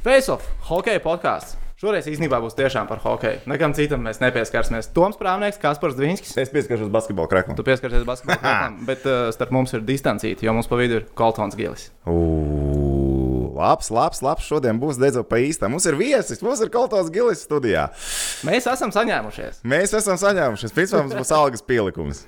Face 0.00 0.32
of, 0.32 0.44
hokeja 0.64 1.00
podkāsts. 1.04 1.58
Šoreiz 1.76 2.06
īstenībā 2.08 2.38
būs 2.40 2.54
tiešām 2.56 2.86
par 2.88 3.02
hokeju. 3.04 3.42
Nekam 3.52 3.74
citam 3.76 4.00
mēs 4.04 4.16
nepieskarsimies. 4.22 4.88
Toms 4.96 5.18
Prāvnieks, 5.20 5.58
Kaspars 5.60 5.92
Dvīnskis. 5.98 6.32
Es 6.40 6.48
pieskaršos 6.52 6.88
basketbola 6.92 7.28
kreklam. 7.28 7.58
Tu 7.58 7.64
pieskarsies 7.64 8.06
basketbolam, 8.08 8.78
bet 8.88 9.04
uh, 9.04 9.28
starp 9.36 9.52
mums 9.52 9.76
ir 9.76 9.84
distancīti, 9.84 10.48
jo 10.48 10.56
mums 10.56 10.72
pa 10.72 10.80
vidu 10.80 11.02
ir 11.02 11.06
Koltons 11.16 11.56
Gilis. 11.56 11.90
Uu, 12.08 13.52
labs, 13.60 13.92
labs, 13.92 14.24
labs. 14.24 14.48
Šodien 14.48 14.80
būs 14.80 15.00
dedzot 15.00 15.28
pa 15.28 15.40
īstam. 15.44 15.76
Mums 15.76 15.88
ir 15.88 16.00
viesis, 16.00 16.40
mums 16.44 16.64
ir 16.64 16.72
Koltons 16.72 17.12
Gilis 17.12 17.44
studijā. 17.44 17.90
Mēs 18.48 18.72
esam 18.72 18.96
saņēmušies. 18.96 19.60
Mēs 19.68 19.96
esam 20.00 20.16
saņēmušies. 20.20 20.76
Principā 20.80 21.04
mums 21.04 21.20
būs 21.20 21.36
algas 21.36 21.64
pielikums. 21.68 22.24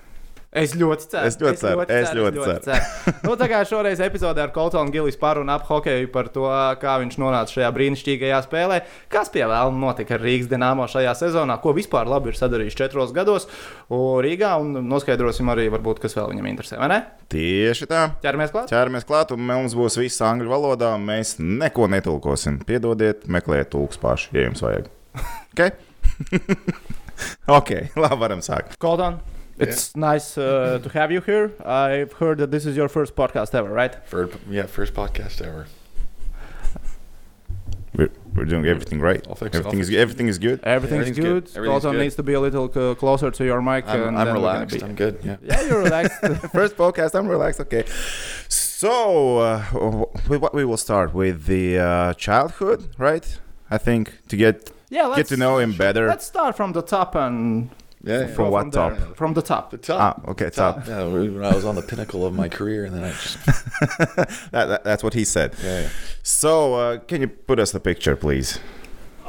Es 0.52 0.74
ļoti 0.76 1.06
ceru. 1.08 1.28
Es 1.30 1.38
ļoti 1.40 1.60
ceru, 1.62 1.84
es 1.88 2.10
ļoti 2.12 2.56
ceru. 2.66 3.12
nu, 3.24 3.36
tā 3.40 3.46
kā 3.48 3.62
šoreiz 3.64 4.02
epizodē 4.04 4.42
ar 4.44 4.50
Koltonu 4.52 4.92
Gilis 4.92 5.16
parunu 5.16 5.48
ap 5.54 5.64
hokeju 5.64 6.10
par 6.12 6.28
to, 6.34 6.44
kā 6.82 6.98
viņš 7.00 7.16
nonāca 7.22 7.54
šajā 7.54 7.70
brīnišķīgajā 7.72 8.40
spēlē, 8.44 8.82
kas 9.12 9.32
pie 9.32 9.46
vēlama 9.46 9.80
notika 9.80 10.18
ar 10.18 10.26
Rīgas 10.26 10.50
dīnāmo 10.52 10.84
šajā 10.92 11.14
sezonā, 11.22 11.56
ko 11.64 11.72
vispār 11.78 12.10
labi 12.12 12.34
ir 12.34 12.36
sadarījis 12.36 12.76
četros 12.82 13.16
gados 13.16 13.48
Rīgā, 13.88 14.52
un 14.60 14.76
noskaidrosim 14.92 15.48
arī, 15.54 15.70
varbūt, 15.72 16.04
kas 16.04 16.18
vēl 16.20 16.34
viņam 16.34 16.52
interesē, 16.52 16.76
vai 16.84 16.92
ne? 16.92 17.00
Tieši 17.32 17.88
tā. 17.88 18.04
Ķeramies 18.20 18.52
klāt. 18.52 18.68
Ķeramies 18.76 19.08
klāt, 19.08 19.32
un 19.32 19.48
mums 19.48 19.72
būs 19.78 19.96
viss 20.04 20.20
angļu 20.20 20.52
valodā, 20.52 20.92
mēs 21.00 21.38
neko 21.40 21.88
netulkosim. 21.96 22.60
Piedodiet, 22.68 23.24
meklējiet 23.24 23.72
tulks 23.72 24.04
paši, 24.04 24.34
ja 24.36 24.50
jums 24.50 24.68
vajag. 24.68 24.92
Ok? 25.56 25.68
ok, 27.58 27.78
labi, 27.96 28.24
varam 28.26 28.44
sākt. 28.44 28.76
Kolton. 28.82 29.22
It's 29.58 29.92
yeah. 29.94 30.00
nice 30.00 30.38
uh, 30.38 30.80
to 30.82 30.88
have 30.90 31.12
you 31.12 31.20
here. 31.20 31.52
I've 31.64 32.12
heard 32.14 32.38
that 32.38 32.50
this 32.50 32.66
is 32.66 32.76
your 32.76 32.88
first 32.88 33.14
podcast 33.14 33.54
ever, 33.54 33.68
right? 33.68 33.94
First, 34.06 34.38
yeah, 34.48 34.66
first 34.66 34.94
podcast 34.94 35.40
ever. 35.42 35.66
We're, 37.94 38.08
we're 38.34 38.46
doing 38.46 38.64
everything 38.64 39.00
right. 39.00 39.26
Everything 39.28 39.78
is 39.78 39.90
good. 39.90 39.98
everything 39.98 40.28
is 40.28 40.38
good. 40.38 40.60
Everything's, 40.64 41.08
Everything's 41.08 41.18
good. 41.18 41.44
good. 41.44 41.56
Everything's 41.56 41.98
needs 41.98 42.14
to 42.16 42.22
be 42.22 42.32
a 42.32 42.40
little 42.40 42.72
c- 42.72 42.94
closer 42.98 43.30
to 43.30 43.44
your 43.44 43.60
mic. 43.60 43.86
I'm, 43.86 44.16
I'm 44.16 44.32
relaxed. 44.32 44.82
I'm 44.82 44.94
good. 44.94 45.20
Yeah. 45.22 45.36
Yeah, 45.42 45.60
you're 45.66 45.82
relaxed. 45.82 46.18
First 46.52 46.76
podcast. 46.76 47.14
I'm 47.14 47.28
relaxed. 47.28 47.60
Okay. 47.60 47.84
So 48.48 49.38
uh, 49.38 50.06
with 50.26 50.40
what 50.40 50.54
we 50.54 50.64
will 50.64 50.78
start 50.78 51.12
with 51.12 51.44
the 51.44 51.78
uh, 51.78 52.14
childhood, 52.14 52.94
right? 52.96 53.38
I 53.70 53.76
think 53.76 54.26
to 54.28 54.36
get 54.36 54.72
yeah, 54.88 55.12
get 55.14 55.26
to 55.26 55.36
know 55.36 55.58
him 55.58 55.74
better. 55.74 56.08
Let's 56.08 56.26
start 56.26 56.56
from 56.56 56.72
the 56.72 56.82
top 56.82 57.14
and 57.14 57.68
yeah, 58.04 58.26
from 58.26 58.50
what 58.50 58.62
from 58.62 58.70
top? 58.70 58.96
There. 58.96 59.14
From 59.14 59.34
the 59.34 59.42
top. 59.42 59.70
The 59.70 59.78
top. 59.78 60.18
Ah, 60.26 60.30
okay, 60.30 60.50
top. 60.50 60.76
top. 60.76 60.88
Yeah, 60.88 61.04
when 61.06 61.44
I 61.44 61.54
was 61.54 61.64
on 61.64 61.74
the 61.74 61.82
pinnacle 61.82 62.26
of 62.26 62.34
my 62.34 62.48
career, 62.48 62.84
and 62.84 62.94
then 62.94 63.04
I 63.04 63.10
just. 63.10 63.44
that, 63.46 64.50
that, 64.50 64.84
that's 64.84 65.04
what 65.04 65.14
he 65.14 65.24
said. 65.24 65.54
Yeah. 65.62 65.82
yeah. 65.82 65.88
So, 66.22 66.74
uh, 66.74 66.98
can 66.98 67.20
you 67.20 67.28
put 67.28 67.58
us 67.58 67.70
the 67.72 67.80
picture, 67.80 68.16
please? 68.16 68.58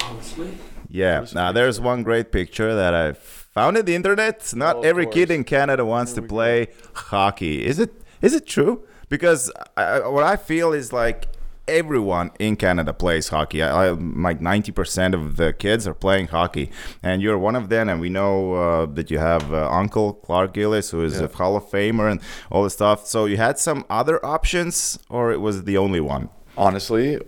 Honestly. 0.01 0.57
Yeah. 0.89 1.25
Now, 1.33 1.51
there's 1.51 1.79
one 1.79 2.03
great 2.03 2.31
picture 2.31 2.75
that 2.75 2.93
I 2.93 3.13
found 3.13 3.77
in 3.77 3.85
the 3.85 3.95
internet. 3.95 4.53
Not 4.55 4.77
oh, 4.77 4.81
every 4.81 5.05
course. 5.05 5.15
kid 5.15 5.31
in 5.31 5.43
Canada 5.43 5.85
wants 5.85 6.13
to 6.13 6.21
play 6.21 6.65
go. 6.65 6.71
hockey. 6.93 7.65
Is 7.65 7.79
it? 7.79 7.93
Is 8.21 8.33
it 8.33 8.47
true? 8.47 8.83
Because 9.09 9.51
I, 9.77 10.07
what 10.07 10.23
I 10.23 10.35
feel 10.35 10.73
is 10.73 10.91
like 10.91 11.27
everyone 11.67 12.31
in 12.39 12.55
Canada 12.55 12.93
plays 12.93 13.29
hockey. 13.29 13.63
I, 13.63 13.87
I, 13.87 13.89
like 13.89 14.39
90% 14.39 15.13
of 15.13 15.37
the 15.37 15.53
kids 15.53 15.87
are 15.87 15.93
playing 15.93 16.27
hockey, 16.27 16.71
and 17.01 17.21
you're 17.21 17.37
one 17.37 17.55
of 17.55 17.69
them. 17.69 17.89
And 17.89 18.01
we 18.01 18.09
know 18.09 18.53
uh, 18.53 18.85
that 18.87 19.09
you 19.09 19.19
have 19.19 19.53
uh, 19.53 19.69
Uncle 19.69 20.13
Clark 20.13 20.53
Gillies, 20.53 20.89
who 20.89 21.03
is 21.03 21.19
yeah. 21.19 21.25
a 21.25 21.27
Hall 21.27 21.55
of 21.55 21.63
Famer 21.65 22.11
and 22.11 22.21
all 22.51 22.63
this 22.63 22.73
stuff. 22.73 23.07
So 23.07 23.25
you 23.25 23.37
had 23.37 23.57
some 23.57 23.85
other 23.89 24.23
options, 24.25 24.99
or 25.09 25.31
it 25.31 25.41
was 25.41 25.63
the 25.63 25.77
only 25.77 25.99
one? 25.99 26.29
Honestly, 26.57 27.19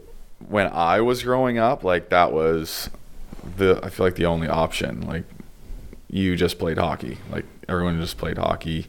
when 0.47 0.67
I 0.67 1.01
was 1.01 1.23
growing 1.23 1.57
up, 1.57 1.83
like 1.83 2.09
that 2.09 2.31
was 2.31 2.89
the 3.57 3.79
I 3.83 3.89
feel 3.89 4.05
like 4.05 4.15
the 4.15 4.25
only 4.25 4.47
option. 4.47 5.01
Like 5.01 5.23
you 6.09 6.35
just 6.35 6.59
played 6.59 6.77
hockey. 6.77 7.17
Like 7.31 7.45
everyone 7.67 7.99
just 7.99 8.17
played 8.17 8.37
hockey. 8.37 8.87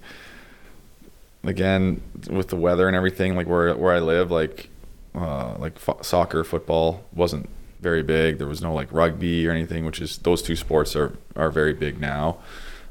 Again, 1.44 2.02
with 2.28 2.48
the 2.48 2.56
weather 2.56 2.88
and 2.88 2.96
everything, 2.96 3.36
like 3.36 3.46
where 3.46 3.74
where 3.76 3.94
I 3.94 4.00
live, 4.00 4.30
like 4.30 4.68
uh, 5.16 5.56
like 5.58 5.78
soccer, 6.02 6.44
football 6.44 7.04
wasn't 7.12 7.48
very 7.80 8.02
big. 8.02 8.38
There 8.38 8.46
was 8.46 8.60
no 8.60 8.74
like 8.74 8.92
rugby 8.92 9.46
or 9.46 9.50
anything, 9.50 9.84
which 9.84 10.00
is 10.00 10.18
those 10.18 10.42
two 10.42 10.56
sports 10.56 10.94
are 10.94 11.16
are 11.34 11.50
very 11.50 11.72
big 11.72 12.00
now. 12.00 12.38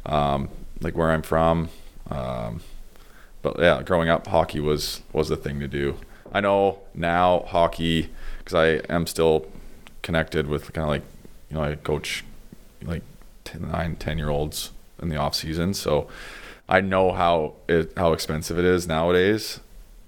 Um, 0.05 0.49
like 0.81 0.95
where 0.95 1.11
I'm 1.11 1.21
from, 1.21 1.69
um, 2.09 2.61
but 3.41 3.59
yeah, 3.59 3.81
growing 3.83 4.09
up, 4.09 4.27
hockey 4.27 4.59
was 4.59 5.01
was 5.13 5.29
the 5.29 5.37
thing 5.37 5.59
to 5.59 5.67
do. 5.67 5.97
I 6.31 6.41
know 6.41 6.79
now 6.93 7.45
hockey 7.47 8.09
because 8.39 8.55
I 8.55 8.93
am 8.93 9.07
still 9.07 9.45
connected 10.01 10.47
with 10.47 10.73
kind 10.73 10.83
of 10.83 10.89
like 10.89 11.03
you 11.49 11.57
know 11.57 11.63
I 11.63 11.75
coach 11.75 12.23
like 12.83 13.03
10, 13.45 13.71
9, 13.71 13.95
10 13.95 14.17
year 14.17 14.29
olds 14.29 14.71
in 15.01 15.09
the 15.09 15.17
off 15.17 15.35
season, 15.35 15.73
so 15.73 16.07
I 16.67 16.81
know 16.81 17.11
how 17.11 17.53
it 17.67 17.93
how 17.97 18.13
expensive 18.13 18.57
it 18.57 18.65
is 18.65 18.87
nowadays 18.87 19.59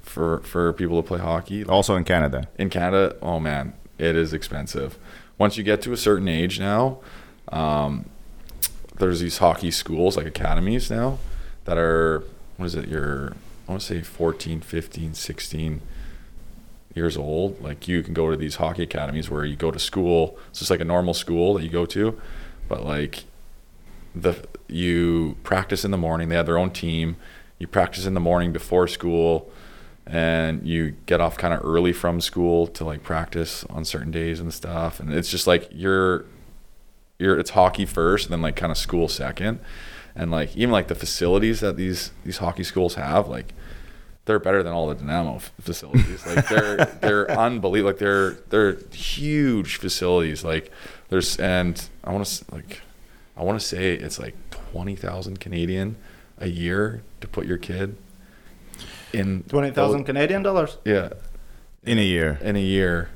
for 0.07 0.39
for 0.39 0.73
people 0.73 1.01
to 1.01 1.07
play 1.07 1.19
hockey. 1.19 1.63
Also 1.65 1.95
in 1.95 2.03
Canada. 2.03 2.47
In 2.57 2.69
Canada, 2.69 3.15
oh 3.21 3.39
man, 3.39 3.73
it 3.97 4.15
is 4.15 4.33
expensive. 4.33 4.97
Once 5.37 5.57
you 5.57 5.63
get 5.63 5.81
to 5.83 5.93
a 5.93 5.97
certain 5.97 6.27
age 6.27 6.59
now, 6.59 6.99
um, 7.49 8.09
there's 8.97 9.19
these 9.19 9.37
hockey 9.37 9.71
schools 9.71 10.17
like 10.17 10.25
academies 10.25 10.89
now 10.89 11.19
that 11.65 11.77
are 11.77 12.23
what 12.57 12.65
is 12.65 12.75
it? 12.75 12.87
You're 12.87 13.33
I 13.67 13.71
want 13.71 13.81
to 13.81 13.87
say 13.87 14.01
14, 14.01 14.61
15, 14.61 15.13
16 15.13 15.81
years 16.95 17.17
old. 17.17 17.61
Like 17.61 17.87
you 17.87 18.01
can 18.01 18.13
go 18.13 18.31
to 18.31 18.37
these 18.37 18.55
hockey 18.55 18.83
academies 18.83 19.29
where 19.29 19.45
you 19.45 19.55
go 19.55 19.71
to 19.71 19.79
school. 19.79 20.37
It's 20.49 20.59
just 20.59 20.71
like 20.71 20.79
a 20.79 20.85
normal 20.85 21.13
school 21.13 21.53
that 21.55 21.63
you 21.63 21.69
go 21.69 21.85
to, 21.87 22.19
but 22.67 22.85
like 22.85 23.25
the 24.15 24.45
you 24.67 25.37
practice 25.43 25.85
in 25.85 25.91
the 25.91 25.97
morning. 25.97 26.29
They 26.29 26.35
have 26.35 26.45
their 26.45 26.57
own 26.57 26.71
team. 26.71 27.17
You 27.59 27.67
practice 27.67 28.05
in 28.05 28.13
the 28.13 28.19
morning 28.19 28.51
before 28.51 28.87
school 28.87 29.51
and 30.07 30.65
you 30.65 30.91
get 31.05 31.19
off 31.19 31.37
kind 31.37 31.53
of 31.53 31.63
early 31.63 31.91
from 31.91 32.21
school 32.21 32.65
to 32.65 32.85
like 32.85 33.03
practice 33.03 33.65
on 33.65 33.83
certain 33.83 34.11
days 34.11 34.39
and 34.39 34.53
stuff 34.53 34.99
and 34.99 35.13
it's 35.13 35.29
just 35.29 35.45
like 35.45 35.67
you're 35.71 36.25
you're 37.19 37.37
it's 37.37 37.51
hockey 37.51 37.85
first 37.85 38.25
and 38.25 38.33
then 38.33 38.41
like 38.41 38.55
kind 38.55 38.71
of 38.71 38.77
school 38.77 39.07
second 39.07 39.59
and 40.15 40.31
like 40.31 40.55
even 40.55 40.71
like 40.71 40.87
the 40.87 40.95
facilities 40.95 41.59
that 41.59 41.75
these 41.75 42.11
these 42.23 42.37
hockey 42.37 42.63
schools 42.63 42.95
have 42.95 43.27
like 43.27 43.53
they're 44.27 44.39
better 44.39 44.61
than 44.61 44.73
all 44.73 44.87
the 44.87 44.95
Dynamo 44.95 45.39
facilities. 45.61 46.27
Like 46.27 46.47
they're 46.49 46.75
they're 47.01 47.31
unbelievable 47.31 47.91
like 47.91 47.99
they're 47.99 48.31
they're 48.49 48.77
huge 48.91 49.77
facilities. 49.77 50.43
Like 50.43 50.69
there's 51.09 51.37
and 51.37 51.89
I 52.03 52.11
want 52.11 52.25
to 52.25 52.45
like 52.53 52.81
I 53.37 53.43
want 53.43 53.59
to 53.59 53.65
say 53.65 53.93
it's 53.93 54.19
like 54.19 54.35
20,000 54.71 55.39
Canadian 55.39 55.95
a 56.37 56.47
year 56.47 57.03
to 57.21 57.27
put 57.27 57.45
your 57.45 57.57
kid 57.57 57.95
in 59.13 59.43
twenty 59.43 59.71
thousand 59.71 60.03
Canadian 60.05 60.43
dollars. 60.43 60.77
Yeah, 60.85 61.09
in 61.83 61.97
a 61.97 62.03
year. 62.03 62.39
In 62.41 62.55
a 62.55 62.61
year, 62.61 63.09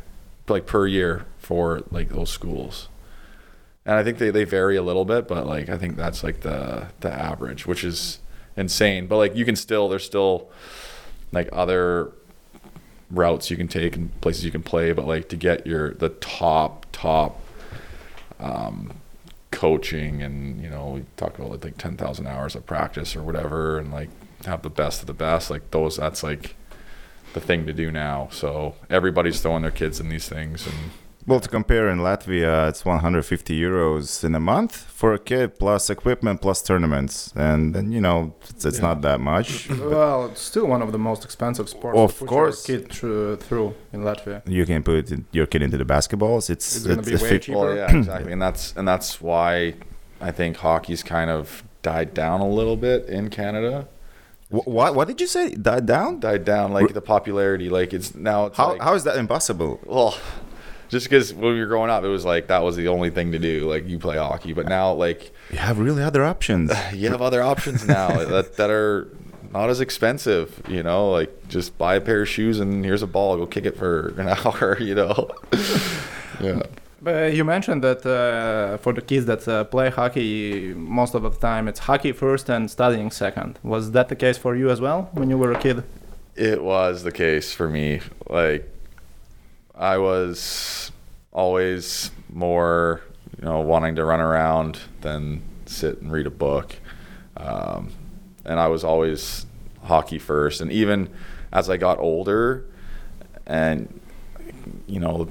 like 0.47 0.65
per 0.65 0.87
year 0.87 1.25
for 1.37 1.83
like 1.91 2.09
those 2.09 2.29
schools. 2.29 2.87
And 3.85 3.95
I 3.95 4.03
think 4.03 4.19
they, 4.19 4.29
they 4.29 4.43
vary 4.43 4.75
a 4.75 4.83
little 4.83 5.05
bit, 5.05 5.27
but 5.27 5.47
like 5.47 5.69
I 5.69 5.77
think 5.77 5.95
that's 5.95 6.23
like 6.23 6.41
the 6.41 6.87
the 6.99 7.11
average, 7.11 7.65
which 7.65 7.83
is 7.83 8.19
insane. 8.55 9.07
But 9.07 9.17
like 9.17 9.35
you 9.35 9.45
can 9.45 9.55
still 9.55 9.89
there's 9.89 10.05
still 10.05 10.49
like 11.31 11.49
other 11.51 12.11
routes 13.09 13.49
you 13.49 13.57
can 13.57 13.67
take 13.67 13.95
and 13.95 14.19
places 14.21 14.45
you 14.45 14.51
can 14.51 14.63
play, 14.63 14.93
but 14.93 15.07
like 15.07 15.29
to 15.29 15.35
get 15.35 15.65
your 15.65 15.93
the 15.95 16.09
top 16.09 16.85
top 16.91 17.41
um, 18.39 18.93
coaching 19.51 20.21
and 20.21 20.61
you 20.61 20.69
know 20.69 20.91
we 20.95 21.05
talk 21.17 21.37
about 21.37 21.63
like 21.63 21.77
ten 21.77 21.97
thousand 21.97 22.27
hours 22.27 22.55
of 22.55 22.65
practice 22.65 23.15
or 23.15 23.23
whatever, 23.23 23.77
and 23.79 23.91
like 23.91 24.09
have 24.45 24.61
the 24.61 24.69
best 24.69 25.01
of 25.01 25.07
the 25.07 25.13
best. 25.13 25.49
Like 25.49 25.71
those, 25.71 25.97
that's 25.97 26.23
like 26.23 26.55
the 27.33 27.41
thing 27.41 27.65
to 27.65 27.73
do 27.73 27.91
now. 27.91 28.29
So 28.31 28.75
everybody's 28.89 29.41
throwing 29.41 29.61
their 29.61 29.71
kids 29.71 29.99
in 29.99 30.09
these 30.09 30.27
things 30.27 30.67
and. 30.67 30.75
Well, 31.27 31.39
to 31.39 31.47
compare 31.47 31.87
in 31.87 31.99
Latvia, 31.99 32.67
it's 32.67 32.83
150 32.83 33.59
euros 33.59 34.23
in 34.23 34.33
a 34.33 34.39
month 34.39 34.75
for 34.75 35.13
a 35.13 35.19
kid, 35.19 35.59
plus 35.59 35.91
equipment, 35.91 36.41
plus 36.41 36.63
tournaments, 36.63 37.31
and 37.35 37.75
then 37.75 37.91
you 37.91 38.01
know 38.01 38.33
it's, 38.49 38.65
it's 38.65 38.79
yeah. 38.79 38.87
not 38.87 39.01
that 39.03 39.19
much. 39.19 39.69
well, 39.79 40.25
it's 40.25 40.41
still 40.41 40.65
one 40.65 40.81
of 40.81 40.91
the 40.91 40.97
most 40.97 41.23
expensive 41.23 41.69
sports. 41.69 41.99
Of 41.99 42.27
course, 42.27 42.65
kid 42.65 42.91
through, 42.91 43.35
through 43.35 43.75
in 43.93 44.01
Latvia. 44.01 44.41
You 44.47 44.65
can 44.65 44.81
put 44.81 45.13
your 45.31 45.45
kid 45.45 45.61
into 45.61 45.77
the 45.77 45.85
basketballs. 45.85 46.49
It's, 46.49 46.75
it's, 46.75 46.77
it's 46.77 46.87
going 46.87 47.03
to 47.03 47.05
be 47.05 47.15
way 47.15 47.37
cheaper. 47.37 47.59
Well, 47.59 47.75
yeah, 47.75 47.95
exactly, 47.95 48.33
and 48.33 48.41
that's 48.41 48.73
and 48.75 48.87
that's 48.87 49.21
why 49.21 49.75
I 50.19 50.31
think 50.31 50.57
hockey's 50.57 51.03
kind 51.03 51.29
of 51.29 51.63
died 51.83 52.15
down 52.15 52.41
a 52.41 52.49
little 52.49 52.77
bit 52.77 53.05
in 53.05 53.29
Canada 53.29 53.87
what 54.51 54.95
what 54.95 55.07
did 55.07 55.21
you 55.21 55.27
say? 55.27 55.49
Died 55.55 55.85
down? 55.85 56.19
Died 56.19 56.45
down. 56.45 56.71
Like 56.71 56.93
the 56.93 57.01
popularity. 57.01 57.69
Like 57.69 57.93
it's 57.93 58.13
now. 58.15 58.47
It's 58.47 58.57
how 58.57 58.73
like, 58.73 58.81
how 58.81 58.93
is 58.93 59.03
that 59.05 59.17
impossible? 59.17 59.79
Well, 59.85 60.17
just 60.89 61.05
because 61.05 61.33
when 61.33 61.53
we 61.53 61.59
were 61.59 61.67
growing 61.67 61.89
up, 61.89 62.03
it 62.03 62.09
was 62.09 62.25
like 62.25 62.47
that 62.47 62.63
was 62.63 62.75
the 62.75 62.89
only 62.89 63.09
thing 63.09 63.31
to 63.31 63.39
do. 63.39 63.69
Like 63.69 63.87
you 63.87 63.97
play 63.97 64.17
hockey, 64.17 64.53
but 64.53 64.67
now 64.67 64.91
like 64.93 65.31
you 65.51 65.57
have 65.57 65.79
really 65.79 66.03
other 66.03 66.25
options. 66.25 66.71
you 66.93 67.09
have 67.09 67.21
other 67.21 67.41
options 67.41 67.87
now 67.87 68.09
that 68.25 68.57
that 68.57 68.69
are 68.69 69.07
not 69.53 69.69
as 69.69 69.81
expensive, 69.81 70.61
you 70.67 70.83
know, 70.83 71.09
like 71.11 71.47
just 71.47 71.77
buy 71.77 71.95
a 71.95 72.01
pair 72.01 72.21
of 72.21 72.29
shoes 72.29 72.59
and 72.59 72.85
here's 72.85 73.01
a 73.01 73.07
ball, 73.07 73.37
go 73.37 73.45
kick 73.45 73.65
it 73.65 73.77
for 73.77 74.09
an 74.19 74.27
hour, 74.45 74.77
you 74.79 74.95
know. 74.95 75.29
yeah. 76.41 76.61
You 77.03 77.43
mentioned 77.43 77.83
that 77.83 78.05
uh, 78.05 78.77
for 78.77 78.93
the 78.93 79.01
kids 79.01 79.25
that 79.25 79.47
uh, 79.47 79.63
play 79.63 79.89
hockey, 79.89 80.73
most 80.75 81.15
of 81.15 81.23
the 81.23 81.31
time 81.31 81.67
it's 81.67 81.79
hockey 81.79 82.11
first 82.11 82.47
and 82.47 82.69
studying 82.69 83.09
second. 83.09 83.57
Was 83.63 83.91
that 83.91 84.07
the 84.09 84.15
case 84.15 84.37
for 84.37 84.55
you 84.55 84.69
as 84.69 84.79
well 84.79 85.09
when 85.13 85.27
you 85.29 85.37
were 85.37 85.51
a 85.51 85.59
kid? 85.59 85.83
It 86.35 86.63
was 86.63 87.01
the 87.01 87.11
case 87.11 87.53
for 87.53 87.67
me. 87.67 88.01
Like, 88.29 88.69
I 89.73 89.97
was 89.97 90.91
always 91.31 92.11
more, 92.29 93.01
you 93.39 93.45
know, 93.45 93.61
wanting 93.61 93.95
to 93.95 94.05
run 94.05 94.19
around 94.19 94.79
than 95.01 95.41
sit 95.65 96.01
and 96.01 96.11
read 96.11 96.27
a 96.27 96.31
book. 96.31 96.75
Um, 97.35 97.91
and 98.45 98.59
I 98.59 98.67
was 98.67 98.83
always 98.83 99.47
hockey 99.83 100.19
first. 100.19 100.61
And 100.61 100.71
even 100.71 101.09
as 101.51 101.67
I 101.67 101.77
got 101.77 101.97
older, 101.97 102.65
and 103.47 103.99
you 104.87 104.99
know, 104.99 105.27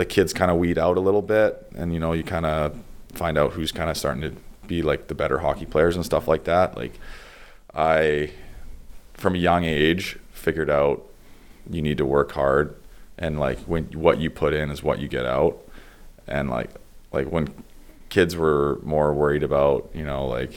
the 0.00 0.06
kids 0.06 0.32
kind 0.32 0.50
of 0.50 0.56
weed 0.56 0.78
out 0.78 0.96
a 0.96 1.00
little 1.00 1.20
bit, 1.20 1.70
and 1.76 1.92
you 1.92 2.00
know, 2.00 2.14
you 2.14 2.22
kind 2.22 2.46
of 2.46 2.74
find 3.12 3.36
out 3.36 3.52
who's 3.52 3.70
kind 3.70 3.90
of 3.90 3.98
starting 3.98 4.22
to 4.22 4.34
be 4.66 4.80
like 4.80 5.08
the 5.08 5.14
better 5.14 5.40
hockey 5.40 5.66
players 5.66 5.94
and 5.94 6.06
stuff 6.06 6.26
like 6.26 6.44
that. 6.44 6.74
Like, 6.74 6.98
I, 7.74 8.30
from 9.12 9.34
a 9.34 9.38
young 9.38 9.64
age, 9.64 10.18
figured 10.32 10.70
out 10.70 11.06
you 11.68 11.82
need 11.82 11.98
to 11.98 12.06
work 12.06 12.32
hard, 12.32 12.74
and 13.18 13.38
like 13.38 13.58
when 13.60 13.84
what 13.92 14.18
you 14.18 14.30
put 14.30 14.54
in 14.54 14.70
is 14.70 14.82
what 14.82 15.00
you 15.00 15.06
get 15.06 15.26
out, 15.26 15.62
and 16.26 16.48
like 16.48 16.70
like 17.12 17.30
when 17.30 17.52
kids 18.08 18.34
were 18.34 18.80
more 18.82 19.12
worried 19.12 19.42
about 19.42 19.90
you 19.92 20.06
know 20.06 20.26
like 20.26 20.54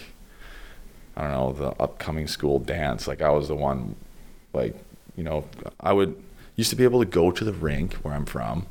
I 1.17 1.23
don't 1.23 1.31
know 1.31 1.51
the 1.51 1.83
upcoming 1.83 2.27
school 2.27 2.59
dance. 2.59 3.09
Like 3.09 3.21
I 3.21 3.29
was 3.31 3.49
the 3.49 3.55
one, 3.55 3.97
like 4.53 4.73
you 5.17 5.23
know, 5.25 5.49
I 5.81 5.91
would 5.91 6.15
used 6.55 6.69
to 6.69 6.77
be 6.77 6.85
able 6.85 7.01
to 7.01 7.05
go 7.05 7.29
to 7.29 7.43
the 7.43 7.51
rink 7.51 7.95
where 7.95 8.13
I'm 8.13 8.25
from. 8.25 8.67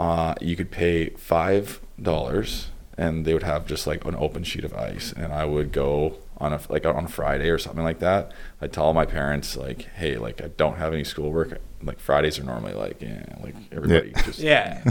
Uh, 0.00 0.34
you 0.40 0.56
could 0.56 0.70
pay 0.70 1.10
five 1.10 1.78
dollars, 2.00 2.68
and 2.96 3.26
they 3.26 3.34
would 3.34 3.42
have 3.42 3.66
just 3.66 3.86
like 3.86 4.02
an 4.06 4.16
open 4.16 4.42
sheet 4.42 4.64
of 4.64 4.72
ice, 4.72 5.12
and 5.12 5.30
I 5.30 5.44
would 5.44 5.72
go 5.72 6.16
on 6.38 6.54
a 6.54 6.60
like 6.70 6.86
on 6.86 7.04
a 7.04 7.08
Friday 7.08 7.50
or 7.50 7.58
something 7.58 7.84
like 7.84 7.98
that. 7.98 8.32
I'd 8.62 8.72
tell 8.72 8.94
my 8.94 9.04
parents 9.04 9.56
like, 9.58 9.82
hey, 9.96 10.16
like 10.16 10.40
I 10.42 10.48
don't 10.56 10.78
have 10.78 10.94
any 10.94 11.04
schoolwork. 11.04 11.60
Like 11.82 12.00
Fridays 12.00 12.38
are 12.38 12.44
normally 12.44 12.72
like 12.72 13.02
yeah, 13.02 13.24
like 13.42 13.54
everybody 13.70 14.12
Yeah. 14.14 14.22
just 14.24 14.38
Yeah. 14.38 14.82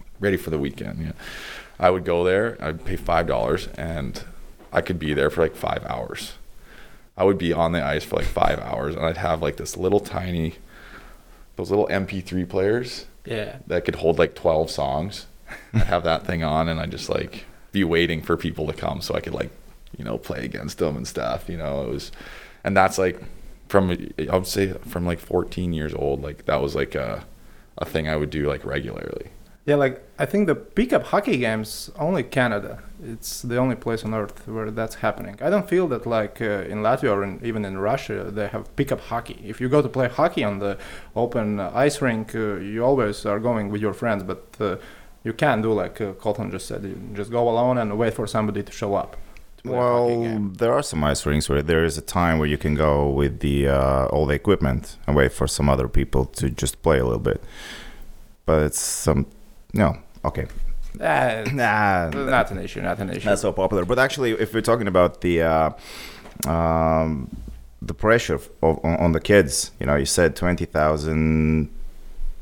ready 0.20 0.38
for 0.38 0.48
the 0.48 0.58
weekend. 0.58 1.02
Yeah, 1.04 1.12
I 1.78 1.90
would 1.90 2.06
go 2.06 2.24
there. 2.24 2.56
I'd 2.58 2.82
pay 2.82 2.96
five 2.96 3.26
dollars, 3.26 3.68
and 3.76 4.24
I 4.72 4.80
could 4.80 4.98
be 4.98 5.12
there 5.12 5.28
for 5.28 5.42
like 5.42 5.54
five 5.54 5.84
hours. 5.84 6.32
I 7.14 7.24
would 7.24 7.36
be 7.36 7.52
on 7.52 7.72
the 7.72 7.84
ice 7.84 8.04
for 8.04 8.16
like 8.16 8.24
five 8.24 8.58
hours, 8.60 8.94
and 8.94 9.04
I'd 9.04 9.18
have 9.18 9.42
like 9.42 9.58
this 9.58 9.76
little 9.76 10.00
tiny, 10.00 10.54
those 11.56 11.68
little 11.68 11.88
MP3 11.88 12.48
players 12.48 13.04
yeah. 13.26 13.58
that 13.66 13.84
could 13.84 13.96
hold 13.96 14.18
like 14.18 14.34
twelve 14.34 14.70
songs. 14.70 15.26
I'd 15.74 15.82
have 15.82 16.04
that 16.04 16.26
thing 16.26 16.42
on, 16.42 16.68
and 16.68 16.80
I 16.80 16.86
just 16.86 17.08
like 17.08 17.44
be 17.72 17.84
waiting 17.84 18.22
for 18.22 18.36
people 18.36 18.66
to 18.66 18.72
come 18.72 19.00
so 19.00 19.14
I 19.14 19.20
could 19.20 19.34
like, 19.34 19.50
you 19.96 20.04
know, 20.04 20.18
play 20.18 20.44
against 20.44 20.78
them 20.78 20.96
and 20.96 21.06
stuff. 21.06 21.48
You 21.48 21.56
know, 21.56 21.82
it 21.82 21.90
was, 21.90 22.12
and 22.64 22.76
that's 22.76 22.98
like 22.98 23.20
from 23.68 23.90
I 23.90 24.36
would 24.36 24.46
say 24.46 24.72
from 24.72 25.06
like 25.06 25.18
14 25.18 25.72
years 25.72 25.94
old. 25.94 26.22
Like 26.22 26.46
that 26.46 26.60
was 26.60 26.74
like 26.74 26.94
a, 26.94 27.24
a 27.78 27.84
thing 27.84 28.08
I 28.08 28.16
would 28.16 28.30
do 28.30 28.48
like 28.48 28.64
regularly. 28.64 29.28
Yeah, 29.64 29.76
like 29.76 30.02
I 30.18 30.24
think 30.24 30.46
the 30.46 30.54
pickup 30.54 31.04
hockey 31.04 31.36
games 31.36 31.90
only 31.98 32.22
Canada. 32.22 32.82
It's 33.02 33.42
the 33.42 33.58
only 33.58 33.76
place 33.76 34.02
on 34.02 34.14
earth 34.14 34.48
where 34.48 34.70
that's 34.70 34.96
happening. 34.96 35.38
I 35.42 35.50
don't 35.50 35.68
feel 35.68 35.86
that 35.88 36.06
like 36.06 36.40
uh, 36.40 36.72
in 36.72 36.78
Latvia 36.78 37.10
or 37.12 37.22
in, 37.22 37.40
even 37.44 37.64
in 37.66 37.76
Russia 37.76 38.30
they 38.30 38.48
have 38.48 38.74
pickup 38.76 39.00
hockey. 39.00 39.38
If 39.44 39.60
you 39.60 39.68
go 39.68 39.82
to 39.82 39.88
play 39.88 40.08
hockey 40.08 40.42
on 40.42 40.58
the 40.58 40.78
open 41.14 41.60
ice 41.60 42.00
rink, 42.00 42.34
uh, 42.34 42.56
you 42.56 42.82
always 42.82 43.26
are 43.26 43.38
going 43.38 43.68
with 43.68 43.82
your 43.82 43.92
friends, 43.92 44.22
but 44.22 44.42
uh, 44.58 44.76
you 45.22 45.34
can't 45.34 45.60
do 45.62 45.72
like 45.74 46.00
uh, 46.00 46.14
Colton 46.14 46.50
just 46.50 46.66
said. 46.66 46.82
You 46.84 46.98
just 47.12 47.30
go 47.30 47.46
alone 47.48 47.76
and 47.76 47.98
wait 47.98 48.14
for 48.14 48.26
somebody 48.26 48.62
to 48.62 48.72
show 48.72 48.94
up. 48.94 49.18
to 49.58 49.62
play 49.64 49.76
a 49.76 49.80
hockey 49.82 50.14
Well, 50.14 50.50
there 50.56 50.72
are 50.72 50.82
some 50.82 51.04
ice 51.04 51.26
rinks 51.26 51.50
where 51.50 51.62
there 51.62 51.84
is 51.84 51.98
a 51.98 52.02
time 52.02 52.38
where 52.38 52.48
you 52.48 52.56
can 52.56 52.74
go 52.74 53.10
with 53.10 53.40
the 53.40 53.68
uh, 53.68 54.06
all 54.06 54.24
the 54.24 54.34
equipment 54.34 54.96
and 55.06 55.14
wait 55.14 55.32
for 55.32 55.46
some 55.46 55.68
other 55.68 55.88
people 55.88 56.24
to 56.24 56.48
just 56.48 56.80
play 56.80 56.98
a 56.98 57.04
little 57.04 57.26
bit. 57.32 57.42
But 58.46 58.62
it's 58.62 58.80
some 58.80 59.26
no 59.74 59.98
okay. 60.26 60.46
Ah, 61.00 61.44
Nah, 61.52 62.08
not 62.10 62.50
an 62.50 62.58
issue. 62.58 62.80
Not 62.80 62.98
an 63.00 63.10
issue. 63.10 63.28
not 63.28 63.38
so 63.38 63.52
popular. 63.52 63.84
But 63.84 63.98
actually, 63.98 64.32
if 64.32 64.54
we're 64.54 64.62
talking 64.62 64.88
about 64.88 65.20
the 65.20 65.42
uh, 65.42 65.70
um, 66.48 67.28
the 67.82 67.94
pressure 67.94 68.34
of, 68.34 68.50
on, 68.62 68.96
on 68.96 69.12
the 69.12 69.20
kids, 69.20 69.72
you 69.80 69.86
know, 69.86 69.96
you 69.96 70.06
said 70.06 70.34
twenty 70.36 70.64
thousand 70.64 71.68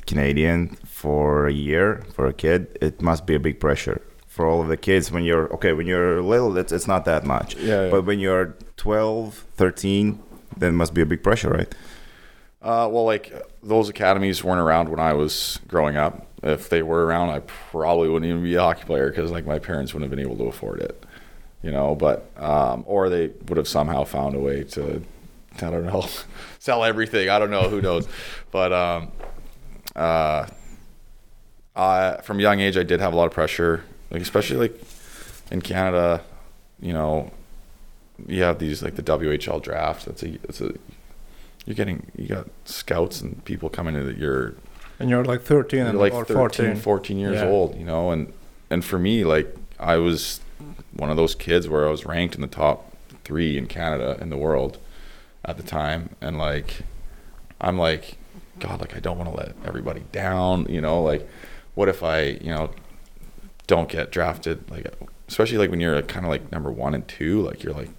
Canadian 0.07 0.77
for 0.87 1.47
a 1.49 1.53
year 1.53 2.05
for 2.15 2.27
a 2.27 2.33
kid. 2.33 2.77
It 2.81 3.01
must 3.03 3.27
be 3.27 3.35
a 3.35 3.41
big 3.41 3.59
pressure 3.61 4.01
for 4.29 4.47
all 4.47 4.61
of 4.63 4.69
the 4.69 4.77
kids 4.77 5.11
when 5.13 5.25
you're 5.25 5.53
okay 5.55 5.73
when 5.73 5.87
you're 5.87 6.23
little. 6.23 6.57
It's 6.57 6.73
it's 6.73 6.87
not 6.87 7.05
that 7.07 7.25
much. 7.25 7.57
Yeah, 7.57 7.85
yeah. 7.85 7.91
But 7.91 8.05
when 8.05 8.19
you're 8.21 8.55
12, 8.77 9.35
13, 9.57 10.19
then 10.57 10.71
it 10.71 10.77
must 10.77 10.95
be 10.95 11.01
a 11.03 11.07
big 11.07 11.23
pressure, 11.23 11.51
right? 11.51 11.75
Uh, 12.63 12.89
well, 12.91 13.05
like 13.05 13.33
those 13.65 13.89
academies 13.89 14.45
weren't 14.45 14.61
around 14.61 14.89
when 14.89 15.01
I 15.01 15.15
was 15.15 15.59
growing 15.67 15.97
up. 15.97 16.27
If 16.43 16.69
they 16.69 16.83
were 16.83 17.07
around, 17.07 17.31
I 17.31 17.41
probably 17.41 18.09
wouldn't 18.09 18.29
even 18.29 18.43
be 18.43 18.55
a 18.55 18.61
hockey 18.61 18.85
player 18.85 19.09
because 19.09 19.31
like 19.31 19.47
my 19.47 19.59
parents 19.59 19.95
wouldn't 19.95 20.11
have 20.11 20.17
been 20.17 20.25
able 20.25 20.37
to 20.45 20.49
afford 20.49 20.81
it, 20.81 21.05
you 21.63 21.71
know. 21.71 21.95
But 21.95 22.31
um, 22.37 22.85
or 22.87 23.09
they 23.09 23.29
would 23.49 23.57
have 23.57 23.69
somehow 23.69 24.05
found 24.05 24.35
a 24.35 24.39
way 24.39 24.65
to, 24.65 25.03
I 25.57 25.71
don't 25.71 25.87
know, 25.87 26.07
sell 26.59 26.85
everything. 26.85 27.31
I 27.31 27.39
don't 27.39 27.51
know. 27.51 27.71
Who 27.71 27.81
knows? 27.81 28.07
But 28.51 28.73
um, 28.75 29.13
uh, 29.97 30.47
I, 31.75 32.19
from 32.23 32.41
young 32.41 32.61
age, 32.61 32.77
I 32.77 32.83
did 32.83 33.01
have 33.01 33.15
a 33.15 33.17
lot 33.17 33.27
of 33.27 33.33
pressure, 33.33 33.85
like 34.11 34.21
especially 34.21 34.57
like 34.57 34.81
in 35.51 35.63
Canada, 35.63 36.23
you 36.81 36.93
know, 36.93 37.31
you 38.27 38.43
have 38.43 38.59
these 38.59 38.83
like 38.83 38.97
the 38.97 39.03
WHL 39.03 39.63
draft. 39.63 40.05
That's 40.05 40.23
a 40.23 40.35
it's 40.45 40.61
a 40.61 40.75
you're 41.67 41.75
getting 41.75 42.11
you 42.17 42.27
got 42.29 42.47
scouts 42.65 43.21
and 43.21 43.45
people 43.45 43.69
coming 43.69 43.95
in 43.95 44.07
that 44.07 44.19
you're, 44.19 44.55
and 44.99 45.09
you're 45.11 45.25
like 45.25 45.43
13 45.43 45.79
you're 45.79 45.89
and 45.89 45.99
like 45.99 46.13
or 46.13 46.25
13 46.25 46.37
14. 46.75 46.77
14 46.77 47.19
years 47.19 47.35
Yeah. 47.37 47.47
old 47.49 47.77
you 47.77 47.85
know 47.85 48.11
and 48.11 48.33
and 48.71 48.85
for 48.85 48.99
me 48.99 49.25
like 49.25 49.55
i 49.79 49.97
was 49.97 50.41
one 50.95 51.11
of 51.11 51.17
those 51.17 51.35
kids 51.35 51.69
where 51.69 51.87
i 51.87 51.91
was 51.91 52.05
ranked 52.07 52.35
in 52.35 52.41
the 52.41 52.47
top 52.47 52.93
three 53.25 53.57
in 53.59 53.67
canada 53.67 54.17
in 54.21 54.31
the 54.31 54.37
world 54.37 54.79
at 55.45 55.57
the 55.57 55.63
time 55.63 56.11
and 56.21 56.39
like 56.39 56.83
i'm 57.61 57.79
like 57.79 58.17
god 58.61 58.81
like 58.81 58.95
i 58.97 59.01
don't 59.01 59.19
want 59.19 59.31
to 59.31 59.37
let 59.37 59.55
everybody 59.65 60.03
down 60.13 60.67
you 60.69 60.81
know 60.81 61.03
like 61.03 61.29
what 61.75 61.89
if 61.89 62.03
i 62.03 62.21
you 62.23 62.51
know 62.51 62.71
don't 63.67 63.89
get 63.89 64.13
drafted 64.13 64.71
like 64.71 64.87
especially 65.29 65.59
like 65.59 65.71
when 65.71 65.81
you're 65.81 66.01
kind 66.03 66.25
of 66.27 66.31
like 66.31 66.53
number 66.53 66.71
one 66.71 66.95
and 66.95 67.09
two 67.09 67.41
like 67.43 67.63
you're 67.63 67.75
like 67.75 67.91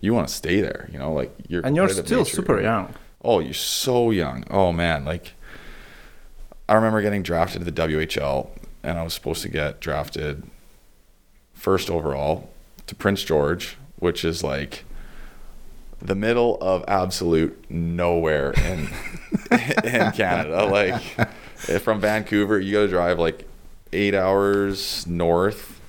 you 0.00 0.14
want 0.14 0.28
to 0.28 0.34
stay 0.34 0.60
there 0.60 0.88
you 0.92 0.98
know 0.98 1.12
like 1.12 1.34
you're 1.48 1.64
And 1.64 1.74
you're 1.76 1.88
still 1.88 2.20
nature, 2.20 2.36
super 2.36 2.58
you 2.58 2.64
young. 2.64 2.94
Oh, 3.26 3.40
you're 3.40 3.54
so 3.54 4.12
young. 4.12 4.44
Oh 4.50 4.72
man, 4.72 5.04
like 5.04 5.32
I 6.68 6.74
remember 6.74 7.02
getting 7.02 7.24
drafted 7.24 7.64
to 7.64 7.70
the 7.70 7.88
WHL, 7.88 8.48
and 8.84 8.98
I 8.98 9.02
was 9.02 9.14
supposed 9.14 9.42
to 9.42 9.48
get 9.48 9.80
drafted 9.80 10.44
first 11.52 11.90
overall 11.90 12.50
to 12.86 12.94
Prince 12.94 13.24
George, 13.24 13.76
which 13.98 14.24
is 14.24 14.44
like 14.44 14.84
the 16.00 16.14
middle 16.14 16.56
of 16.60 16.84
absolute 16.86 17.64
nowhere 17.68 18.52
in 18.52 18.88
in 19.84 20.12
Canada. 20.12 20.64
Like 20.66 21.02
from 21.80 22.00
Vancouver, 22.00 22.60
you 22.60 22.72
got 22.74 22.82
to 22.82 22.88
drive 22.88 23.18
like 23.18 23.48
eight 23.92 24.14
hours 24.14 25.04
north, 25.06 25.80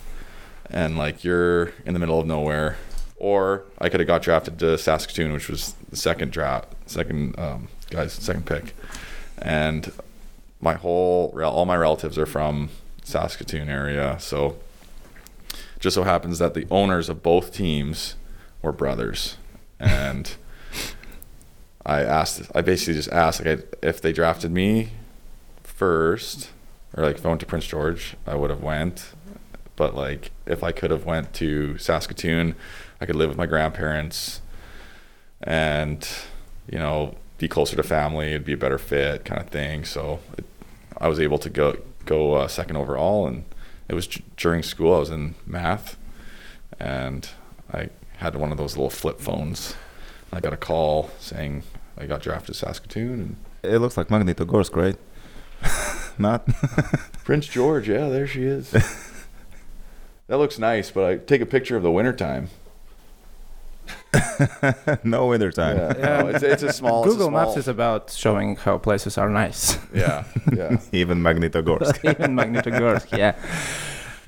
and 0.71 0.97
like 0.97 1.23
you're 1.23 1.73
in 1.85 1.93
the 1.93 1.99
middle 1.99 2.19
of 2.19 2.25
nowhere. 2.25 2.77
Or 3.17 3.63
I 3.79 3.89
could 3.89 4.00
have 4.00 4.07
got 4.07 4.21
drafted 4.21 4.59
to 4.59 4.77
Saskatoon, 4.77 5.33
which 5.33 5.50
was 5.50 5.74
the 5.89 5.95
second 5.95 6.31
draft, 6.31 6.74
second 6.86 7.38
um, 7.39 7.67
guys, 7.89 8.13
second 8.13 8.45
pick, 8.45 8.75
and 9.39 9.91
my 10.59 10.74
whole 10.74 11.38
all 11.43 11.65
my 11.65 11.75
relatives 11.75 12.17
are 12.17 12.25
from 12.25 12.69
Saskatoon 13.03 13.69
area, 13.69 14.17
so 14.19 14.57
just 15.79 15.95
so 15.95 16.03
happens 16.03 16.39
that 16.39 16.53
the 16.53 16.67
owners 16.69 17.09
of 17.09 17.24
both 17.24 17.53
teams 17.53 18.15
were 18.62 18.71
brothers, 18.71 19.38
and 19.79 20.36
I 21.86 22.01
asked, 22.01 22.51
I 22.53 22.62
basically 22.62 22.95
just 22.95 23.12
asked 23.12 23.43
like 23.43 23.77
if 23.81 24.01
they 24.01 24.12
drafted 24.13 24.51
me 24.51 24.91
first, 25.63 26.50
or 26.95 27.03
like 27.03 27.17
if 27.17 27.25
I 27.25 27.29
went 27.29 27.41
to 27.41 27.45
Prince 27.45 27.67
George, 27.67 28.15
I 28.25 28.36
would 28.36 28.50
have 28.50 28.62
went, 28.62 29.13
but 29.75 29.95
like 29.95 30.31
if 30.45 30.63
I 30.63 30.71
could 30.71 30.91
have 30.91 31.05
went 31.05 31.33
to 31.36 31.77
Saskatoon, 31.77 32.55
I 32.99 33.05
could 33.05 33.15
live 33.15 33.29
with 33.29 33.37
my 33.37 33.45
grandparents, 33.45 34.41
and 35.41 36.07
you 36.71 36.79
know 36.79 37.15
be 37.37 37.47
closer 37.47 37.75
to 37.75 37.83
family. 37.83 38.29
It'd 38.29 38.45
be 38.45 38.53
a 38.53 38.57
better 38.57 38.77
fit, 38.77 39.25
kind 39.25 39.41
of 39.41 39.49
thing. 39.49 39.85
So 39.85 40.19
it, 40.37 40.45
I 40.97 41.07
was 41.07 41.19
able 41.19 41.37
to 41.39 41.49
go 41.49 41.77
go 42.05 42.33
uh, 42.33 42.47
second 42.47 42.77
overall, 42.77 43.27
and 43.27 43.45
it 43.87 43.93
was 43.93 44.07
d- 44.07 44.23
during 44.35 44.63
school. 44.63 44.95
I 44.95 44.99
was 44.99 45.09
in 45.09 45.35
math, 45.45 45.97
and 46.79 47.29
I 47.71 47.89
had 48.17 48.35
one 48.35 48.51
of 48.51 48.57
those 48.57 48.75
little 48.75 48.89
flip 48.89 49.19
phones 49.19 49.75
I 50.31 50.39
got 50.39 50.53
a 50.53 50.57
call 50.57 51.09
saying 51.19 51.63
I 51.97 52.05
got 52.05 52.21
drafted 52.21 52.53
to 52.53 52.59
Saskatoon 52.59 53.13
and 53.13 53.35
It 53.63 53.79
looks 53.79 53.97
like 53.97 54.09
Magnitogorsk, 54.09 54.75
right? 54.75 54.97
Not. 56.19 56.45
Prince 57.23 57.47
George. 57.47 57.89
Yeah, 57.89 58.09
there 58.09 58.27
she 58.27 58.43
is. 58.43 58.71
that 60.27 60.37
looks 60.37 60.59
nice, 60.59 60.91
but 60.91 61.05
I 61.05 61.17
take 61.17 61.41
a 61.41 61.45
picture 61.45 61.77
of 61.77 61.83
the 61.83 61.91
wintertime. 61.91 62.49
no 65.03 65.27
winter 65.27 65.51
time. 65.51 65.77
Yeah, 65.77 66.21
no, 66.21 66.27
it's, 66.27 66.43
it's 66.43 66.63
a 66.63 66.73
small. 66.73 67.03
it's 67.03 67.13
a 67.13 67.17
Google 67.17 67.31
Maps 67.31 67.57
is 67.57 67.67
about 67.67 68.11
showing 68.11 68.55
how 68.55 68.77
places 68.77 69.17
are 69.17 69.29
nice. 69.29 69.77
Yeah, 69.93 70.23
yeah. 70.55 70.79
Even 70.91 71.21
Magnitogorsk. 71.21 72.03
Even 72.03 72.35
Magnitogorsk, 72.35 73.17
yeah. 73.17 73.35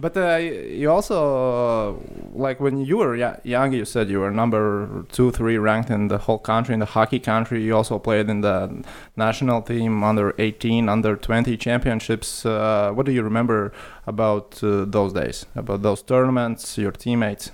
But 0.02 0.16
uh, 0.16 0.38
you 0.38 0.90
also, 0.90 1.20
uh, 1.20 1.94
like 2.32 2.62
when 2.62 2.86
you 2.86 2.98
were 2.98 3.18
young, 3.44 3.74
you 3.74 3.84
said 3.84 4.10
you 4.10 4.22
were 4.22 4.32
number 4.32 5.06
two, 5.12 5.30
three 5.30 5.58
ranked 5.58 5.90
in 5.90 6.08
the 6.08 6.18
whole 6.18 6.38
country, 6.40 6.74
in 6.74 6.80
the 6.80 6.86
hockey 6.86 7.20
country. 7.20 7.62
You 7.62 7.76
also 7.76 8.00
played 8.00 8.30
in 8.30 8.40
the 8.40 8.86
national 9.18 9.62
team 9.62 10.02
under 10.02 10.34
18, 10.38 10.88
under 10.88 11.18
20 11.18 11.58
championships. 11.58 12.46
Uh, 12.46 12.92
what 12.94 13.06
do 13.06 13.12
you 13.12 13.24
remember 13.24 13.74
about 14.08 14.64
uh, 14.64 14.86
those 14.86 15.12
days, 15.12 15.46
about 15.54 15.82
those 15.82 16.02
tournaments, 16.02 16.78
your 16.78 16.94
teammates? 16.94 17.52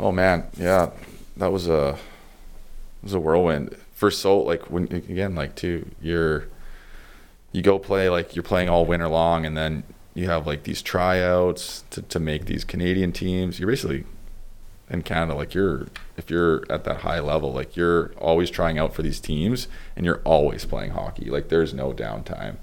Oh 0.00 0.10
man, 0.10 0.48
yeah, 0.56 0.90
that 1.36 1.52
was 1.52 1.68
a 1.68 1.90
it 1.90 3.04
was 3.04 3.14
a 3.14 3.20
whirlwind. 3.20 3.76
For 3.94 4.10
so 4.10 4.38
like 4.38 4.70
when 4.70 4.84
again 4.84 5.34
like 5.34 5.54
too 5.54 5.88
you're 6.00 6.46
you 7.52 7.62
go 7.62 7.78
play 7.78 8.08
like 8.08 8.34
you're 8.34 8.42
playing 8.42 8.68
all 8.68 8.84
winter 8.86 9.08
long, 9.08 9.44
and 9.46 9.56
then 9.56 9.84
you 10.14 10.26
have 10.26 10.46
like 10.46 10.64
these 10.64 10.82
tryouts 10.82 11.84
to 11.90 12.02
to 12.02 12.18
make 12.18 12.46
these 12.46 12.64
Canadian 12.64 13.12
teams. 13.12 13.58
You're 13.58 13.68
basically 13.68 14.04
in 14.90 15.02
Canada 15.02 15.34
like 15.34 15.54
you're 15.54 15.86
if 16.16 16.28
you're 16.30 16.64
at 16.68 16.84
that 16.84 16.98
high 16.98 17.20
level 17.20 17.52
like 17.52 17.76
you're 17.76 18.12
always 18.18 18.50
trying 18.50 18.78
out 18.78 18.94
for 18.94 19.02
these 19.02 19.20
teams 19.20 19.66
and 19.96 20.04
you're 20.04 20.20
always 20.24 20.66
playing 20.66 20.90
hockey 20.90 21.30
like 21.30 21.48
there's 21.48 21.72
no 21.72 21.92
downtime 21.94 22.56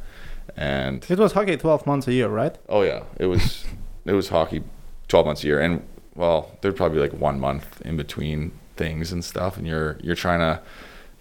and 0.55 1.09
It 1.09 1.17
was 1.17 1.31
hockey 1.31 1.57
12 1.57 1.87
months 1.87 2.07
a 2.07 2.13
year, 2.13 2.27
right? 2.27 2.55
Oh 2.67 2.83
yeah, 2.83 3.03
it 3.17 3.25
was 3.25 3.65
it 4.05 4.13
was 4.13 4.29
hockey, 4.29 4.63
twelve 5.07 5.25
months 5.25 5.43
a 5.43 5.47
year, 5.47 5.59
and 5.59 5.81
well, 6.19 6.51
there'd 6.59 6.75
probably 6.75 6.97
be 6.97 7.01
like 7.01 7.17
one 7.17 7.39
month 7.39 7.81
in 7.85 7.95
between 7.95 8.51
things 8.75 9.13
and 9.13 9.23
stuff, 9.23 9.55
and 9.55 9.65
you're 9.65 9.97
you're 10.01 10.17
trying 10.17 10.39
to, 10.41 10.61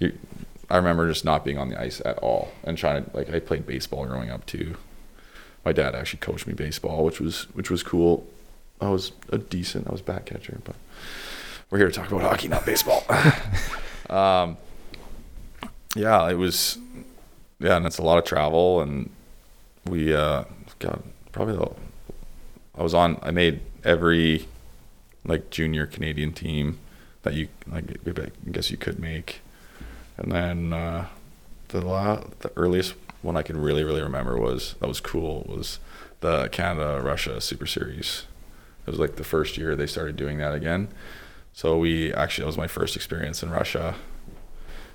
you. 0.01 0.19
I 0.69 0.77
remember 0.77 1.09
just 1.09 1.25
not 1.25 1.45
being 1.45 1.57
on 1.57 1.69
the 1.69 1.81
ice 1.81 2.03
at 2.05 2.19
all, 2.19 2.51
and 2.65 2.77
trying 2.77 3.05
to 3.05 3.17
like 3.17 3.31
I 3.31 3.39
played 3.39 3.65
baseball 3.65 4.07
growing 4.07 4.29
up 4.29 4.45
too. 4.45 4.75
My 5.65 5.71
dad 5.71 5.95
actually 5.95 6.19
coached 6.19 6.49
me 6.49 6.53
baseball, 6.53 7.05
which 7.05 7.21
was 7.21 7.45
which 7.55 7.71
was 7.71 7.85
cool. 7.85 8.27
I 8.81 8.89
was 8.89 9.13
a 9.31 9.39
decent, 9.39 9.87
I 9.87 9.93
was 9.93 10.03
back 10.03 10.27
catcher, 10.27 10.59
but 10.65 10.75
we're 11.71 11.79
here 11.79 11.89
to 11.89 11.95
talk 11.95 12.11
about 12.11 12.23
hockey, 12.23 12.49
not 12.49 12.67
baseball. 12.67 13.05
um, 14.11 14.57
yeah, 15.95 16.29
it 16.29 16.39
was, 16.39 16.77
yeah, 17.61 17.77
and 17.77 17.87
it's 17.87 17.99
a 17.99 18.03
lot 18.03 18.19
of 18.19 18.25
travel, 18.25 18.81
and 18.81 19.11
we 19.87 20.13
uh, 20.13 20.43
got 20.81 21.05
probably 21.31 21.57
I 22.77 22.83
was 22.83 22.95
on. 22.95 23.21
I 23.23 23.31
made 23.31 23.61
every 23.85 24.49
like 25.29 25.51
junior 25.51 25.87
Canadian 25.87 26.33
team 26.33 26.79
that 27.23 27.35
you 27.35 27.49
like. 27.71 27.85
I 28.17 28.51
guess 28.51 28.71
you 28.71 28.77
could 28.77 28.99
make, 28.99 29.41
and 30.17 30.33
then 30.33 30.73
uh, 30.73 31.07
the 31.69 31.83
la- 31.83 32.25
the 32.41 32.51
earliest 32.57 32.95
one 33.23 33.37
I 33.37 33.43
can 33.43 33.61
really 33.61 33.85
really 33.85 34.03
remember 34.03 34.39
was 34.39 34.75
that 34.81 34.89
was 34.89 35.01
cool 35.01 35.47
was 35.49 35.79
the 36.21 36.49
Canada 36.49 37.01
Russia 37.01 37.41
Super 37.41 37.67
Series. 37.67 38.25
It 38.87 38.91
was 38.91 38.99
like 38.99 39.17
the 39.17 39.25
first 39.25 39.57
year 39.59 39.77
they 39.77 39.87
started 39.87 40.17
doing 40.17 40.39
that 40.39 40.55
again. 40.55 40.89
So 41.53 41.79
we 41.79 42.13
actually 42.13 42.43
that 42.43 42.49
was 42.49 42.59
my 42.59 42.67
first 42.67 42.97
experience 42.97 43.43
in 43.43 43.51
Russia. 43.51 43.95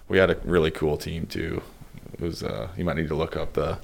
We 0.08 0.18
had 0.18 0.30
a 0.30 0.38
really 0.44 0.72
cool 0.72 0.98
team 0.98 1.28
too. 1.28 1.62
It 2.12 2.20
was 2.20 2.44
uh, 2.44 2.70
you 2.76 2.84
might 2.84 2.98
need 2.98 3.08
to 3.10 3.16
look 3.16 3.38
up 3.38 3.54
the 3.54 3.80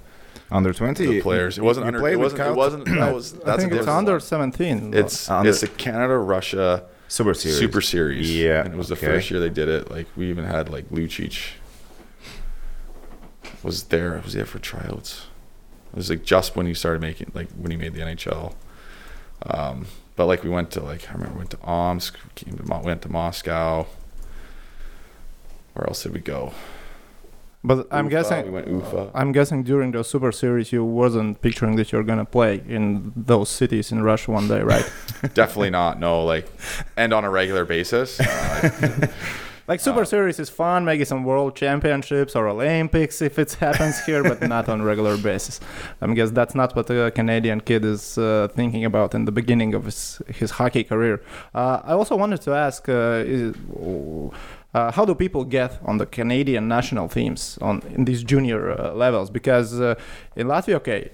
Under 0.51 0.74
20. 0.74 1.06
the 1.06 1.22
players. 1.22 1.58
It 1.58 1.62
wasn't 1.63 1.86
you 1.86 1.88
under. 1.88 2.00
played 2.00 2.13
It 2.13 2.18
with 2.18 2.34
wasn't. 2.34 2.50
It 2.50 2.56
wasn't. 2.56 2.86
That 2.86 3.13
was. 3.13 3.39
I 3.46 3.58
think 3.58 3.72
a 3.72 3.77
it's 3.79 3.88
under 3.88 4.13
one. 4.13 4.20
17. 4.22 4.94
It's 4.94 5.29
Under- 5.29 5.50
it's 5.50 5.62
the 5.62 5.68
Canada 5.68 6.18
Russia 6.18 6.86
Super 7.08 7.34
Series. 7.34 7.58
Super 7.60 7.82
Series. 7.82 8.36
Yeah, 8.36 8.63
and 8.63 8.74
it 8.74 8.77
was 8.77 8.89
the 8.89 8.96
first 8.96 9.29
year 9.29 9.39
they 9.39 9.50
did 9.50 9.68
it. 9.68 9.91
Like 9.91 10.08
we 10.15 10.29
even 10.29 10.46
had 10.46 10.70
like 10.70 10.89
Lucic 10.89 11.51
was 13.63 13.84
there. 13.86 14.20
Was 14.24 14.34
there 14.34 14.46
for 14.46 14.60
tryouts? 14.60 15.27
It 15.91 15.98
was 15.98 16.10
like 16.10 16.24
just 16.24 16.56
when 16.56 16.65
he 16.65 16.74
started 16.74 17.01
making 17.01 17.32
like 17.34 17.50
when 17.51 17.72
he 17.72 17.77
made 17.77 17.94
the 17.94 18.01
NHL. 18.01 18.53
Um, 19.46 19.86
but 20.15 20.25
like 20.25 20.44
we 20.44 20.50
went 20.50 20.72
to 20.72 20.82
like 20.82 21.10
I 21.10 21.13
remember 21.13 21.38
went 21.38 21.51
to 21.51 21.62
Omsk, 21.63 22.18
came 22.36 22.58
to 22.58 22.63
went 22.84 23.01
to 23.03 23.10
Moscow. 23.10 23.88
Where 25.74 25.88
else 25.88 26.03
did 26.03 26.13
we 26.13 26.20
go? 26.20 26.53
But 27.63 27.88
I'm 27.92 28.06
Ufa, 28.06 28.16
guessing 28.16 28.46
we 28.46 28.51
went 28.51 28.68
Ufa. 28.70 29.12
I'm 29.13 29.34
guessing 29.34 29.63
during 29.63 29.92
the 29.92 30.04
Super 30.04 30.32
Series 30.32 30.72
you 30.72 30.86
wasn't 30.86 31.42
picturing 31.42 31.75
that 31.75 31.92
you're 31.92 32.04
gonna 32.04 32.24
play 32.24 32.63
in 32.68 33.12
those 33.16 33.50
cities 33.50 33.92
in 33.92 34.01
Russia 34.01 34.32
one 34.32 34.48
day, 34.48 34.62
right? 34.62 34.89
Definitely 35.34 35.72
not. 35.72 36.00
No, 36.00 36.24
like, 36.24 36.48
and 36.96 37.13
on 37.13 37.25
a 37.25 37.30
regular 37.30 37.66
basis. 37.66 38.18
Uh, 38.22 39.08
like 39.68 39.82
Super 39.82 40.06
Series 40.06 40.39
is 40.39 40.50
fun, 40.50 40.86
maybe 40.86 41.04
some 41.04 41.25
World 41.25 41.54
Championships 41.54 42.34
or 42.34 42.48
Olympics 42.48 43.22
if 43.22 43.38
it 43.38 43.51
happens 43.60 44.00
here, 44.06 44.24
but 44.24 44.42
not 44.42 44.70
on 44.70 44.82
regular 44.82 45.18
basis. 45.18 45.60
I 46.01 46.06
am 46.06 46.13
guess 46.13 46.32
that's 46.32 46.56
not 46.56 46.74
what 46.78 46.89
a 46.89 47.12
Canadian 47.12 47.60
kid 47.60 47.84
is 47.84 48.18
uh, 48.18 48.48
thinking 48.56 48.86
about 48.86 49.13
in 49.13 49.25
the 49.25 49.34
beginning 49.34 49.74
of 49.74 49.84
his 49.84 50.22
his 50.28 50.51
hockey 50.51 50.86
career. 50.86 51.22
Uh, 51.54 51.82
I 51.84 51.92
also 51.92 52.16
wanted 52.16 52.42
to 52.44 52.54
ask. 52.54 52.88
Uh, 52.88 53.24
is, 53.25 53.54
uh, 54.73 54.91
how 54.91 55.05
do 55.05 55.15
people 55.15 55.43
get 55.43 55.79
on 55.85 55.97
the 55.97 56.05
Canadian 56.05 56.67
national 56.67 57.07
teams 57.07 57.57
on 57.61 57.81
in 57.95 58.05
these 58.05 58.23
junior 58.23 58.71
uh, 58.71 58.93
levels? 58.93 59.29
Because 59.29 59.79
uh, 59.79 59.95
in 60.35 60.47
Latvia, 60.47 60.75
okay, 60.75 61.09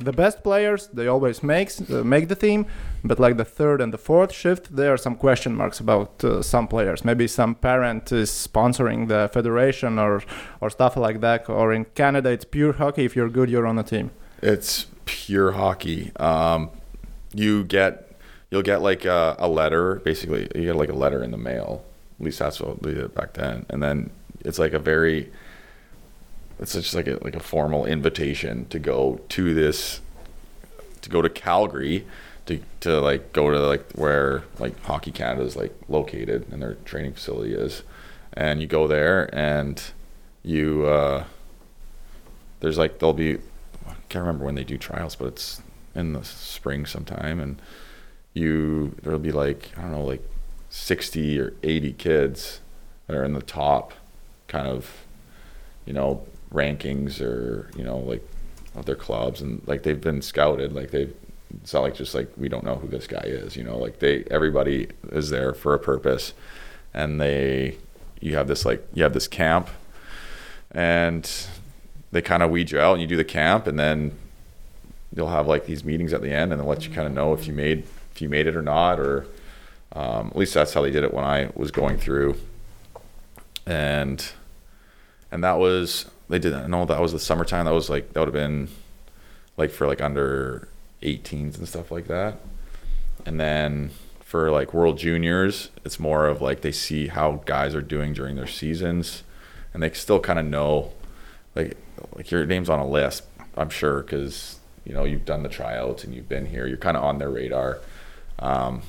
the 0.00 0.12
best 0.12 0.42
players 0.42 0.88
they 0.88 1.06
always 1.06 1.42
makes 1.42 1.80
uh, 1.90 2.02
make 2.04 2.28
the 2.28 2.34
team, 2.34 2.66
but 3.04 3.18
like 3.18 3.36
the 3.36 3.44
third 3.44 3.80
and 3.80 3.92
the 3.92 3.98
fourth 3.98 4.32
shift, 4.32 4.74
there 4.74 4.92
are 4.92 4.96
some 4.96 5.16
question 5.16 5.54
marks 5.54 5.80
about 5.80 6.24
uh, 6.24 6.42
some 6.42 6.66
players. 6.68 7.04
Maybe 7.04 7.26
some 7.26 7.54
parent 7.54 8.12
is 8.12 8.30
sponsoring 8.30 9.08
the 9.08 9.28
federation 9.32 9.98
or 9.98 10.22
or 10.60 10.70
stuff 10.70 10.96
like 10.96 11.20
that. 11.20 11.48
Or 11.48 11.72
in 11.72 11.84
Canada, 11.94 12.30
it's 12.30 12.44
pure 12.44 12.72
hockey. 12.72 13.04
If 13.04 13.16
you're 13.16 13.30
good, 13.30 13.50
you're 13.50 13.66
on 13.66 13.76
the 13.76 13.82
team. 13.82 14.10
It's 14.42 14.86
pure 15.04 15.52
hockey. 15.52 16.12
Um, 16.16 16.70
you 17.34 17.64
get 17.64 18.16
you'll 18.50 18.62
get 18.62 18.80
like 18.80 19.04
a, 19.04 19.36
a 19.38 19.48
letter. 19.48 19.96
Basically, 19.96 20.48
you 20.54 20.64
get 20.64 20.76
like 20.76 20.88
a 20.88 20.96
letter 20.96 21.22
in 21.22 21.32
the 21.32 21.38
mail. 21.38 21.84
At 22.18 22.24
least 22.24 22.38
that's 22.38 22.60
what 22.60 22.82
they 22.82 22.94
did 22.94 23.14
back 23.14 23.34
then. 23.34 23.66
And 23.68 23.82
then 23.82 24.10
it's 24.40 24.58
like 24.58 24.72
a 24.72 24.78
very 24.78 25.30
it's 26.58 26.72
just 26.72 26.94
like 26.94 27.06
a 27.06 27.18
like 27.22 27.36
a 27.36 27.40
formal 27.40 27.84
invitation 27.84 28.66
to 28.66 28.78
go 28.78 29.20
to 29.28 29.54
this 29.54 30.00
to 31.02 31.10
go 31.10 31.22
to 31.22 31.28
Calgary 31.28 32.04
to 32.46 32.60
to 32.80 33.00
like 33.00 33.32
go 33.32 33.50
to 33.50 33.60
like 33.60 33.92
where 33.92 34.42
like 34.58 34.80
Hockey 34.82 35.12
Canada 35.12 35.42
is 35.42 35.56
like 35.56 35.74
located 35.88 36.46
and 36.50 36.60
their 36.60 36.74
training 36.84 37.12
facility 37.12 37.54
is, 37.54 37.82
and 38.32 38.60
you 38.60 38.66
go 38.66 38.86
there 38.88 39.32
and 39.34 39.80
you 40.42 40.86
uh, 40.86 41.24
there's 42.60 42.78
like 42.78 42.98
there'll 42.98 43.12
be 43.12 43.34
I 43.86 43.94
can't 44.08 44.24
remember 44.24 44.44
when 44.44 44.54
they 44.54 44.64
do 44.64 44.78
trials, 44.78 45.14
but 45.14 45.28
it's 45.28 45.62
in 45.94 46.12
the 46.12 46.24
spring 46.24 46.86
sometime, 46.86 47.38
and 47.38 47.60
you 48.34 48.96
there'll 49.02 49.18
be 49.18 49.32
like 49.32 49.70
I 49.76 49.82
don't 49.82 49.92
know 49.92 50.04
like 50.04 50.22
sixty 50.70 51.38
or 51.40 51.54
eighty 51.62 51.92
kids 51.92 52.60
that 53.06 53.16
are 53.16 53.24
in 53.24 53.32
the 53.32 53.42
top 53.42 53.92
kind 54.46 54.66
of 54.66 55.04
you 55.84 55.92
know 55.92 56.26
rankings 56.52 57.20
or 57.20 57.70
you 57.76 57.84
know 57.84 57.98
like 57.98 58.26
of 58.78 58.86
their 58.86 58.96
clubs. 58.96 59.40
And 59.40 59.62
like 59.66 59.82
they've 59.82 60.00
been 60.00 60.22
scouted. 60.22 60.72
Like 60.72 60.90
they've 60.90 61.14
it's 61.62 61.72
not 61.72 61.82
like 61.82 61.94
just 61.94 62.14
like 62.14 62.30
we 62.36 62.48
don't 62.48 62.64
know 62.64 62.76
who 62.76 62.88
this 62.88 63.06
guy 63.06 63.24
is 63.24 63.56
you 63.56 63.64
know? 63.64 63.76
Like 63.78 63.98
they 63.98 64.24
everybody 64.30 64.88
is 65.12 65.30
there 65.30 65.52
for 65.54 65.74
a 65.74 65.78
purpose. 65.78 66.32
And 66.94 67.20
they 67.20 67.78
you 68.20 68.36
have 68.36 68.48
this 68.48 68.64
like 68.64 68.86
you 68.94 69.02
have 69.02 69.14
this 69.14 69.28
camp. 69.28 69.68
And 70.70 71.30
they 72.12 72.22
kind 72.22 72.42
of 72.42 72.50
weed 72.50 72.70
you 72.70 72.80
out 72.80 72.94
and 72.94 73.02
you 73.02 73.06
do 73.06 73.16
the 73.16 73.24
camp. 73.24 73.66
And 73.66 73.78
then 73.78 74.16
they'll 75.12 75.28
have 75.28 75.46
like 75.46 75.66
these 75.66 75.84
meetings 75.84 76.12
at 76.12 76.22
the 76.22 76.32
end. 76.32 76.52
And 76.52 76.60
they'll 76.60 76.68
let 76.68 76.86
you 76.86 76.92
kind 76.92 77.06
of 77.06 77.12
know 77.12 77.32
if 77.32 77.46
you 77.46 77.52
made 77.52 77.84
if 78.12 78.22
you 78.22 78.28
made 78.28 78.46
it 78.46 78.56
or 78.56 78.62
not 78.62 79.00
or 79.00 79.26
um, 79.92 80.28
at 80.28 80.36
least 80.36 80.54
that's 80.54 80.74
how 80.74 80.82
they 80.82 80.90
did 80.90 81.04
it 81.04 81.12
when 81.12 81.24
I 81.24 81.50
was 81.54 81.70
going 81.70 81.98
through. 81.98 82.36
And 83.66 84.24
and 85.30 85.44
that 85.44 85.58
was 85.58 86.06
they 86.28 86.38
did 86.38 86.54
I 86.54 86.66
know 86.66 86.84
that 86.84 87.00
was 87.00 87.12
the 87.12 87.18
summertime. 87.18 87.64
That 87.66 87.72
was 87.74 87.90
like 87.90 88.12
that 88.12 88.20
would 88.20 88.28
have 88.28 88.32
been 88.32 88.68
like 89.56 89.70
for 89.70 89.86
like 89.86 90.00
under 90.00 90.68
18s 91.02 91.58
and 91.58 91.68
stuff 91.68 91.90
like 91.90 92.06
that. 92.06 92.38
And 93.26 93.38
then 93.38 93.90
for 94.20 94.50
like 94.50 94.74
world 94.74 94.98
juniors 94.98 95.70
it's 95.86 95.98
more 95.98 96.26
of 96.26 96.42
like 96.42 96.60
they 96.60 96.70
see 96.70 97.06
how 97.06 97.40
guys 97.46 97.74
are 97.74 97.80
doing 97.80 98.12
during 98.12 98.36
their 98.36 98.46
seasons 98.46 99.22
and 99.72 99.82
they 99.82 99.90
still 99.92 100.20
kind 100.20 100.38
of 100.38 100.44
know 100.44 100.92
like 101.54 101.78
like 102.14 102.30
your 102.30 102.44
name's 102.44 102.68
on 102.68 102.78
a 102.78 102.86
list 102.86 103.22
i'm 103.56 103.70
sure 103.70 104.02
because 104.02 104.58
you 104.88 104.94
know 104.94 105.04
you've 105.04 105.26
done 105.26 105.42
the 105.42 105.48
tryouts 105.48 106.02
and 106.02 106.14
you've 106.14 106.28
been 106.28 106.46
here. 106.46 106.66
You're 106.66 106.78
kind 106.78 106.96
of 106.96 107.04
on 107.04 107.18
their 107.18 107.28
radar. 107.28 107.78
Um, 108.38 108.82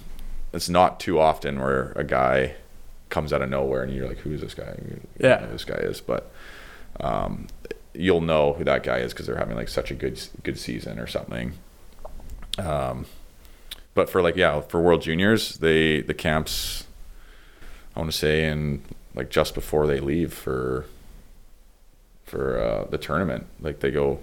it's 0.53 0.69
not 0.69 0.99
too 0.99 1.19
often 1.19 1.59
where 1.59 1.91
a 1.95 2.03
guy 2.03 2.55
comes 3.09 3.33
out 3.33 3.41
of 3.41 3.49
nowhere, 3.49 3.83
and 3.83 3.93
you're 3.93 4.07
like, 4.07 4.19
"Who's 4.19 4.41
this 4.41 4.53
guy? 4.53 4.75
You 4.87 4.99
Yeah. 5.19 5.45
this 5.47 5.65
guy 5.65 5.75
is." 5.77 6.01
But 6.01 6.31
um, 6.99 7.47
you'll 7.93 8.21
know 8.21 8.53
who 8.53 8.63
that 8.63 8.83
guy 8.83 8.97
is 8.99 9.13
because 9.13 9.25
they're 9.25 9.37
having 9.37 9.55
like 9.55 9.69
such 9.69 9.91
a 9.91 9.95
good 9.95 10.21
good 10.43 10.57
season 10.59 10.99
or 10.99 11.07
something. 11.07 11.53
Um, 12.57 13.05
but 13.93 14.09
for 14.09 14.21
like 14.21 14.35
yeah, 14.35 14.61
for 14.61 14.81
World 14.81 15.01
Juniors, 15.01 15.57
they 15.57 16.01
the 16.01 16.13
camps. 16.13 16.85
I 17.95 17.99
want 17.99 18.11
to 18.11 18.17
say 18.17 18.45
in 18.45 18.83
like 19.15 19.29
just 19.29 19.53
before 19.55 19.87
they 19.87 19.99
leave 19.99 20.33
for 20.33 20.85
for 22.25 22.59
uh, 22.61 22.85
the 22.89 22.97
tournament, 22.97 23.47
like 23.59 23.79
they 23.79 23.89
go, 23.91 24.19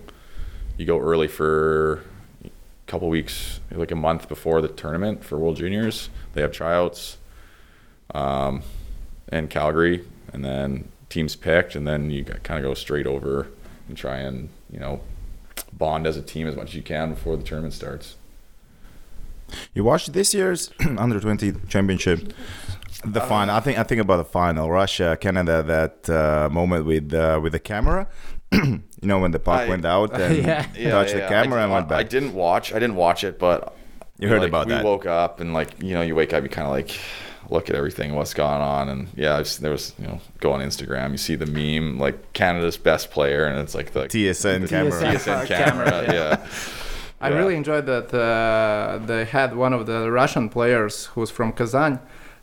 you 0.77 0.87
go 0.87 0.99
early 1.01 1.27
for 1.29 2.05
couple 2.87 3.09
weeks, 3.09 3.61
like 3.71 3.91
a 3.91 3.97
month 3.97 4.29
before 4.29 4.61
the 4.61 4.69
tournament 4.69 5.25
for 5.25 5.39
World 5.39 5.57
Juniors. 5.57 6.09
They 6.35 6.43
have 6.43 6.53
tryouts, 6.53 7.19
um, 8.15 8.63
in 9.33 9.49
Calgary, 9.49 10.05
and 10.33 10.45
then 10.45 10.89
teams 11.09 11.37
picked, 11.37 11.75
and 11.75 11.87
then 11.87 12.11
you 12.11 12.25
kind 12.25 12.59
of 12.59 12.69
go 12.69 12.75
straight 12.75 13.07
over 13.07 13.49
and 13.89 13.97
try 13.97 14.19
and 14.19 14.49
you 14.71 14.79
know 14.79 15.01
bond 15.73 16.07
as 16.07 16.17
a 16.17 16.23
team 16.23 16.47
as 16.47 16.57
much 16.57 16.69
as 16.69 16.75
you 16.75 16.83
can 16.83 17.11
before 17.11 17.37
the 17.37 17.43
tournament 17.43 17.75
starts. 17.75 18.17
You 19.75 19.85
watched 19.85 20.13
this 20.13 20.35
year's 20.35 20.71
under 20.99 21.21
twenty 21.21 21.53
championship, 21.69 22.33
the 23.05 23.21
final. 23.21 23.55
I 23.55 23.61
think 23.61 23.79
I 23.79 23.83
think 23.83 24.01
about 24.01 24.19
the 24.19 24.25
final, 24.25 24.71
Russia, 24.71 25.17
Canada. 25.21 25.63
That 25.63 26.11
uh, 26.11 26.49
moment 26.51 26.87
with 26.87 27.13
uh, 27.13 27.41
with 27.43 27.53
the 27.53 27.61
camera. 27.61 28.09
you 29.01 29.09
know 29.09 29.19
when 29.19 29.31
the 29.31 29.39
puck 29.39 29.61
I- 29.63 29.69
went 29.69 29.85
out 29.85 30.13
and 30.21 30.37
Yeah. 30.37 30.91
touched 30.91 31.15
the 31.15 31.21
camera 31.29 31.61
I, 31.61 31.65
and 31.65 31.73
went 31.73 31.89
back. 31.89 31.99
I 31.99 32.03
didn't 32.03 32.35
watch. 32.35 32.73
I 32.73 32.79
didn't 32.79 32.97
watch 32.97 33.25
it, 33.25 33.39
but 33.39 33.75
You 34.19 34.29
heard 34.29 34.41
like, 34.41 34.49
about 34.49 34.67
we 34.67 34.73
that. 34.73 34.85
woke 34.85 35.07
up 35.07 35.41
and 35.41 35.53
like 35.55 35.71
you 35.83 35.95
know 35.95 36.03
you 36.03 36.15
wake 36.15 36.33
up 36.33 36.43
you 36.43 36.49
kind 36.49 36.67
of 36.67 36.73
like 36.73 36.91
look 37.49 37.71
at 37.71 37.77
everything 37.77 38.17
what's 38.17 38.35
going 38.35 38.61
on 38.77 38.89
and 38.89 39.07
yeah 39.15 39.37
I've, 39.37 39.47
seen- 39.47 39.63
there 39.63 39.71
was 39.71 39.95
you 40.01 40.07
know 40.09 40.19
go 40.41 40.51
on 40.53 40.61
Instagram 40.61 41.13
you 41.13 41.17
see 41.19 41.37
the 41.37 41.47
meme 41.47 41.99
like 41.99 42.33
Canada's 42.33 42.77
best 42.77 43.11
player 43.13 43.45
and 43.47 43.61
it's 43.61 43.75
like 43.75 43.93
the 43.93 44.05
TSN 44.09 44.63
The 44.63 44.69
camera. 44.69 44.91
TSN. 44.93 45.15
TSN 45.15 45.47
Camera, 45.47 45.91
camera 45.91 46.15
yeah 46.19 46.47
I 47.21 47.29
really 47.29 47.55
enjoyed 47.57 47.87
that 47.87 48.13
uh, 48.13 48.99
they 49.07 49.25
had 49.25 49.55
one 49.57 49.73
of 49.73 49.87
the 49.87 50.11
Russian 50.11 50.49
players 50.51 51.07
who's 51.07 51.31
from 51.31 51.53
Kazan. 51.53 51.99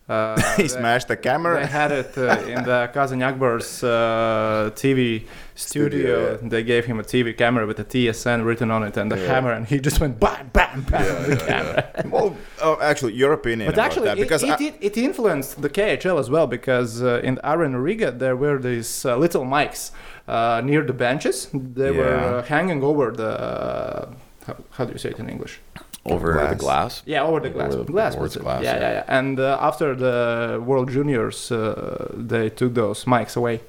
Uh, 0.10 0.36
he 0.58 0.64
they- 0.64 0.68
smashed 0.68 1.08
the 1.10 1.16
camera. 1.16 1.60
They 1.60 1.68
had 1.68 1.92
it 1.92 2.18
uh, 2.18 2.40
in 2.54 2.64
the 2.64 2.90
Kazan 2.92 3.22
Ak 3.22 3.38
Bars 3.38 3.84
uh, 3.84 4.72
TV 4.74 5.26
studio. 5.56 6.36
Studio, 6.38 6.50
They 6.50 6.64
gave 6.64 6.86
him 6.86 7.00
a 7.00 7.04
TV 7.04 7.38
camera 7.38 7.66
with 7.66 7.80
a 7.80 7.84
TSN 7.84 8.44
written 8.46 8.72
on 8.72 8.84
it 8.84 8.98
and 8.98 9.12
the 9.12 9.18
Yeah. 9.18 9.28
hammer, 9.34 9.52
and 9.52 9.66
he 9.68 9.80
just 9.80 10.00
went 10.00 10.20
bam, 10.20 10.50
bam, 10.54 10.82
bam. 10.90 11.04
Yeah, 11.06 11.20
with 11.28 11.40
the 11.40 11.46
yeah, 11.46 11.62
camera. 11.62 11.84
well, 12.10 12.36
oh, 12.62 12.78
actually, 12.82 13.14
your 13.14 13.34
opinion 13.34 13.68
But 13.68 13.76
about 13.76 13.86
actually, 13.86 14.06
that 14.06 14.18
it, 14.18 14.22
because 14.22 14.44
it, 14.44 14.50
I- 14.60 14.64
it, 14.64 14.76
it 14.82 14.98
influenced 14.98 15.62
the 15.62 15.70
KHL 15.70 16.20
as 16.20 16.30
well 16.30 16.48
because 16.48 17.02
uh, 17.04 17.22
in 17.24 17.40
Arena 17.44 17.80
Riga 17.80 18.12
there 18.12 18.36
were 18.36 18.58
these 18.60 19.06
uh, 19.06 19.16
little 19.18 19.46
mics 19.46 19.92
uh, 20.28 20.62
near 20.64 20.82
the 20.84 20.94
benches. 20.94 21.48
They 21.54 21.92
were 21.92 22.16
uh, 22.16 22.44
hanging 22.44 22.84
over 22.84 23.12
the. 23.12 23.28
Uh, 23.28 24.14
how, 24.48 24.56
how 24.72 24.86
do 24.86 24.92
you 24.92 24.98
say 24.98 25.10
it 25.10 25.20
in 25.20 25.30
English? 25.30 25.60
over 26.06 26.34
Glass. 26.34 26.50
the 26.50 26.56
glass 26.58 27.02
Yeah, 27.06 27.24
over 27.24 27.40
the 27.40 27.50
glass. 27.50 27.74
Over 27.74 27.84
the- 27.86 27.92
glass, 27.94 28.16
over 28.18 28.28
the 28.28 28.40
glass, 28.40 28.62
Yeah, 28.64 28.76
yeah. 28.76 28.82
yeah, 28.82 28.92
yeah. 29.08 29.18
And 29.20 29.40
uh, 29.40 29.58
after 29.62 29.96
the 29.96 30.62
World 30.62 30.90
Juniors, 30.92 31.50
uh, 31.50 32.12
they 32.14 32.50
took 32.50 32.74
those 32.74 33.06
mics 33.06 33.38
away. 33.38 33.62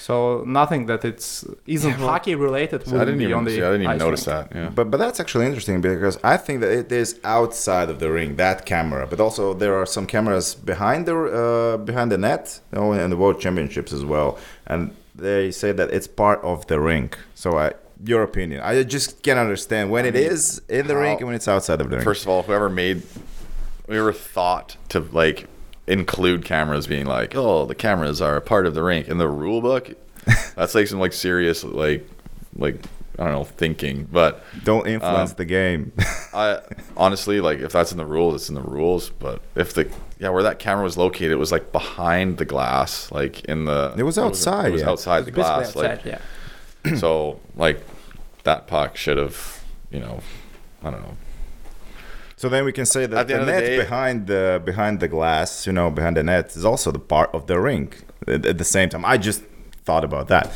So 0.00 0.42
nothing 0.46 0.86
that 0.86 1.04
it's 1.04 1.44
isn't 1.66 1.92
hockey 2.08 2.34
related 2.34 2.86
See, 2.86 2.96
I 2.96 3.04
didn't 3.04 3.20
even 3.22 3.34
on 3.38 3.44
the 3.44 3.50
see, 3.50 3.62
I 3.62 3.70
didn't 3.72 3.82
even 3.82 3.98
notice 3.98 4.26
rink. 4.26 4.50
that 4.50 4.56
yeah 4.58 4.68
But 4.78 4.90
but 4.90 4.98
that's 4.98 5.20
actually 5.20 5.46
interesting 5.46 5.80
because 5.80 6.18
I 6.22 6.36
think 6.36 6.60
that 6.62 6.72
it 6.82 6.90
is 6.92 7.18
outside 7.24 7.88
of 7.90 7.98
the 8.02 8.10
ring 8.10 8.36
that 8.36 8.58
camera, 8.66 9.06
but 9.10 9.18
also 9.20 9.54
there 9.62 9.74
are 9.80 9.86
some 9.86 10.06
cameras 10.06 10.54
behind 10.72 11.06
the 11.06 11.16
uh, 11.16 11.76
behind 11.90 12.08
the 12.10 12.18
net, 12.18 12.60
you 12.72 12.78
know, 12.78 12.92
and 12.92 13.12
the 13.12 13.16
World 13.16 13.38
Championships 13.40 13.92
as 13.92 14.04
well, 14.04 14.30
and 14.66 14.80
they 15.14 15.50
say 15.50 15.70
that 15.72 15.88
it's 15.96 16.06
part 16.24 16.40
of 16.42 16.66
the 16.70 16.78
rink. 16.78 17.18
So 17.34 17.48
I, 17.58 17.72
your 18.04 18.22
opinion, 18.22 18.60
I 18.70 18.82
just 18.96 19.08
can't 19.24 19.38
understand 19.46 19.90
when 19.90 20.04
it 20.06 20.14
is 20.32 20.62
in 20.68 20.86
the 20.86 20.94
how- 20.94 21.00
rink 21.06 21.20
and 21.20 21.26
when 21.28 21.36
it's 21.36 21.48
outside 21.48 21.80
of 21.80 21.88
the 21.90 21.96
rink. 21.96 22.04
first 22.04 22.22
of 22.24 22.28
all 22.32 22.42
whoever 22.42 22.68
made 22.84 23.02
whoever 23.86 24.12
thought 24.12 24.76
to 24.90 25.00
like 25.12 25.38
include 25.88 26.44
cameras 26.44 26.86
being 26.86 27.06
like 27.06 27.34
oh 27.34 27.64
the 27.66 27.74
cameras 27.74 28.20
are 28.20 28.36
a 28.36 28.40
part 28.40 28.66
of 28.66 28.74
the 28.74 28.82
rink 28.82 29.08
in 29.08 29.18
the 29.18 29.28
rule 29.28 29.60
book 29.60 29.90
that's 30.56 30.74
like 30.74 30.86
some 30.86 31.00
like 31.00 31.12
serious 31.12 31.64
like 31.64 32.08
like 32.56 32.76
I 33.18 33.24
don't 33.24 33.32
know 33.32 33.44
thinking 33.44 34.06
but 34.12 34.44
Don't 34.62 34.86
influence 34.86 35.30
Um, 35.30 35.36
the 35.38 35.44
game. 35.44 35.92
I 36.32 36.60
honestly 36.96 37.40
like 37.40 37.58
if 37.58 37.72
that's 37.72 37.90
in 37.90 37.98
the 37.98 38.06
rules, 38.06 38.34
it's 38.36 38.48
in 38.48 38.54
the 38.54 38.62
rules. 38.62 39.10
But 39.10 39.42
if 39.56 39.74
the 39.74 39.90
yeah, 40.20 40.28
where 40.28 40.44
that 40.44 40.60
camera 40.60 40.84
was 40.84 40.96
located, 40.96 41.32
it 41.32 41.36
was 41.36 41.50
like 41.50 41.72
behind 41.72 42.38
the 42.38 42.44
glass, 42.44 43.10
like 43.10 43.44
in 43.46 43.64
the. 43.64 43.92
It 43.96 44.04
was 44.04 44.18
outside, 44.18 44.66
It 44.66 44.72
was 44.72 44.82
yeah. 44.82 44.90
outside 44.90 45.24
the 45.24 45.32
glass, 45.32 45.68
outside, 45.68 46.04
like 46.04 46.04
yeah. 46.04 46.94
so. 46.96 47.40
Like 47.56 47.80
that 48.44 48.68
puck 48.68 48.96
should 48.96 49.16
have, 49.18 49.64
you 49.90 49.98
know, 49.98 50.20
I 50.84 50.90
don't 50.90 51.02
know. 51.02 51.16
So 52.40 52.48
then 52.48 52.64
we 52.64 52.72
can 52.72 52.86
say 52.86 53.04
that 53.06 53.18
At 53.18 53.26
the 53.28 53.34
the, 53.34 53.40
end 53.40 53.42
of 53.42 53.46
the 53.48 53.60
net 53.60 53.64
day- 53.70 53.78
behind 53.84 54.26
the 54.32 54.62
behind 54.70 54.94
the 55.00 55.08
glass, 55.16 55.66
you 55.66 55.72
know, 55.78 55.90
behind 55.90 56.14
the 56.16 56.22
net, 56.22 56.56
is 56.56 56.64
also 56.64 56.88
the 56.92 57.04
part 57.14 57.30
of 57.34 57.42
the 57.50 57.58
ring. 57.58 57.92
At, 58.34 58.46
at 58.46 58.56
the 58.58 58.64
same 58.76 58.88
time, 58.88 59.04
I 59.04 59.16
just 59.28 59.42
thought 59.86 60.04
about 60.04 60.28
that. 60.28 60.46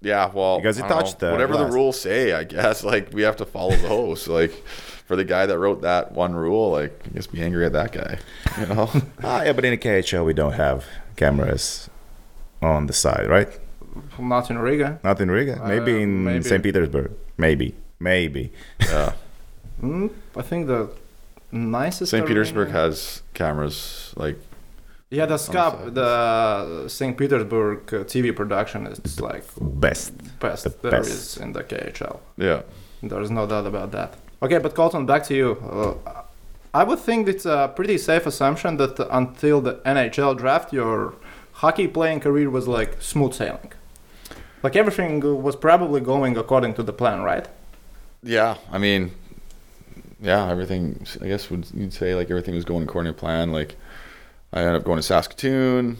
Yeah, 0.00 0.30
well, 0.34 0.56
Because 0.58 0.78
it 0.78 0.84
I 0.84 0.88
don't 0.88 1.04
know. 1.04 1.12
the 1.26 1.30
whatever 1.34 1.52
glass. 1.54 1.66
the 1.70 1.72
rules 1.78 2.00
say. 2.00 2.32
I 2.32 2.42
guess 2.44 2.82
like 2.92 3.12
we 3.16 3.22
have 3.22 3.36
to 3.36 3.44
follow 3.46 3.76
those. 3.76 4.26
like 4.26 4.52
for 5.08 5.14
the 5.16 5.24
guy 5.24 5.46
that 5.46 5.56
wrote 5.58 5.82
that 5.82 6.10
one 6.12 6.34
rule, 6.34 6.72
like 6.72 6.92
I 7.06 7.08
guess 7.14 7.28
be 7.28 7.40
angry 7.40 7.64
at 7.66 7.72
that 7.72 7.92
guy. 7.92 8.18
You 8.60 8.66
know. 8.74 8.90
Ah, 9.22 9.42
yeah, 9.44 9.52
but 9.52 9.64
in 9.64 9.70
the 9.70 9.78
KHL 9.86 10.24
we 10.26 10.34
don't 10.34 10.54
have 10.66 10.84
cameras 11.16 11.88
on 12.60 12.86
the 12.86 12.92
side, 13.04 13.28
right? 13.28 13.48
Not 14.18 14.50
in 14.50 14.58
Riga. 14.58 14.98
Not 15.04 15.20
in 15.20 15.30
Riga. 15.30 15.56
Maybe 15.72 15.92
Uh, 15.94 15.98
in 16.04 16.24
maybe. 16.24 16.42
St. 16.44 16.62
Petersburg. 16.62 17.10
Maybe. 17.36 17.74
Maybe. 18.00 18.50
yeah. 18.80 19.12
Mm, 19.82 20.10
I 20.36 20.42
think 20.42 20.66
the 21.52 21.58
nicest. 21.58 22.10
St. 22.10 22.26
Petersburg 22.26 22.68
arena- 22.68 22.78
has 22.80 23.22
cameras 23.34 24.12
like 24.16 24.38
Yeah, 25.10 25.26
the 25.26 25.36
side. 25.38 25.52
SCAP, 25.54 25.94
the 25.94 26.88
St. 26.88 27.16
Petersburg 27.16 27.78
uh, 27.94 28.04
TV 28.04 28.32
production 28.34 28.86
is 28.86 29.20
like 29.20 29.44
Best. 29.60 30.12
best 30.40 30.64
The 30.64 30.70
there 30.90 30.90
best. 31.02 31.10
is 31.10 31.36
in 31.36 31.52
the 31.52 31.62
KHL. 31.62 32.18
yeah. 32.38 32.62
There's 33.02 33.30
no 33.30 33.46
doubt 33.46 33.66
about 33.66 33.90
that. 33.92 34.14
Okay, 34.42 34.58
but 34.58 34.74
Colton, 34.74 35.06
back 35.06 35.24
to 35.24 35.34
you. 35.34 35.50
Uh, 35.52 36.22
I 36.72 36.84
would 36.84 37.00
think 37.00 37.28
it's 37.28 37.44
a 37.46 37.70
pretty 37.76 37.98
safe 37.98 38.26
assumption 38.26 38.76
that 38.78 38.94
until 39.10 39.60
the 39.60 39.74
NHL 39.84 40.34
draft, 40.38 40.72
your 40.72 41.14
hockey 41.52 41.88
playing 41.88 42.20
career 42.20 42.48
was 42.48 42.66
like 42.68 43.02
smooth 43.02 43.34
sailing. 43.34 43.72
Like 44.62 44.76
everything 44.76 45.20
was 45.42 45.56
probably 45.56 46.00
going 46.00 46.36
according 46.38 46.74
to 46.74 46.82
the 46.84 46.92
plan, 46.92 47.22
right? 47.22 47.46
Yeah, 48.22 48.56
I 48.70 48.78
mean, 48.78 49.10
yeah, 50.22 50.48
everything. 50.50 51.04
I 51.20 51.26
guess 51.26 51.50
would 51.50 51.66
you'd 51.74 51.92
say 51.92 52.14
like 52.14 52.30
everything 52.30 52.54
was 52.54 52.64
going 52.64 52.84
according 52.84 53.12
to 53.12 53.18
plan. 53.18 53.52
Like 53.52 53.76
I 54.52 54.60
ended 54.60 54.76
up 54.76 54.84
going 54.84 54.98
to 54.98 55.02
Saskatoon, 55.02 55.98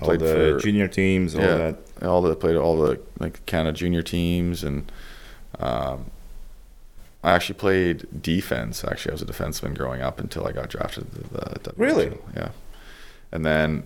All 0.00 0.06
played 0.06 0.20
the 0.20 0.26
for 0.26 0.58
junior 0.60 0.88
teams, 0.88 1.34
all 1.34 1.40
yeah, 1.42 1.56
that. 1.56 1.78
all 2.02 2.22
the 2.22 2.36
played 2.36 2.56
all 2.56 2.76
the 2.76 3.00
like 3.18 3.44
Canada 3.46 3.76
junior 3.76 4.02
teams, 4.02 4.62
and 4.62 4.90
um, 5.58 6.10
I 7.24 7.32
actually 7.32 7.58
played 7.58 8.22
defense. 8.22 8.84
Actually, 8.84 9.12
I 9.12 9.14
was 9.14 9.22
a 9.22 9.26
defenseman 9.26 9.76
growing 9.76 10.02
up 10.02 10.20
until 10.20 10.46
I 10.46 10.52
got 10.52 10.68
drafted 10.68 11.10
to 11.14 11.20
the, 11.22 11.58
the 11.62 11.72
Really? 11.76 12.16
Yeah. 12.36 12.50
And 13.32 13.44
then 13.44 13.82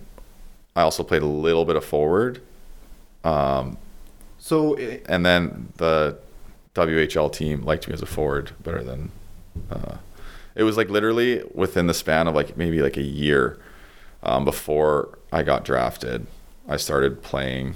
I 0.75 0.81
also 0.81 1.03
played 1.03 1.23
a 1.23 1.27
little 1.27 1.65
bit 1.65 1.75
of 1.75 1.83
forward. 1.83 2.41
Um, 3.23 3.77
So 4.39 4.77
uh, 4.77 4.97
and 5.07 5.25
then 5.25 5.71
the 5.77 6.17
WHL 6.75 7.31
team 7.31 7.63
liked 7.63 7.87
me 7.87 7.93
as 7.93 8.01
a 8.01 8.05
forward 8.05 8.51
better 8.61 8.83
than. 8.83 9.11
Uh, 9.69 9.95
it 10.55 10.63
was 10.63 10.77
like 10.77 10.89
literally 10.89 11.43
within 11.53 11.87
the 11.87 11.93
span 11.93 12.27
of 12.27 12.35
like 12.35 12.57
maybe 12.57 12.81
like 12.81 12.97
a 12.97 13.01
year 13.03 13.57
um, 14.23 14.45
before 14.45 15.17
I 15.31 15.43
got 15.43 15.63
drafted, 15.65 16.27
I 16.67 16.77
started 16.77 17.21
playing 17.23 17.75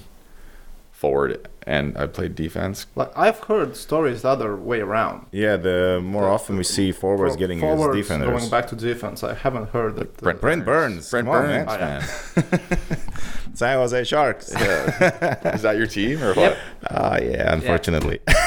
forward 0.92 1.48
and 1.68 1.98
I 1.98 2.06
played 2.08 2.36
defense. 2.36 2.86
like 2.96 3.12
I've 3.18 3.40
heard 3.40 3.76
stories 3.76 4.22
the 4.22 4.30
other 4.30 4.56
way 4.56 4.80
around. 4.82 5.26
Yeah, 5.32 5.56
the 5.58 6.00
more 6.04 6.30
often 6.30 6.58
we 6.58 6.64
see 6.64 6.92
forwards 6.92 7.34
For- 7.34 7.40
getting 7.40 7.60
forwards 7.60 7.98
as 7.98 8.04
defenders. 8.08 8.40
going 8.40 8.50
back 8.52 8.68
to 8.70 8.76
defense. 8.76 9.24
I 9.24 9.34
haven't 9.34 9.70
heard 9.70 9.96
that. 9.96 10.10
uh, 10.10 10.22
Brent, 10.22 10.42
Brent 10.42 10.66
Burns. 10.66 11.10
Brent 11.10 11.28
Come 11.28 11.36
on, 11.36 11.44
Burns, 11.44 11.68
man. 11.68 12.04
man. 12.36 12.90
San 13.56 13.78
Jose 13.78 14.04
Sharks. 14.04 14.52
Yeah. 14.54 15.54
Is 15.56 15.62
that 15.64 15.78
your 15.78 15.88
team 15.88 16.22
or 16.22 16.30
what? 16.34 16.38
Yep. 16.52 16.58
Ah, 16.92 17.18
yeah, 17.18 17.54
unfortunately. 17.54 18.20
He's 18.28 18.36
having 18.36 18.36
a 18.36 18.44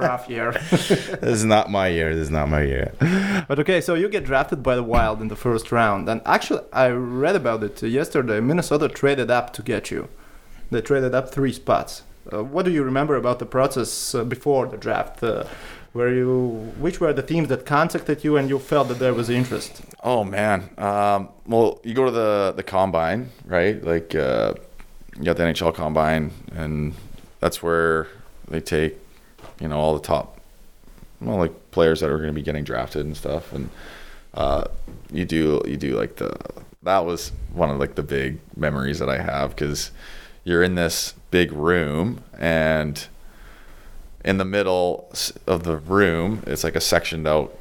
rough 0.00 0.28
year. 0.28 0.52
this 0.70 1.22
is 1.22 1.44
not 1.44 1.70
my 1.70 1.88
year. 1.88 2.14
This 2.14 2.24
is 2.24 2.30
not 2.30 2.48
my 2.48 2.62
year. 2.62 2.92
But 3.48 3.58
okay, 3.60 3.80
so 3.80 3.94
you 3.94 4.08
get 4.08 4.24
drafted 4.24 4.62
by 4.62 4.74
the 4.76 4.82
Wild 4.82 5.20
in 5.20 5.28
the 5.28 5.36
first 5.36 5.72
round, 5.72 6.08
and 6.08 6.20
actually, 6.24 6.62
I 6.72 6.88
read 6.88 7.36
about 7.36 7.62
it 7.62 7.82
yesterday. 7.82 8.40
Minnesota 8.40 8.88
traded 8.88 9.30
up 9.30 9.52
to 9.54 9.62
get 9.62 9.90
you. 9.90 10.08
They 10.70 10.80
traded 10.80 11.14
up 11.14 11.30
three 11.32 11.52
spots. 11.52 12.02
Uh, 12.32 12.42
what 12.42 12.64
do 12.64 12.72
you 12.72 12.82
remember 12.82 13.14
about 13.16 13.38
the 13.38 13.46
process 13.46 14.14
uh, 14.14 14.24
before 14.24 14.66
the 14.66 14.76
draft? 14.76 15.22
Uh, 15.22 15.44
Were 15.94 16.12
you? 16.12 16.72
Which 16.78 17.00
were 17.00 17.12
the 17.14 17.22
teams 17.22 17.48
that 17.48 17.64
contacted 17.64 18.22
you 18.24 18.36
and 18.36 18.48
you 18.50 18.58
felt 18.58 18.88
that 18.88 18.98
there 18.98 19.14
was 19.14 19.30
interest? 19.30 19.80
Oh 20.02 20.24
man. 20.24 20.68
Um, 20.76 21.28
well, 21.46 21.78
you 21.84 21.94
go 21.94 22.04
to 22.04 22.10
the 22.10 22.52
the 22.56 22.62
combine, 22.62 23.30
right? 23.46 23.82
Like 23.82 24.14
uh, 24.14 24.54
you 25.16 25.24
got 25.24 25.36
the 25.36 25.44
NHL 25.44 25.72
combine, 25.74 26.32
and 26.54 26.92
that's 27.40 27.62
where 27.62 28.08
they 28.48 28.60
take, 28.60 28.96
you 29.60 29.68
know, 29.68 29.78
all 29.78 29.94
the 29.94 30.06
top, 30.06 30.40
well, 31.20 31.36
like 31.36 31.70
players 31.70 32.00
that 32.00 32.10
are 32.10 32.18
going 32.18 32.28
to 32.28 32.34
be 32.34 32.42
getting 32.42 32.64
drafted 32.64 33.06
and 33.06 33.16
stuff, 33.16 33.52
and 33.52 33.70
uh, 34.34 34.64
you 35.10 35.24
do 35.24 35.62
you 35.66 35.76
do 35.76 35.96
like 35.96 36.16
the 36.16 36.36
that 36.82 37.04
was 37.04 37.32
one 37.52 37.70
of 37.70 37.78
like 37.78 37.94
the 37.96 38.02
big 38.02 38.38
memories 38.56 38.98
that 38.98 39.08
I 39.08 39.18
have 39.18 39.50
because 39.50 39.90
you're 40.44 40.62
in 40.62 40.76
this 40.76 41.14
big 41.30 41.52
room 41.52 42.22
and 42.38 43.06
in 44.24 44.38
the 44.38 44.44
middle 44.44 45.10
of 45.46 45.64
the 45.64 45.76
room 45.76 46.42
it's 46.46 46.64
like 46.64 46.76
a 46.76 46.80
sectioned 46.80 47.26
out 47.26 47.56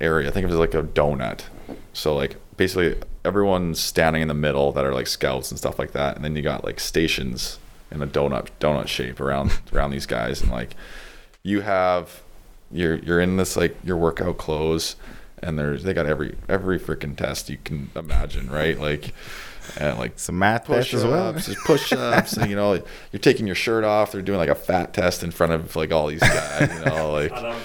area. 0.00 0.28
I 0.28 0.30
think 0.30 0.44
it 0.44 0.50
as 0.50 0.56
like 0.56 0.74
a 0.74 0.82
donut. 0.82 1.42
So 1.92 2.14
like 2.16 2.36
basically 2.56 2.96
everyone's 3.24 3.80
standing 3.80 4.22
in 4.22 4.28
the 4.28 4.34
middle 4.34 4.72
that 4.72 4.84
are 4.84 4.94
like 4.94 5.06
scouts 5.06 5.50
and 5.50 5.58
stuff 5.58 5.78
like 5.78 5.92
that, 5.92 6.16
and 6.16 6.24
then 6.24 6.34
you 6.36 6.42
got 6.42 6.64
like 6.64 6.80
stations 6.80 7.58
in 7.90 8.02
a 8.02 8.06
donut 8.06 8.48
donut 8.60 8.86
shape 8.86 9.20
around 9.20 9.58
around 9.72 9.90
these 9.90 10.06
guys, 10.06 10.40
and 10.42 10.50
like 10.50 10.74
you 11.42 11.60
have 11.62 12.22
you're 12.70 12.96
you're 12.96 13.20
in 13.20 13.36
this 13.36 13.56
like 13.56 13.76
your 13.84 13.96
workout 13.96 14.38
clothes, 14.38 14.96
and 15.42 15.58
there's 15.58 15.82
they 15.82 15.94
got 15.94 16.06
every 16.06 16.36
every 16.48 16.78
freaking 16.78 17.16
test 17.16 17.50
you 17.50 17.58
can 17.64 17.90
imagine, 17.94 18.50
right? 18.50 18.78
Like 18.78 19.12
and 19.76 19.98
like 19.98 20.18
some 20.18 20.38
math 20.38 20.66
tests 20.66 20.94
as 20.94 21.04
well. 21.04 21.32
push 21.64 21.92
ups, 21.92 22.36
and 22.36 22.50
you 22.50 22.56
know, 22.56 22.74
you're 23.12 23.20
taking 23.20 23.46
your 23.46 23.54
shirt 23.54 23.84
off. 23.84 24.12
They're 24.12 24.22
doing 24.22 24.38
like 24.38 24.48
a 24.48 24.54
fat 24.54 24.92
test 24.92 25.22
in 25.22 25.30
front 25.30 25.52
of 25.52 25.76
like 25.76 25.92
all 25.92 26.06
these 26.06 26.20
guys. 26.20 26.70
You 26.78 26.84
know, 26.86 27.12
like 27.12 27.32
I 27.32 27.58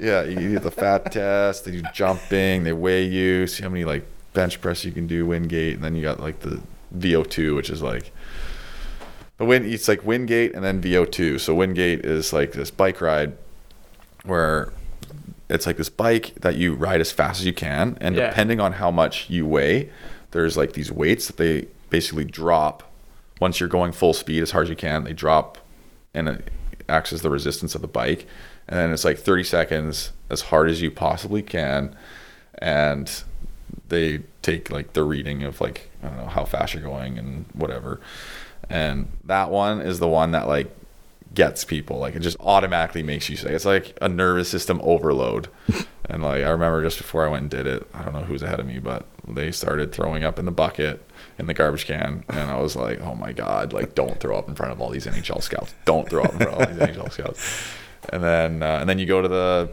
yeah. 0.00 0.22
You 0.22 0.36
do 0.36 0.58
the 0.58 0.70
fat 0.70 1.12
test. 1.12 1.64
They 1.64 1.72
do 1.72 1.82
jumping. 1.94 2.64
They 2.64 2.72
weigh 2.72 3.04
you. 3.04 3.46
See 3.46 3.62
how 3.62 3.68
many 3.68 3.84
like 3.84 4.04
bench 4.32 4.60
press 4.60 4.84
you 4.84 4.92
can 4.92 5.06
do, 5.06 5.26
Wingate, 5.26 5.74
and 5.74 5.84
then 5.84 5.94
you 5.94 6.02
got 6.02 6.20
like 6.20 6.40
the 6.40 6.60
VO2, 6.96 7.54
which 7.56 7.70
is 7.70 7.82
like 7.82 8.12
the 9.38 9.44
win. 9.44 9.64
It's 9.64 9.88
like 9.88 10.04
Wingate 10.04 10.54
and 10.54 10.64
then 10.64 10.80
VO2. 10.82 11.40
So 11.40 11.54
Wingate 11.54 12.04
is 12.04 12.32
like 12.32 12.52
this 12.52 12.70
bike 12.70 13.00
ride 13.00 13.32
where 14.24 14.72
it's 15.48 15.66
like 15.66 15.76
this 15.76 15.88
bike 15.88 16.34
that 16.42 16.56
you 16.56 16.74
ride 16.74 17.00
as 17.00 17.10
fast 17.10 17.40
as 17.40 17.46
you 17.46 17.52
can, 17.52 17.96
and 18.00 18.14
Yeah. 18.14 18.28
depending 18.28 18.60
on 18.60 18.74
how 18.74 18.90
much 18.90 19.28
you 19.28 19.46
weigh, 19.46 19.90
there's 20.30 20.56
like 20.56 20.74
these 20.74 20.92
weights 20.92 21.26
that 21.26 21.36
they 21.38 21.66
basically 21.88 22.24
drop 22.24 22.84
once 23.40 23.58
you're 23.58 23.68
going 23.68 23.90
full 23.90 24.12
speed 24.12 24.42
as 24.42 24.52
hard 24.52 24.64
as 24.66 24.70
you 24.70 24.76
can. 24.76 25.02
They 25.04 25.12
drop, 25.12 25.58
and 26.14 26.28
it 26.28 26.48
acts 26.88 27.12
as 27.12 27.22
the 27.22 27.30
resistance 27.30 27.74
of 27.74 27.80
the 27.80 27.88
bike, 27.88 28.26
and 28.70 28.78
then 28.78 28.92
it's 28.92 29.04
like 29.04 29.18
30 29.18 29.44
seconds 29.44 30.12
as 30.30 30.42
hard 30.42 30.70
as 30.70 30.80
you 30.80 30.90
possibly 30.90 31.42
can, 31.42 31.94
and 32.58 33.24
they 33.88 34.20
take 34.42 34.70
like 34.70 34.92
the 34.92 35.02
reading 35.02 35.42
of 35.42 35.60
like 35.60 35.90
I 36.02 36.08
don't 36.08 36.16
know 36.18 36.26
how 36.26 36.44
fast 36.44 36.72
you're 36.72 36.82
going 36.82 37.18
and 37.18 37.44
whatever, 37.52 38.00
and 38.70 39.10
that 39.24 39.50
one 39.50 39.80
is 39.80 39.98
the 39.98 40.08
one 40.08 40.30
that 40.30 40.46
like 40.46 40.74
gets 41.34 41.64
people. 41.64 41.98
Like 41.98 42.14
it 42.14 42.20
just 42.20 42.36
automatically 42.40 43.02
makes 43.02 43.28
you 43.28 43.36
say 43.36 43.52
it's 43.52 43.64
like 43.64 43.98
a 44.00 44.08
nervous 44.08 44.48
system 44.48 44.80
overload. 44.82 45.48
And 46.12 46.24
like 46.24 46.42
i 46.42 46.48
remember 46.48 46.82
just 46.82 46.98
before 46.98 47.24
i 47.24 47.28
went 47.28 47.42
and 47.42 47.50
did 47.52 47.68
it 47.68 47.86
i 47.94 48.02
don't 48.02 48.12
know 48.12 48.22
who's 48.24 48.42
ahead 48.42 48.58
of 48.58 48.66
me 48.66 48.80
but 48.80 49.06
they 49.28 49.52
started 49.52 49.92
throwing 49.92 50.24
up 50.24 50.40
in 50.40 50.44
the 50.44 50.50
bucket 50.50 51.08
in 51.38 51.46
the 51.46 51.54
garbage 51.54 51.86
can. 51.86 52.24
And 52.28 52.50
i 52.50 52.58
was 52.58 52.74
like 52.74 53.00
oh 53.00 53.14
my 53.14 53.32
god 53.32 53.72
like 53.72 53.94
don't 53.94 54.18
throw 54.18 54.36
up 54.36 54.48
in 54.48 54.56
front 54.56 54.72
of 54.72 54.80
all 54.80 54.90
these 54.90 55.06
nhl 55.06 55.40
scouts. 55.40 55.72
Don't 55.84 56.08
throw 56.08 56.24
up 56.24 56.32
in 56.32 56.38
front 56.38 56.52
of 56.52 56.58
all 56.58 56.66
these 56.66 56.96
nhl 56.96 57.12
scouts 57.12 57.38
and 58.08 58.22
then 58.22 58.62
uh, 58.62 58.78
and 58.80 58.88
then 58.88 58.98
you 58.98 59.06
go 59.06 59.20
to 59.22 59.28
the 59.28 59.70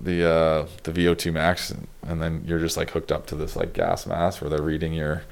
the 0.00 0.24
uh 0.28 0.66
the 0.84 0.92
vo2 0.92 1.32
max 1.32 1.70
and, 1.70 1.88
and 2.06 2.22
then 2.22 2.42
you're 2.46 2.58
just 2.60 2.76
like 2.76 2.90
hooked 2.90 3.10
up 3.12 3.26
to 3.26 3.34
this 3.34 3.56
like 3.56 3.72
gas 3.72 4.06
mask 4.06 4.40
where 4.40 4.48
they're 4.48 4.62
reading 4.62 4.92
your 4.92 5.22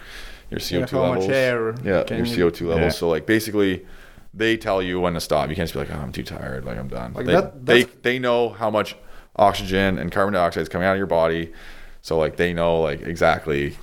your 0.51 0.59
co2 0.61 0.71
Yeah, 0.81 0.87
how 0.87 1.07
much 1.15 1.19
levels 1.21 1.31
air 1.31 1.75
yeah 1.85 2.15
your 2.15 2.27
you- 2.27 2.37
co2 2.51 2.61
levels 2.63 2.81
Yeah. 2.81 2.89
so 2.91 3.09
like 3.09 3.27
basically 3.27 3.87
they 4.35 4.59
tell 4.59 4.83
you 4.83 5.01
when 5.01 5.15
to 5.15 5.21
stop. 5.21 5.49
You 5.49 5.57
can't 5.57 5.67
just 5.67 5.73
be 5.73 5.79
like, 5.81 5.91
oh, 5.91 5.99
I'm 5.99 6.13
too 6.13 6.23
tired, 6.23 6.67
like 6.67 6.77
I'm 6.77 6.89
done. 6.89 7.15
Like 7.15 7.25
they, 7.25 7.33
that- 7.33 7.65
they 7.65 7.85
they 7.85 8.19
know 8.19 8.51
how 8.51 8.69
much 8.69 8.95
oxygen 9.37 9.97
and 9.99 10.13
carbon 10.13 10.35
dioxide 10.35 10.61
is 10.63 10.69
coming 10.69 10.87
out 10.87 10.93
of 10.93 10.99
your 10.99 11.07
body, 11.07 11.55
so 12.03 12.19
like 12.19 12.37
they 12.37 12.53
know 12.53 12.83
like 12.83 13.01
exactly 13.01 13.79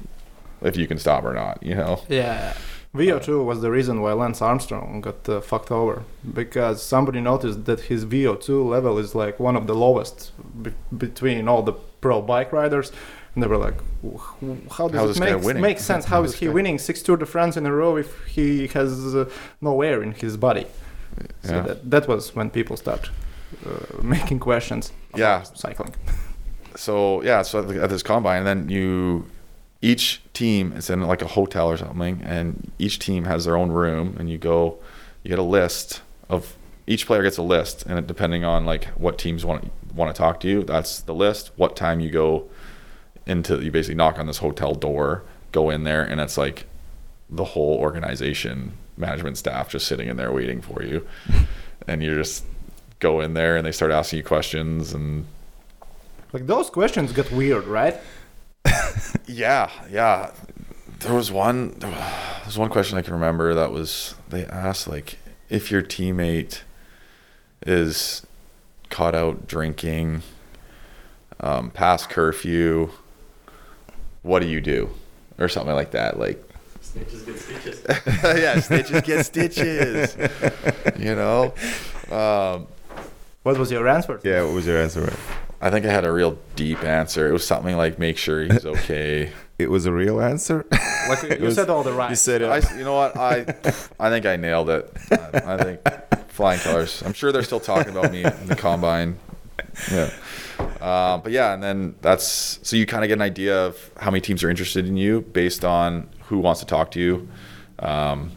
if 0.61 0.77
you 0.77 0.85
can 0.85 0.99
stop 0.99 1.23
or 1.23 1.33
not. 1.33 1.63
You 1.63 1.73
know? 1.73 2.03
Yeah. 2.07 2.53
VO2 2.95 3.43
was 3.43 3.61
the 3.61 3.71
reason 3.71 4.01
why 4.01 4.13
Lance 4.13 4.41
Armstrong 4.41 5.01
got 5.01 5.27
uh, 5.27 5.41
fucked 5.41 5.71
over 5.71 6.03
because 6.33 6.83
somebody 6.83 7.19
noticed 7.21 7.65
that 7.65 7.81
his 7.81 8.05
VO2 8.05 8.69
level 8.69 8.99
is 8.99 9.15
like 9.15 9.39
one 9.39 9.55
of 9.55 9.65
the 9.65 9.73
lowest 9.73 10.31
be- 10.61 10.73
between 10.95 11.47
all 11.47 11.63
the 11.63 11.73
pro 12.01 12.21
bike 12.21 12.51
riders. 12.53 12.91
And 13.33 13.41
they 13.41 13.47
were 13.47 13.57
like, 13.57 13.79
"Wh- 14.03 14.35
wh- 14.43 14.77
"How 14.77 14.87
does 14.87 15.17
How 15.17 15.27
it 15.27 15.43
make, 15.43 15.57
make 15.57 15.79
sense? 15.79 16.05
How 16.05 16.17
How 16.17 16.23
is 16.23 16.35
he 16.35 16.45
guy- 16.45 16.51
winning 16.53 16.77
six 16.77 17.01
Tour 17.01 17.17
de 17.17 17.25
France 17.25 17.57
in 17.57 17.65
a 17.65 17.73
row 17.73 17.95
if 17.97 18.09
he 18.27 18.67
has 18.67 19.15
uh, 19.15 19.27
no 19.59 19.81
air 19.81 20.03
in 20.03 20.11
his 20.11 20.37
body?" 20.37 20.67
So 21.43 21.55
Yeah. 21.55 21.61
that, 21.63 21.89
that 21.89 22.07
was 22.07 22.35
when 22.35 22.51
people 22.51 22.77
start 22.77 23.09
uh, 23.65 24.03
making 24.03 24.39
questions. 24.39 24.91
Yeah. 25.15 25.41
cycling. 25.55 25.95
So 26.75 27.23
yeah, 27.23 27.41
so 27.41 27.59
at, 27.61 27.67
the, 27.69 27.81
at 27.83 27.89
this 27.89 28.03
combine, 28.03 28.45
and 28.45 28.47
then 28.47 28.69
you 28.69 29.25
each 29.83 30.21
team 30.31 30.71
is 30.71 30.89
in 30.89 31.01
like 31.01 31.21
a 31.21 31.27
hotel 31.27 31.67
or 31.67 31.75
something, 31.75 32.21
and 32.23 32.71
each 32.79 32.99
team 32.99 33.25
has 33.25 33.43
their 33.43 33.57
own 33.57 33.69
room, 33.69 34.15
and 34.17 34.29
you 34.29 34.37
go, 34.37 34.77
you 35.23 35.29
get 35.29 35.37
a 35.37 35.43
list 35.43 36.01
of 36.29 36.55
each 36.87 37.05
player 37.05 37.21
gets 37.21 37.37
a 37.37 37.41
list, 37.41 37.85
and 37.85 37.99
it, 37.99 38.07
depending 38.07 38.45
on 38.45 38.65
like 38.65 38.85
what 38.95 39.17
teams 39.19 39.43
want 39.43 39.71
want 39.93 40.15
to 40.15 40.17
talk 40.17 40.39
to 40.39 40.47
you, 40.47 40.63
that's 40.63 41.01
the 41.01 41.13
list. 41.13 41.51
What 41.57 41.75
time 41.75 41.99
you 41.99 42.09
go 42.09 42.49
into, 43.25 43.61
you 43.61 43.71
basically 43.71 43.95
knock 43.95 44.17
on 44.17 44.25
this 44.25 44.37
hotel 44.37 44.73
door, 44.73 45.23
go 45.51 45.69
in 45.69 45.83
there, 45.83 46.01
and 46.01 46.21
it's 46.21 46.37
like 46.37 46.65
the 47.29 47.43
whole 47.43 47.75
organization, 47.75 48.77
management 48.95 49.37
staff 49.37 49.69
just 49.69 49.85
sitting 49.85 50.07
in 50.07 50.15
there 50.15 50.31
waiting 50.31 50.61
for 50.61 50.81
you, 50.81 51.05
and 51.89 52.01
you 52.01 52.15
just 52.15 52.45
go 52.99 53.19
in 53.19 53.33
there, 53.33 53.57
and 53.57 53.65
they 53.65 53.73
start 53.73 53.91
asking 53.91 54.17
you 54.17 54.23
questions, 54.23 54.93
and 54.93 55.25
Like 56.31 56.47
those 56.47 56.69
questions 56.69 57.11
get 57.11 57.29
weird, 57.33 57.65
right? 57.65 57.97
Yeah, 59.25 59.69
yeah. 59.89 60.31
There 60.99 61.13
was 61.13 61.31
one. 61.31 61.71
There 61.79 61.89
was 62.45 62.57
one 62.57 62.69
question 62.69 62.97
I 62.97 63.01
can 63.01 63.13
remember 63.13 63.53
that 63.55 63.71
was 63.71 64.15
they 64.29 64.45
asked 64.45 64.87
like 64.87 65.17
if 65.49 65.71
your 65.71 65.81
teammate 65.81 66.61
is 67.65 68.25
caught 68.89 69.15
out 69.15 69.47
drinking, 69.47 70.21
um, 71.39 71.71
past 71.71 72.09
curfew, 72.09 72.89
what 74.21 74.41
do 74.41 74.47
you 74.47 74.61
do, 74.61 74.89
or 75.39 75.47
something 75.47 75.73
like 75.75 75.91
that. 75.91 76.19
Like 76.19 76.43
Snitches 76.81 77.25
get 77.25 77.39
stitches. 77.39 77.81
yeah, 78.23 78.59
stitches 78.59 79.01
get 79.01 79.25
stitches. 79.25 80.15
you 80.99 81.15
know. 81.15 81.53
Um, 82.11 82.67
What 83.43 83.57
was 83.57 83.69
your 83.71 83.85
answer? 83.89 84.21
Yeah, 84.23 84.43
what 84.45 84.53
was 84.53 84.65
your 84.65 84.77
answer? 84.81 85.11
I 85.65 85.69
think 85.71 85.85
I 85.85 85.91
had 85.91 86.03
a 86.03 86.11
real 86.11 86.37
deep 86.57 86.83
answer. 86.83 87.27
It 87.29 87.31
was 87.31 87.47
something 87.47 87.77
like 87.77 87.97
make 87.97 88.17
sure 88.17 88.43
he's 88.43 88.65
okay. 88.75 89.31
It 89.57 89.69
was 89.69 89.85
a 89.85 89.93
real 89.93 90.19
answer. 90.21 90.65
Like 91.07 91.37
you 91.37 91.45
was- 91.45 91.55
said 91.55 91.69
all 91.69 91.83
the 91.83 91.91
right. 91.91 92.09
you 92.09 92.15
said 92.15 92.41
it. 92.41 92.45
I, 92.49 92.77
you 92.77 92.85
know 92.85 92.95
what? 92.95 93.17
I 93.17 93.39
I 93.99 94.09
think 94.09 94.25
I 94.25 94.37
nailed 94.37 94.69
it. 94.69 94.89
I, 95.11 95.41
I 95.45 95.57
think 95.57 96.29
flying 96.29 96.59
colors. 96.61 97.03
I'm 97.05 97.11
sure 97.11 97.33
they're 97.33 97.43
still 97.43 97.59
talking 97.59 97.91
about 97.95 98.09
me 98.09 98.23
in 98.23 98.47
the 98.47 98.55
combine. 98.55 99.19
Yeah. 99.91 100.09
Um, 100.79 101.21
but 101.21 101.31
yeah, 101.33 101.53
and 101.53 101.61
then 101.61 101.95
that's 102.01 102.59
so 102.63 102.77
you 102.77 102.85
kind 102.85 103.03
of 103.03 103.09
get 103.09 103.15
an 103.15 103.21
idea 103.21 103.65
of 103.65 103.91
how 103.97 104.11
many 104.11 104.21
teams 104.21 104.45
are 104.45 104.49
interested 104.49 104.87
in 104.87 104.95
you 104.95 105.21
based 105.21 105.65
on 105.65 106.09
who 106.27 106.39
wants 106.39 106.61
to 106.61 106.65
talk 106.65 106.91
to 106.91 107.01
you. 107.01 107.27
Um, 107.79 108.31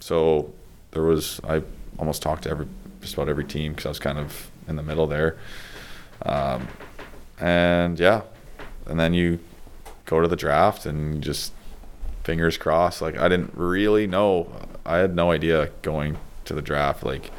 so 0.00 0.52
there 0.90 1.04
was 1.04 1.40
I 1.44 1.62
almost 1.98 2.20
talked 2.20 2.42
to 2.44 2.50
every 2.50 2.66
just 3.00 3.14
about 3.14 3.28
every 3.28 3.44
team 3.44 3.72
because 3.72 3.86
I 3.86 3.90
was 3.90 4.00
kind 4.00 4.18
of 4.18 4.50
in 4.66 4.74
the 4.74 4.82
middle 4.82 5.06
there. 5.06 5.36
Um, 6.24 6.68
and 7.38 7.98
yeah, 7.98 8.22
and 8.86 8.98
then 8.98 9.14
you 9.14 9.40
go 10.04 10.20
to 10.20 10.28
the 10.28 10.36
draft 10.36 10.86
and 10.86 11.22
just 11.22 11.52
fingers 12.24 12.56
crossed. 12.56 13.02
Like 13.02 13.18
I 13.18 13.28
didn't 13.28 13.52
really 13.54 14.06
know. 14.06 14.50
I 14.84 14.98
had 14.98 15.14
no 15.14 15.30
idea 15.30 15.70
going 15.82 16.18
to 16.44 16.54
the 16.54 16.62
draft, 16.62 17.02
like 17.02 17.30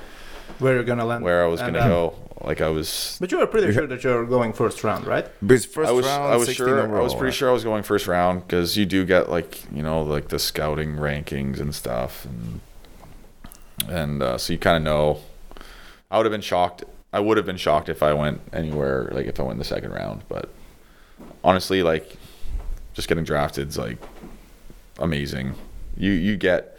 where 0.60 0.76
you're 0.76 0.84
gonna 0.84 1.06
land. 1.06 1.24
where 1.24 1.44
I 1.44 1.48
was 1.48 1.62
gonna 1.62 1.80
go. 1.80 2.16
Like 2.42 2.60
I 2.60 2.70
was. 2.70 3.18
But 3.22 3.32
you 3.32 3.38
were 3.40 3.48
pretty 3.48 3.72
sure 3.72 3.88
that 3.88 4.04
you're 4.04 4.26
going 4.26 4.54
first 4.54 4.84
round, 4.84 5.06
right? 5.06 5.26
But 5.42 5.64
first 5.66 5.90
I 5.90 5.92
was. 5.94 6.06
round, 6.06 6.34
I 6.34 6.36
was 6.36 6.48
16 6.48 6.66
sure. 6.66 6.98
I 6.98 7.02
was 7.02 7.14
pretty 7.14 7.26
right? 7.26 7.34
sure 7.34 7.50
I 7.50 7.54
was 7.54 7.64
going 7.64 7.84
first 7.84 8.08
round 8.08 8.42
because 8.42 8.76
you 8.76 8.86
do 8.86 9.06
get 9.06 9.30
like 9.30 9.64
you 9.72 9.82
know 9.82 10.02
like 10.02 10.28
the 10.28 10.40
scouting 10.40 10.96
rankings 10.96 11.60
and 11.60 11.74
stuff, 11.74 12.26
and 12.26 12.60
and 13.88 14.22
uh, 14.22 14.38
so 14.38 14.54
you 14.54 14.60
kind 14.60 14.78
of 14.78 14.84
know. 14.84 15.20
I 16.12 16.18
would 16.18 16.28
have 16.28 16.32
been 16.32 16.42
shocked. 16.42 16.84
I 17.14 17.20
would 17.20 17.38
have 17.38 17.46
been 17.46 17.58
shocked 17.58 17.88
if 17.88 18.02
I 18.04 18.14
went 18.14 18.42
anywhere 18.52 19.10
like 19.14 19.28
if 19.28 19.40
I 19.40 19.44
went 19.44 19.54
in 19.54 19.60
the 19.60 19.66
second 19.66 19.92
round, 19.92 20.24
but 20.28 20.50
honestly, 21.44 21.84
like 21.84 22.18
just 22.94 23.08
getting 23.08 23.24
drafted 23.24 23.70
is 23.70 23.78
like 23.78 23.98
amazing. 25.00 25.54
You 25.96 26.12
you 26.12 26.36
get 26.36 26.78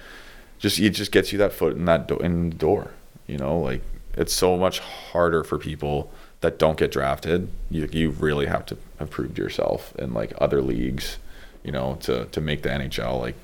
just 0.58 0.78
it 0.78 0.90
just 0.90 1.12
gets 1.12 1.32
you 1.32 1.38
that 1.38 1.52
foot 1.52 1.76
in 1.76 1.84
that 1.86 2.08
do- 2.08 2.18
in 2.18 2.50
the 2.50 2.56
door. 2.56 2.90
You 3.26 3.38
know, 3.38 3.58
like 3.58 3.82
it's 4.14 4.32
so 4.34 4.56
much 4.56 4.80
harder 4.80 5.44
for 5.44 5.58
people 5.58 6.10
that 6.40 6.58
don't 6.58 6.76
get 6.76 6.90
drafted. 6.90 7.48
You 7.70 7.88
you 7.92 8.10
really 8.10 8.46
have 8.46 8.66
to 8.66 8.76
have 8.98 9.10
proved 9.10 9.38
yourself 9.38 9.94
in 9.96 10.12
like 10.12 10.32
other 10.38 10.60
leagues. 10.60 11.18
You 11.62 11.72
know, 11.72 11.96
to 12.02 12.26
to 12.26 12.40
make 12.40 12.62
the 12.62 12.68
NHL, 12.68 13.20
like 13.20 13.36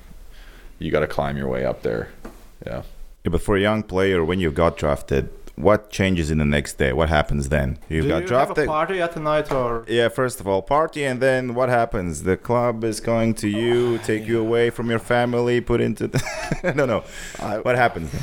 you 0.77 0.91
got 0.91 0.99
to 0.99 1.07
climb 1.07 1.37
your 1.37 1.47
way 1.47 1.65
up 1.65 1.83
there. 1.83 2.09
Yeah. 2.65 2.83
Yeah, 3.23 3.29
but 3.29 3.41
for 3.41 3.55
a 3.55 3.61
young 3.61 3.83
player, 3.83 4.25
when 4.25 4.39
you 4.39 4.51
got 4.51 4.77
drafted, 4.77 5.29
what 5.55 5.89
changes 5.91 6.31
in 6.31 6.37
the 6.37 6.45
next 6.45 6.77
day? 6.77 6.93
What 6.93 7.09
happens 7.09 7.49
then? 7.49 7.77
You 7.89 8.01
Do 8.03 8.07
got 8.07 8.21
you 8.23 8.27
drafted. 8.27 8.57
have 8.57 8.65
a 8.65 8.67
party 8.67 9.01
at 9.01 9.11
the 9.13 9.19
night 9.19 9.51
or? 9.51 9.85
Yeah, 9.87 10.07
first 10.09 10.39
of 10.39 10.47
all, 10.47 10.61
party, 10.61 11.03
and 11.03 11.19
then 11.21 11.53
what 11.53 11.69
happens? 11.69 12.23
The 12.23 12.37
club 12.37 12.83
is 12.83 12.99
going 12.99 13.33
to 13.35 13.47
you, 13.47 13.97
take 13.99 14.25
you 14.27 14.39
away 14.39 14.69
from 14.69 14.89
your 14.89 14.99
family, 14.99 15.61
put 15.61 15.81
into. 15.81 16.07
The 16.07 16.73
no, 16.75 16.85
no. 16.85 16.99
what 17.61 17.75
happens? 17.75 18.13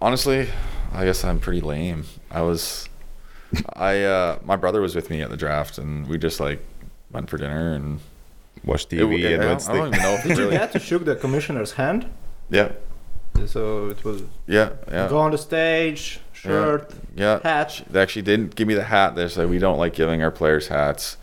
Honestly, 0.00 0.48
I 0.92 1.04
guess 1.04 1.24
I'm 1.24 1.40
pretty 1.40 1.60
lame. 1.60 2.04
I 2.30 2.42
was, 2.42 2.88
I 3.74 4.02
uh, 4.02 4.38
my 4.44 4.56
brother 4.56 4.80
was 4.80 4.94
with 4.94 5.08
me 5.10 5.22
at 5.22 5.30
the 5.30 5.36
draft, 5.36 5.78
and 5.78 6.06
we 6.06 6.18
just 6.18 6.40
like 6.40 6.60
went 7.10 7.30
for 7.30 7.38
dinner 7.38 7.72
and 7.74 8.00
Watch 8.64 8.84
it- 8.84 8.90
TV 8.90 9.20
it- 9.24 9.32
and 9.34 9.42
I, 9.42 9.46
don't, 9.46 9.68
I 9.70 9.74
don't 9.74 9.90
the. 9.90 9.96
even 9.96 10.02
know 10.02 10.14
if 10.14 10.24
it 10.24 10.28
Did 10.28 10.36
you 10.38 10.44
really. 10.44 10.56
get 10.58 10.72
to 10.72 10.78
shake 10.78 11.04
the 11.04 11.16
commissioner's 11.16 11.72
hand? 11.72 12.10
Yeah, 12.50 12.72
So 13.46 13.88
it 13.90 14.04
was 14.04 14.22
yeah, 14.46 14.70
yeah, 14.90 15.08
go 15.08 15.18
on 15.18 15.30
the 15.32 15.38
stage, 15.38 16.20
shirt, 16.36 16.90
yeah. 17.14 17.40
hat. 17.42 17.82
They 17.90 18.00
actually 18.00 18.22
didn't 18.22 18.54
give 18.54 18.68
me 18.68 18.74
the 18.74 18.84
hat. 18.84 19.14
They 19.14 19.28
said 19.28 19.48
we 19.50 19.58
don't 19.58 19.78
like 19.78 19.94
giving 19.94 20.22
our 20.22 20.30
players 20.30 20.68
hats. 20.68 21.16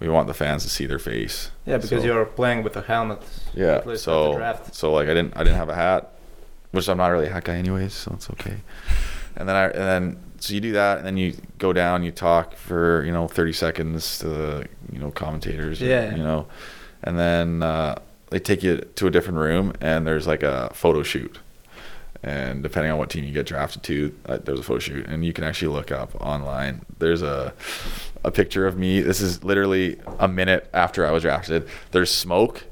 We 0.00 0.08
want 0.08 0.26
the 0.26 0.34
fans 0.34 0.64
to 0.64 0.70
see 0.70 0.86
their 0.86 0.98
face. 0.98 1.50
Yeah, 1.66 1.76
because 1.76 2.00
So- 2.02 2.06
you're 2.06 2.24
playing 2.24 2.62
with 2.64 2.76
a 2.76 2.82
helmet. 2.82 3.22
Yeah. 3.54 3.80
So 3.96 4.58
so 4.72 4.92
like 4.92 5.08
I 5.08 5.14
didn't 5.14 5.36
I 5.36 5.44
didn't 5.44 5.56
have 5.58 5.68
a 5.68 5.74
hat, 5.74 6.12
which 6.72 6.88
I'm 6.88 6.96
not 6.98 7.08
really 7.08 7.26
a 7.26 7.32
hat 7.32 7.44
guy 7.44 7.56
anyways, 7.56 7.92
so 7.92 8.12
it's 8.14 8.28
okay. 8.30 8.56
And 9.36 9.48
then 9.48 9.56
I 9.56 9.64
and 9.66 9.74
then 9.74 10.16
so 10.40 10.52
you 10.52 10.60
do 10.60 10.72
that, 10.72 10.98
and 10.98 11.06
then 11.06 11.16
you 11.16 11.34
go 11.58 11.72
down, 11.72 12.02
you 12.02 12.10
talk 12.10 12.54
for 12.56 13.02
you 13.04 13.12
know 13.12 13.28
30 13.28 13.52
seconds 13.52 14.18
to 14.18 14.28
the 14.28 14.66
you 14.92 14.98
know 14.98 15.10
commentators, 15.10 15.80
or, 15.80 15.86
Yeah. 15.86 16.10
you 16.14 16.22
know, 16.22 16.46
and 17.02 17.18
then 17.18 17.62
uh, 17.62 17.94
they 18.30 18.38
take 18.40 18.62
you 18.62 18.78
to 18.96 19.06
a 19.06 19.10
different 19.10 19.38
room, 19.38 19.72
and 19.80 20.06
there's 20.06 20.26
like 20.26 20.42
a 20.42 20.70
photo 20.74 21.02
shoot. 21.02 21.38
And 22.24 22.62
depending 22.62 22.90
on 22.90 22.96
what 22.96 23.10
team 23.10 23.24
you 23.24 23.32
get 23.32 23.44
drafted 23.44 23.82
to, 23.82 24.14
uh, 24.24 24.38
there's 24.38 24.58
a 24.58 24.62
photo 24.62 24.78
shoot, 24.78 25.06
and 25.06 25.26
you 25.26 25.34
can 25.34 25.44
actually 25.44 25.74
look 25.74 25.92
up 25.92 26.14
online. 26.22 26.80
There's 26.98 27.20
a 27.20 27.52
a 28.24 28.30
picture 28.30 28.66
of 28.66 28.78
me. 28.78 29.02
This 29.02 29.20
is 29.20 29.44
literally 29.44 30.00
a 30.18 30.26
minute 30.26 30.70
after 30.72 31.06
I 31.06 31.10
was 31.10 31.22
drafted. 31.22 31.68
There's 31.90 32.10
smoke, 32.10 32.64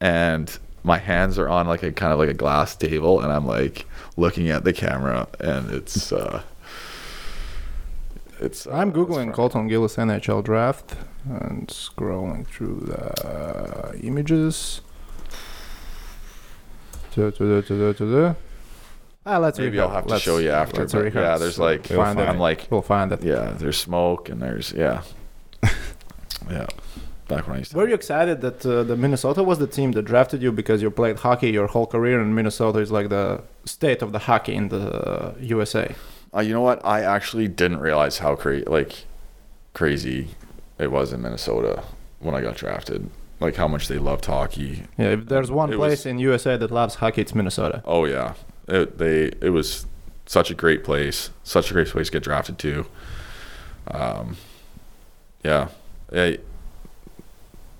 and 0.00 0.58
my 0.82 0.96
hands 0.96 1.38
are 1.38 1.46
on 1.46 1.66
like 1.66 1.82
a 1.82 1.92
kind 1.92 2.10
of 2.10 2.18
like 2.18 2.30
a 2.30 2.34
glass 2.34 2.74
table, 2.74 3.20
and 3.20 3.30
I'm 3.30 3.46
like 3.46 3.84
looking 4.16 4.48
at 4.48 4.64
the 4.64 4.72
camera, 4.72 5.28
and 5.40 5.70
it's 5.70 6.10
uh, 6.10 6.42
it's. 8.40 8.66
Uh, 8.66 8.70
I'm 8.72 8.94
googling. 8.94 9.34
Colton 9.34 9.68
Gillies 9.68 9.96
NHL 9.96 10.42
draft 10.42 10.96
and 11.26 11.68
scrolling 11.68 12.46
through 12.46 12.80
the 12.86 14.00
images. 14.02 14.80
Ah, 19.28 19.38
let's 19.38 19.58
Maybe 19.58 19.72
rehearse. 19.72 19.88
I'll 19.88 19.94
have 19.94 20.04
to 20.06 20.10
Let's- 20.12 20.22
show 20.24 20.38
you 20.38 20.50
after. 20.50 20.80
let's 20.82 20.92
But 20.92 21.02
rehearse. 21.04 21.22
yeah, 21.24 21.36
there's 21.38 21.58
like 21.58 21.88
We'll 21.90 21.98
find 22.04 22.20
I'm 22.20 22.36
it. 22.36 22.40
like 22.40 22.68
We'll 22.70 22.82
find 22.82 23.10
it. 23.12 23.22
yeah, 23.24 23.54
there's 23.58 23.76
smoke 23.76 24.28
and 24.28 24.40
there's 24.40 24.72
yeah, 24.72 25.02
yeah. 26.50 26.66
Back 27.28 27.48
when 27.48 27.56
I 27.56 27.58
used 27.58 27.72
to. 27.72 27.76
Were 27.76 27.88
you 27.88 27.94
excited 27.94 28.40
that 28.42 28.64
uh, 28.64 28.84
the 28.84 28.96
Minnesota 28.96 29.42
was 29.42 29.58
the 29.58 29.66
team 29.66 29.92
that 29.92 30.02
drafted 30.02 30.42
you 30.42 30.52
because 30.52 30.80
you 30.80 30.90
played 30.92 31.18
hockey 31.18 31.50
your 31.50 31.66
whole 31.66 31.86
career 31.86 32.20
and 32.20 32.36
Minnesota 32.36 32.78
is 32.78 32.92
like 32.92 33.08
the 33.08 33.42
state 33.64 34.00
of 34.00 34.12
the 34.12 34.20
hockey 34.20 34.54
in 34.54 34.68
the 34.68 34.78
uh, 34.92 35.34
USA? 35.40 35.92
Uh, 36.32 36.40
you 36.40 36.52
know 36.52 36.60
what? 36.60 36.80
I 36.84 37.00
actually 37.02 37.48
didn't 37.48 37.80
realize 37.80 38.18
how 38.18 38.36
crazy, 38.36 38.64
like, 38.66 39.06
crazy 39.74 40.28
it 40.78 40.92
was 40.92 41.12
in 41.12 41.22
Minnesota 41.22 41.82
when 42.20 42.34
I 42.36 42.42
got 42.42 42.56
drafted. 42.56 43.10
Like 43.40 43.56
how 43.56 43.66
much 43.68 43.88
they 43.88 43.98
loved 43.98 44.24
hockey. 44.26 44.84
Yeah, 44.96 45.06
if 45.08 45.26
there's 45.26 45.50
one 45.50 45.72
It 45.72 45.76
place 45.76 45.90
was- 46.00 46.06
in 46.06 46.18
USA 46.20 46.56
that 46.56 46.70
loves 46.70 46.94
hockey, 46.96 47.22
it's 47.22 47.34
Minnesota. 47.34 47.82
Oh 47.84 48.04
yeah, 48.04 48.34
it, 48.68 48.98
they 48.98 49.26
it 49.40 49.50
was 49.50 49.86
such 50.26 50.50
a 50.50 50.54
great 50.54 50.84
place, 50.84 51.30
such 51.44 51.70
a 51.70 51.74
great 51.74 51.88
place 51.88 52.06
to 52.06 52.12
get 52.12 52.22
drafted 52.22 52.58
to. 52.58 52.86
Um, 53.88 54.36
yeah. 55.44 55.68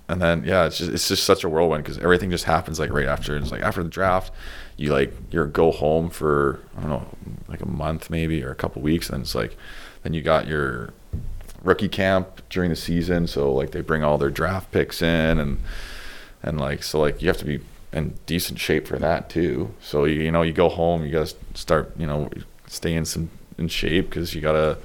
And 0.08 0.22
then 0.22 0.44
yeah, 0.44 0.66
it's 0.66 0.78
just 0.78 0.92
it's 0.92 1.08
just 1.08 1.24
such 1.24 1.42
a 1.42 1.48
whirlwind 1.48 1.82
because 1.82 1.98
everything 1.98 2.30
just 2.30 2.44
happens 2.44 2.78
like 2.78 2.92
right 2.92 3.06
after. 3.06 3.36
It's 3.36 3.50
like 3.50 3.62
after 3.62 3.82
the 3.82 3.88
draft, 3.88 4.32
you 4.76 4.92
like 4.92 5.12
you 5.32 5.44
go 5.46 5.72
home 5.72 6.10
for 6.10 6.60
I 6.76 6.82
don't 6.82 6.90
know 6.90 7.08
like 7.48 7.60
a 7.60 7.68
month 7.68 8.08
maybe 8.08 8.44
or 8.44 8.50
a 8.50 8.54
couple 8.54 8.82
weeks, 8.82 9.10
and 9.10 9.22
it's 9.22 9.34
like 9.34 9.56
then 10.04 10.14
you 10.14 10.22
got 10.22 10.46
your 10.46 10.90
rookie 11.62 11.88
camp 11.88 12.42
during 12.50 12.70
the 12.70 12.76
season. 12.76 13.26
So 13.26 13.52
like 13.52 13.72
they 13.72 13.80
bring 13.80 14.04
all 14.04 14.16
their 14.16 14.30
draft 14.30 14.70
picks 14.70 15.02
in 15.02 15.40
and 15.40 15.60
and 16.40 16.60
like 16.60 16.84
so 16.84 17.00
like 17.00 17.20
you 17.20 17.26
have 17.26 17.38
to 17.38 17.44
be 17.44 17.60
in 17.92 18.14
decent 18.26 18.58
shape 18.58 18.86
for 18.86 18.98
that 18.98 19.30
too. 19.30 19.72
So 19.80 20.04
you, 20.04 20.22
you 20.22 20.30
know 20.30 20.42
you 20.42 20.52
go 20.52 20.68
home, 20.68 21.04
you 21.04 21.12
gotta 21.12 21.34
start 21.54 21.92
you 21.98 22.06
know 22.06 22.28
stay 22.66 22.94
in 22.94 23.04
some 23.04 23.30
in 23.58 23.68
shape 23.68 24.10
because 24.10 24.34
you 24.34 24.40
gotta 24.40 24.78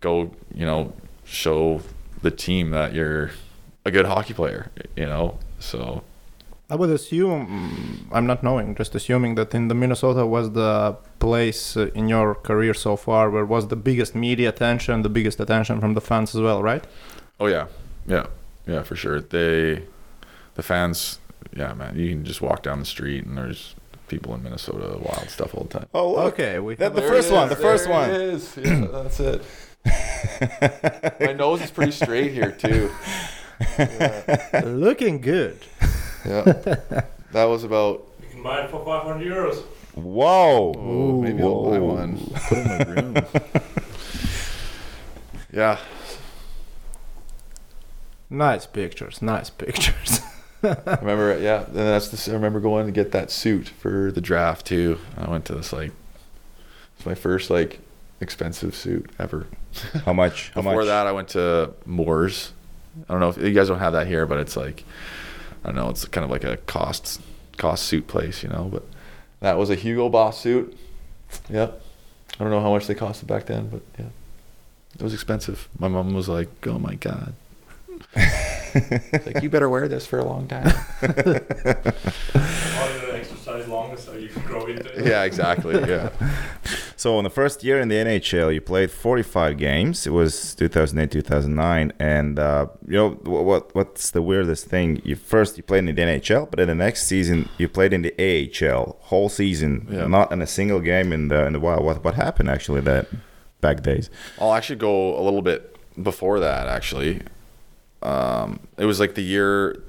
go 0.00 0.30
you 0.54 0.66
know 0.66 0.92
show 1.24 1.82
the 2.22 2.30
team 2.30 2.70
that 2.70 2.92
you're 2.94 3.30
a 3.84 3.90
good 3.90 4.06
hockey 4.06 4.34
player. 4.34 4.70
You 4.96 5.06
know 5.06 5.38
so 5.58 6.02
I 6.72 6.76
would 6.76 6.90
assume, 6.90 8.08
I'm 8.12 8.28
not 8.28 8.44
knowing, 8.44 8.76
just 8.76 8.94
assuming 8.94 9.34
that 9.34 9.52
in 9.56 9.66
the 9.66 9.74
Minnesota 9.74 10.24
was 10.24 10.52
the 10.52 10.96
place 11.18 11.76
uh, 11.76 11.90
in 11.96 12.08
your 12.08 12.36
career 12.36 12.74
so 12.74 12.94
far 12.94 13.28
where 13.28 13.44
was 13.44 13.66
the 13.66 13.74
biggest 13.74 14.14
media 14.14 14.50
attention, 14.50 15.02
the 15.02 15.08
biggest 15.08 15.40
attention 15.40 15.80
from 15.80 15.94
the 15.94 16.00
fans 16.00 16.32
as 16.32 16.40
well, 16.40 16.62
right? 16.62 16.86
oh 17.40 17.46
yeah 17.46 17.66
yeah 18.06 18.26
yeah 18.66 18.82
for 18.82 18.94
sure 18.94 19.20
they 19.20 19.82
the 20.54 20.62
fans 20.62 21.18
yeah 21.54 21.74
man 21.74 21.98
you 21.98 22.08
can 22.10 22.24
just 22.24 22.40
walk 22.40 22.62
down 22.62 22.78
the 22.78 22.84
street 22.84 23.24
and 23.24 23.36
there's 23.36 23.74
people 24.08 24.34
in 24.34 24.42
Minnesota 24.42 24.98
wild 24.98 25.28
stuff 25.30 25.54
all 25.54 25.62
the 25.64 25.78
time. 25.78 25.86
Oh, 25.94 26.14
look. 26.14 26.34
Okay, 26.34 26.58
we 26.58 26.74
That- 26.74 26.94
the 26.96 27.04
a- 27.04 27.08
first 27.08 27.30
one, 27.30 27.48
the 27.48 27.54
first 27.56 27.84
There 27.84 27.92
one. 27.92 28.10
it 28.10 28.20
is. 28.20 28.56
Yeah, 28.56 28.86
that's 28.92 29.20
it. 29.20 29.42
My 31.20 31.32
nose 31.32 31.62
is 31.62 31.70
pretty 31.70 31.92
straight 31.92 32.32
here 32.32 32.50
too. 32.50 32.90
looking 34.64 35.20
good. 35.20 35.58
Yeah, 36.26 36.42
that 37.32 37.44
was 37.44 37.62
about. 37.64 38.06
You 38.22 38.28
can 38.30 38.42
buy 38.42 38.62
it 38.64 38.70
for 38.70 38.84
500 38.84 39.24
euros. 39.24 39.62
Whoa. 39.94 40.74
Oh, 40.76 41.20
maybe 41.22 41.42
I'll 41.42 41.70
buy 41.70 41.78
one. 41.78 42.18
Put 42.48 42.58
it 42.58 42.66
in 42.66 42.68
my 42.68 42.82
room. 43.00 43.16
yeah, 45.52 45.78
Nice 48.28 48.66
pictures, 48.66 49.22
nice 49.22 49.50
pictures. 49.50 50.20
I 50.62 50.98
remember. 51.00 51.38
Yeah, 51.38 51.64
and 51.64 51.74
that's 51.74 52.08
the. 52.08 52.30
I 52.30 52.34
remember 52.34 52.60
going 52.60 52.86
to 52.86 52.92
get 52.92 53.12
that 53.12 53.30
suit 53.30 53.68
for 53.68 54.12
the 54.12 54.20
draft 54.20 54.66
too. 54.66 54.98
I 55.16 55.30
went 55.30 55.44
to 55.46 55.54
this 55.54 55.72
like. 55.72 55.92
It's 56.96 57.06
my 57.06 57.14
first 57.14 57.48
like 57.50 57.80
expensive 58.20 58.74
suit 58.74 59.10
ever. 59.18 59.46
How 60.04 60.12
much? 60.12 60.50
How 60.50 60.60
Before 60.62 60.76
much? 60.76 60.86
that, 60.86 61.06
I 61.06 61.12
went 61.12 61.28
to 61.30 61.72
Moore's. 61.86 62.52
I 63.08 63.12
don't 63.12 63.20
know 63.20 63.28
if 63.30 63.38
you 63.38 63.52
guys 63.52 63.68
don't 63.68 63.78
have 63.78 63.92
that 63.94 64.06
here, 64.06 64.26
but 64.26 64.38
it's 64.38 64.56
like 64.56 64.84
I 65.64 65.68
don't 65.68 65.76
know. 65.76 65.88
It's 65.88 66.04
kind 66.06 66.24
of 66.24 66.30
like 66.30 66.44
a 66.44 66.56
cost 66.58 67.20
cost 67.56 67.84
suit 67.84 68.06
place, 68.06 68.42
you 68.42 68.48
know. 68.48 68.68
But 68.70 68.84
that 69.40 69.56
was 69.56 69.70
a 69.70 69.74
Hugo 69.74 70.08
Boss 70.08 70.40
suit. 70.40 70.76
Yep. 71.48 71.80
I 72.38 72.42
don't 72.44 72.50
know 72.50 72.60
how 72.60 72.70
much 72.70 72.86
they 72.86 72.94
costed 72.94 73.26
back 73.26 73.46
then, 73.46 73.68
but 73.68 73.82
yeah, 73.98 74.06
it 74.94 75.02
was 75.02 75.14
expensive. 75.14 75.68
My 75.78 75.88
mom 75.88 76.12
was 76.14 76.28
like, 76.28 76.48
"Oh 76.66 76.78
my 76.78 76.94
god." 76.96 77.34
It's 78.14 79.26
like 79.26 79.42
you 79.42 79.50
better 79.50 79.68
wear 79.68 79.88
this 79.88 80.06
for 80.06 80.18
a 80.18 80.24
long 80.24 80.46
time. 80.46 80.66
Exercise 83.12 83.66
longer 83.68 83.96
so 83.96 84.12
you 84.14 84.28
can 84.28 84.42
grow 84.42 84.66
into 84.66 84.86
it. 84.96 85.06
yeah, 85.06 85.24
exactly. 85.24 85.74
Yeah. 85.88 86.10
So 86.96 87.18
in 87.18 87.24
the 87.24 87.30
first 87.30 87.64
year 87.64 87.80
in 87.80 87.88
the 87.88 87.96
NHL, 87.96 88.52
you 88.54 88.60
played 88.60 88.90
45 88.90 89.56
games. 89.58 90.06
It 90.06 90.10
was 90.10 90.54
2008, 90.54 91.10
2009, 91.10 91.92
and 91.98 92.38
uh, 92.38 92.66
you 92.86 92.96
know 92.96 93.10
what? 93.24 93.74
What's 93.74 94.10
the 94.10 94.22
weirdest 94.22 94.66
thing? 94.66 95.00
You 95.04 95.16
first 95.16 95.56
you 95.56 95.62
played 95.62 95.80
in 95.88 95.94
the 95.94 96.02
NHL, 96.02 96.50
but 96.50 96.60
in 96.60 96.68
the 96.68 96.74
next 96.74 97.06
season 97.06 97.48
you 97.58 97.68
played 97.68 97.92
in 97.92 98.02
the 98.02 98.14
AHL 98.20 98.96
whole 99.00 99.28
season, 99.28 99.86
Yeah. 99.90 100.06
not 100.06 100.30
in 100.32 100.42
a 100.42 100.46
single 100.46 100.80
game 100.80 101.12
in 101.12 101.28
the 101.28 101.46
in 101.46 101.52
the 101.54 101.60
wild. 101.60 101.84
What 101.84 102.04
what 102.04 102.14
happened 102.14 102.50
actually 102.50 102.80
that 102.82 103.06
back 103.60 103.82
days? 103.82 104.10
I'll 104.38 104.54
actually 104.54 104.76
go 104.76 105.18
a 105.18 105.22
little 105.22 105.42
bit 105.42 105.76
before 106.02 106.38
that. 106.40 106.66
Actually, 106.68 107.22
um, 108.02 108.60
it 108.78 108.84
was 108.84 108.98
like 109.00 109.14
the 109.14 109.22
year, 109.22 109.82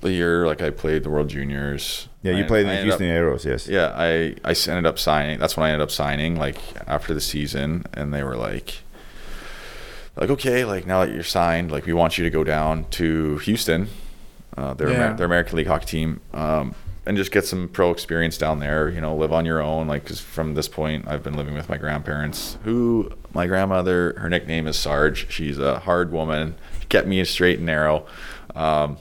the 0.00 0.12
year 0.12 0.46
like 0.46 0.60
I 0.62 0.70
played 0.70 1.02
the 1.04 1.10
World 1.10 1.28
Juniors. 1.28 2.08
Yeah, 2.22 2.32
you 2.32 2.44
I- 2.44 2.46
played 2.48 2.66
I 2.66 2.70
the 2.70 2.74
ended 2.78 2.94
up- 2.94 3.00
Houston 3.00 3.24
Aeros. 3.24 3.44
Yes. 3.44 3.68
Yeah, 3.68 3.92
I 3.96 4.34
I 4.44 4.54
ended 4.70 4.86
up 4.86 4.98
signing. 4.98 5.38
That's 5.38 5.56
when 5.56 5.66
I 5.66 5.70
ended 5.70 5.82
up 5.82 5.90
signing. 5.90 6.36
Like 6.36 6.56
after 6.86 7.14
the 7.14 7.20
season, 7.20 7.84
and 7.94 8.12
they 8.12 8.22
were 8.22 8.36
like, 8.36 8.82
like 10.16 10.30
okay, 10.30 10.64
like 10.64 10.86
now 10.86 11.04
that 11.04 11.14
you're 11.14 11.22
signed, 11.24 11.70
like 11.70 11.86
we 11.86 11.92
want 11.92 12.18
you 12.18 12.24
to 12.24 12.30
go 12.30 12.44
down 12.44 12.84
to 12.90 13.38
Houston. 13.38 13.88
Uh, 14.56 14.74
their 14.74 14.90
Yeah. 14.90 15.06
Amer- 15.08 15.16
their 15.16 15.26
American 15.26 15.56
League 15.56 15.68
hockey 15.68 15.86
team, 15.86 16.20
um, 16.34 16.74
and 17.06 17.16
just 17.16 17.30
get 17.30 17.46
some 17.46 17.68
pro 17.68 17.92
experience 17.92 18.36
down 18.36 18.58
there. 18.58 18.88
You 18.88 19.00
know, 19.00 19.14
live 19.14 19.32
on 19.32 19.44
your 19.46 19.62
own. 19.62 19.86
Like, 19.86 20.04
'cause 20.04 20.18
from 20.20 20.54
this 20.54 20.66
point, 20.66 21.06
I've 21.06 21.22
been 21.22 21.34
living 21.34 21.54
with 21.54 21.68
my 21.68 21.76
grandparents. 21.76 22.58
Who 22.64 23.12
my 23.32 23.46
grandmother, 23.46 24.14
her 24.18 24.28
nickname 24.28 24.66
is 24.66 24.76
Sarge. 24.76 25.26
She's 25.30 25.58
a 25.60 25.78
hard 25.80 26.10
woman. 26.10 26.56
Kept 26.88 27.06
me 27.06 27.22
straight 27.24 27.58
and 27.58 27.66
narrow. 27.66 28.06
Um, 28.54 28.98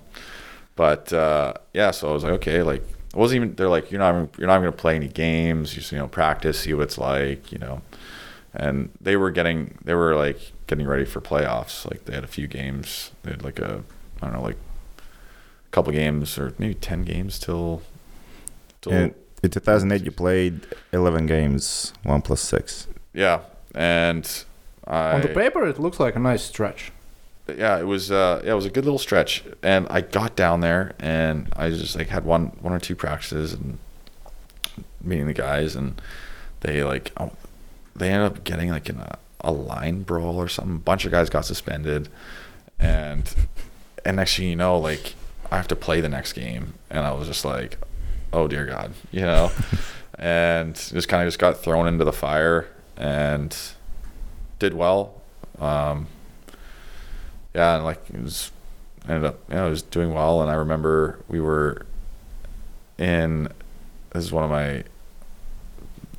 but 0.75 1.11
uh, 1.13 1.53
yeah, 1.73 1.91
so 1.91 2.09
I 2.09 2.13
was 2.13 2.23
like, 2.23 2.33
okay, 2.33 2.61
like 2.61 2.83
I 3.15 3.17
wasn't 3.17 3.37
even. 3.43 3.55
They're 3.55 3.69
like, 3.69 3.91
you're 3.91 3.99
not. 3.99 4.13
even- 4.15 4.29
You're 4.37 4.47
not 4.47 4.59
going 4.59 4.71
to 4.71 4.77
play 4.77 4.95
any 4.95 5.07
games. 5.07 5.73
You 5.75 5.81
just 5.81 5.91
you 5.91 5.97
know 5.97 6.07
practice, 6.07 6.59
see 6.59 6.73
what 6.73 6.83
it's 6.83 6.97
like. 6.97 7.51
You 7.51 7.57
know, 7.59 7.81
and 8.53 8.89
they 9.01 9.15
were 9.15 9.31
getting. 9.31 9.77
They 9.83 9.93
were 9.95 10.15
like 10.15 10.51
getting 10.67 10.85
ready 10.85 11.05
for 11.05 11.21
playoffs. 11.21 11.89
Like 11.89 12.05
they 12.05 12.13
had 12.13 12.23
a 12.23 12.27
few 12.27 12.47
games. 12.47 13.11
They 13.23 13.31
had 13.31 13.43
like 13.43 13.59
a. 13.59 13.83
I 14.21 14.25
don't 14.27 14.33
know, 14.35 14.41
like 14.43 14.57
a 14.97 15.69
couple 15.71 15.93
games 15.93 16.37
or 16.37 16.53
maybe 16.59 16.73
ten 16.75 17.03
games 17.03 17.39
till. 17.39 17.81
till 18.81 18.93
In, 18.93 19.15
in 19.43 19.49
2008, 19.51 20.03
you 20.03 20.11
played 20.11 20.65
11 20.91 21.27
games, 21.27 21.93
one 22.03 22.21
plus 22.23 22.41
six. 22.41 22.87
yeah, 23.13 23.41
and 23.73 24.43
I. 24.85 25.13
On 25.13 25.21
the 25.21 25.27
paper, 25.29 25.65
it 25.67 25.79
looks 25.79 25.99
like 25.99 26.15
a 26.15 26.19
nice 26.19 26.43
stretch. 26.43 26.91
Yeah, 27.55 27.79
it 27.79 27.85
was 27.85 28.11
uh, 28.11 28.41
yeah, 28.43 28.51
it 28.51 28.55
was 28.55 28.65
a 28.65 28.69
good 28.69 28.83
little 28.83 28.99
stretch, 28.99 29.43
and 29.63 29.87
I 29.89 30.01
got 30.01 30.35
down 30.35 30.61
there, 30.61 30.93
and 30.99 31.51
I 31.55 31.69
just 31.69 31.95
like 31.95 32.07
had 32.07 32.25
one 32.25 32.47
one 32.61 32.73
or 32.73 32.79
two 32.79 32.95
practices 32.95 33.53
and 33.53 33.77
meeting 35.01 35.27
the 35.27 35.33
guys, 35.33 35.75
and 35.75 36.01
they 36.61 36.83
like 36.83 37.11
oh, 37.17 37.31
they 37.95 38.09
ended 38.09 38.31
up 38.31 38.43
getting 38.43 38.69
like 38.69 38.89
in 38.89 38.97
a, 38.97 39.17
a 39.41 39.51
line 39.51 40.03
brawl 40.03 40.37
or 40.37 40.47
something. 40.47 40.75
A 40.75 40.79
bunch 40.79 41.05
of 41.05 41.11
guys 41.11 41.29
got 41.29 41.45
suspended, 41.45 42.09
and 42.79 43.33
and 44.03 44.17
next 44.17 44.37
thing 44.37 44.49
you 44.49 44.55
know, 44.55 44.77
like 44.77 45.15
I 45.51 45.57
have 45.57 45.67
to 45.69 45.75
play 45.75 46.01
the 46.01 46.09
next 46.09 46.33
game, 46.33 46.73
and 46.89 47.05
I 47.05 47.11
was 47.11 47.27
just 47.27 47.45
like, 47.45 47.77
oh 48.33 48.47
dear 48.47 48.65
God, 48.65 48.93
you 49.11 49.21
know, 49.21 49.51
and 50.19 50.75
just 50.75 51.07
kind 51.07 51.23
of 51.23 51.27
just 51.27 51.39
got 51.39 51.59
thrown 51.59 51.87
into 51.87 52.03
the 52.03 52.13
fire 52.13 52.67
and 52.97 53.55
did 54.59 54.73
well. 54.73 55.21
Um, 55.59 56.07
yeah, 57.57 57.77
and 57.77 57.83
like 57.83 58.01
it 58.13 58.21
was 58.21 58.51
ended 59.09 59.25
up, 59.25 59.39
you 59.49 59.55
know, 59.55 59.65
I 59.65 59.69
was 59.69 59.81
doing 59.81 60.13
well, 60.13 60.41
and 60.41 60.51
I 60.51 60.53
remember 60.53 61.19
we 61.27 61.41
were 61.41 61.87
in. 62.99 63.49
This 64.11 64.25
is 64.25 64.31
one 64.31 64.43
of 64.43 64.49
my, 64.51 64.83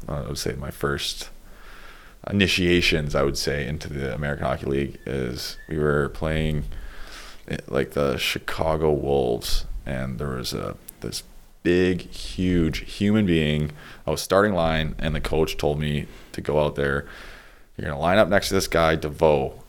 I 0.09 0.23
would 0.23 0.37
say 0.37 0.55
my 0.55 0.73
first 0.73 1.31
initiations. 2.29 3.15
I 3.15 3.23
would 3.23 3.39
say 3.39 3.67
into 3.69 3.89
the 3.89 4.13
American 4.13 4.47
Hockey 4.47 4.67
League 4.67 4.99
is 5.07 5.57
we 5.69 5.79
were 5.79 6.09
playing 6.09 6.65
eh, 7.47 7.59
like 7.69 7.93
the 7.93 8.17
Chicago 8.17 8.93
Wolves, 8.93 9.65
and 9.87 10.19
there 10.19 10.31
was 10.31 10.53
a 10.53 10.77
this 11.01 11.23
big, 11.63 12.11
huge 12.11 12.79
human 12.97 13.27
being. 13.27 13.71
I 14.09 14.11
was 14.11 14.21
starting 14.21 14.55
line, 14.55 14.97
and 14.99 15.15
the 15.15 15.21
coach 15.21 15.57
told 15.57 15.79
me 15.79 16.07
to 16.33 16.41
go 16.41 16.59
out 16.61 16.75
there. 16.75 17.07
You're 17.77 17.91
gonna 17.91 18.01
line 18.01 18.19
up 18.19 18.29
next 18.29 18.49
to 18.49 18.55
this 18.55 18.67
guy, 18.67 18.97
Deveaux, 18.97 19.63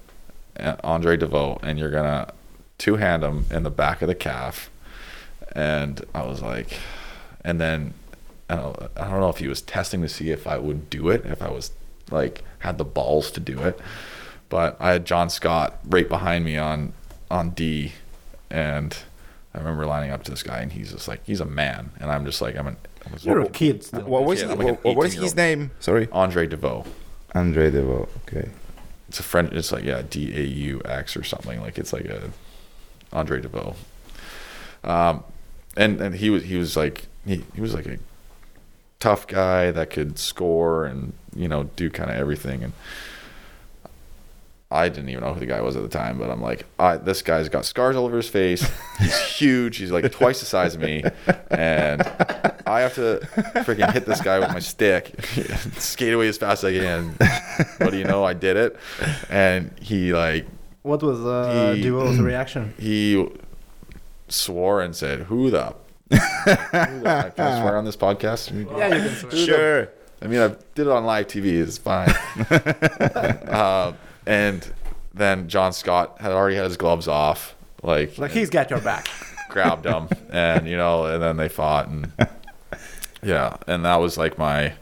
Uh, 0.59 0.75
Andre 0.83 1.17
Deveaux, 1.17 1.59
and 1.63 1.77
you're 1.79 1.91
gonna 1.91 2.33
two 2.77 2.95
hand 2.97 3.23
him 3.23 3.45
in 3.51 3.63
the 3.63 3.69
back 3.71 4.01
of 4.01 4.07
the 4.07 4.15
calf. 4.15 4.69
And 5.53 6.03
I 6.13 6.23
was 6.25 6.41
like, 6.41 6.77
and 7.43 7.59
then 7.59 7.93
I 8.49 8.55
don't, 8.55 8.79
I 8.95 9.09
don't 9.09 9.19
know 9.19 9.29
if 9.29 9.37
he 9.37 9.47
was 9.47 9.61
testing 9.61 10.01
to 10.01 10.09
see 10.09 10.29
if 10.31 10.45
I 10.47 10.57
would 10.57 10.89
do 10.89 11.09
it, 11.09 11.25
if 11.25 11.41
I 11.41 11.49
was 11.49 11.71
like 12.11 12.43
had 12.59 12.77
the 12.77 12.85
balls 12.85 13.31
to 13.31 13.39
do 13.39 13.59
it. 13.61 13.79
But 14.49 14.77
I 14.79 14.91
had 14.93 15.05
John 15.05 15.29
Scott 15.29 15.79
right 15.85 16.07
behind 16.07 16.45
me 16.45 16.57
on 16.57 16.93
on 17.31 17.51
D, 17.51 17.93
and 18.49 18.95
I 19.53 19.57
remember 19.59 19.85
lining 19.85 20.11
up 20.11 20.23
to 20.23 20.31
this 20.31 20.43
guy, 20.43 20.59
and 20.59 20.71
he's 20.71 20.91
just 20.91 21.07
like, 21.07 21.21
he's 21.25 21.39
a 21.39 21.45
man, 21.45 21.91
and 21.99 22.11
I'm 22.11 22.25
just 22.25 22.41
like, 22.41 22.55
I'm 22.55 22.67
an. 22.67 22.77
I'm 23.05 23.13
a- 23.13 23.17
You're 23.21 23.41
a 23.41 23.49
kid 23.49 23.83
still. 23.83 24.01
What 24.03 24.25
was, 24.25 24.41
Yeah, 24.41 24.49
he- 24.49 24.55
like 24.55 24.67
an 24.67 24.75
what, 24.81 24.95
what 24.97 25.05
is 25.07 25.13
his 25.13 25.35
name? 25.35 25.71
Sorry. 25.79 26.07
Andre 26.11 26.45
Deveaux. 26.47 26.85
Andre 27.33 27.69
Deveaux. 27.71 28.07
Okay. 28.27 28.49
It's 29.09 29.19
a 29.19 29.23
French. 29.23 29.51
It's 29.53 29.71
like 29.71 29.83
yeah, 29.83 30.03
D 30.09 30.31
A 30.33 30.41
U 30.41 30.81
X 30.85 31.17
or 31.17 31.23
something. 31.23 31.59
Like 31.61 31.77
it's 31.77 31.91
like 31.91 32.05
a 32.05 32.31
Andre 33.11 33.41
Deveaux. 33.41 33.75
Um, 34.83 35.23
and 35.75 35.99
and 35.99 36.15
he 36.15 36.29
was 36.29 36.43
he 36.43 36.55
was 36.55 36.77
like 36.77 37.07
he, 37.25 37.43
he 37.53 37.61
was 37.61 37.73
like 37.73 37.85
a 37.85 37.97
tough 38.99 39.27
guy 39.27 39.71
that 39.71 39.89
could 39.89 40.17
score 40.17 40.85
and 40.85 41.13
you 41.35 41.47
know 41.47 41.65
do 41.75 41.89
kind 41.89 42.09
of 42.09 42.15
everything 42.15 42.63
and. 42.63 42.73
I 44.71 44.87
didn't 44.87 45.09
even 45.09 45.23
know 45.23 45.33
who 45.33 45.39
the 45.39 45.47
guy 45.47 45.61
was 45.61 45.75
at 45.75 45.81
the 45.81 45.89
time, 45.89 46.19
but 46.19 46.29
I'm 46.29 46.41
like, 46.43 46.65
I, 46.77 46.97
this 46.97 47.23
guy's 47.23 47.49
got 47.49 47.65
scars 47.65 47.95
all 47.95 48.05
over 48.05 48.17
his 48.17 48.29
face. 48.29 48.69
He's 48.99 49.17
huge. 49.37 49.77
He's 49.77 49.89
like 49.91 50.11
twice 50.11 50.39
the 50.41 50.45
size 50.45 50.75
of 50.75 50.81
me, 50.81 51.03
and 51.49 52.01
I 52.67 52.81
have 52.81 52.93
to 52.95 53.19
freaking 53.65 53.91
hit 53.91 54.05
this 54.05 54.21
guy 54.21 54.37
with 54.37 54.49
my 54.49 54.59
stick, 54.59 55.15
skate 55.77 56.13
away 56.13 56.27
as 56.27 56.37
fast 56.37 56.63
as 56.63 56.71
I 56.71 56.77
can. 56.79 57.15
What 57.79 57.89
do 57.91 57.97
you 57.97 58.03
know? 58.03 58.23
I 58.23 58.33
did 58.33 58.57
it, 58.57 58.77
and 59.31 59.71
he 59.81 60.13
like 60.13 60.45
What 60.83 61.01
was 61.01 61.19
uh, 61.19 61.73
He- 61.75 61.81
Deveaux's 61.81 62.19
reaction? 62.19 62.75
he 62.79 63.27
swore 64.27 64.81
and 64.81 64.95
said, 64.95 65.21
"Who 65.21 65.49
the?" 65.49 65.73
who 66.11 66.15
the 66.45 67.33
can 67.35 67.45
I 67.47 67.59
swear 67.61 67.75
on 67.75 67.85
this 67.85 67.97
podcast? 67.97 68.51
Yeah, 68.77 68.95
you 68.95 69.01
can 69.09 69.15
swear. 69.15 69.31
Sure. 69.45 69.89
I 70.21 70.27
mean, 70.27 70.41
I 70.41 70.49
did 70.75 70.85
it 70.85 70.89
on 70.89 71.05
live 71.05 71.25
TV. 71.27 71.59
It's 71.59 71.77
fine. 71.79 72.09
uh, 73.47 73.93
and 74.29 74.71
then 75.11 75.49
John 75.49 75.73
Scott 75.73 76.21
had 76.21 76.31
already 76.31 76.55
had 76.55 76.65
his 76.65 76.77
gloves 76.77 77.07
off, 77.07 77.55
like 77.81 78.17
Like 78.17 78.31
he's 78.31 78.49
got 78.49 78.69
your 78.69 78.79
back. 78.79 79.07
grabbed 79.49 79.85
him, 79.85 80.07
and 80.31 80.67
you 80.67 80.77
know, 80.77 81.05
and 81.05 81.21
then 81.21 81.37
they 81.37 81.49
fought, 81.49 81.87
and 81.87 82.11
yeah, 83.23 83.57
and 83.67 83.83
that 83.85 83.95
was 83.95 84.17
like 84.17 84.37
my, 84.37 84.73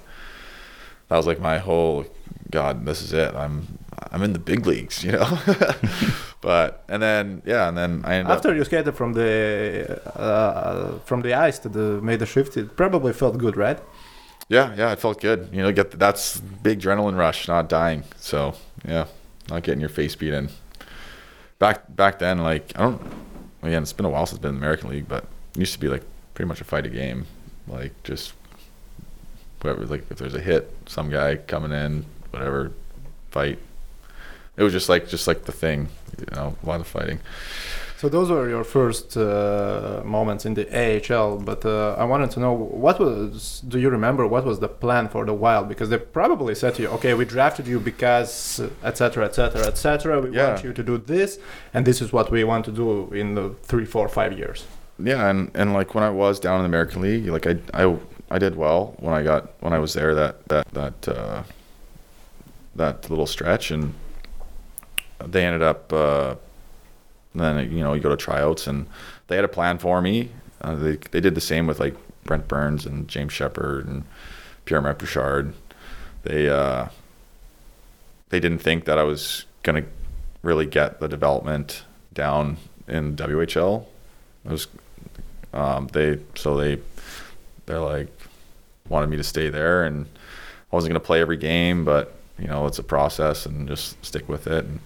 that 1.08 1.16
was 1.16 1.26
like 1.26 1.40
my 1.40 1.60
whole, 1.60 2.06
God, 2.52 2.86
this 2.86 3.02
is 3.02 3.14
it. 3.14 3.34
I'm, 3.34 3.80
I'm 4.12 4.22
in 4.22 4.34
the 4.34 4.40
big 4.40 4.68
leagues, 4.68 5.02
you 5.02 5.14
know. 5.14 5.40
but 6.42 6.84
and 6.90 7.02
then 7.02 7.42
yeah, 7.46 7.70
and 7.70 7.78
then 7.78 8.02
I 8.04 8.16
ended 8.16 8.32
After 8.32 8.50
up. 8.50 8.58
you 8.58 8.66
skated 8.66 8.96
from 8.96 9.14
the 9.14 10.02
uh, 10.20 11.00
from 11.06 11.22
the 11.22 11.34
ice 11.34 11.58
to 11.60 11.70
the 11.70 12.02
made 12.02 12.20
the 12.20 12.26
shift, 12.26 12.58
it 12.58 12.76
probably 12.76 13.14
felt 13.14 13.38
good, 13.38 13.56
right? 13.56 13.80
Yeah, 14.50 14.76
yeah, 14.76 14.92
it 14.92 15.00
felt 15.00 15.22
good. 15.22 15.50
You 15.54 15.62
know, 15.62 15.72
get 15.72 15.92
the, 15.92 15.98
that's 15.98 16.40
big 16.40 16.82
adrenaline 16.82 17.18
rush, 17.18 17.48
not 17.48 17.70
dying. 17.70 18.04
So 18.18 18.54
yeah, 18.86 19.06
not 19.50 19.64
getting 19.64 19.80
your 19.80 19.90
face 19.90 20.16
beat 20.16 20.34
in. 20.34 20.50
Back 21.60 21.96
back 21.96 22.20
then, 22.20 22.40
like 22.40 22.72
I 22.76 22.84
don't. 22.84 23.02
Again, 23.64 23.82
it's 23.82 23.94
been 23.94 24.06
a 24.06 24.10
while 24.10 24.26
since 24.26 24.38
I've 24.38 24.42
been 24.42 24.50
in 24.50 24.56
the 24.56 24.66
American 24.66 24.90
League, 24.90 25.08
but 25.08 25.24
it 25.56 25.60
used 25.60 25.74
to 25.74 25.80
be 25.80 25.88
like 25.88 26.04
pretty 26.34 26.48
much 26.48 26.62
a 26.62 26.64
fight 26.64 26.86
a 26.86 26.90
game, 26.90 27.26
like 27.68 27.92
just 28.04 28.34
whatever. 29.62 29.86
Like 29.86 30.10
if 30.12 30.18
there's 30.18 30.36
a 30.36 30.40
hit, 30.40 30.72
some 30.86 31.10
guy 31.10 31.38
coming 31.38 31.72
in, 31.72 32.06
whatever, 32.32 32.72
fight. 33.32 33.60
It 34.56 34.64
was 34.64 34.74
just 34.74 34.90
like 34.90 35.08
just 35.08 35.28
like 35.28 35.46
the 35.46 35.52
thing, 35.52 35.90
you 36.20 36.36
know, 36.36 36.56
a 36.62 36.66
lot 36.66 36.80
of 36.80 36.88
fighting. 36.88 37.20
So 38.00 38.08
those 38.10 38.30
were 38.30 38.48
your 38.48 38.64
first 38.64 39.18
uh, 39.18 40.04
moments 40.06 40.46
in 40.46 40.54
the 40.54 40.66
AHL, 40.72 41.38
but 41.40 41.66
uh, 41.66 41.96
I 41.98 42.04
wanted 42.06 42.30
to 42.32 42.40
know 42.40 42.54
what 42.54 43.00
was. 43.00 43.62
Do 43.68 43.80
you 43.80 43.90
remember 43.90 44.28
what 44.28 44.46
was 44.46 44.60
the 44.60 44.68
plan 44.68 45.10
for 45.10 45.26
the 45.26 45.34
Wild? 45.34 45.68
Because 45.68 45.90
they 45.90 45.98
probably 45.98 46.54
said 46.54 46.76
to 46.76 46.84
you, 46.84 46.90
"Okay, 46.90 47.16
we 47.16 47.26
drafted 47.26 47.66
you 47.66 47.80
because 47.80 48.62
etc. 48.84 49.26
etc. 49.26 49.66
etc. 49.66 50.22
We 50.22 50.30
Yeah. 50.36 50.50
want 50.50 50.64
you 50.64 50.74
to 50.74 50.84
do 50.84 51.00
this, 51.00 51.40
and 51.74 51.88
this 51.88 52.00
is 52.00 52.14
what 52.14 52.30
we 52.30 52.44
want 52.44 52.66
to 52.66 52.72
do 52.72 53.12
in 53.14 53.34
the 53.34 53.56
three, 53.64 53.86
four, 53.86 54.08
five 54.08 54.38
years." 54.38 54.66
Yeah, 55.00 55.28
and, 55.30 55.50
and 55.56 55.74
like 55.74 55.96
when 55.96 56.04
I 56.04 56.12
was 56.12 56.40
down 56.40 56.58
in 56.58 56.64
the 56.64 56.68
American 56.78 57.02
League, 57.02 57.26
like 57.28 57.48
I, 57.48 57.56
I 57.74 57.96
I 58.30 58.38
did 58.38 58.56
well 58.56 58.94
when 59.00 59.14
I 59.16 59.24
got 59.24 59.54
when 59.62 59.74
I 59.74 59.80
was 59.80 59.94
there 59.94 60.14
that 60.14 60.46
that 60.50 60.68
that 60.74 61.08
uh, 61.08 61.42
that 62.76 63.10
little 63.10 63.26
stretch, 63.28 63.72
and 63.72 63.96
they 65.34 65.44
ended 65.46 65.64
up 65.64 65.92
uh, 67.40 67.54
then 67.54 67.72
you 67.72 67.84
know 67.84 67.94
you 67.94 68.02
go 68.02 68.10
to 68.10 68.18
tryouts 68.18 68.68
and 68.68 68.88
they 69.28 69.36
had 69.36 69.46
a 69.46 69.50
plan 69.50 69.78
for 69.78 70.02
me. 70.02 70.32
Uh, 70.62 70.76
they 70.76 70.96
they 71.12 71.22
did 71.22 71.36
the 71.36 71.42
same 71.42 71.68
with 71.68 71.80
like 71.80 71.96
Brent 72.24 72.48
Burns 72.48 72.86
and 72.86 73.08
James 73.08 73.34
Sheppard 73.34 73.88
and 73.88 74.04
Pierre 74.66 74.82
Bouchard. 74.94 75.54
They 76.24 76.50
uh, 76.50 76.88
they 78.30 78.40
didn't 78.40 78.60
think 78.60 78.86
that 78.86 78.98
I 78.98 79.04
was 79.04 79.46
gonna 79.64 79.86
really 80.44 80.66
get 80.66 81.00
the 81.00 81.08
development 81.08 81.84
down 82.14 82.58
in 82.88 83.16
WHL. 83.16 83.86
It 84.46 84.52
was 84.52 84.68
um, 85.54 85.88
they 85.88 86.20
so 86.36 86.58
they 86.58 86.80
they're 87.66 87.80
like 87.80 88.10
wanted 88.90 89.10
me 89.10 89.18
to 89.18 89.24
stay 89.24 89.50
there 89.50 89.84
and 89.84 90.06
I 90.72 90.76
wasn't 90.76 90.92
gonna 90.92 91.00
play 91.00 91.22
every 91.22 91.38
game, 91.38 91.86
but 91.86 92.16
you 92.38 92.48
know 92.48 92.66
it's 92.66 92.80
a 92.80 92.84
process 92.84 93.46
and 93.46 93.68
just 93.68 94.04
stick 94.06 94.28
with 94.28 94.48
it. 94.48 94.66
And, 94.66 94.80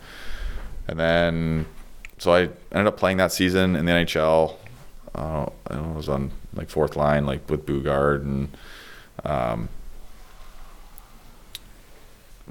and 0.87 0.99
then 0.99 1.65
so 2.21 2.35
I 2.35 2.41
ended 2.71 2.85
up 2.85 2.97
playing 2.97 3.17
that 3.17 3.31
season 3.31 3.75
in 3.75 3.87
the 3.87 3.91
NHL. 3.91 4.53
Uh, 5.15 5.47
I 5.65 5.73
don't 5.73 5.87
know, 5.87 5.93
I 5.93 5.97
was 5.97 6.07
on 6.07 6.29
like 6.53 6.69
fourth 6.69 6.95
line, 6.95 7.25
like 7.25 7.49
with 7.49 7.65
Boogaard 7.65 8.21
and 8.21 8.55
um, 9.25 9.69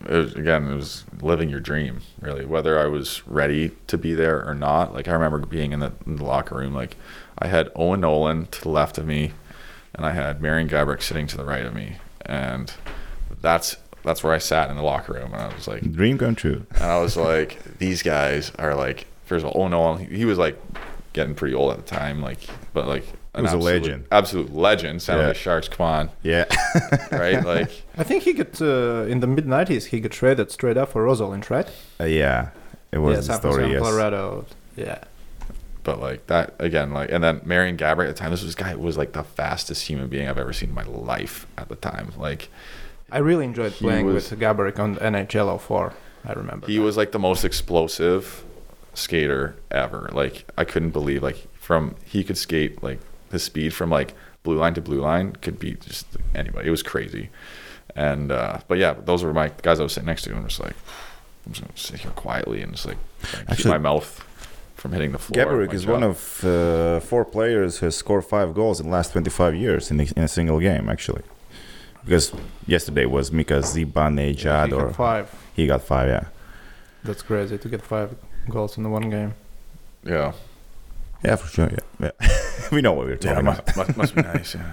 it 0.09 0.11
was, 0.11 0.35
again, 0.35 0.67
it 0.67 0.75
was 0.75 1.05
living 1.23 1.49
your 1.49 1.61
dream, 1.61 2.01
really. 2.21 2.45
Whether 2.45 2.81
I 2.81 2.87
was 2.87 3.25
ready 3.29 3.71
to 3.87 3.97
be 3.97 4.13
there 4.13 4.45
or 4.45 4.57
not. 4.57 4.93
Like 4.93 5.07
I 5.07 5.13
remember 5.13 5.39
being 5.39 5.71
in 5.71 5.79
the, 5.79 5.93
in 6.05 6.17
the 6.17 6.25
locker 6.25 6.57
room, 6.57 6.75
like 6.75 6.97
I 7.39 7.47
had 7.47 7.71
Owen 7.77 8.01
Nolan 8.01 8.47
to 8.47 8.61
the 8.63 8.71
left 8.71 8.99
of 8.99 9.07
me, 9.07 9.35
and 9.95 10.05
I 10.05 10.11
had 10.11 10.43
Marian 10.43 10.69
Gaborik 10.69 11.01
sitting 11.01 11.29
to 11.29 11.37
the 11.37 11.45
right 11.45 11.65
of 11.65 11.77
me, 11.77 11.99
and 12.27 12.73
that's 13.41 13.77
that's 14.03 14.25
where 14.25 14.33
I 14.33 14.39
sat 14.39 14.69
in 14.69 14.75
the 14.75 14.83
locker 14.83 15.13
room, 15.13 15.33
and 15.33 15.43
I 15.43 15.55
was 15.55 15.69
like, 15.69 15.93
Dream 15.93 16.19
come 16.19 16.35
true. 16.35 16.67
and 16.75 16.83
I 16.83 16.99
was 16.99 17.17
like, 17.17 17.79
these 17.79 18.03
guys 18.03 18.51
are 18.59 18.75
like, 18.75 19.07
first 19.31 19.45
of 19.47 19.53
all, 19.53 19.63
oh 19.65 19.69
no, 19.69 19.95
he, 19.95 20.19
he 20.19 20.25
was 20.25 20.39
like 20.39 20.61
getting 21.13 21.35
pretty 21.35 21.55
old 21.55 21.71
at 21.73 21.79
the 21.87 21.95
time, 21.97 22.21
like, 22.21 22.39
but 22.75 22.87
like, 22.87 23.05
an 23.35 23.45
was 23.45 23.53
a 23.53 23.57
legend. 23.57 24.07
absolute 24.11 24.53
legend. 24.53 25.01
San 25.01 25.19
Yeah. 25.19 25.27
Jose 25.29 25.39
Sharks, 25.39 25.69
come 25.69 25.87
on, 25.87 26.11
Yeah. 26.23 26.45
right? 27.13 27.45
Like, 27.45 27.71
I 27.97 28.03
think 28.03 28.25
he 28.25 28.33
got 28.33 28.61
uh, 28.61 29.05
in 29.09 29.21
the 29.21 29.27
mid 29.29 29.47
'90s. 29.47 29.87
He 29.87 30.01
got 30.01 30.11
traded 30.13 30.51
straight 30.51 30.77
up 30.77 30.91
for 30.93 31.07
Ozolinsh, 31.07 31.49
right? 31.49 31.69
Uh, 32.01 32.05
yeah. 32.05 32.51
It 32.93 32.99
was 32.99 33.29
yeah, 33.29 33.37
the 33.37 33.41
story. 33.41 33.71
Yes. 33.73 33.81
Colorado. 33.83 34.47
Yeah. 34.77 34.99
but 35.85 36.01
like 36.01 36.27
that 36.27 36.55
again, 36.59 36.93
like, 36.93 37.11
and 37.13 37.23
then 37.23 37.41
Marian 37.45 37.77
Gaborik 37.77 38.09
at 38.09 38.17
the 38.17 38.21
time, 38.21 38.31
this 38.33 38.43
was 38.43 38.55
guy 38.57 38.75
was 38.75 38.97
like 38.99 39.13
the 39.13 39.23
fastest 39.25 39.87
human 39.89 40.09
being 40.09 40.29
I've 40.29 40.39
ever 40.39 40.53
seen 40.53 40.71
in 40.71 40.75
my 40.75 40.85
life 40.85 41.47
at 41.57 41.69
the 41.69 41.77
time. 41.77 42.13
Like, 42.19 42.49
I 43.13 43.19
really 43.19 43.45
enjoyed 43.45 43.73
playing 43.73 44.07
was- 44.07 44.31
with 44.31 44.41
Gaborik 44.41 44.79
on 44.81 44.97
NHL 44.97 45.61
04. 45.61 45.93
I 46.23 46.33
remember. 46.35 46.67
he 46.67 46.79
was 46.79 46.97
like 46.99 47.13
the 47.13 47.19
most 47.19 47.45
explosive 47.45 48.45
skater 48.95 49.57
ever. 49.71 50.09
Like, 50.13 50.45
I 50.57 50.65
couldn't 50.65 50.91
believe 50.91 51.23
like 51.23 51.47
from 51.55 51.97
he 52.05 52.25
could 52.25 52.39
skate 52.39 52.83
like 52.83 53.01
his 53.31 53.43
speed 53.43 53.73
from 53.75 53.91
like 53.91 54.15
blue 54.43 54.57
line 54.59 54.75
to 54.75 54.81
blue 54.81 55.01
line 55.01 55.33
could 55.37 55.59
beat 55.59 55.81
just 55.83 56.07
anybody. 56.35 56.69
It 56.69 56.71
was 56.71 56.83
crazy. 56.83 57.31
And 57.97 58.31
uh, 58.33 58.59
but 58.69 58.79
yeah, 58.79 58.95
those 59.05 59.23
were 59.25 59.33
my 59.33 59.51
guys 59.63 59.81
I 59.81 59.83
was 59.83 59.93
sitting 59.93 60.07
next 60.07 60.23
to, 60.23 60.31
and 60.31 60.39
I'm 60.41 60.49
just 60.49 60.61
like, 60.61 60.77
I'm 61.47 61.53
just 61.53 61.63
gonna 61.63 61.77
sit 61.77 62.01
here 62.01 62.11
quietly 62.13 62.63
and 62.63 62.73
just 62.73 62.87
like 62.87 62.99
try 63.23 63.39
and 63.41 63.49
keep 63.49 63.53
Actually- 63.59 63.71
my 63.73 63.79
mouth 63.79 64.25
from 64.77 64.93
hitting 64.93 65.13
the 65.13 65.19
floor. 65.19 65.45
Gaborik 65.45 65.75
is 65.75 65.83
job. 65.83 65.93
one 65.93 66.03
of 66.03 66.43
uh, 66.45 67.01
four 67.01 67.25
players 67.27 67.79
who 67.79 67.87
has 67.87 67.97
scored 67.97 68.25
five 68.25 68.55
goals 68.55 68.81
in 68.81 68.87
the 68.87 68.93
last 68.93 69.13
25 69.13 69.55
years 69.55 69.91
in 69.91 70.01
a, 70.01 70.05
in 70.17 70.23
a 70.23 70.29
single 70.29 70.59
game, 70.59 70.89
actually. 70.89 71.21
Because 72.03 72.33
yesterday 72.67 73.05
was 73.05 73.31
Mika 73.31 73.59
Zibanejad, 73.59 74.69
He 74.69 74.73
or 74.73 74.91
five. 74.95 75.35
he 75.55 75.67
got 75.67 75.83
five, 75.83 76.09
yeah. 76.09 76.25
That's 77.05 77.21
crazy 77.21 77.59
to 77.59 77.69
get 77.69 77.83
five 77.83 78.17
goals 78.49 78.77
in 78.77 78.83
the 78.85 78.91
one 78.91 79.11
game. 79.11 79.35
yeah. 80.05 80.33
Yeah, 81.23 81.37
for 81.37 81.49
sure, 81.49 81.69
yeah. 81.71 82.11
yeah. 82.21 82.29
we 82.73 82.81
know 82.81 82.95
what 82.95 83.05
we're 83.07 83.13
Yeah, 83.21 83.35
talking 83.35 83.47
about. 83.47 83.67
must, 83.77 83.77
must, 83.77 83.97
must 83.99 84.15
be 84.15 84.23
nice. 84.23 84.55
Yeah. 84.55 84.73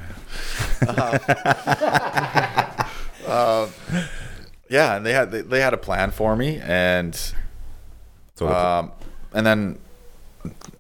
Uh, 3.26 3.68
yeah, 4.70 4.95
and 4.95 5.05
they 5.05 5.11
had 5.13 5.32
they, 5.32 5.41
they 5.41 5.59
had 5.59 5.74
a 5.74 5.78
plan 5.78 6.11
for 6.11 6.36
me, 6.38 6.59
and 6.63 7.13
So 8.36 8.47
um, 8.47 8.91
and 9.34 9.45
then. 9.45 9.80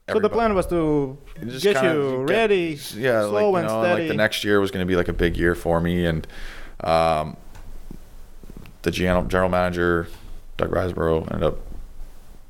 So 0.09 0.19
the 0.19 0.29
plan 0.29 0.55
was 0.55 0.65
to 0.67 1.17
just 1.45 1.63
get 1.63 1.83
you 1.83 2.23
get- 2.25 2.33
ready, 2.33 2.79
yeah, 2.95 3.23
slow 3.23 3.31
like, 3.31 3.41
you 3.51 3.55
and 3.57 3.67
know, 3.67 3.83
steady. 3.83 4.01
like 4.03 4.07
the 4.09 4.15
next 4.15 4.45
year 4.45 4.61
was 4.61 4.71
going 4.71 4.85
to 4.85 4.87
be 4.89 4.95
like 4.95 5.09
a 5.09 5.13
big 5.13 5.35
year 5.35 5.53
for 5.55 5.81
me, 5.81 6.05
and 6.05 6.25
um, 6.81 7.35
the 8.83 8.91
general 8.91 9.25
general 9.25 9.49
manager, 9.49 10.07
Doug 10.55 10.69
Risebrough, 10.71 11.29
ended 11.33 11.43
up 11.43 11.57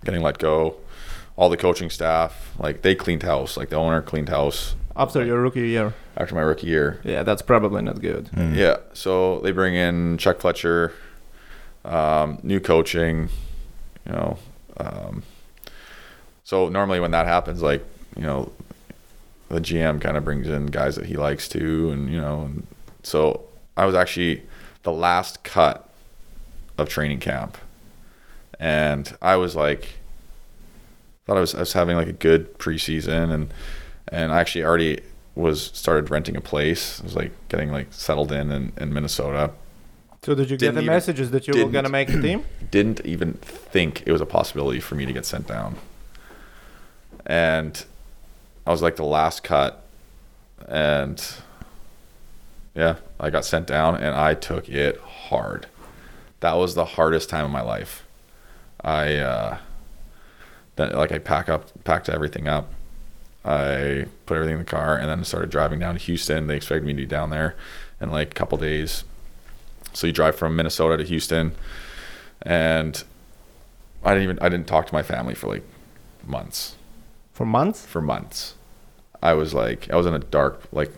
getting 0.04 0.22
let 0.22 0.38
go. 0.38 0.76
All 1.36 1.50
the 1.50 1.58
coaching 1.58 1.90
staff, 1.90 2.56
like 2.58 2.82
they 2.82 2.96
cleaned 2.96 3.24
house, 3.24 3.58
like 3.58 3.70
the 3.70 3.76
owner 3.76 4.02
cleaned 4.02 4.30
house 4.30 4.76
after 4.96 5.24
your 5.24 5.40
rookie 5.40 5.68
year. 5.70 5.94
after 6.16 6.34
my 6.34 6.42
rookie 6.42 6.68
year. 6.68 7.00
Yeah, 7.04 7.22
that's 7.22 7.44
probably 7.44 7.84
not 7.84 8.02
good. 8.02 8.26
Mm. 8.34 8.56
Yeah, 8.56 8.78
so 8.94 9.40
they 9.42 9.52
bring 9.52 9.76
in 9.76 10.18
Chuck 10.18 10.40
Fletcher, 10.40 10.94
um, 11.86 12.40
new 12.42 12.60
coaching, 12.60 13.30
you 14.06 14.12
know. 14.12 14.38
Um, 14.78 15.24
so 16.44 16.70
normally 16.70 17.00
when 17.00 17.12
that 17.12 17.28
happens, 17.28 17.62
like 17.62 17.86
you 18.16 18.24
know, 18.24 18.52
the 19.50 19.62
GM 19.62 20.02
kind 20.02 20.18
of 20.18 20.26
brings 20.26 20.48
in 20.48 20.68
guys 20.68 20.96
that 20.96 21.06
he 21.06 21.18
likes 21.18 21.48
too, 21.48 21.92
and 21.92 22.12
you 22.12 22.20
know, 22.20 22.42
and 22.42 22.66
so 23.04 23.44
I 23.76 23.86
was 23.86 23.94
actually 23.94 24.42
the 24.82 24.92
last 24.92 25.44
cut 25.44 25.88
of 26.78 26.90
training 26.90 27.20
camp, 27.20 27.58
and 28.60 29.16
I 29.22 29.36
was 29.36 29.56
like, 29.56 29.96
thought 31.26 31.38
I 31.38 31.42
was 31.42 31.56
I 31.56 31.60
was 31.60 31.74
having 31.74 31.96
like 31.98 32.08
a 32.08 32.14
good 32.14 32.58
preseason, 32.60 33.32
and 33.34 33.54
and 34.10 34.32
I 34.32 34.40
actually 34.40 34.64
already 34.64 35.02
was 35.36 35.62
started 35.74 36.10
renting 36.10 36.36
a 36.36 36.42
place. 36.42 37.00
I 37.00 37.04
was 37.04 37.16
like 37.16 37.32
getting 37.50 37.72
like 37.72 37.88
settled 37.92 38.32
in 38.32 38.52
in, 38.52 38.74
in 38.78 38.94
Minnesota. 38.94 39.52
So 40.24 40.34
did 40.36 40.50
you 40.50 40.58
get 40.58 40.66
Didn't 40.68 40.76
the 40.76 40.82
even- 40.82 40.94
messages 40.94 41.32
that 41.32 41.48
you 41.48 41.64
were 41.66 41.72
gonna 41.72 41.90
make 41.90 42.08
the 42.10 42.22
team? 42.22 42.44
Didn't 42.72 43.06
even 43.06 43.34
think 43.34 44.04
it 44.06 44.12
was 44.12 44.20
a 44.22 44.26
possibility 44.26 44.80
for 44.80 44.96
me 44.96 45.06
to 45.06 45.14
get 45.14 45.26
sent 45.26 45.48
down. 45.48 45.76
And 47.26 47.84
I 48.66 48.72
was 48.72 48.82
like 48.82 48.96
the 48.96 49.04
last 49.06 49.44
cut, 49.44 49.84
and 50.68 51.24
yeah, 52.76 52.96
I 53.20 53.30
got 53.30 53.46
sent 53.46 53.68
down, 53.68 53.96
and 53.96 54.16
I 54.16 54.34
took 54.34 54.70
it 54.70 54.98
hard. 55.00 55.68
That 56.40 56.54
was 56.58 56.76
the 56.76 56.86
hardest 56.86 57.30
time 57.30 57.46
of 57.46 57.52
my 57.52 57.62
life. 57.62 58.06
I 58.88 59.16
uh, 59.18 59.58
then 60.78 60.92
like 60.94 61.12
I 61.12 61.20
pack 61.20 61.50
up, 61.50 61.84
packed 61.84 62.08
everything 62.10 62.48
up. 62.48 62.72
I 63.44 64.06
put 64.26 64.36
everything 64.36 64.54
in 64.54 64.60
the 64.60 64.66
car, 64.66 64.96
and 64.98 65.10
then 65.10 65.24
started 65.24 65.50
driving 65.50 65.80
down 65.80 65.96
to 65.96 66.00
Houston. 66.02 66.48
They 66.48 66.56
expected 66.56 66.86
me 66.86 66.94
to 66.94 66.98
be 66.98 67.06
down 67.06 67.30
there 67.30 67.56
in 68.00 68.10
like 68.12 68.32
a 68.32 68.34
couple 68.34 68.58
days. 68.58 69.04
So 69.94 70.08
you 70.08 70.14
drive 70.14 70.36
from 70.36 70.56
Minnesota 70.56 70.98
to 70.98 71.04
Houston, 71.04 71.54
and 72.42 73.04
I 74.04 74.10
didn't 74.14 74.24
even 74.24 74.40
I 74.40 74.50
didn't 74.50 74.68
talk 74.68 74.88
to 74.88 74.94
my 74.94 75.04
family 75.04 75.34
for 75.36 75.48
like 75.48 75.64
months. 76.26 76.76
For 77.34 77.46
months? 77.46 77.86
For 77.86 78.02
months, 78.02 78.56
I 79.22 79.34
was 79.34 79.54
like 79.54 79.90
I 79.92 79.96
was 79.98 80.06
in 80.06 80.14
a 80.14 80.20
dark 80.20 80.62
like 80.72 80.92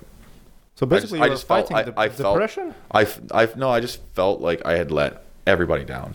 So 0.76 0.86
I 0.86 0.90
just- 0.90 0.90
basically, 0.90 1.20
I 1.22 1.24
you 1.26 1.30
were 1.32 1.36
just 1.36 1.48
felt- 1.48 1.70
fighting 1.70 1.78
I- 1.78 1.92
the 1.92 2.00
I 2.00 2.10
felt- 2.10 2.36
depression. 2.36 2.76
I 2.92 3.08
I 3.34 3.48
no 3.56 3.70
I 3.72 3.80
just 3.80 4.02
felt 4.14 4.42
like 4.42 4.62
I 4.66 4.78
had 4.78 4.92
let 4.92 5.24
everybody 5.48 5.84
down. 5.86 6.14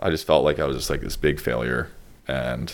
I 0.00 0.10
just 0.10 0.26
felt 0.26 0.44
like 0.44 0.58
I 0.58 0.64
was 0.64 0.76
just 0.76 0.90
like 0.90 1.00
this 1.00 1.16
big 1.16 1.40
failure, 1.40 1.90
and 2.26 2.72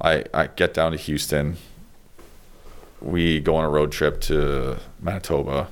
I 0.00 0.24
I 0.32 0.46
get 0.48 0.74
down 0.74 0.92
to 0.92 0.98
Houston. 0.98 1.56
We 3.00 3.40
go 3.40 3.56
on 3.56 3.64
a 3.64 3.68
road 3.68 3.92
trip 3.92 4.20
to 4.22 4.78
Manitoba, 5.00 5.68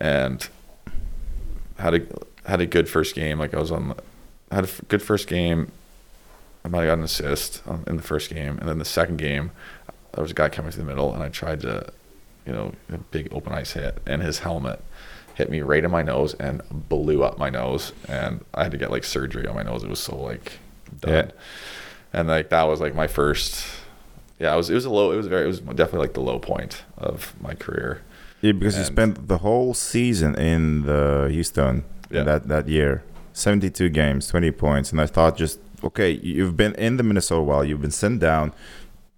and 0.00 0.48
had 1.78 1.94
a 1.94 2.00
had 2.44 2.60
a 2.60 2.66
good 2.66 2.88
first 2.88 3.14
game. 3.14 3.38
Like 3.38 3.54
I 3.54 3.60
was 3.60 3.70
on, 3.70 3.94
had 4.50 4.64
a 4.64 4.68
good 4.88 5.02
first 5.02 5.28
game. 5.28 5.70
I 6.64 6.68
might 6.68 6.80
have 6.80 6.88
got 6.88 6.98
an 6.98 7.04
assist 7.04 7.62
in 7.86 7.96
the 7.96 8.02
first 8.02 8.30
game, 8.30 8.58
and 8.58 8.68
then 8.68 8.78
the 8.78 8.84
second 8.84 9.18
game, 9.18 9.52
there 10.12 10.22
was 10.22 10.32
a 10.32 10.34
guy 10.34 10.48
coming 10.48 10.70
through 10.70 10.84
the 10.84 10.88
middle, 10.88 11.14
and 11.14 11.22
I 11.22 11.28
tried 11.28 11.60
to, 11.60 11.92
you 12.44 12.52
know, 12.52 12.72
a 12.92 12.98
big 12.98 13.28
open 13.32 13.52
ice 13.52 13.72
hit, 13.72 13.98
and 14.04 14.20
his 14.20 14.40
helmet 14.40 14.82
hit 15.38 15.48
me 15.50 15.60
right 15.62 15.84
in 15.84 15.90
my 15.90 16.02
nose 16.02 16.34
and 16.34 16.60
blew 16.88 17.22
up 17.22 17.38
my 17.38 17.48
nose, 17.48 17.92
and 18.08 18.44
I 18.52 18.64
had 18.64 18.72
to 18.72 18.78
get 18.78 18.90
like 18.90 19.04
surgery 19.04 19.46
on 19.46 19.54
my 19.54 19.62
nose. 19.62 19.84
It 19.84 19.88
was 19.88 20.00
so 20.00 20.16
like 20.16 20.58
done, 21.00 21.12
Yeah. 21.14 21.30
and 22.12 22.28
like 22.28 22.50
that 22.50 22.64
was 22.64 22.80
like 22.80 22.94
my 22.94 23.06
first. 23.06 23.64
Yeah, 24.40 24.52
it 24.52 24.56
was 24.56 24.68
it 24.70 24.74
was 24.74 24.84
a 24.84 24.90
low. 24.90 25.12
It 25.12 25.16
was 25.16 25.26
very. 25.28 25.44
It 25.44 25.46
was 25.46 25.60
definitely 25.60 26.00
like 26.00 26.14
the 26.14 26.20
low 26.20 26.38
point 26.38 26.82
of 26.98 27.34
my 27.40 27.54
career. 27.54 28.02
Yeah, 28.40 28.52
because 28.52 28.76
you 28.78 28.84
spent 28.84 29.26
the 29.28 29.38
whole 29.38 29.74
season 29.74 30.34
in 30.36 30.82
the 30.82 31.28
Houston 31.30 31.84
Yeah. 32.10 32.22
that 32.24 32.48
that 32.48 32.68
year, 32.68 33.02
seventy-two 33.32 33.88
games, 33.90 34.28
twenty 34.28 34.50
points, 34.50 34.92
and 34.92 35.00
I 35.00 35.06
thought 35.06 35.36
just 35.36 35.58
okay, 35.84 36.10
you've 36.10 36.56
been 36.56 36.74
in 36.74 36.96
the 36.98 37.02
Minnesota 37.04 37.42
while 37.42 37.64
you've 37.64 37.80
been 37.80 37.90
sent 38.04 38.18
down, 38.20 38.52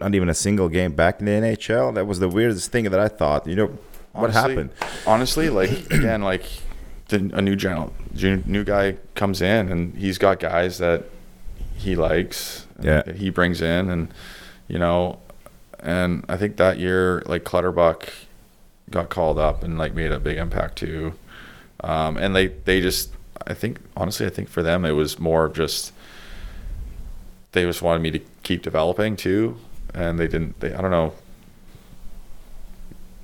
not 0.00 0.14
even 0.14 0.28
a 0.28 0.34
single 0.34 0.68
game 0.68 0.92
back 0.92 1.20
in 1.20 1.24
the 1.26 1.32
NHL. 1.32 1.94
That 1.94 2.06
was 2.06 2.18
the 2.18 2.28
weirdest 2.28 2.70
thing 2.72 2.84
that 2.84 3.00
I 3.00 3.08
thought. 3.08 3.46
You 3.46 3.56
know, 3.56 3.78
what 4.12 4.30
Honestly- 4.30 4.40
happened? 4.54 4.70
honestly, 5.06 5.50
like 5.50 5.70
again, 5.90 6.22
like 6.22 6.44
the, 7.08 7.30
a 7.34 7.42
new 7.42 7.56
general, 7.56 7.92
new 8.46 8.64
guy 8.64 8.96
comes 9.14 9.40
in 9.42 9.68
and 9.70 9.94
he's 9.96 10.18
got 10.18 10.38
guys 10.40 10.78
that 10.78 11.04
he 11.76 11.96
likes, 11.96 12.66
Yeah. 12.80 13.02
that 13.02 13.16
he 13.16 13.30
brings 13.30 13.60
in, 13.62 13.88
and 13.90 14.12
you 14.68 14.78
know, 14.78 15.18
and 15.80 16.24
I 16.28 16.36
think 16.36 16.56
that 16.58 16.78
year, 16.78 17.22
like 17.26 17.44
Clutterbuck 17.44 18.10
got 18.90 19.08
called 19.08 19.38
up 19.38 19.62
and 19.62 19.78
like 19.78 19.94
made 19.94 20.12
a 20.12 20.20
big 20.20 20.36
impact 20.36 20.76
too, 20.76 21.14
um, 21.82 22.16
and 22.16 22.36
they 22.36 22.48
they 22.48 22.80
just, 22.80 23.10
I 23.46 23.54
think 23.54 23.78
honestly, 23.96 24.26
I 24.26 24.30
think 24.30 24.48
for 24.48 24.62
them 24.62 24.84
it 24.84 24.92
was 24.92 25.18
more 25.18 25.46
of 25.46 25.54
just 25.54 25.92
they 27.52 27.62
just 27.64 27.82
wanted 27.82 28.02
me 28.02 28.10
to 28.12 28.20
keep 28.42 28.62
developing 28.62 29.16
too, 29.16 29.56
and 29.94 30.18
they 30.18 30.28
didn't. 30.28 30.60
They 30.60 30.72
I 30.74 30.80
don't 30.82 30.90
know 30.90 31.14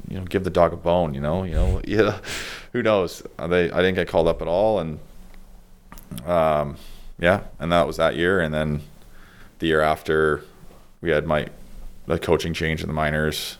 you 0.09 0.19
know, 0.19 0.25
give 0.25 0.45
the 0.45 0.51
dog 0.51 0.73
a 0.73 0.77
bone, 0.77 1.15
you 1.15 1.21
know, 1.21 1.43
you 1.45 1.55
know, 1.55 1.81
yeah, 1.85 2.19
who 2.73 2.83
knows? 2.83 3.23
Uh, 3.39 3.47
They, 3.47 3.71
I 3.71 3.77
didn't 3.79 3.95
get 3.95 4.09
called 4.09 4.29
up 4.29 4.41
at 4.43 4.49
all, 4.49 4.79
and 4.79 4.99
um, 6.25 6.77
yeah, 7.19 7.45
and 7.59 7.73
that 7.73 7.87
was 7.87 7.97
that 7.97 8.17
year, 8.17 8.41
and 8.41 8.53
then 8.55 8.83
the 9.59 9.67
year 9.67 9.81
after, 9.81 10.43
we 11.01 11.11
had 11.11 11.27
Mike, 11.27 11.51
the 12.07 12.19
coaching 12.19 12.55
change 12.55 12.83
in 12.83 12.87
the 12.89 12.93
minors. 12.95 13.59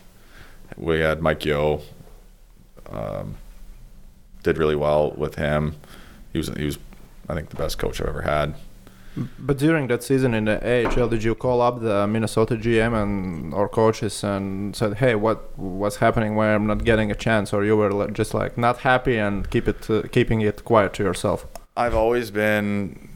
We 0.77 1.01
had 1.01 1.23
Mike 1.23 1.45
Yeo, 1.45 1.81
um, 2.91 3.37
did 4.43 4.59
really 4.59 4.77
well 4.77 5.13
with 5.13 5.37
him. 5.37 5.77
He 6.33 6.39
was, 6.39 6.49
he 6.49 6.67
was, 6.67 6.79
I 7.29 7.35
think, 7.35 7.49
the 7.49 7.57
best 7.57 7.79
coach 7.79 8.01
I've 8.01 8.09
ever 8.09 8.23
had, 8.23 8.55
But 9.39 9.57
during 9.59 9.87
that 9.89 10.03
season 10.03 10.35
in 10.35 10.45
the 10.45 10.59
AHL, 10.61 11.09
did 11.09 11.25
you 11.25 11.35
call 11.35 11.63
up 11.63 11.81
the 11.81 12.07
Minnesota 12.07 12.57
GM 12.57 12.95
and 13.03 13.55
or 13.55 13.69
coaches 13.69 14.23
and 14.23 14.77
said, 14.77 14.95
"Hey, 14.95 15.15
what 15.15 15.59
what's 15.59 15.97
happening? 15.97 16.37
Why 16.37 16.55
I'm 16.55 16.67
not 16.67 16.85
getting 16.85 17.11
a 17.11 17.15
chance?" 17.15 17.53
Or 17.53 17.65
you 17.65 17.77
were 17.77 18.11
just 18.11 18.35
like 18.35 18.59
not 18.59 18.79
happy 18.79 19.17
and 19.17 19.49
keep 19.49 19.69
it 19.69 19.89
uh, 19.89 20.03
keeping 20.13 20.43
it 20.43 20.65
quiet 20.65 20.93
to 20.95 21.03
yourself? 21.03 21.47
I've 21.77 21.95
always 21.95 22.31
been 22.31 23.09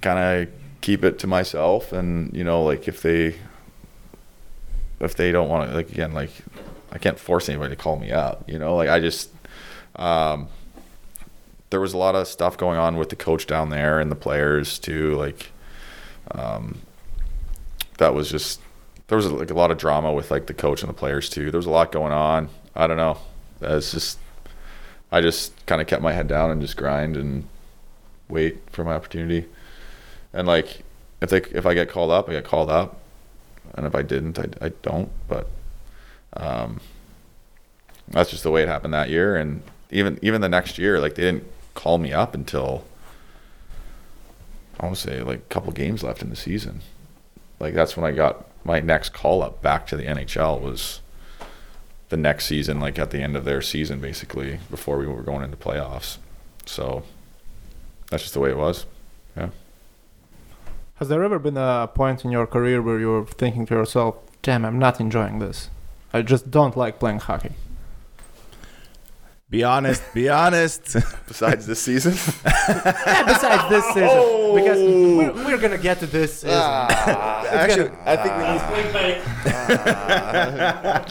kind 0.00 0.18
of 0.18 0.48
keep 0.80 1.04
it 1.04 1.18
to 1.20 1.26
myself, 1.26 1.92
and 1.92 2.34
you 2.36 2.42
know, 2.42 2.62
like 2.62 2.88
if 2.88 3.00
they 3.02 3.36
if 4.98 5.14
they 5.14 5.30
don't 5.30 5.48
want 5.48 5.70
to, 5.70 5.76
like 5.76 5.90
again, 5.90 6.14
like 6.14 6.32
I 6.90 6.98
can't 6.98 7.18
force 7.18 7.48
anybody 7.48 7.76
to 7.76 7.80
call 7.80 7.96
me 7.96 8.10
up. 8.10 8.48
You 8.48 8.58
know, 8.58 8.74
like 8.74 8.88
I 8.88 8.98
just 8.98 9.30
um, 9.94 10.48
there 11.70 11.80
was 11.80 11.92
a 11.92 11.98
lot 11.98 12.14
of 12.14 12.28
stuff 12.28 12.56
going 12.56 12.78
on 12.78 12.96
with 12.96 13.08
the 13.08 13.16
coach 13.16 13.46
down 13.46 13.70
there 13.70 13.98
and 14.00 14.10
the 14.10 14.16
players 14.16 14.78
too. 14.78 15.16
Like 15.16 15.50
um, 16.30 16.80
that 17.98 18.14
was 18.14 18.30
just 18.30 18.60
there 19.08 19.16
was 19.16 19.30
like 19.30 19.50
a 19.50 19.54
lot 19.54 19.70
of 19.70 19.78
drama 19.78 20.12
with 20.12 20.30
like 20.30 20.46
the 20.46 20.54
coach 20.54 20.82
and 20.82 20.88
the 20.88 20.94
players 20.94 21.28
too. 21.28 21.50
There 21.50 21.58
was 21.58 21.66
a 21.66 21.70
lot 21.70 21.92
going 21.92 22.12
on. 22.12 22.48
I 22.74 22.86
don't 22.86 22.96
know. 22.96 23.18
It's 23.60 23.92
just 23.92 24.18
I 25.10 25.20
just 25.20 25.66
kind 25.66 25.80
of 25.80 25.86
kept 25.86 26.02
my 26.02 26.12
head 26.12 26.28
down 26.28 26.50
and 26.50 26.60
just 26.60 26.76
grind 26.76 27.16
and 27.16 27.46
wait 28.28 28.58
for 28.70 28.84
my 28.84 28.94
opportunity. 28.94 29.46
And 30.32 30.46
like 30.46 30.82
if 31.20 31.30
they 31.30 31.38
if 31.56 31.66
I 31.66 31.74
get 31.74 31.88
called 31.88 32.10
up, 32.10 32.28
I 32.28 32.32
get 32.32 32.44
called 32.44 32.70
up, 32.70 33.00
and 33.74 33.86
if 33.86 33.94
I 33.94 34.02
didn't, 34.02 34.38
I, 34.38 34.66
I 34.66 34.68
don't. 34.82 35.10
But 35.28 35.48
um, 36.34 36.80
that's 38.08 38.30
just 38.30 38.42
the 38.42 38.50
way 38.50 38.62
it 38.62 38.68
happened 38.68 38.94
that 38.94 39.10
year. 39.10 39.36
And 39.36 39.62
even 39.90 40.18
even 40.22 40.40
the 40.40 40.48
next 40.48 40.78
year, 40.78 41.00
like 41.00 41.14
they 41.14 41.22
didn't 41.22 41.44
call 41.76 41.98
me 41.98 42.12
up 42.12 42.34
until 42.34 42.84
I 44.80 44.86
want 44.86 44.96
to 44.96 45.00
say 45.00 45.22
like 45.22 45.38
a 45.38 45.54
couple 45.54 45.72
games 45.72 46.02
left 46.02 46.22
in 46.22 46.30
the 46.30 46.36
season. 46.36 46.80
Like 47.60 47.74
that's 47.74 47.96
when 47.96 48.04
I 48.04 48.14
got 48.14 48.46
my 48.64 48.80
next 48.80 49.10
call 49.10 49.42
up 49.42 49.62
back 49.62 49.86
to 49.88 49.96
the 49.96 50.04
NHL 50.04 50.60
was 50.60 51.00
the 52.08 52.16
next 52.16 52.46
season, 52.46 52.80
like 52.80 52.98
at 52.98 53.10
the 53.10 53.20
end 53.20 53.36
of 53.36 53.44
their 53.44 53.62
season, 53.62 54.00
basically 54.00 54.58
before 54.70 54.98
we 54.98 55.06
were 55.06 55.22
going 55.22 55.44
into 55.44 55.56
playoffs. 55.56 56.18
So 56.64 57.04
that's 58.10 58.24
just 58.24 58.34
the 58.34 58.40
way 58.40 58.50
it 58.50 58.56
was. 58.56 58.86
Yeah. 59.36 59.50
Has 60.96 61.08
there 61.08 61.22
ever 61.22 61.38
been 61.38 61.56
a 61.56 61.88
point 61.92 62.24
in 62.24 62.30
your 62.30 62.46
career 62.46 62.80
where 62.80 62.98
you 62.98 63.08
were 63.08 63.26
thinking 63.26 63.66
to 63.66 63.74
yourself, 63.74 64.16
"Damn, 64.42 64.64
I'm 64.64 64.78
not 64.78 65.00
enjoying 65.00 65.38
this. 65.38 65.70
I 66.12 66.22
just 66.22 66.50
don't 66.50 66.76
like 66.76 66.98
playing 66.98 67.20
hockey." 67.20 67.52
Be 69.48 69.62
honest. 69.62 70.02
Be 70.12 70.28
honest. 70.28 70.96
Besides 71.28 71.66
this 71.66 71.80
season, 71.82 72.14
Yeah, 72.44 73.22
besides 73.26 73.68
this 73.70 73.84
season, 73.94 74.54
because 74.54 74.78
we're, 74.80 75.32
we're 75.44 75.58
gonna 75.58 75.78
get 75.78 75.98
to 76.00 76.06
this 76.06 76.40
season. 76.40 76.50
Actually, 76.58 77.90
I 78.04 78.16
think 78.16 78.34
we 78.36 78.42
need 78.52 78.60
Clickbait. 78.92 79.16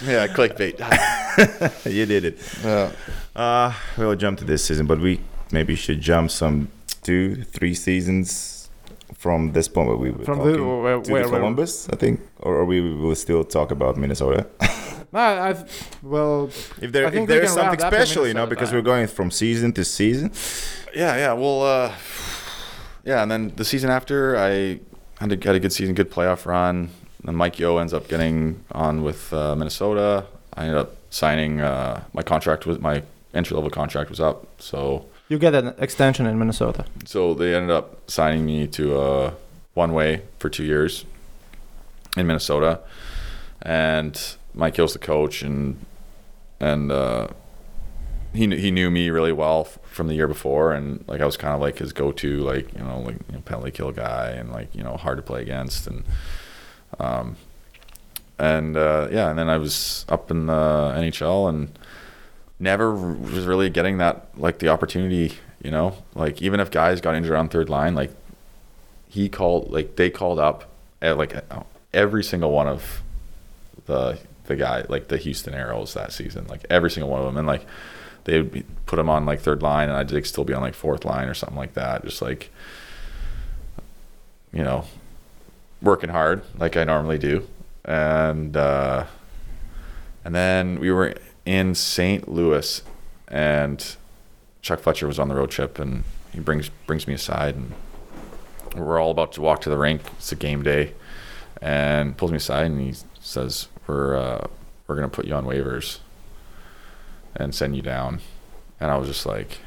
yeah, 0.08 0.28
clickbait. 0.28 1.94
you 1.94 2.06
did 2.06 2.26
it. 2.26 2.40
Uh, 3.36 3.74
we'll 3.98 4.16
jump 4.16 4.40
to 4.40 4.46
this 4.46 4.66
season, 4.66 4.86
but 4.86 5.00
we 5.00 5.20
maybe 5.52 5.76
should 5.76 6.02
jump 6.02 6.30
some 6.32 6.68
two, 7.04 7.44
three 7.44 7.74
seasons 7.74 8.70
from 9.14 9.52
this 9.54 9.68
point 9.68 9.88
where 9.88 9.98
we 9.98 10.12
were 10.12 10.24
From 10.26 10.40
the- 10.40 10.44
talking 10.58 10.82
where- 10.84 11.02
to 11.02 11.12
where- 11.12 11.24
the 11.24 11.30
where- 11.30 11.40
Columbus, 11.40 11.88
I 11.90 11.96
think, 11.96 12.20
or, 12.40 12.56
or 12.56 12.66
we 12.66 12.82
will 12.82 13.16
still 13.16 13.44
talk 13.44 13.72
about 13.72 13.96
Minnesota. 13.98 14.46
No, 15.12 15.20
I've 15.20 15.98
well, 16.04 16.46
if 16.82 16.92
there 16.92 17.06
I 17.06 17.08
if 17.08 17.14
think 17.14 17.30
we 17.30 17.36
there's 17.36 17.54
something 17.54 17.80
special, 17.80 18.28
you 18.28 18.34
know, 18.34 18.42
Minnesota. 18.42 18.50
because 18.50 18.74
we're 18.74 18.82
going 18.82 19.08
from 19.08 19.32
season 19.32 19.74
to 19.74 19.86
season. 19.86 20.32
Yeah, 20.94 21.16
yeah. 21.18 21.34
Well, 21.34 21.62
uh, 21.64 21.94
yeah, 23.04 23.22
and 23.22 23.32
then 23.32 23.54
the 23.56 23.66
season 23.66 23.90
after, 23.90 24.38
I 24.38 24.80
had 25.20 25.32
a, 25.32 25.46
had 25.48 25.56
a 25.56 25.60
good 25.60 25.74
season, 25.74 25.96
good 25.96 26.12
playoff 26.12 26.46
run. 26.46 26.90
Then 27.24 27.36
Mike 27.36 27.60
Yeo 27.60 27.78
ends 27.78 27.94
up 27.94 28.08
getting 28.08 28.64
on 28.72 29.04
with 29.04 29.34
uh, 29.34 29.56
Minnesota. 29.56 30.26
I 30.54 30.64
ended 30.66 30.78
up 30.78 30.96
signing. 31.10 31.62
Uh, 31.62 32.04
my 32.14 32.22
contract 32.22 32.66
was 32.66 32.80
my 32.80 33.04
entry 33.34 33.56
level 33.56 33.70
contract 33.70 34.10
was 34.10 34.20
up, 34.20 34.46
so 34.62 35.06
you 35.28 35.38
get 35.40 35.54
an 35.56 35.74
extension 35.80 36.26
in 36.26 36.38
Minnesota. 36.40 36.86
so 37.06 37.34
they 37.34 37.54
ended 37.56 37.72
up 37.72 38.10
signing 38.10 38.46
me 38.46 38.68
to 38.68 38.98
uh, 38.98 39.34
one 39.74 39.94
way 39.94 40.22
for 40.40 40.50
two 40.50 40.64
years 40.64 41.04
in 42.16 42.28
Minnesota, 42.28 42.80
and 43.62 44.36
Mike 44.56 44.76
Hill's 44.76 44.94
the 44.94 45.00
coach, 45.00 45.42
and 45.44 45.86
and 46.60 46.92
uh, 46.92 47.28
he 48.34 48.48
he 48.56 48.72
knew 48.72 48.90
me 48.90 49.10
really 49.10 49.32
well 49.32 49.62
f- 49.62 49.80
from 49.84 50.08
the 50.08 50.16
year 50.16 50.28
before, 50.28 50.74
and 50.74 51.04
like 51.08 51.22
I 51.22 51.26
was 51.26 51.38
kind 51.38 51.54
of 51.54 51.62
like 51.62 51.78
his 51.78 51.94
go 51.94 52.12
to 52.12 52.40
like 52.42 52.74
you 52.74 52.84
know 52.84 53.02
like 53.02 53.18
you 53.30 53.36
know, 53.36 53.42
penalty 53.42 53.72
kill 53.72 53.92
guy, 53.92 54.30
and 54.30 54.52
like 54.52 54.74
you 54.74 54.84
know 54.84 54.98
hard 54.98 55.18
to 55.18 55.24
play 55.24 55.42
against, 55.42 55.88
and 55.88 56.04
um, 57.00 57.38
and 58.40 58.76
uh, 58.78 59.08
yeah, 59.12 59.30
and 59.30 59.38
then 59.38 59.50
I 59.50 59.58
was 59.58 60.06
up 60.10 60.32
in 60.32 60.48
the 60.48 60.94
NHL 60.96 61.50
and 61.50 61.78
never 62.58 62.96
was 62.96 63.46
really 63.46 63.70
getting 63.70 63.98
that 63.98 64.28
like 64.38 64.60
the 64.60 64.70
opportunity 64.70 65.34
you 65.66 65.72
know? 65.72 65.96
Like 66.14 66.42
even 66.42 66.60
if 66.60 66.70
guys 66.70 67.02
got 67.02 67.16
injured 67.16 67.36
on 67.36 67.50
third 67.50 67.70
line 67.70 67.96
like 67.96 68.12
he 69.10 69.28
called 69.28 69.72
like 69.72 69.96
they 69.96 70.10
called 70.12 70.38
up 70.40 70.70
at, 71.02 71.18
like 71.18 71.36
every 71.94 72.24
single 72.24 72.52
one 72.52 72.68
of 72.68 73.02
the 73.88 74.20
the 74.48 74.56
guy 74.56 74.86
like 74.90 75.08
the 75.08 75.18
Houston 75.18 75.54
Aeros 75.54 75.94
that 75.94 76.12
season 76.12 76.46
like 76.48 76.66
every 76.70 76.92
single 76.92 77.10
one 77.10 77.20
of 77.20 77.26
them 77.26 77.38
and 77.38 77.48
like 77.48 77.66
they 78.26 78.42
would 78.42 78.66
put 78.86 78.98
him 78.98 79.10
on 79.10 79.26
like 79.26 79.40
third 79.40 79.62
line 79.62 79.90
and 79.90 79.98
I'd 79.98 80.12
like 80.12 80.26
still 80.26 80.44
be 80.44 80.54
on 80.54 80.62
like 80.62 80.74
fourth 80.74 81.06
line 81.06 81.28
or 81.28 81.34
something 81.34 81.58
like 81.58 81.74
that 81.74 82.04
just 82.04 82.22
like 82.22 82.52
you 84.52 84.64
know 84.64 84.86
working 85.82 86.10
hard 86.10 86.42
like 86.58 86.78
I 86.78 86.84
normally 86.84 87.18
do 87.18 87.48
and 87.84 88.56
uh 88.58 89.06
and 90.26 90.34
then 90.34 90.80
we 90.80 90.92
were 90.92 91.14
in 91.46 91.76
St. 91.76 92.28
Louis, 92.28 92.82
and 93.28 93.96
Chuck 94.64 94.80
Fletcher 94.80 95.06
was 95.06 95.20
on 95.20 95.30
the 95.30 95.36
road 95.36 95.52
trip, 95.52 95.78
and 95.78 96.04
he 96.34 96.40
brings 96.40 96.70
brings 96.88 97.08
me 97.08 97.14
aside, 97.14 97.56
and 97.56 97.74
we're 98.76 99.00
all 99.00 99.12
about 99.12 99.32
to 99.34 99.42
walk 99.42 99.62
to 99.62 99.70
the 99.70 99.78
rink. 99.78 100.02
It's 100.18 100.32
a 100.32 100.36
game 100.36 100.64
day, 100.64 100.94
and 101.62 102.18
pulls 102.18 102.32
me 102.32 102.38
aside, 102.38 102.66
and 102.66 102.82
he 102.82 102.96
says, 103.22 103.68
"We're 103.88 104.16
uh, 104.16 104.48
we're 104.88 104.96
gonna 104.96 105.10
put 105.10 105.26
you 105.26 105.34
on 105.36 105.46
waivers, 105.46 106.00
and 107.36 107.54
send 107.54 107.76
you 107.76 107.82
down." 107.82 108.20
And 108.80 108.92
I 108.92 108.98
was 108.98 109.08
just 109.08 109.26
like, 109.26 109.60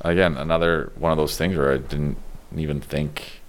again, 0.00 0.36
another 0.36 0.92
one 0.96 1.12
of 1.12 1.18
those 1.18 1.36
things 1.36 1.56
where 1.56 1.72
I 1.72 1.78
didn't 1.78 2.16
even 2.56 2.80
think. 2.80 3.40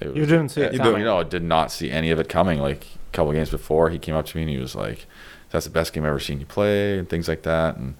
It 0.00 0.14
You 0.16 0.26
didn't 0.26 0.50
see 0.50 0.62
it 0.62 0.72
you 0.72 0.78
coming. 0.78 1.04
know, 1.04 1.18
I 1.18 1.24
did 1.24 1.42
not 1.42 1.70
see 1.72 1.90
any 1.90 2.10
of 2.10 2.18
it 2.18 2.28
coming. 2.28 2.60
Like 2.60 2.84
a 2.84 3.12
couple 3.12 3.32
games 3.32 3.50
before, 3.50 3.90
he 3.90 3.98
came 3.98 4.14
up 4.14 4.26
to 4.26 4.36
me 4.36 4.42
and 4.42 4.50
he 4.50 4.58
was 4.58 4.74
like, 4.74 5.06
"That's 5.50 5.64
the 5.66 5.70
best 5.70 5.92
game 5.92 6.04
I've 6.04 6.10
ever 6.10 6.20
seen 6.20 6.40
you 6.40 6.46
play," 6.46 6.98
and 6.98 7.08
things 7.08 7.28
like 7.28 7.42
that. 7.42 7.76
And 7.76 7.96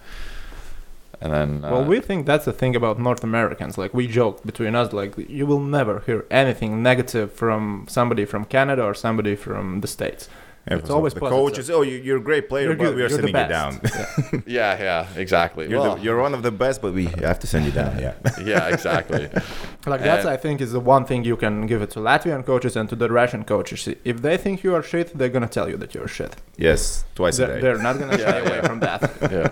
and 1.21 1.33
then 1.33 1.65
uh, 1.65 1.71
Well, 1.73 1.85
we 1.85 2.01
think 2.01 2.25
that's 2.27 2.47
the 2.47 2.53
thing 2.53 2.75
about 2.75 2.99
North 2.99 3.23
Americans. 3.23 3.77
Like 3.77 3.93
we 3.93 4.07
joke 4.07 4.43
between 4.45 4.75
us, 4.75 4.93
like 4.93 5.15
you 5.29 5.47
will 5.47 5.61
never 5.61 6.01
hear 6.07 6.25
anything 6.31 6.83
negative 6.83 7.33
from 7.33 7.87
somebody 7.89 8.25
from 8.25 8.45
Canada 8.47 8.83
or 8.83 8.95
somebody 8.95 9.37
from 9.37 9.81
the 9.83 9.87
states. 9.89 10.29
It's 10.67 10.89
so 10.89 10.95
always 10.97 11.15
the 11.15 11.21
positive. 11.21 11.39
coach 11.47 11.59
is, 11.59 11.71
oh, 11.71 11.83
you, 11.83 11.97
you're 11.97 12.19
a 12.19 12.23
great 12.23 12.49
player, 12.49 12.67
You're 12.69 12.77
but 12.77 12.85
good. 12.85 12.95
we 12.97 13.03
are 13.03 13.09
You're 13.09 13.19
sending 13.19 13.35
you 13.35 13.49
down. 13.49 13.79
best. 13.79 14.35
yeah, 14.47 14.79
yeah, 14.81 15.07
exactly. 15.17 15.69
you're, 15.69 15.81
Well, 15.81 15.97
the, 15.97 16.03
you're 16.03 16.21
one 16.21 16.35
of 16.35 16.43
the 16.43 16.51
best, 16.53 16.83
but 16.83 16.93
we 16.93 17.07
have 17.07 17.39
to 17.41 17.47
send 17.47 17.65
you 17.65 17.73
down. 17.73 17.99
Yeah. 17.99 18.15
yeah, 18.45 18.69
exactly. 18.69 19.29
Like 19.87 20.03
that's, 20.03 20.27
And- 20.27 20.35
I 20.35 20.37
think, 20.37 20.61
is 20.61 20.73
the 20.73 20.79
one 20.81 21.07
thing 21.07 21.25
you 21.25 21.37
can 21.39 21.67
give 21.67 21.81
it 21.81 21.91
to 21.93 22.01
Latvian 22.01 22.45
coaches 22.45 22.77
and 22.77 22.87
to 22.91 22.95
the 22.97 23.09
Russian 23.11 23.45
coaches. 23.45 23.89
If 24.05 24.21
they 24.21 24.37
think 24.37 24.63
you 24.63 24.75
are 24.75 24.83
shit, 24.83 25.17
they're 25.17 25.31
gonna 25.31 25.49
tell 25.49 25.71
you 25.71 25.79
that 25.79 25.95
you're 25.95 26.07
shit. 26.07 26.37
yes, 26.59 27.05
twice 27.15 27.39
a 27.39 27.47
They're, 27.47 27.55
day. 27.55 27.61
they're 27.63 27.79
not 27.83 27.99
gonna 27.99 28.19
shy 28.19 28.39
away 28.39 28.61
from 28.61 28.81
that. 28.81 29.01
yeah. 29.23 29.49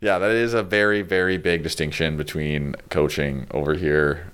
Yeah, 0.00 0.18
that 0.18 0.30
is 0.32 0.52
a 0.52 0.62
very, 0.62 1.02
very 1.02 1.38
big 1.38 1.62
distinction 1.62 2.16
between 2.16 2.74
coaching 2.90 3.46
over 3.52 3.74
here 3.74 4.30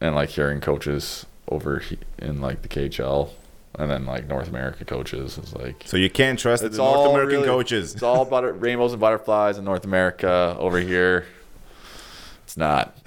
and 0.00 0.14
like 0.14 0.28
hearing 0.28 0.60
coaches 0.60 1.26
over 1.48 1.82
in 2.18 2.40
like 2.40 2.62
the 2.62 2.68
KHL 2.68 3.30
and 3.78 3.90
then 3.90 4.04
like 4.06 4.26
North 4.26 4.48
America 4.48 4.84
coaches 4.84 5.38
is 5.38 5.54
like 5.54 5.82
So 5.86 5.96
you 5.96 6.10
can't 6.10 6.38
trust 6.38 6.62
It's 6.62 6.76
the 6.76 6.82
North 6.82 7.10
American 7.10 7.36
really- 7.36 7.46
coaches. 7.48 7.94
it's 7.94 8.02
all 8.02 8.24
butter 8.24 8.52
rainbows 8.66 8.92
and 8.92 9.00
butterflies 9.00 9.58
in 9.58 9.64
North 9.64 9.84
America 9.84 10.56
over 10.58 10.78
here. 10.80 11.26
It's 12.44 12.56
not. 12.56 12.96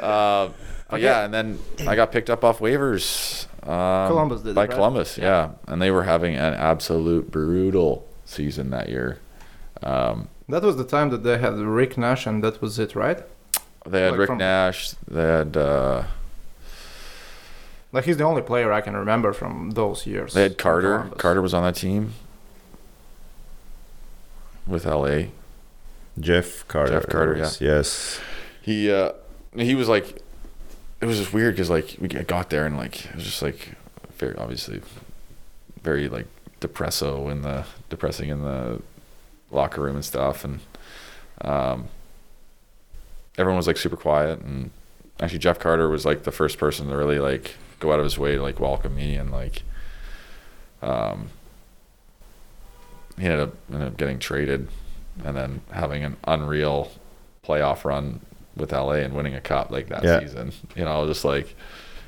uh, 0.00 0.48
but 0.90 1.00
yeah, 1.00 1.24
and 1.24 1.34
then 1.34 1.58
I 1.86 1.96
got 1.96 2.12
picked 2.12 2.30
up 2.30 2.44
off 2.44 2.60
waivers. 2.60 3.46
Um, 3.68 4.08
Columbus 4.08 4.42
did 4.42 4.54
by 4.54 4.62
right? 4.62 4.70
Columbus, 4.70 5.18
yeah. 5.18 5.50
and 5.66 5.82
they 5.82 5.90
were 5.90 6.04
having 6.04 6.36
an 6.36 6.54
absolute 6.54 7.30
brutal 7.30 8.06
season 8.24 8.70
that 8.70 8.88
year. 8.88 9.18
Um, 9.82 10.28
That 10.48 10.62
was 10.62 10.76
the 10.76 10.84
time 10.84 11.10
that 11.10 11.24
they 11.24 11.38
had 11.38 11.54
Rick 11.58 11.98
Nash, 11.98 12.26
and 12.26 12.42
that 12.44 12.62
was 12.62 12.78
it, 12.78 12.94
right? 12.94 13.22
they 13.86 14.02
had 14.02 14.12
Like 14.12 14.20
Rick 14.20 14.26
from- 14.28 14.38
Nash. 14.38 14.90
They 15.08 15.22
had 15.22 15.56
uh, 15.56 16.04
Like 17.92 18.04
he's 18.04 18.16
the 18.18 18.24
only 18.24 18.42
player 18.42 18.72
I 18.72 18.80
can 18.82 18.94
remember 18.96 19.32
from 19.32 19.70
those 19.70 20.06
years. 20.06 20.34
they 20.34 20.42
had 20.42 20.58
Carter. 20.58 20.96
Columbus. 20.98 21.18
Carter 21.20 21.42
was 21.42 21.54
on 21.54 21.62
that 21.62 21.74
team 21.74 22.12
with 24.66 24.84
LA. 24.84 25.28
Jeff 26.20 26.66
Carter. 26.68 26.92
Jeff 27.00 27.08
Carter, 27.08 27.34
was- 27.34 27.60
Yes. 27.60 28.20
He 28.60 28.90
uh, 28.92 29.12
he 29.56 29.74
was 29.74 29.88
like, 29.88 30.20
it 31.00 31.06
was 31.06 31.16
just 31.18 31.32
weird 31.32 31.54
because 31.54 31.70
like 31.70 31.96
we 32.00 32.08
got 32.08 32.50
there 32.50 32.66
and 32.66 32.76
like 32.76 33.06
it 33.06 33.14
was 33.14 33.24
just 33.24 33.40
like 33.40 33.70
very 34.18 34.36
obviously 34.36 34.82
very 35.82 36.08
like 36.08 36.26
depresso 36.60 37.30
in 37.30 37.42
the 37.42 37.64
depressing 37.88 38.28
in 38.28 38.42
the 38.42 38.82
locker 39.50 39.80
room 39.80 39.94
and 39.94 40.04
stuff 40.04 40.44
and 40.44 40.58
um 41.42 41.86
everyone 43.38 43.56
was 43.56 43.66
like 43.68 43.76
super 43.76 43.96
quiet 43.96 44.40
and 44.40 44.70
actually 45.20 45.38
Jeff 45.38 45.58
Carter 45.60 45.88
was 45.88 46.04
like 46.04 46.24
the 46.24 46.32
first 46.32 46.58
person 46.58 46.88
to 46.88 46.96
really 46.96 47.20
like 47.20 47.54
go 47.80 47.92
out 47.92 47.98
of 47.98 48.04
his 48.04 48.18
way 48.18 48.34
to 48.36 48.42
like 48.42 48.58
welcome 48.60 48.94
me 48.96 49.14
and 49.16 49.30
like 49.30 49.62
um 50.82 51.28
he 53.18 53.24
ended 53.24 53.40
up, 53.40 53.54
ended 53.72 53.88
up 53.88 53.96
getting 53.96 54.18
traded 54.18 54.68
and 55.24 55.36
then 55.36 55.60
having 55.72 56.04
an 56.04 56.16
unreal 56.24 56.92
playoff 57.44 57.84
run 57.84 58.20
with 58.56 58.70
LA 58.72 58.92
and 58.94 59.14
winning 59.14 59.34
a 59.34 59.40
cup 59.40 59.70
like 59.72 59.88
that 59.88 60.04
Yeah. 60.04 60.20
season. 60.20 60.52
You 60.76 60.84
know, 60.84 61.06
just 61.06 61.24
like 61.24 61.56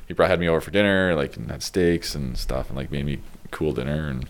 he 0.06 0.14
brought 0.14 0.30
had 0.30 0.38
me 0.40 0.48
over 0.48 0.60
for 0.60 0.70
dinner, 0.70 1.14
like 1.16 1.36
and 1.36 1.50
had 1.50 1.62
steaks 1.62 2.14
and 2.14 2.36
stuff, 2.38 2.68
and 2.68 2.76
like 2.76 2.90
made 2.92 3.06
me 3.06 3.18
cool 3.50 3.72
dinner, 3.72 4.08
and 4.08 4.28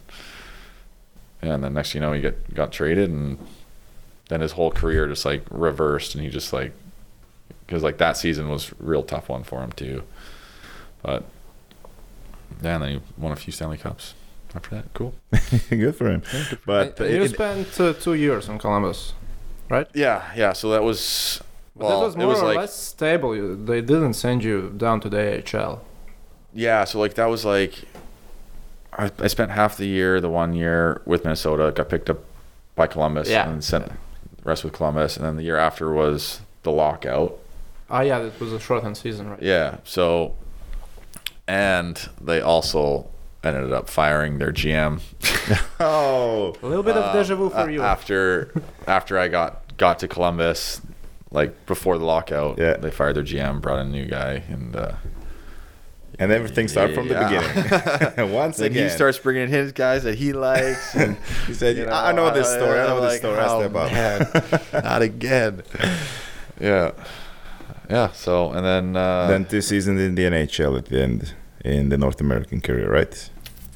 and 1.43 1.63
then 1.65 1.75
next 1.75 1.95
you 1.95 2.01
know, 2.01 2.13
he 2.13 2.21
get 2.23 2.55
got 2.55 2.73
traded, 2.73 3.11
and 3.11 3.39
then 4.29 4.41
his 4.41 4.53
whole 4.53 4.71
career 4.71 5.07
just 5.09 5.25
like 5.27 5.43
reversed, 5.51 6.15
and 6.15 6.25
he 6.25 6.31
just 6.31 6.53
like 6.53 6.73
because 7.67 7.83
like 7.83 7.99
that 7.99 8.17
season 8.17 8.49
was 8.49 8.71
a 8.73 8.75
real 8.79 9.03
tough 9.03 9.29
one 9.29 9.43
for 9.43 9.63
him 9.63 9.73
too, 9.73 10.03
but 11.03 11.25
yeah, 12.63 12.75
and 12.75 12.83
then 12.83 12.91
he 12.91 13.01
won 13.19 13.33
a 13.33 13.37
few 13.37 13.53
Stanley 13.53 13.79
Cups 13.79 14.15
after 14.55 14.71
that. 14.77 14.93
Cool. 14.95 15.15
Good 15.71 15.97
for 15.97 16.11
him. 16.11 16.23
But 16.67 16.99
you 17.01 17.23
it- 17.23 17.31
spent 17.31 17.81
uh, 17.81 17.93
two 17.95 18.15
years 18.15 18.49
in 18.49 18.59
Columbus, 18.59 19.15
right? 19.69 19.87
Yeah, 19.95 20.31
yeah. 20.37 20.53
So 20.53 20.71
that 20.71 20.83
was 20.83 21.41
But 21.77 21.87
well, 21.87 22.01
that 22.01 22.07
was 22.07 22.15
it 22.15 22.19
more 22.19 22.27
was 22.29 22.43
or 22.43 22.47
like 22.47 22.57
less 22.57 22.75
stable. 22.77 23.57
They 23.57 23.81
didn't 23.81 24.15
send 24.15 24.45
you 24.45 24.73
down 24.77 25.01
to 25.01 25.09
the 25.09 25.43
AHL. 25.55 25.83
Yeah, 26.53 26.85
so 26.85 26.99
like 26.99 27.15
that 27.15 27.27
was 27.27 27.45
like 27.45 27.85
I, 28.93 29.11
I 29.21 29.29
spent 29.29 29.53
half 29.53 29.77
the 29.77 29.87
year, 29.87 30.21
the 30.21 30.29
one 30.29 30.53
year 30.53 31.01
with 31.07 31.23
Minnesota, 31.25 31.71
got 31.75 31.89
picked 31.89 32.11
up 32.11 32.19
by 32.75 32.87
Columbus 32.89 33.29
Yeah. 33.31 33.49
and 33.49 33.63
sent 33.63 33.87
the 33.87 33.93
rest 34.43 34.65
with 34.65 34.73
Columbus, 34.73 35.17
and 35.17 35.25
then 35.25 35.37
the 35.37 35.45
year 35.45 35.57
after 35.57 35.93
was 35.93 36.41
the 36.65 36.73
lockout. 36.73 37.39
Ah, 37.89 38.01
yeah, 38.03 38.19
it 38.19 38.39
was 38.41 38.53
a 38.53 38.59
shortened 38.61 38.97
season, 38.97 39.31
right? 39.31 39.43
Yeah, 39.43 39.79
so 39.85 40.35
and 41.51 42.09
they 42.21 42.41
also 42.41 43.09
ended 43.43 43.73
up 43.73 43.89
firing 43.89 44.39
their 44.39 44.53
GM 44.53 45.01
oh, 45.81 46.55
A 46.63 46.67
little 46.67 46.83
bit 46.85 46.97
of 46.97 47.13
deja 47.13 47.35
vu 47.35 47.51
for 47.51 47.69
a- 47.69 47.73
you. 47.73 47.83
after 47.83 48.53
after 48.87 49.19
I 49.19 49.27
got 49.29 49.77
got 49.77 49.99
to 50.01 50.09
Columbus, 50.09 50.81
like 51.33 51.67
before 51.67 51.99
the 51.99 52.05
lockout. 52.05 52.59
Yeah. 52.59 52.77
they 52.77 52.91
fired 52.91 53.17
their 53.17 53.25
GM, 53.25 53.61
brought 53.61 53.81
in 53.81 53.87
a 53.89 53.91
new 53.91 54.07
guy, 54.07 54.43
and 54.49 54.77
uh, 54.77 54.93
and 56.19 56.31
everything 56.31 56.69
started 56.69 56.95
from 56.95 57.09
the 57.09 57.15
Yeah. 57.15 58.13
beginning. 58.13 58.33
Once 58.43 58.59
then 58.59 58.71
again, 58.73 58.85
he 58.85 58.91
starts 58.91 59.19
bringing 59.19 59.45
in 59.45 59.49
his 59.49 59.73
guys 59.73 60.03
that 60.05 60.17
he 60.17 60.33
likes, 60.35 60.95
and 60.95 61.17
He 61.47 61.55
said, 61.55 61.77
you 61.79 61.87
"I 61.87 62.11
I 62.11 62.13
know 62.13 62.31
this 62.31 62.49
story. 62.49 62.79
I 62.79 62.87
know 62.87 62.97
I'm 62.99 63.03
this 63.03 63.13
like, 63.13 63.21
story. 63.21 63.39
"Oh, 63.41 63.63
them 63.63 63.71
about." 63.75 63.91
man, 63.93 64.85
not 64.85 65.03
again. 65.03 65.63
Yeah, 66.61 66.91
yeah. 67.89 68.13
So 68.13 68.53
and 68.53 68.65
then, 68.67 68.97
uh, 68.97 69.29
then 69.29 69.47
two 69.47 69.63
seasons 69.63 69.99
in 69.99 70.15
the 70.15 70.25
NHL 70.25 70.77
at 70.77 70.85
the 70.87 71.01
end 71.03 71.35
in 71.65 71.89
the 71.91 71.99
North 71.99 72.21
American 72.21 72.61
career, 72.61 72.91
right? 72.91 73.31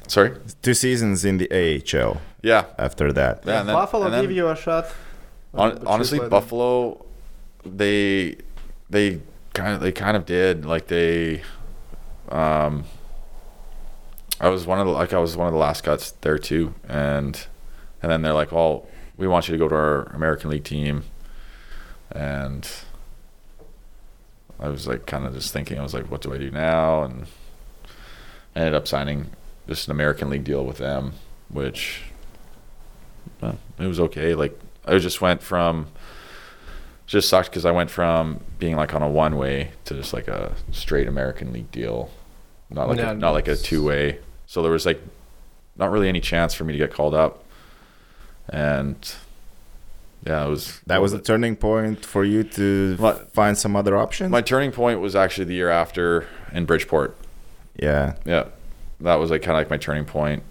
sorry. 0.07 0.31
Two 0.61 0.75
seasons 0.75 1.25
in 1.25 1.37
the 1.39 1.49
AHL 1.51 2.21
Yeah, 2.43 2.65
after 2.77 3.11
that. 3.13 3.43
Yeah, 3.43 3.59
and 3.61 3.69
then- 3.69 3.75
Buffalo 3.75 4.05
and 4.05 4.13
then- 4.13 4.21
give 4.21 4.31
you 4.31 4.47
a 4.49 4.55
shot. 4.55 4.85
Hon- 5.55 5.71
But 5.71 5.81
you 5.81 5.87
honestly, 5.87 6.19
played- 6.19 6.29
Buffalo, 6.29 7.03
they 7.65 8.35
they 8.89 9.19
kind 9.53 9.73
of 9.73 9.81
they 9.81 9.91
kind 9.91 10.15
of 10.15 10.25
did 10.25 10.63
like 10.65 10.87
they. 10.87 11.41
Um, 12.29 12.83
I 14.39 14.49
was 14.49 14.67
one 14.67 14.79
of 14.79 14.85
the 14.85 14.91
like 14.91 15.11
I 15.13 15.17
was 15.17 15.35
one 15.35 15.47
of 15.47 15.53
the 15.53 15.59
last 15.59 15.81
cuts 15.83 16.11
there 16.21 16.37
too, 16.37 16.75
and 16.87 17.47
and 18.01 18.11
then 18.11 18.21
they're 18.21 18.33
like, 18.33 18.51
"Well, 18.51 18.85
we 19.17 19.27
want 19.27 19.47
you 19.47 19.53
to 19.53 19.57
go 19.57 19.67
to 19.67 19.75
our 19.75 20.03
American 20.13 20.49
League 20.51 20.65
team," 20.65 21.03
and 22.11 22.69
I 24.59 24.69
was 24.69 24.87
like, 24.87 25.05
kind 25.07 25.25
of 25.25 25.33
just 25.33 25.51
thinking, 25.51 25.79
I 25.79 25.83
was 25.83 25.93
like, 25.93 26.11
"What 26.11 26.21
do 26.21 26.33
I 26.33 26.37
do 26.37 26.51
now?" 26.51 27.03
And 27.03 27.25
I 28.55 28.59
ended 28.59 28.73
up 28.73 28.87
signing 28.87 29.29
just 29.67 29.87
an 29.87 29.91
American 29.91 30.29
League 30.29 30.43
deal 30.43 30.63
with 30.65 30.77
them, 30.77 31.13
which 31.49 32.03
well, 33.41 33.57
it 33.79 33.87
was 33.87 33.99
okay. 33.99 34.33
Like 34.35 34.57
I 34.85 34.97
just 34.97 35.21
went 35.21 35.41
from 35.43 35.87
just 37.07 37.29
sucked 37.29 37.49
because 37.49 37.65
I 37.65 37.71
went 37.71 37.91
from 37.91 38.39
being 38.59 38.75
like 38.75 38.93
on 38.95 39.01
a 39.01 39.09
one 39.09 39.37
way 39.37 39.71
to 39.85 39.93
just 39.93 40.13
like 40.13 40.27
a 40.27 40.53
straight 40.71 41.07
American 41.07 41.51
League 41.53 41.71
deal, 41.71 42.09
not 42.69 42.87
like 42.89 42.97
Yeah, 42.97 43.11
a, 43.11 43.15
not 43.15 43.31
like 43.31 43.47
a 43.47 43.55
two 43.55 43.83
way. 43.85 44.19
So 44.47 44.61
there 44.61 44.71
was 44.71 44.85
like 44.85 45.01
not 45.75 45.91
really 45.91 46.07
any 46.09 46.21
chance 46.21 46.53
for 46.53 46.63
me 46.63 46.71
to 46.73 46.79
get 46.79 46.93
called 46.93 47.13
up, 47.13 47.43
and 48.49 48.97
yeah, 50.25 50.45
it 50.45 50.49
was 50.49 50.79
That 50.87 51.01
was 51.01 51.13
a 51.13 51.19
turning 51.19 51.55
point 51.55 52.05
for 52.05 52.23
you 52.23 52.43
to 52.43 52.95
My- 52.99 53.13
find 53.33 53.57
some 53.57 53.75
other 53.75 53.97
options. 53.97 54.31
my 54.31 54.41
turning 54.41 54.71
point 54.71 54.99
was 55.01 55.15
actually 55.15 55.45
the 55.45 55.53
year 55.55 55.69
after 55.69 56.27
in 56.53 56.65
Bridgeport. 56.65 57.17
Yeah, 57.77 58.15
Yeah, 58.25 58.45
that 59.01 59.15
was 59.15 59.29
like 59.31 59.41
kind 59.41 59.55
of 59.57 59.61
like 59.61 59.69
my 59.69 59.77
turning 59.77 60.05
point, 60.05 60.43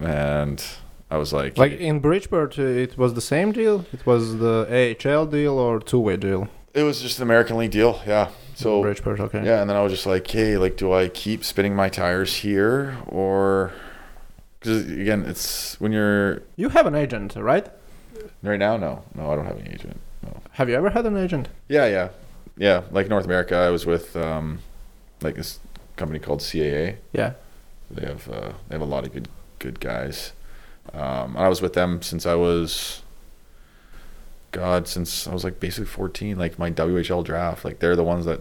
and 0.00 0.62
I 1.10 1.16
was 1.18 1.32
like, 1.32 1.56
Like 1.58 1.72
in 1.72 2.00
Bridgeport, 2.00 2.58
uh, 2.58 2.62
it 2.62 2.98
was 2.98 3.14
the 3.14 3.20
same 3.20 3.52
deal. 3.52 3.84
It 3.92 4.04
was 4.06 4.38
the 4.38 4.96
AHL 5.04 5.26
deal 5.26 5.58
or 5.58 5.80
two-way 5.80 6.16
deal. 6.16 6.48
it 6.74 6.82
was 6.82 7.00
just 7.00 7.18
an 7.18 7.22
American 7.22 7.56
League 7.58 7.70
deal. 7.70 8.00
Yeah, 8.06 8.30
so 8.54 8.82
Bridgeport, 8.82 9.20
okay. 9.20 9.44
Yeah, 9.44 9.60
and 9.60 9.70
then 9.70 9.76
I 9.76 9.82
was 9.82 9.92
just 9.92 10.06
like, 10.06 10.26
hey, 10.30 10.56
like, 10.56 10.76
do 10.76 10.92
I 10.92 11.08
keep 11.08 11.44
spinning 11.44 11.74
my 11.74 11.88
tires 11.88 12.36
here 12.36 12.96
or? 13.06 13.72
Because 14.60 14.90
again, 14.90 15.24
it's 15.26 15.78
when 15.80 15.92
you're 15.92 16.42
You 16.56 16.70
have 16.70 16.86
an 16.86 16.94
agent, 16.94 17.36
right? 17.36 17.66
right 18.42 18.58
now. 18.58 18.76
No, 18.76 19.04
no, 19.14 19.30
I 19.30 19.36
don't 19.36 19.46
have 19.46 19.58
an 19.58 19.68
agent. 19.72 20.00
No. 20.22 20.40
Have 20.52 20.68
you 20.68 20.74
ever 20.74 20.90
had 20.90 21.06
an 21.06 21.16
agent? 21.16 21.48
Yeah, 21.68 21.86
yeah, 21.86 22.08
yeah. 22.56 22.82
Like 22.90 23.08
North 23.08 23.26
America, 23.26 23.54
I 23.56 23.70
was 23.70 23.86
with 23.86 24.16
um, 24.16 24.60
like 25.22 25.36
this 25.36 25.60
company 25.96 26.18
called 26.18 26.40
CAA. 26.40 26.96
Yeah. 27.12 27.32
They 27.90 28.06
have 28.06 28.28
uh, 28.28 28.52
they 28.68 28.74
have 28.74 28.82
a 28.82 28.84
lot 28.84 29.04
of 29.04 29.12
good 29.12 29.28
good 29.58 29.80
guys. 29.80 30.32
Um, 30.92 31.36
I 31.36 31.48
was 31.48 31.60
with 31.62 31.72
them 31.74 32.02
since 32.02 32.26
I 32.26 32.34
was. 32.34 33.02
God, 34.52 34.88
since 34.88 35.26
I 35.26 35.34
was 35.34 35.44
like 35.44 35.60
basically 35.60 35.86
14, 35.86 36.38
like 36.38 36.58
my 36.58 36.70
WHL 36.70 37.22
draft, 37.24 37.64
like 37.64 37.78
they're 37.80 37.96
the 37.96 38.04
ones 38.04 38.24
that 38.24 38.40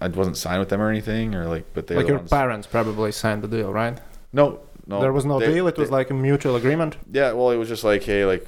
I 0.00 0.08
wasn't 0.08 0.36
signed 0.36 0.60
with 0.60 0.70
them 0.70 0.80
or 0.80 0.88
anything, 0.88 1.34
or 1.34 1.46
like, 1.46 1.64
but 1.74 1.86
they 1.86 1.94
like 1.94 2.04
were 2.04 2.06
the 2.06 2.12
your 2.12 2.18
ones. 2.18 2.30
parents 2.30 2.66
probably 2.66 3.12
signed 3.12 3.42
the 3.42 3.48
deal, 3.48 3.72
right? 3.72 3.98
No, 4.32 4.60
no. 4.86 5.00
there 5.00 5.12
was 5.12 5.26
no 5.26 5.38
they- 5.38 5.52
deal. 5.52 5.66
It 5.68 5.76
was 5.76 5.90
like 5.90 6.10
a 6.10 6.14
mutual 6.14 6.56
agreement. 6.56 6.96
yeah. 7.12 7.32
Well, 7.32 7.50
it 7.50 7.56
was 7.56 7.68
just 7.68 7.84
like, 7.84 8.02
hey, 8.04 8.24
like, 8.24 8.46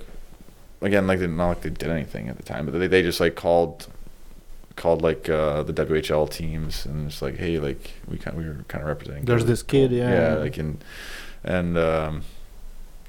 again, 0.80 1.06
like 1.06 1.18
they 1.18 1.26
not 1.26 1.48
like 1.48 1.60
they 1.62 1.70
did 1.70 1.90
anything 1.90 2.28
at 2.28 2.36
the 2.38 2.42
time, 2.42 2.64
but 2.66 2.78
they 2.78 2.86
they 2.86 3.02
just 3.02 3.20
like 3.20 3.34
called, 3.34 3.86
called 4.76 5.02
like 5.02 5.28
uh, 5.28 5.62
the 5.62 5.72
WHL 5.72 6.30
teams 6.30 6.86
and 6.86 7.08
it's 7.08 7.22
like, 7.22 7.36
hey, 7.36 7.58
like 7.58 7.92
we 8.08 8.18
kind 8.18 8.36
we 8.36 8.44
were 8.44 8.64
kind 8.68 8.82
of 8.82 8.88
representing. 8.88 9.24
There's 9.24 9.44
this 9.44 9.62
kid, 9.62 9.92
yeah. 9.92 10.10
Yeah, 10.10 10.34
like 10.36 10.58
and 10.58 10.82
and 11.44 11.76
um, 11.78 12.22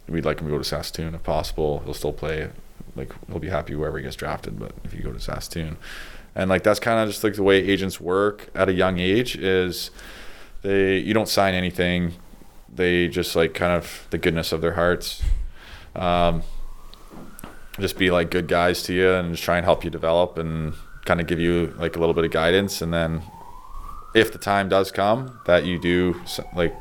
we'd 0.07 0.25
like 0.25 0.39
him 0.39 0.47
to 0.47 0.51
go 0.51 0.57
to 0.57 0.63
Saskatoon 0.63 1.15
if 1.15 1.23
possible. 1.23 1.81
He'll 1.85 1.93
still 1.93 2.13
play. 2.13 2.49
Like 2.95 3.11
he'll 3.27 3.39
be 3.39 3.49
happy 3.49 3.75
wherever 3.75 3.97
he 3.97 4.03
gets 4.03 4.15
drafted, 4.15 4.59
but 4.59 4.73
if 4.83 4.93
you 4.93 5.01
go 5.01 5.11
to 5.11 5.19
Saskatoon, 5.19 5.77
and 6.35 6.49
like 6.49 6.63
that's 6.63 6.79
kind 6.79 6.99
of 6.99 7.09
just 7.09 7.23
like 7.23 7.33
the 7.33 7.43
way 7.43 7.57
agents 7.57 7.99
work 7.99 8.49
at 8.55 8.69
a 8.69 8.73
young 8.73 8.99
age 8.99 9.35
is 9.35 9.91
they 10.61 10.97
you 10.97 11.13
don't 11.13 11.29
sign 11.29 11.53
anything 11.53 12.13
they 12.73 13.07
just 13.07 13.35
like 13.35 13.53
kind 13.53 13.71
of 13.71 14.07
the 14.09 14.17
goodness 14.17 14.51
of 14.51 14.61
their 14.61 14.73
hearts 14.73 15.21
um, 15.95 16.41
just 17.79 17.97
be 17.97 18.09
like 18.09 18.31
good 18.31 18.47
guys 18.47 18.81
to 18.83 18.93
you 18.93 19.11
and 19.11 19.31
just 19.31 19.43
try 19.43 19.57
and 19.57 19.65
help 19.65 19.83
you 19.83 19.89
develop 19.89 20.37
and 20.37 20.73
kind 21.05 21.19
of 21.21 21.27
give 21.27 21.39
you 21.39 21.73
like 21.77 21.95
a 21.95 21.99
little 21.99 22.13
bit 22.13 22.23
of 22.25 22.31
guidance 22.31 22.81
and 22.81 22.93
then 22.93 23.21
if 24.15 24.31
the 24.31 24.37
time 24.37 24.69
does 24.69 24.91
come 24.91 25.39
that 25.45 25.65
you 25.65 25.79
do 25.79 26.19
like 26.55 26.73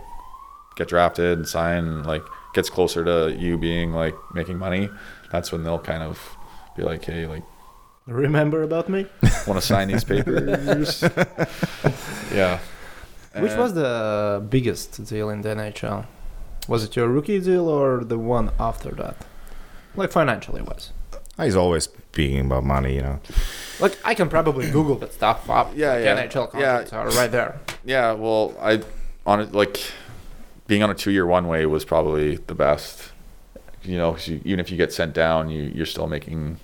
get 0.77 0.89
drafted 0.89 1.39
and 1.39 1.49
sign 1.49 1.85
and 1.85 2.07
like 2.07 2.23
gets 2.55 2.71
closer 2.71 3.05
to 3.05 3.35
you 3.39 3.57
being 3.59 3.93
like 3.93 4.15
making 4.35 4.59
money 4.59 4.89
that's 5.31 5.51
when 5.51 5.65
they'll 5.65 5.79
kind 5.79 6.03
of 6.03 6.19
be 6.77 6.83
like 6.83 7.05
hey 7.05 7.27
like 7.27 7.43
Remember 8.07 8.63
about 8.65 8.89
me? 8.89 9.07
want 9.47 9.61
to 9.61 9.67
sign 9.67 9.87
these 9.89 10.03
papers 10.05 11.03
yeah 12.35 12.59
Which 13.37 13.53
And- 13.53 13.61
was 13.61 13.75
the 13.75 14.45
biggest 14.49 15.05
deal 15.07 15.31
in 15.31 15.43
the 15.43 15.51
NHL? 15.51 16.07
Was 16.69 16.85
it 16.85 16.95
your 16.97 17.09
rookie 17.09 17.41
deal 17.41 17.69
or 17.69 18.05
the 18.05 18.19
one 18.19 18.51
after 18.61 18.91
that? 19.03 19.17
Like 19.97 20.11
financially 20.13 20.63
wise. 20.63 20.93
He's 21.39 21.57
always 21.57 21.85
speaking 21.85 22.41
about 22.47 22.65
money, 22.65 22.95
you 22.97 23.03
know. 23.03 23.21
Like 23.81 23.99
I 24.05 24.15
can 24.15 24.29
probably 24.29 24.71
Google 24.71 24.97
that 24.97 25.13
stuff 25.13 25.49
up. 25.51 25.73
Yeah, 25.75 25.95
Like, 25.95 26.05
yeah. 26.05 26.27
NHL 26.27 26.51
contracts 26.51 26.93
are 26.93 27.09
right 27.11 27.31
there. 27.31 27.59
Yeah, 27.85 28.13
well, 28.13 28.55
I 28.61 28.83
on 29.27 29.41
it 29.41 29.53
like 29.53 29.81
being 30.67 30.83
on 30.83 30.91
a 30.91 30.95
two-year 30.95 31.27
one-way 31.27 31.67
was 31.67 31.85
probably 31.85 32.37
the 32.37 32.55
best. 32.55 33.11
You 33.83 33.97
know, 33.97 34.13
'cause 34.13 34.29
you, 34.29 34.41
even 34.45 34.61
if 34.61 34.71
you 34.71 34.77
get 34.77 34.93
sent 34.93 35.13
down, 35.15 35.49
you 35.51 35.63
you're 35.75 35.87
still 35.87 36.07
making 36.07 36.59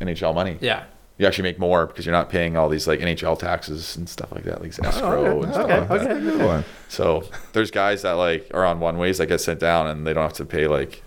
NHL 0.00 0.34
money. 0.34 0.56
Yeah. 0.60 0.84
you 1.18 1.26
actually 1.26 1.42
make 1.42 1.58
more 1.58 1.86
because 1.86 2.06
you're 2.06 2.14
not 2.14 2.30
paying 2.30 2.56
all 2.56 2.68
these 2.68 2.86
like 2.86 3.00
NHL 3.00 3.38
taxes 3.38 3.96
and 3.96 4.08
stuff 4.08 4.30
like 4.32 4.44
that, 4.44 4.62
like 4.62 4.72
oh, 4.82 4.88
escrow 4.88 5.42
and 5.42 5.52
stuff 5.52 5.64
okay, 5.66 5.78
like 5.80 5.88
that. 5.88 6.10
okay. 6.12 6.20
Good 6.20 6.40
one. 6.46 6.64
So 6.88 7.24
there's 7.52 7.70
guys 7.72 8.02
that 8.02 8.12
like 8.12 8.48
are 8.54 8.64
on 8.64 8.78
one 8.80 8.96
ways 8.98 9.18
that 9.18 9.26
get 9.26 9.40
sent 9.40 9.58
down 9.60 9.86
and 9.88 10.06
they 10.06 10.14
don't 10.14 10.22
have 10.22 10.32
to 10.34 10.44
pay 10.44 10.66
like 10.68 11.02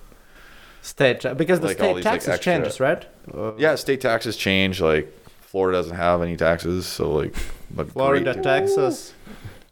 State 0.82 1.22
ta- 1.22 1.34
because 1.36 1.60
the 1.60 1.68
Like 1.68 1.78
state 1.78 1.96
these, 1.96 2.06
like, 2.06 2.14
taxes 2.14 2.30
extra- 2.30 2.54
changes, 2.54 2.80
right? 2.80 3.06
Uh, 3.34 3.52
yeah, 3.58 3.76
state 3.76 4.02
taxes 4.02 4.36
change. 4.36 4.82
Like 4.82 5.12
Florida 5.42 5.78
doesn't 5.78 5.96
have 5.98 6.22
any 6.22 6.36
taxes, 6.36 6.86
so 6.86 7.12
like 7.12 7.36
but 7.70 7.92
Florida, 7.92 8.34
great- 8.34 8.44
Texas. 8.44 9.14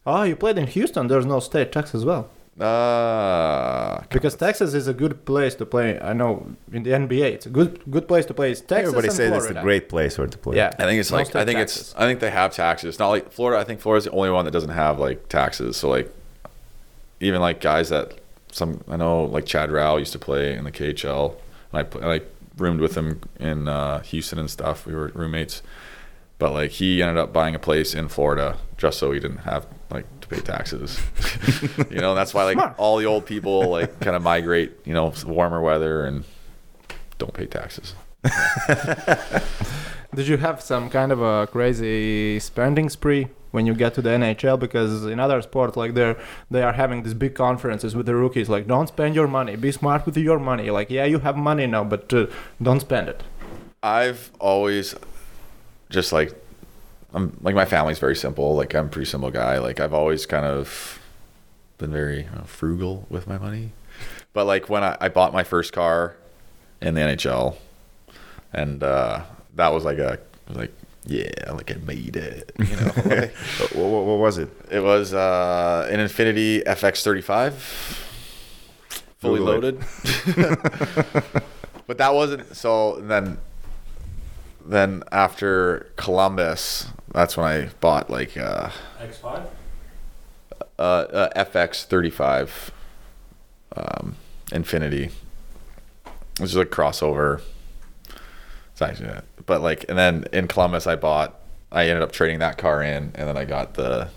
Oh, 0.05 0.23
you 0.23 0.35
played 0.35 0.57
in 0.57 0.67
Houston. 0.67 1.07
There's 1.07 1.25
no 1.25 1.39
state 1.39 1.71
tax 1.71 1.93
as 1.95 2.05
well. 2.05 2.29
Uh, 2.59 4.01
Because 4.11 4.35
Texas 4.35 4.73
is 4.73 4.87
a 4.87 4.93
good 4.93 5.25
place 5.25 5.55
to 5.55 5.65
play. 5.65 5.99
I 5.99 6.13
know 6.13 6.47
in 6.71 6.83
the 6.83 6.91
NBA, 6.91 7.25
it's 7.35 7.45
a 7.45 7.49
good 7.49 7.79
good 7.89 8.07
place 8.07 8.25
to 8.27 8.33
play. 8.33 8.51
It's 8.51 8.61
Texas 8.61 8.89
Everybody 8.89 9.07
and 9.07 9.17
says 9.17 9.29
Florida. 9.29 9.49
it's 9.51 9.59
a 9.59 9.61
great 9.61 9.89
place 9.89 10.17
where 10.17 10.27
to 10.27 10.37
play. 10.37 10.57
Yeah, 10.57 10.71
I 10.77 10.83
think 10.83 10.99
it's 10.99 11.11
No 11.11 11.17
like 11.17 11.35
I 11.35 11.45
think 11.45 11.57
taxes. 11.59 11.81
it's 11.81 11.95
I 11.95 12.05
think 12.07 12.19
they 12.19 12.29
have 12.31 12.53
taxes. 12.53 12.89
It's 12.89 12.99
not 12.99 13.09
like 13.09 13.31
Florida. 13.31 13.59
I 13.61 13.63
think 13.63 13.79
Florida's 13.81 14.05
the 14.05 14.11
only 14.11 14.29
one 14.29 14.45
that 14.45 14.51
doesn't 14.51 14.75
have 14.83 14.99
like 14.99 15.27
taxes. 15.29 15.77
So 15.77 15.89
like 15.89 16.13
even 17.19 17.39
like 17.41 17.61
guys 17.61 17.89
that 17.89 18.13
some 18.51 18.83
I 18.87 18.97
know 18.97 19.23
like 19.25 19.45
Chad 19.45 19.71
Rau 19.71 19.97
used 19.97 20.11
to 20.13 20.19
play 20.19 20.55
in 20.55 20.63
the 20.63 20.71
KHL. 20.71 21.35
And 21.71 21.79
I 21.79 21.83
pl- 21.83 22.03
I 22.03 22.07
like 22.07 22.35
roomed 22.57 22.81
with 22.81 22.95
him 22.95 23.21
in 23.39 23.67
uh, 23.67 23.99
Houston 24.01 24.39
and 24.39 24.49
stuff. 24.49 24.85
We 24.85 24.93
were 24.93 25.11
roommates. 25.13 25.61
But 26.37 26.53
like 26.53 26.71
he 26.71 27.01
ended 27.01 27.17
up 27.17 27.33
buying 27.33 27.53
a 27.55 27.59
place 27.59 27.93
in 27.93 28.07
Florida 28.07 28.57
just 28.77 28.97
so 28.97 29.11
he 29.11 29.19
didn't 29.19 29.39
have 29.39 29.67
like 29.91 30.05
to 30.21 30.27
pay 30.27 30.39
taxes. 30.39 30.99
you 31.89 31.99
know, 31.99 32.15
that's 32.15 32.33
why 32.33 32.43
like 32.45 32.55
Smart. 32.55 32.75
all 32.77 32.97
the 32.97 33.05
old 33.05 33.25
people 33.25 33.69
like 33.69 33.99
kind 33.99 34.15
of 34.15 34.21
migrate, 34.21 34.71
you 34.85 34.93
know, 34.93 35.13
warmer 35.25 35.61
weather 35.61 36.05
and 36.05 36.23
don't 37.17 37.33
pay 37.33 37.45
taxes. 37.45 37.93
Did 40.15 40.27
you 40.27 40.37
have 40.37 40.61
some 40.61 40.89
kind 40.89 41.11
of 41.11 41.21
a 41.21 41.47
crazy 41.47 42.39
spending 42.39 42.89
spree 42.89 43.27
when 43.51 43.65
you 43.65 43.73
get 43.73 43.93
to 43.95 44.01
the 44.01 44.09
NHL? 44.09 44.59
Because 44.59 45.05
in 45.05 45.19
other 45.19 45.41
sports, 45.41 45.75
like 45.77 45.93
they're 45.93 46.17
they 46.49 46.61
are 46.61 46.73
having 46.73 47.03
these 47.03 47.13
big 47.13 47.35
conferences 47.35 47.95
with 47.95 48.05
the 48.05 48.15
rookies, 48.15 48.49
like 48.49 48.67
don't 48.67 48.87
spend 48.87 49.15
your 49.15 49.27
money, 49.27 49.55
be 49.55 49.71
smart 49.71 50.05
with 50.05 50.17
your 50.17 50.39
money. 50.39 50.69
Like 50.69 50.89
yeah, 50.89 51.05
you 51.05 51.19
have 51.19 51.37
money 51.37 51.67
now, 51.67 51.83
but 51.83 52.13
uh, 52.13 52.27
don't 52.61 52.79
spend 52.79 53.09
it. 53.09 53.23
I've 53.81 54.31
always 54.39 54.95
just 55.89 56.11
like 56.11 56.33
I'm 57.13 57.35
like 57.41 57.55
my 57.55 57.65
family's 57.65 57.99
very 57.99 58.15
simple. 58.15 58.55
Like 58.55 58.73
I'm 58.75 58.87
a 58.87 58.89
pretty 58.89 59.09
simple 59.09 59.31
guy. 59.31 59.57
Like 59.57 59.79
I've 59.79 59.93
always 59.93 60.25
kind 60.25 60.45
of 60.45 60.99
been 61.77 61.91
very 61.91 62.27
uh, 62.35 62.43
frugal 62.43 63.07
with 63.09 63.27
my 63.27 63.37
money. 63.37 63.71
But 64.33 64.45
like 64.45 64.69
when 64.69 64.83
I, 64.83 64.97
I 65.01 65.09
bought 65.09 65.33
my 65.33 65.43
first 65.43 65.73
car 65.73 66.15
in 66.81 66.93
the 66.93 67.01
NHL, 67.01 67.55
and 68.53 68.83
uh, 68.83 69.23
that 69.55 69.69
was 69.73 69.85
like 69.85 69.97
a 69.97 70.19
like 70.49 70.71
yeah, 71.05 71.29
like 71.51 71.71
I 71.71 71.75
made 71.85 72.15
it. 72.15 72.51
You 72.59 72.65
know, 72.75 72.91
like, 73.05 73.33
What, 73.73 73.89
what, 73.89 74.05
what 74.05 74.19
was 74.19 74.37
it? 74.37 74.49
it 74.71 74.79
was 74.81 75.13
uh, 75.13 75.87
an 75.91 75.99
Infiniti 75.99 76.63
FX35, 76.65 77.53
fully 79.19 79.39
Google 79.39 79.45
loaded. 79.53 79.79
but 81.87 81.97
that 81.97 82.13
wasn't 82.13 82.55
so. 82.55 82.99
Then, 83.01 83.39
then 84.65 85.03
after 85.11 85.91
Columbus, 85.95 86.87
that's 87.13 87.35
when 87.37 87.45
I 87.45 87.69
bought 87.79 88.09
like 88.09 88.37
uh, 88.37 88.69
X5? 89.01 89.45
uh, 90.77 90.81
uh, 90.83 91.43
FX35 91.45 92.69
um, 93.75 94.15
Infiniti, 94.51 95.11
which 96.39 96.51
is 96.51 96.55
a 96.55 96.65
crossover. 96.65 97.41
It's 98.79 99.01
actually, 99.01 99.19
but 99.45 99.61
like, 99.61 99.85
and 99.89 99.97
then 99.97 100.23
in 100.31 100.47
Columbus, 100.47 100.87
I 100.87 100.95
bought. 100.95 101.35
I 101.69 101.87
ended 101.89 102.01
up 102.01 102.13
trading 102.13 102.39
that 102.39 102.57
car 102.57 102.81
in, 102.81 103.11
and 103.13 103.27
then 103.27 103.35
I 103.35 103.43
got 103.43 103.73
the 103.73 104.07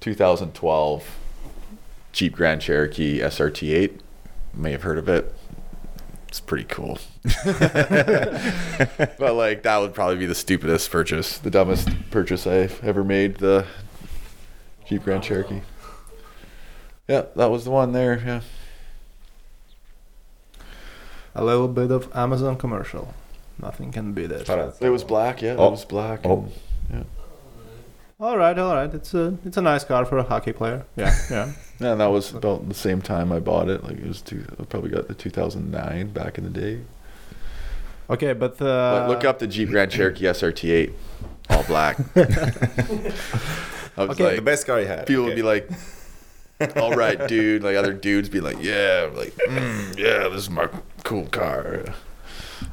2012 0.00 1.18
Jeep 2.12 2.36
Grand 2.36 2.60
Cherokee 2.62 3.18
SRT8. 3.18 3.98
May 4.54 4.70
have 4.70 4.82
heard 4.82 4.96
of 4.96 5.08
it. 5.08 5.34
It's 6.28 6.38
pretty 6.38 6.64
cool. 6.64 7.00
but 7.44 9.34
like 9.34 9.64
that 9.64 9.78
would 9.78 9.92
probably 9.92 10.16
be 10.16 10.26
the 10.26 10.36
stupidest 10.36 10.88
purchase, 10.90 11.36
the 11.38 11.50
dumbest 11.50 11.88
purchase 12.12 12.46
I've 12.46 12.82
ever 12.84 13.02
made. 13.02 13.38
The 13.38 13.66
Jeep 14.86 15.02
Grand 15.02 15.24
Cherokee. 15.24 15.62
Yeah, 17.08 17.24
that 17.34 17.50
was 17.50 17.64
the 17.64 17.72
one 17.72 17.90
there. 17.90 18.22
Yeah. 18.24 18.40
A 21.34 21.44
little 21.44 21.66
bit 21.66 21.90
of 21.90 22.08
Amazon 22.14 22.56
commercial. 22.56 23.14
Nothing 23.60 23.90
can 23.92 24.12
beat 24.12 24.30
it. 24.30 24.48
It 24.80 24.90
was 24.90 25.04
black. 25.04 25.42
Yeah, 25.42 25.56
Oh. 25.58 25.68
it 25.68 25.70
was 25.72 25.84
black. 25.84 26.20
Oh. 26.24 26.46
and- 26.92 27.04
All 28.20 28.36
right, 28.36 28.58
all 28.58 28.74
right. 28.74 28.92
It's 28.92 29.14
a 29.14 29.36
it's 29.44 29.56
a 29.56 29.62
nice 29.62 29.84
car 29.84 30.04
for 30.04 30.18
a 30.18 30.22
hockey 30.24 30.52
player. 30.52 30.84
Yeah, 30.96 31.14
yeah. 31.30 31.52
yeah, 31.80 31.92
and 31.92 32.00
that 32.00 32.06
was 32.10 32.32
about 32.34 32.68
the 32.68 32.74
same 32.74 33.00
time 33.00 33.30
I 33.32 33.38
bought 33.38 33.68
it. 33.68 33.84
Like 33.84 33.98
it 33.98 34.06
was 34.06 34.20
two. 34.22 34.44
I 34.60 34.64
probably 34.64 34.90
got 34.90 35.06
the 35.08 35.14
2009 35.14 36.08
back 36.12 36.36
in 36.38 36.44
the 36.44 36.50
day. 36.50 36.80
Okay, 38.10 38.32
but, 38.32 38.54
uh, 38.62 39.00
But 39.06 39.08
look 39.08 39.24
up 39.24 39.38
the 39.38 39.46
Jeep 39.46 39.68
Grand 39.68 39.90
Cherokee 39.92 40.24
SRT8, 40.24 40.92
all 41.50 41.62
black. 41.64 41.98
I 42.16 44.04
was 44.04 44.10
Okay. 44.10 44.24
like, 44.24 44.36
the 44.36 44.42
best 44.42 44.66
car 44.66 44.80
you 44.80 44.86
had. 44.86 45.06
people 45.06 45.24
Okay. 45.24 45.30
would 45.30 45.36
be 45.36 45.42
like, 45.42 45.68
"All 46.76 46.94
right, 46.94 47.26
dude." 47.28 47.62
Like 47.62 47.76
other 47.76 47.92
dudes 47.92 48.28
be 48.28 48.40
like, 48.40 48.56
"Yeah, 48.62 49.10
like, 49.14 49.34
mm, 49.48 49.96
yeah, 49.98 50.28
this 50.28 50.42
is 50.42 50.50
my 50.50 50.68
cool 51.04 51.26
car." 51.26 51.84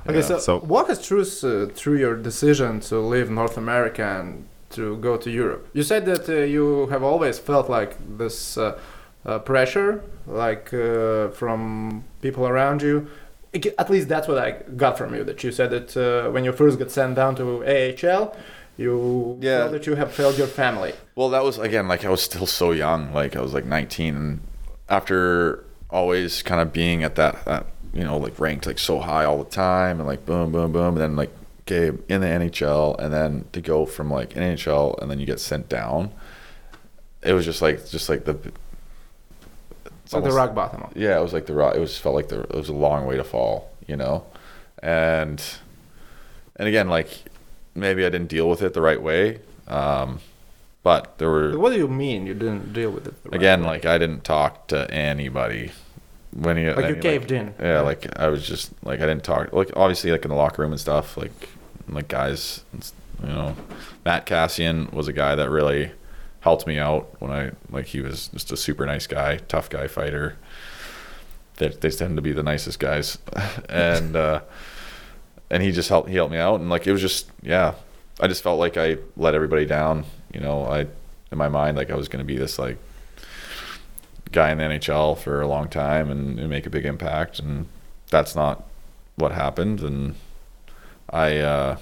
Okay, 0.07 0.21
so, 0.21 0.37
so- 0.39 0.59
walk 0.59 0.89
us 0.89 0.99
through 1.07 1.21
uh, 1.43 1.67
through 1.73 1.97
your 1.97 2.15
decision 2.15 2.79
to 2.81 2.99
leave 2.99 3.29
North 3.29 3.57
America 3.57 4.03
and 4.19 4.45
to 4.71 4.97
go 4.97 5.17
to 5.17 5.29
Europe. 5.29 5.67
You 5.73 5.83
said 5.83 6.05
that 6.05 6.27
uh, 6.29 6.33
you 6.55 6.87
have 6.87 7.03
always 7.03 7.39
felt 7.39 7.69
like 7.69 7.95
this 8.17 8.57
uh, 8.57 8.77
uh, 9.25 9.39
pressure, 9.39 10.03
like 10.27 10.73
uh, 10.73 11.29
from 11.29 12.03
people 12.21 12.47
around 12.47 12.81
you. 12.81 13.07
At 13.77 13.89
least 13.89 14.09
that's 14.09 14.27
what 14.27 14.37
I 14.37 14.51
got 14.75 14.97
from 14.97 15.15
you. 15.15 15.23
That 15.23 15.41
you 15.43 15.51
said 15.51 15.69
that 15.69 15.95
uh, 15.95 16.29
when 16.31 16.43
you 16.43 16.51
first 16.51 16.77
got 16.77 16.91
sent 16.91 17.15
down 17.15 17.35
to 17.37 17.63
AHL, 17.63 18.35
you 18.77 19.37
Yeah. 19.41 19.59
felt 19.59 19.71
that 19.71 19.87
you 19.87 19.95
have 19.95 20.11
failed 20.11 20.37
your 20.37 20.47
family. 20.47 20.93
Well, 21.15 21.29
that 21.29 21.43
was 21.43 21.57
again 21.57 21.87
like 21.87 22.03
I 22.03 22.09
was 22.09 22.21
still 22.21 22.45
so 22.47 22.71
young. 22.71 23.13
Like 23.13 23.37
I 23.37 23.41
was 23.41 23.53
like 23.53 23.65
19, 23.65 24.15
and 24.15 24.39
after 24.89 25.63
always 25.89 26.41
kind 26.43 26.59
of 26.61 26.73
being 26.73 27.03
at 27.03 27.15
that, 27.15 27.45
that 27.45 27.65
you 27.95 28.03
know, 28.03 28.17
like 28.17 28.37
ranked 28.39 28.67
like 28.67 28.77
so 28.77 28.99
high 28.99 29.23
all 29.25 29.41
the 29.43 29.49
time, 29.49 29.99
and 29.99 30.07
like 30.07 30.25
boom, 30.25 30.51
boom, 30.51 30.71
boom, 30.71 30.89
and 30.95 30.97
then 30.97 31.15
like 31.15 31.31
okay 31.61 31.97
in 32.07 32.21
the 32.21 32.27
NHL, 32.27 32.99
and 32.99 33.11
then 33.11 33.45
to 33.53 33.61
go 33.61 33.85
from 33.85 34.11
like 34.11 34.31
NHL, 34.35 35.01
and 35.01 35.09
then 35.09 35.19
you 35.19 35.25
get 35.25 35.39
sent 35.39 35.69
down. 35.69 36.11
It 37.23 37.33
was 37.33 37.45
just 37.45 37.61
like 37.61 37.89
just 37.89 38.09
like 38.09 38.25
the. 38.25 38.37
It's 40.03 40.13
like 40.13 40.23
the 40.23 40.31
rock 40.31 40.53
bottom. 40.53 40.91
yeah, 40.93 41.17
it 41.17 41.21
was 41.23 41.33
like 41.33 41.47
the 41.47 41.55
rock. 41.55 41.75
It 41.75 41.79
was 41.79 41.97
felt 41.97 42.13
like 42.13 42.27
the 42.27 42.41
it 42.41 42.53
was 42.55 42.69
a 42.69 42.73
long 42.73 43.07
way 43.07 43.17
to 43.17 43.23
fall, 43.23 43.71
you 43.87 43.95
know, 43.95 44.23
and 44.83 45.41
and 46.57 46.67
again, 46.67 46.89
like 46.89 47.09
maybe 47.73 48.05
I 48.05 48.09
didn't 48.09 48.27
deal 48.27 48.47
with 48.47 48.61
it 48.61 48.73
the 48.73 48.81
right 48.81 49.01
way, 49.01 49.39
um, 49.67 50.19
but 50.83 51.17
there 51.17 51.29
were 51.29 51.57
What 51.57 51.71
do 51.71 51.77
you 51.79 51.87
mean 51.87 52.27
you 52.27 52.35
didn't 52.35 52.71
deal 52.73 52.91
with 52.91 53.07
it? 53.07 53.23
the 53.23 53.29
right 53.29 53.35
again 53.37 53.61
way? 53.61 53.67
like 53.69 53.85
I 53.85 53.97
didn't 53.97 54.23
talk 54.23 54.67
to 54.67 54.89
anybody 54.91 55.71
when 56.35 56.57
he 56.57 56.69
Like 56.69 56.95
you 56.95 57.01
caved 57.01 57.31
in. 57.31 57.53
Yeah, 57.59 57.81
like 57.81 58.07
I 58.19 58.27
was 58.27 58.45
just 58.45 58.71
like 58.83 58.99
I 58.99 59.05
didn't 59.05 59.23
talk 59.23 59.53
like 59.53 59.71
obviously 59.75 60.11
like 60.11 60.23
in 60.25 60.29
the 60.29 60.35
locker 60.35 60.61
room 60.61 60.71
and 60.71 60.79
stuff 60.79 61.17
like 61.17 61.49
like 61.87 62.07
guys 62.07 62.63
you 63.21 63.27
know 63.27 63.55
Matt 64.03 64.25
Kassian 64.25 64.91
was 64.91 65.07
a 65.07 65.13
guy 65.13 65.35
that 65.35 65.49
really 65.49 65.91
helped 66.41 66.67
me 66.67 66.77
out 66.77 67.09
when 67.19 67.31
I 67.31 67.51
like 67.71 67.87
he 67.87 68.01
was 68.01 68.27
just 68.27 68.51
a 68.51 68.57
super 68.57 68.85
nice 68.85 69.07
guy, 69.07 69.37
tough 69.47 69.69
guy 69.69 69.87
fighter. 69.87 70.37
They 71.55 71.69
they 71.69 71.89
tend 71.89 72.17
to 72.17 72.21
be 72.21 72.33
the 72.33 72.43
nicest 72.43 72.79
guys, 72.79 73.17
and 73.69 74.15
uh, 74.15 74.41
and 75.49 75.63
he 75.63 75.71
just 75.71 75.89
helped 75.89 76.09
he 76.09 76.15
helped 76.15 76.31
me 76.31 76.37
out 76.37 76.59
and 76.59 76.69
like 76.69 76.85
it 76.85 76.91
was 76.91 77.01
just 77.01 77.31
yeah 77.41 77.73
I 78.19 78.27
just 78.27 78.43
felt 78.43 78.59
like 78.59 78.77
I 78.77 78.97
let 79.17 79.35
everybody 79.35 79.65
down. 79.65 80.05
You 80.33 80.41
know 80.41 80.65
I 80.65 80.81
in 81.31 81.37
my 81.37 81.49
mind 81.49 81.77
like 81.77 81.89
I 81.89 81.95
was 81.95 82.07
going 82.09 82.23
to 82.23 82.27
be 82.27 82.37
this 82.37 82.59
like 82.59 82.77
guy 84.35 84.51
in 84.51 84.57
the 84.59 84.65
NHL 84.67 85.17
for 85.17 85.39
a 85.41 85.47
long 85.47 85.67
time 85.71 86.11
and, 86.11 86.37
and 86.39 86.47
make 86.49 86.65
a 86.67 86.69
big 86.69 86.85
impact 86.85 87.39
and 87.39 87.65
that's 88.11 88.35
not 88.35 88.55
what 89.15 89.31
happened 89.31 89.79
and 89.81 90.15
I 91.09 91.37
uh 91.39 91.77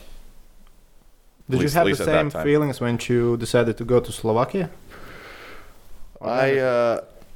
Did 1.49 1.61
you 1.65 1.69
have 1.73 1.83
the 1.83 1.89
least 1.91 2.01
at 2.01 2.07
that 2.07 2.31
same 2.31 2.43
feelings 2.47 2.77
when 2.79 2.95
you 3.09 3.35
decided 3.37 3.75
to 3.81 3.85
go 3.85 3.97
to 3.99 4.11
Slovakia? 4.13 4.69
Or 6.21 6.29
I 6.29 6.47
uh 6.59 6.95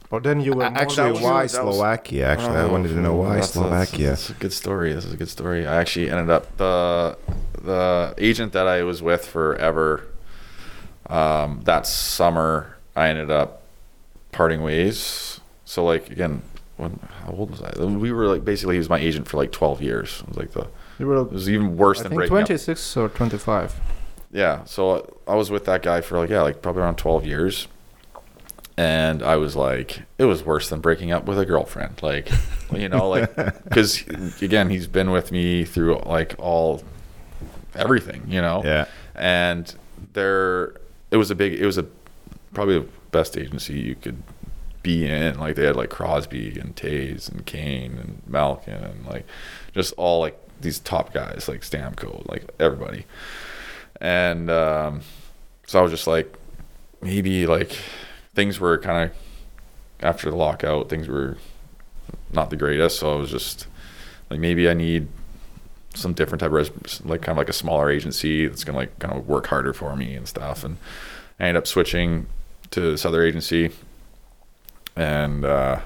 or 0.09 0.21
then 0.21 0.39
you 0.39 0.53
were 0.55 0.63
A- 0.63 0.71
more 0.71 0.81
Actually, 0.83 1.19
why 1.19 1.43
was- 1.43 1.51
Slovakia? 1.51 2.23
Actually, 2.31 2.57
I 2.63 2.69
Oh, 2.69 2.71
wanted 2.71 2.95
to 2.95 3.01
know 3.03 3.15
why 3.19 3.35
that's 3.43 3.49
a- 3.51 3.59
Slovakia. 3.59 4.09
That's 4.15 4.29
a 4.31 4.39
good 4.39 4.53
story. 4.55 4.93
This 4.95 5.03
is 5.03 5.11
a 5.11 5.19
good 5.19 5.27
story. 5.27 5.67
I 5.67 5.75
actually 5.83 6.07
ended 6.13 6.29
up 6.31 6.45
the 6.55 7.17
the 7.59 8.13
agent 8.17 8.53
that 8.55 8.67
I 8.71 8.83
was 8.87 9.01
with 9.03 9.27
forever. 9.27 10.07
Um, 11.11 11.59
that 11.67 11.83
summer, 11.87 12.77
I 12.95 13.09
ended 13.11 13.31
up 13.31 13.66
parting 14.37 14.61
ways. 14.61 15.41
So 15.65 15.83
like 15.83 16.11
again, 16.11 16.43
when 16.77 16.99
how 17.23 17.33
old 17.33 17.49
was 17.49 17.61
I? 17.61 17.73
We 17.83 18.11
were 18.11 18.27
like 18.27 18.45
basically 18.45 18.75
he 18.75 18.79
was 18.79 18.89
my 18.89 18.99
agent 18.99 19.27
for 19.27 19.37
like 19.37 19.51
12 19.51 19.81
years. 19.81 20.21
It 20.21 20.27
was 20.29 20.37
like 20.37 20.51
the 20.51 20.67
were, 20.99 21.17
it 21.17 21.31
was 21.31 21.49
even 21.49 21.75
worse 21.75 21.99
I 21.99 22.03
than 22.03 22.13
breaking 22.13 22.37
up. 22.37 22.45
26 22.45 22.97
or 22.97 23.09
25. 23.09 23.75
Yeah, 24.31 24.63
so 24.65 25.17
I 25.27 25.35
was 25.35 25.49
with 25.49 25.65
that 25.65 25.81
guy 25.81 26.01
for 26.01 26.19
like 26.19 26.29
yeah, 26.29 26.43
like 26.43 26.61
probably 26.61 26.83
around 26.83 26.97
12 26.97 27.25
years. 27.25 27.67
And 28.79 29.23
I 29.23 29.37
was 29.37 29.55
like 29.55 30.03
it 30.19 30.25
was 30.25 30.43
worse 30.43 30.69
than 30.69 30.81
breaking 30.81 31.11
up 31.11 31.25
with 31.25 31.39
a 31.39 31.45
girlfriend. 31.45 32.03
Like, 32.03 32.29
you 32.71 32.89
know, 32.89 33.09
like 33.09 33.35
cuz 33.71 34.05
again, 34.39 34.69
he's 34.69 34.85
been 34.85 35.09
with 35.09 35.31
me 35.31 35.65
through 35.65 35.99
like 36.05 36.35
all 36.37 36.83
everything, 37.73 38.23
you 38.27 38.39
know. 38.39 38.61
Yeah. 38.63 38.85
And 39.15 39.73
there 40.13 40.75
it 41.09 41.17
was 41.17 41.31
a 41.31 41.35
big 41.35 41.53
it 41.53 41.65
was 41.65 41.79
a 41.79 41.87
probably 42.53 42.85
best 43.17 43.35
agency 43.35 43.79
you 43.79 43.95
could 43.95 44.21
be 44.83 45.07
in. 45.07 45.39
Like 45.39 45.55
they 45.55 45.65
had 45.65 45.75
like 45.75 45.89
Crosby 45.89 46.59
and 46.59 46.75
Toews 46.75 47.29
and 47.29 47.43
Kane 47.45 47.97
and 47.97 48.21
Malkin 48.27 48.83
and 48.83 49.05
like 49.07 49.25
just 49.73 49.93
all 49.97 50.21
like 50.21 50.39
these 50.61 50.77
top 50.79 51.13
guys 51.13 51.47
like 51.47 51.61
Stamkos, 51.61 52.27
like 52.27 52.47
everybody. 52.59 53.05
And 53.99 54.51
um, 54.51 55.01
so 55.65 55.79
I 55.79 55.81
was 55.81 55.91
just 55.91 56.05
like, 56.05 56.31
maybe 57.01 57.47
like 57.47 57.75
things 58.35 58.59
were 58.59 58.77
kind 58.77 59.09
of 59.09 59.17
after 59.99 60.29
the 60.29 60.35
lockout, 60.35 60.89
things 60.89 61.07
were 61.07 61.37
not 62.31 62.51
the 62.51 62.55
greatest. 62.55 62.99
So 62.99 63.13
I 63.13 63.15
was 63.15 63.31
just 63.31 63.65
like, 64.29 64.39
maybe 64.39 64.69
I 64.69 64.75
need 64.75 65.07
some 65.95 66.13
different 66.13 66.41
type 66.41 66.51
of 66.51 66.53
res- 66.53 67.01
like 67.03 67.23
kind 67.23 67.35
of 67.35 67.37
like 67.37 67.49
a 67.49 67.53
smaller 67.53 67.89
agency 67.89 68.47
that's 68.47 68.63
gonna 68.63 68.77
like 68.77 68.99
kind 68.99 69.15
of 69.15 69.27
work 69.27 69.47
harder 69.47 69.73
for 69.73 69.95
me 69.95 70.13
and 70.13 70.27
stuff. 70.27 70.63
And 70.63 70.77
I 71.39 71.45
ended 71.45 71.57
up 71.61 71.65
switching 71.65 72.27
to 72.71 72.81
this 72.81 73.05
other 73.05 73.23
agency, 73.23 73.71
and 74.95 75.45
uh, 75.45 75.79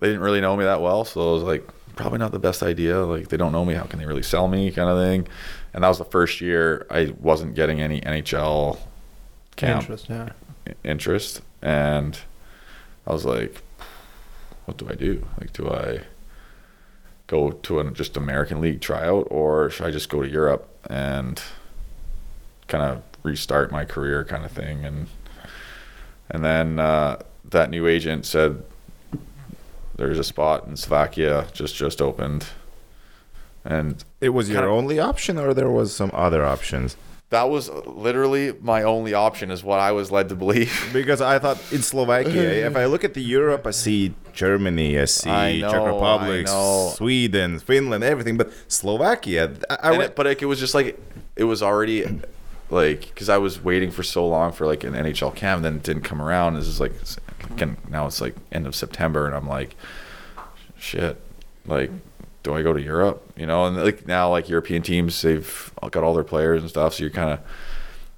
they 0.00 0.08
didn't 0.08 0.22
really 0.22 0.40
know 0.40 0.56
me 0.56 0.64
that 0.64 0.80
well, 0.80 1.04
so 1.04 1.30
I 1.30 1.32
was 1.34 1.42
like, 1.42 1.68
probably 1.96 2.18
not 2.18 2.32
the 2.32 2.38
best 2.38 2.62
idea. 2.62 2.98
Like 3.00 3.28
they 3.28 3.36
don't 3.36 3.52
know 3.52 3.64
me, 3.64 3.74
how 3.74 3.84
can 3.84 3.98
they 3.98 4.06
really 4.06 4.22
sell 4.22 4.48
me, 4.48 4.70
kind 4.70 4.88
of 4.88 4.98
thing. 4.98 5.28
And 5.74 5.84
that 5.84 5.88
was 5.88 5.98
the 5.98 6.04
first 6.04 6.40
year 6.40 6.86
I 6.90 7.14
wasn't 7.20 7.54
getting 7.54 7.80
any 7.80 8.00
NHL 8.00 8.78
camp 9.56 9.82
Interest, 9.82 10.08
yeah. 10.08 10.28
interest, 10.82 11.42
and 11.60 12.18
I 13.06 13.12
was 13.12 13.24
like, 13.24 13.62
what 14.64 14.76
do 14.76 14.88
I 14.88 14.94
do? 14.94 15.26
Like, 15.40 15.52
do 15.52 15.70
I 15.70 16.00
go 17.26 17.50
to 17.50 17.80
a 17.80 17.90
just 17.90 18.16
American 18.16 18.60
League 18.60 18.80
tryout, 18.80 19.28
or 19.30 19.70
should 19.70 19.86
I 19.86 19.90
just 19.90 20.08
go 20.08 20.22
to 20.22 20.28
Europe 20.28 20.68
and 20.88 21.42
kind 22.68 22.84
of 22.84 23.02
restart 23.22 23.70
my 23.70 23.84
career, 23.84 24.24
kind 24.24 24.44
of 24.44 24.52
thing? 24.52 24.84
And 24.84 25.06
and 26.30 26.44
then 26.44 26.78
uh, 26.78 27.22
that 27.50 27.70
new 27.70 27.86
agent 27.86 28.24
said 28.26 28.62
there's 29.96 30.18
a 30.18 30.24
spot 30.24 30.66
in 30.66 30.76
Slovakia 30.76 31.46
just 31.52 31.74
just 31.76 32.00
opened, 32.00 32.46
and 33.64 34.04
It 34.20 34.30
was 34.30 34.48
your 34.48 34.60
Kinda- 34.62 34.72
only 34.74 34.98
option, 34.98 35.38
or 35.38 35.54
there 35.54 35.70
was 35.70 35.94
some 35.94 36.10
other 36.14 36.44
options? 36.44 36.96
that 37.32 37.48
was 37.48 37.70
literally 37.86 38.52
my 38.60 38.82
only 38.82 39.14
option, 39.14 39.50
is 39.50 39.64
what 39.64 39.80
I 39.80 39.90
was 39.92 40.10
led 40.12 40.28
to 40.28 40.36
believe. 40.36 40.68
Because 40.92 41.22
I 41.22 41.38
thought 41.38 41.56
in 41.72 41.80
Slovakia, 41.80 42.66
if 42.68 42.76
I 42.76 42.84
look 42.84 43.04
at 43.04 43.14
the 43.14 43.22
Europe, 43.22 43.66
I 43.66 43.70
see 43.72 44.12
Germany, 44.34 45.00
I 45.00 45.06
see 45.06 45.30
I 45.30 45.60
know, 45.60 45.70
Czech 45.72 45.80
Republic, 45.80 46.44
Sweden, 46.92 47.58
Finland, 47.58 48.04
everything. 48.04 48.36
But 48.36 48.52
Slovakia, 48.68 49.48
I, 49.70 49.76
I 49.80 49.92
And 49.94 50.02
it, 50.02 50.14
but 50.14 50.26
like, 50.26 50.42
it 50.42 50.46
was 50.46 50.60
just 50.60 50.74
like 50.74 51.00
it 51.34 51.44
was 51.44 51.62
already 51.62 52.04
like 52.72 53.00
because 53.02 53.28
I 53.28 53.38
was 53.38 53.62
waiting 53.62 53.90
for 53.90 54.02
so 54.02 54.26
long 54.26 54.52
for 54.52 54.66
like 54.66 54.82
an 54.82 54.94
NHL 54.94 55.34
camp, 55.36 55.62
then 55.62 55.76
it 55.76 55.82
didn't 55.82 56.02
come 56.02 56.20
around. 56.20 56.54
This 56.54 56.66
is 56.66 56.80
like 56.80 56.92
again 57.50 57.76
now 57.88 58.06
it's 58.06 58.20
like 58.20 58.34
end 58.50 58.66
of 58.66 58.74
September, 58.74 59.26
and 59.26 59.34
I'm 59.34 59.48
like, 59.48 59.76
shit, 60.78 61.20
like. 61.66 61.90
Do 62.44 62.54
I 62.54 62.62
go 62.64 62.72
to 62.72 62.82
Europe? 62.82 63.22
You 63.36 63.46
know, 63.46 63.66
and 63.66 63.76
like 63.76 64.08
now, 64.08 64.28
like 64.28 64.48
European 64.48 64.82
teams, 64.82 65.22
they've 65.22 65.72
got 65.80 66.02
all 66.02 66.12
their 66.12 66.24
players 66.24 66.60
and 66.60 66.68
stuff. 66.68 66.94
So 66.94 67.04
you're 67.04 67.12
kind 67.12 67.30
of, 67.30 67.38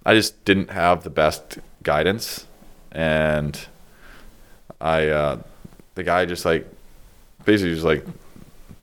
I 0.07 0.15
just 0.15 0.47
didn't 0.47 0.71
have 0.71 1.05
the 1.05 1.11
best 1.11 1.59
guidance, 1.83 2.47
and 2.91 3.67
I, 4.81 5.09
uh, 5.09 5.43
the 5.95 6.05
guy 6.05 6.25
just 6.25 6.47
like, 6.47 6.67
basically 7.45 7.75
just 7.75 7.85
like, 7.85 8.07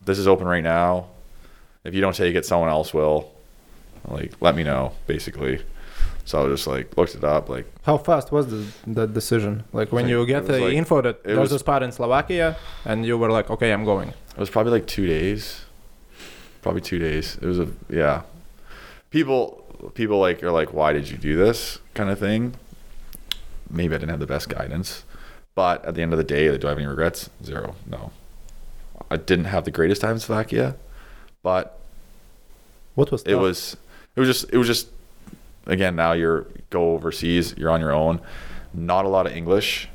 this 0.06 0.20
is 0.20 0.28
open 0.28 0.46
right 0.46 0.64
now. 0.64 1.08
If 1.84 1.96
you 1.96 2.02
don't 2.02 2.16
take 2.16 2.36
it, 2.36 2.46
someone 2.46 2.70
else 2.70 2.94
will. 2.94 3.34
Like, 4.08 4.34
let 4.41 4.56
me 4.56 4.64
know, 4.64 4.93
basically. 5.08 5.62
So 6.26 6.39
I 6.39 6.43
was 6.45 6.60
just 6.60 6.68
like 6.68 6.95
looked 6.97 7.16
it 7.16 7.24
up, 7.24 7.49
like 7.49 7.66
How 7.84 7.97
fast 7.97 8.32
was 8.32 8.47
the, 8.47 8.66
the 8.86 9.08
decision? 9.08 9.64
Like 9.74 9.91
when 9.91 10.08
you 10.08 10.26
get 10.26 10.45
the 10.45 10.60
like- 10.60 10.74
info 10.74 11.02
that 11.02 11.16
it 11.18 11.24
there's 11.24 11.38
was- 11.39 11.52
a 11.54 11.60
spot 11.60 11.84
in 11.84 11.91
Slovakia, 11.91 12.58
and 12.86 13.06
you 13.06 13.18
were 13.18 13.32
like, 13.32 13.49
okay, 13.49 13.72
I'm 13.74 13.86
going. 13.86 14.10
it 14.10 14.38
was 14.38 14.49
probably 14.49 14.72
like 14.72 14.86
two 14.88 15.08
days, 15.08 15.66
probably 16.62 16.82
two 16.82 16.99
days. 16.99 17.38
It 17.41 17.45
was 17.45 17.60
a 17.60 17.68
yeah. 17.89 18.22
People 19.10 19.91
people 19.95 20.20
like 20.20 20.43
are 20.43 20.52
like, 20.52 20.74
why 20.74 20.93
did 20.93 21.10
you 21.10 21.18
do 21.18 21.36
this 21.36 21.80
kind 21.95 22.10
of 22.10 22.20
thing? 22.20 22.54
Maybe 23.70 23.95
I 23.95 23.97
didn't 23.97 24.12
have 24.12 24.20
the 24.20 24.28
best 24.28 24.47
guidance, 24.49 25.04
but 25.56 25.84
at 25.86 25.95
the 25.95 26.02
end 26.02 26.14
of 26.14 26.18
the 26.18 26.24
day, 26.24 26.56
do 26.58 26.68
I 26.68 26.70
have 26.72 26.78
any 26.78 26.88
regrets? 26.88 27.30
Zero. 27.43 27.76
No. 27.89 28.12
I 29.10 29.18
didn't 29.18 29.45
have 29.45 29.66
the 29.66 29.72
greatest 29.72 30.02
time 30.02 30.12
in 30.14 30.20
Slovakia, 30.20 30.76
but 31.41 31.80
What 32.95 33.12
was 33.12 33.24
it 33.24 33.36
was 33.36 33.76
it 34.16 34.20
was 34.20 34.28
just 34.30 34.45
it 34.53 34.57
was 34.57 34.68
just 34.68 34.88
again 35.66 35.95
now 35.95 36.12
you're 36.14 36.45
go 36.70 36.93
overseas 36.93 37.53
you're 37.57 37.70
on 37.72 37.80
your 37.82 37.91
own 37.93 38.20
not 38.74 39.05
a 39.05 39.07
lot 39.07 39.26
of 39.28 39.34
english 39.34 39.88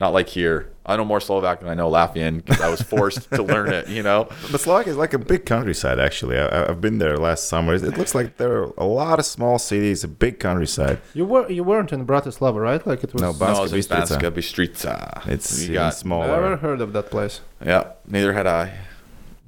not 0.00 0.12
like 0.12 0.28
here 0.28 0.70
i 0.86 0.96
know 0.96 1.04
more 1.04 1.20
slovak 1.20 1.60
than 1.60 1.68
i 1.68 1.74
know 1.74 1.90
latvian 1.90 2.36
because 2.44 2.60
i 2.60 2.68
was 2.70 2.80
forced 2.80 3.28
to 3.30 3.42
learn 3.42 3.72
it 3.72 3.88
you 3.88 4.02
know 4.02 4.24
but 4.52 4.60
Slovakia 4.60 4.92
is 4.92 4.96
like 4.96 5.12
a 5.14 5.18
big 5.18 5.44
countryside. 5.46 5.98
Actually, 6.00 6.38
I, 6.38 6.46
I- 6.46 6.68
I've 6.70 6.80
been 6.80 6.98
there 6.98 7.16
last 7.16 7.48
summer. 7.48 7.74
It 7.74 7.96
looks 7.98 8.14
like 8.14 8.36
there 8.38 8.52
are 8.62 8.72
a 8.78 8.84
lot 8.86 9.18
of 9.18 9.24
small 9.26 9.58
cities, 9.58 10.04
a 10.04 10.08
big 10.08 10.38
countryside. 10.40 10.98
You 11.14 11.24
were 11.26 11.48
you 11.50 11.64
weren't 11.64 11.92
in 11.92 12.06
Bratislava, 12.06 12.60
right? 12.60 12.80
Like 12.86 13.04
it 13.04 13.12
was. 13.12 13.22
No, 13.22 13.32
no, 13.32 13.38
Banska 13.38 13.58
it 13.58 13.62
was 13.62 13.72
in 13.72 13.78
Bystrica. 13.80 14.20
Banska 14.20 14.30
Bystrica. 14.32 15.26
It's 15.28 15.58
you 15.58 15.64
even 15.64 15.74
got 15.74 15.94
smaller. 15.94 16.28
Never 16.28 16.56
heard 16.56 16.80
of 16.80 16.92
that 16.94 17.10
place. 17.10 17.40
Yeah, 17.64 17.92
neither 18.06 18.32
had 18.32 18.46
I. 18.46 18.72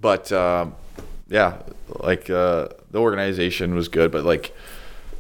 But 0.01 0.31
um, 0.33 0.75
yeah, 1.33 1.57
like 1.89 2.29
uh, 2.29 2.69
the 2.91 2.99
organization 2.99 3.75
was 3.75 3.89
good, 3.89 4.13
but 4.13 4.25
like 4.25 4.55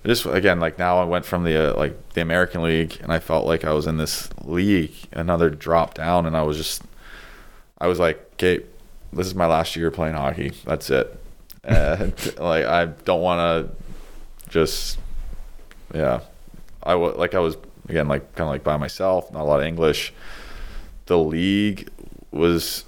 just 0.04 0.26
again, 0.26 0.60
like 0.60 0.78
now 0.78 0.98
I 0.98 1.04
went 1.04 1.24
from 1.24 1.44
the 1.44 1.72
uh, 1.72 1.76
like 1.76 2.12
the 2.12 2.20
American 2.20 2.62
League, 2.62 2.98
and 3.02 3.10
I 3.10 3.18
felt 3.18 3.46
like 3.46 3.64
I 3.64 3.72
was 3.72 3.86
in 3.86 3.96
this 3.96 4.28
league, 4.44 4.94
another 5.12 5.48
drop 5.48 5.94
down, 5.94 6.26
and 6.26 6.36
I 6.36 6.42
was 6.42 6.58
just, 6.58 6.82
I 7.78 7.86
was 7.86 7.98
like, 7.98 8.20
okay, 8.34 8.62
this 9.10 9.26
is 9.26 9.34
my 9.34 9.46
last 9.46 9.74
year 9.74 9.90
playing 9.90 10.14
hockey. 10.14 10.52
That's 10.64 10.90
it. 10.90 11.18
And 11.64 12.12
like 12.38 12.66
I 12.66 12.86
don't 12.86 13.22
want 13.22 13.38
to 13.38 14.50
just, 14.50 14.98
yeah, 15.94 16.20
I 16.82 16.96
was 16.96 17.16
like 17.16 17.34
I 17.34 17.38
was 17.38 17.56
again 17.88 18.08
like 18.08 18.34
kind 18.34 18.48
of 18.48 18.52
like 18.52 18.64
by 18.64 18.76
myself, 18.76 19.32
not 19.32 19.42
a 19.42 19.44
lot 19.44 19.60
of 19.60 19.66
English. 19.66 20.12
The 21.06 21.16
league 21.16 21.88
was 22.32 22.84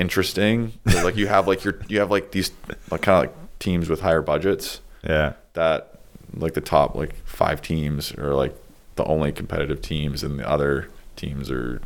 interesting. 0.00 0.72
like 1.04 1.16
you 1.16 1.26
have 1.28 1.46
like 1.46 1.62
your 1.64 1.74
you 1.88 2.00
have 2.00 2.10
like 2.10 2.32
these 2.32 2.50
like 2.90 3.02
kind 3.02 3.16
of 3.16 3.22
like 3.30 3.34
teams 3.58 3.88
with 3.90 4.00
higher 4.00 4.22
budgets 4.22 4.80
Yeah. 5.04 5.34
that 5.52 5.98
like 6.34 6.54
the 6.54 6.60
top 6.60 6.94
like 6.94 7.14
five 7.26 7.60
teams 7.60 8.12
are 8.16 8.34
like 8.34 8.54
the 8.96 9.04
only 9.04 9.32
competitive 9.32 9.80
teams 9.82 10.22
and 10.24 10.38
the 10.38 10.48
other 10.48 10.88
teams 11.16 11.50
are 11.50 11.80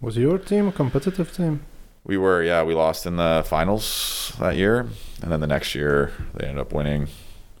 Was 0.00 0.16
your 0.16 0.38
team 0.38 0.68
a 0.68 0.72
competitive 0.72 1.32
team? 1.34 1.60
we 2.04 2.16
were 2.16 2.42
yeah 2.42 2.62
we 2.62 2.74
lost 2.74 3.04
in 3.06 3.16
the 3.16 3.42
finals 3.46 4.32
that 4.38 4.56
year 4.56 4.80
and 5.22 5.30
then 5.32 5.40
the 5.40 5.46
next 5.46 5.74
year 5.74 6.12
they 6.34 6.46
ended 6.46 6.60
up 6.60 6.72
winning 6.72 7.02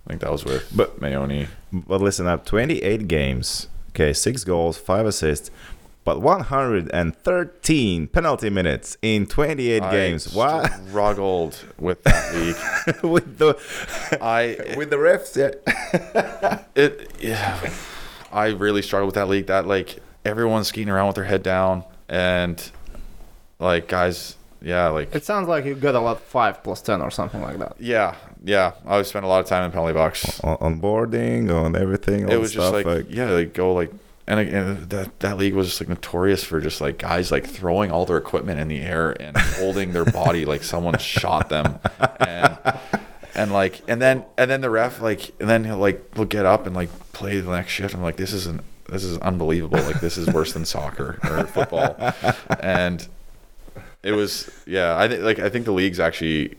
i 0.06 0.08
think 0.08 0.20
that 0.22 0.32
was 0.32 0.44
with 0.44 0.64
But- 0.74 1.00
Mayoni. 1.00 1.48
But 1.72 2.00
listen 2.00 2.26
up, 2.26 2.44
28 2.46 3.06
games. 3.06 3.68
Okay, 3.90 4.12
six 4.12 4.42
goals, 4.44 4.76
five 4.78 5.06
assists, 5.06 5.50
but 6.04 6.20
113 6.20 8.06
penalty 8.08 8.50
minutes 8.50 8.96
in 9.02 9.26
28 9.26 9.82
I 9.82 9.90
games. 9.90 10.32
Why? 10.34 10.66
struggled 10.88 11.62
with 11.78 12.02
that 12.04 12.34
league 12.34 13.02
with 13.04 13.38
the 13.38 13.56
i 14.20 14.56
with 14.76 14.90
the 14.90 14.96
refs, 14.96 15.36
yeah. 15.36 16.62
it 16.74 17.10
yeah, 17.20 17.70
I 18.32 18.48
really 18.48 18.82
struggled 18.82 19.08
with 19.08 19.14
that 19.16 19.28
league. 19.28 19.46
That 19.46 19.66
like 19.66 19.98
everyone's 20.24 20.68
skating 20.68 20.90
around 20.90 21.08
with 21.08 21.16
their 21.16 21.24
head 21.24 21.42
down, 21.42 21.84
and 22.08 22.70
like 23.58 23.88
guys, 23.88 24.36
yeah, 24.62 24.88
like 24.88 25.14
It 25.14 25.24
sounds 25.24 25.48
like 25.48 25.64
you 25.64 25.74
got 25.74 25.94
a 25.94 26.00
lot 26.00 26.20
five 26.20 26.62
plus 26.62 26.80
ten 26.80 27.00
or 27.02 27.10
something 27.10 27.42
like 27.42 27.58
that. 27.58 27.76
yeah, 27.78 28.16
yeah. 28.42 28.72
I 28.86 28.96
would 28.96 29.06
spend 29.06 29.24
a 29.24 29.28
lot 29.28 29.40
of 29.40 29.46
time 29.46 29.64
in 29.64 29.70
penalty 29.70 29.92
box. 29.94 30.40
on, 30.40 30.56
on 30.60 30.78
boarding, 30.80 31.50
on 31.50 31.76
everything. 31.76 32.24
All 32.24 32.30
It 32.30 32.34
the 32.34 32.40
was 32.40 32.52
just 32.52 32.68
stuff, 32.68 32.84
like, 32.84 33.06
yeah, 33.10 33.30
like 33.30 33.52
go 33.54 33.72
like. 33.74 33.92
And, 34.30 34.38
and 34.38 34.90
that 34.90 35.18
that 35.20 35.38
league 35.38 35.54
was 35.54 35.66
just 35.66 35.80
like 35.80 35.88
notorious 35.88 36.44
for 36.44 36.60
just 36.60 36.80
like 36.80 36.98
guys 36.98 37.32
like 37.32 37.44
throwing 37.44 37.90
all 37.90 38.06
their 38.06 38.16
equipment 38.16 38.60
in 38.60 38.68
the 38.68 38.80
air 38.80 39.10
and 39.20 39.36
holding 39.36 39.92
their 39.92 40.04
body 40.04 40.44
like 40.44 40.62
someone 40.62 40.96
shot 40.98 41.48
them, 41.48 41.80
and 42.20 42.56
and 43.34 43.52
like 43.52 43.82
and 43.88 44.00
then 44.00 44.24
and 44.38 44.48
then 44.48 44.60
the 44.60 44.70
ref 44.70 45.00
like 45.00 45.32
and 45.40 45.48
then 45.48 45.64
he'll 45.64 45.78
like 45.78 46.14
he'll 46.14 46.24
get 46.26 46.46
up 46.46 46.64
and 46.66 46.76
like 46.76 46.90
play 47.12 47.40
the 47.40 47.50
next 47.50 47.72
shift. 47.72 47.92
I'm 47.92 48.02
like 48.02 48.16
this 48.16 48.32
isn't 48.32 48.62
this 48.88 49.04
is 49.04 49.18
unbelievable. 49.18 49.80
Like 49.82 50.00
this 50.00 50.16
is 50.16 50.28
worse 50.28 50.52
than 50.52 50.64
soccer 50.64 51.18
or 51.24 51.44
football. 51.46 51.96
And 52.60 53.06
it 54.02 54.12
was 54.12 54.50
yeah. 54.66 54.96
I 54.98 55.08
think 55.08 55.22
like 55.22 55.38
I 55.38 55.48
think 55.48 55.64
the 55.64 55.72
league's 55.72 56.00
actually, 56.00 56.56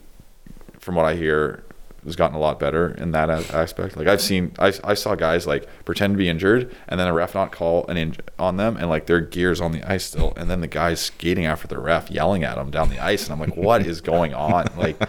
from 0.78 0.94
what 0.94 1.04
I 1.04 1.14
hear, 1.14 1.62
has 2.04 2.16
gotten 2.16 2.36
a 2.36 2.40
lot 2.40 2.58
better 2.58 2.90
in 2.92 3.12
that 3.12 3.30
aspect. 3.30 3.96
Like 3.96 4.08
I've 4.08 4.20
seen, 4.20 4.52
I, 4.58 4.72
I 4.82 4.94
saw 4.94 5.14
guys 5.14 5.46
like 5.46 5.66
pretend 5.84 6.14
to 6.14 6.18
be 6.18 6.28
injured, 6.28 6.74
and 6.88 6.98
then 6.98 7.06
a 7.06 7.12
ref 7.12 7.34
not 7.34 7.52
call 7.52 7.86
an 7.86 7.96
inj- 7.96 8.20
on 8.38 8.56
them, 8.56 8.76
and 8.76 8.88
like 8.88 9.06
their 9.06 9.20
gears 9.20 9.60
on 9.60 9.72
the 9.72 9.82
ice 9.90 10.04
still, 10.04 10.32
and 10.36 10.50
then 10.50 10.60
the 10.60 10.66
guys 10.66 11.00
skating 11.00 11.46
after 11.46 11.68
the 11.68 11.78
ref, 11.78 12.10
yelling 12.10 12.42
at 12.42 12.56
them 12.56 12.70
down 12.70 12.88
the 12.88 12.98
ice, 12.98 13.24
and 13.24 13.32
I'm 13.32 13.40
like, 13.40 13.56
what 13.56 13.86
is 13.86 14.00
going 14.00 14.34
on? 14.34 14.66
Like, 14.76 15.00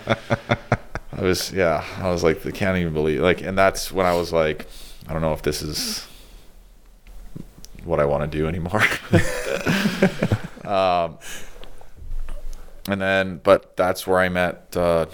I 1.11 1.21
was 1.21 1.51
yeah, 1.51 1.83
I 1.97 2.09
was 2.09 2.23
like, 2.23 2.45
I 2.45 2.51
can't 2.51 2.77
even 2.77 2.93
believe 2.93 3.21
like, 3.21 3.41
and 3.41 3.57
that's 3.57 3.91
when 3.91 4.05
I 4.05 4.13
was 4.13 4.31
like, 4.31 4.67
I 5.07 5.13
don't 5.13 5.21
know 5.21 5.33
if 5.33 5.41
this 5.41 5.61
is 5.61 6.07
what 7.83 7.99
I 7.99 8.05
want 8.05 8.31
to 8.31 8.37
do 8.37 8.47
anymore. 8.47 8.83
um, 10.71 11.17
and 12.87 13.01
then, 13.01 13.41
but 13.43 13.75
that's 13.75 14.05
where 14.05 14.19
I 14.19 14.29
met 14.29 14.75
uh, 14.75 15.07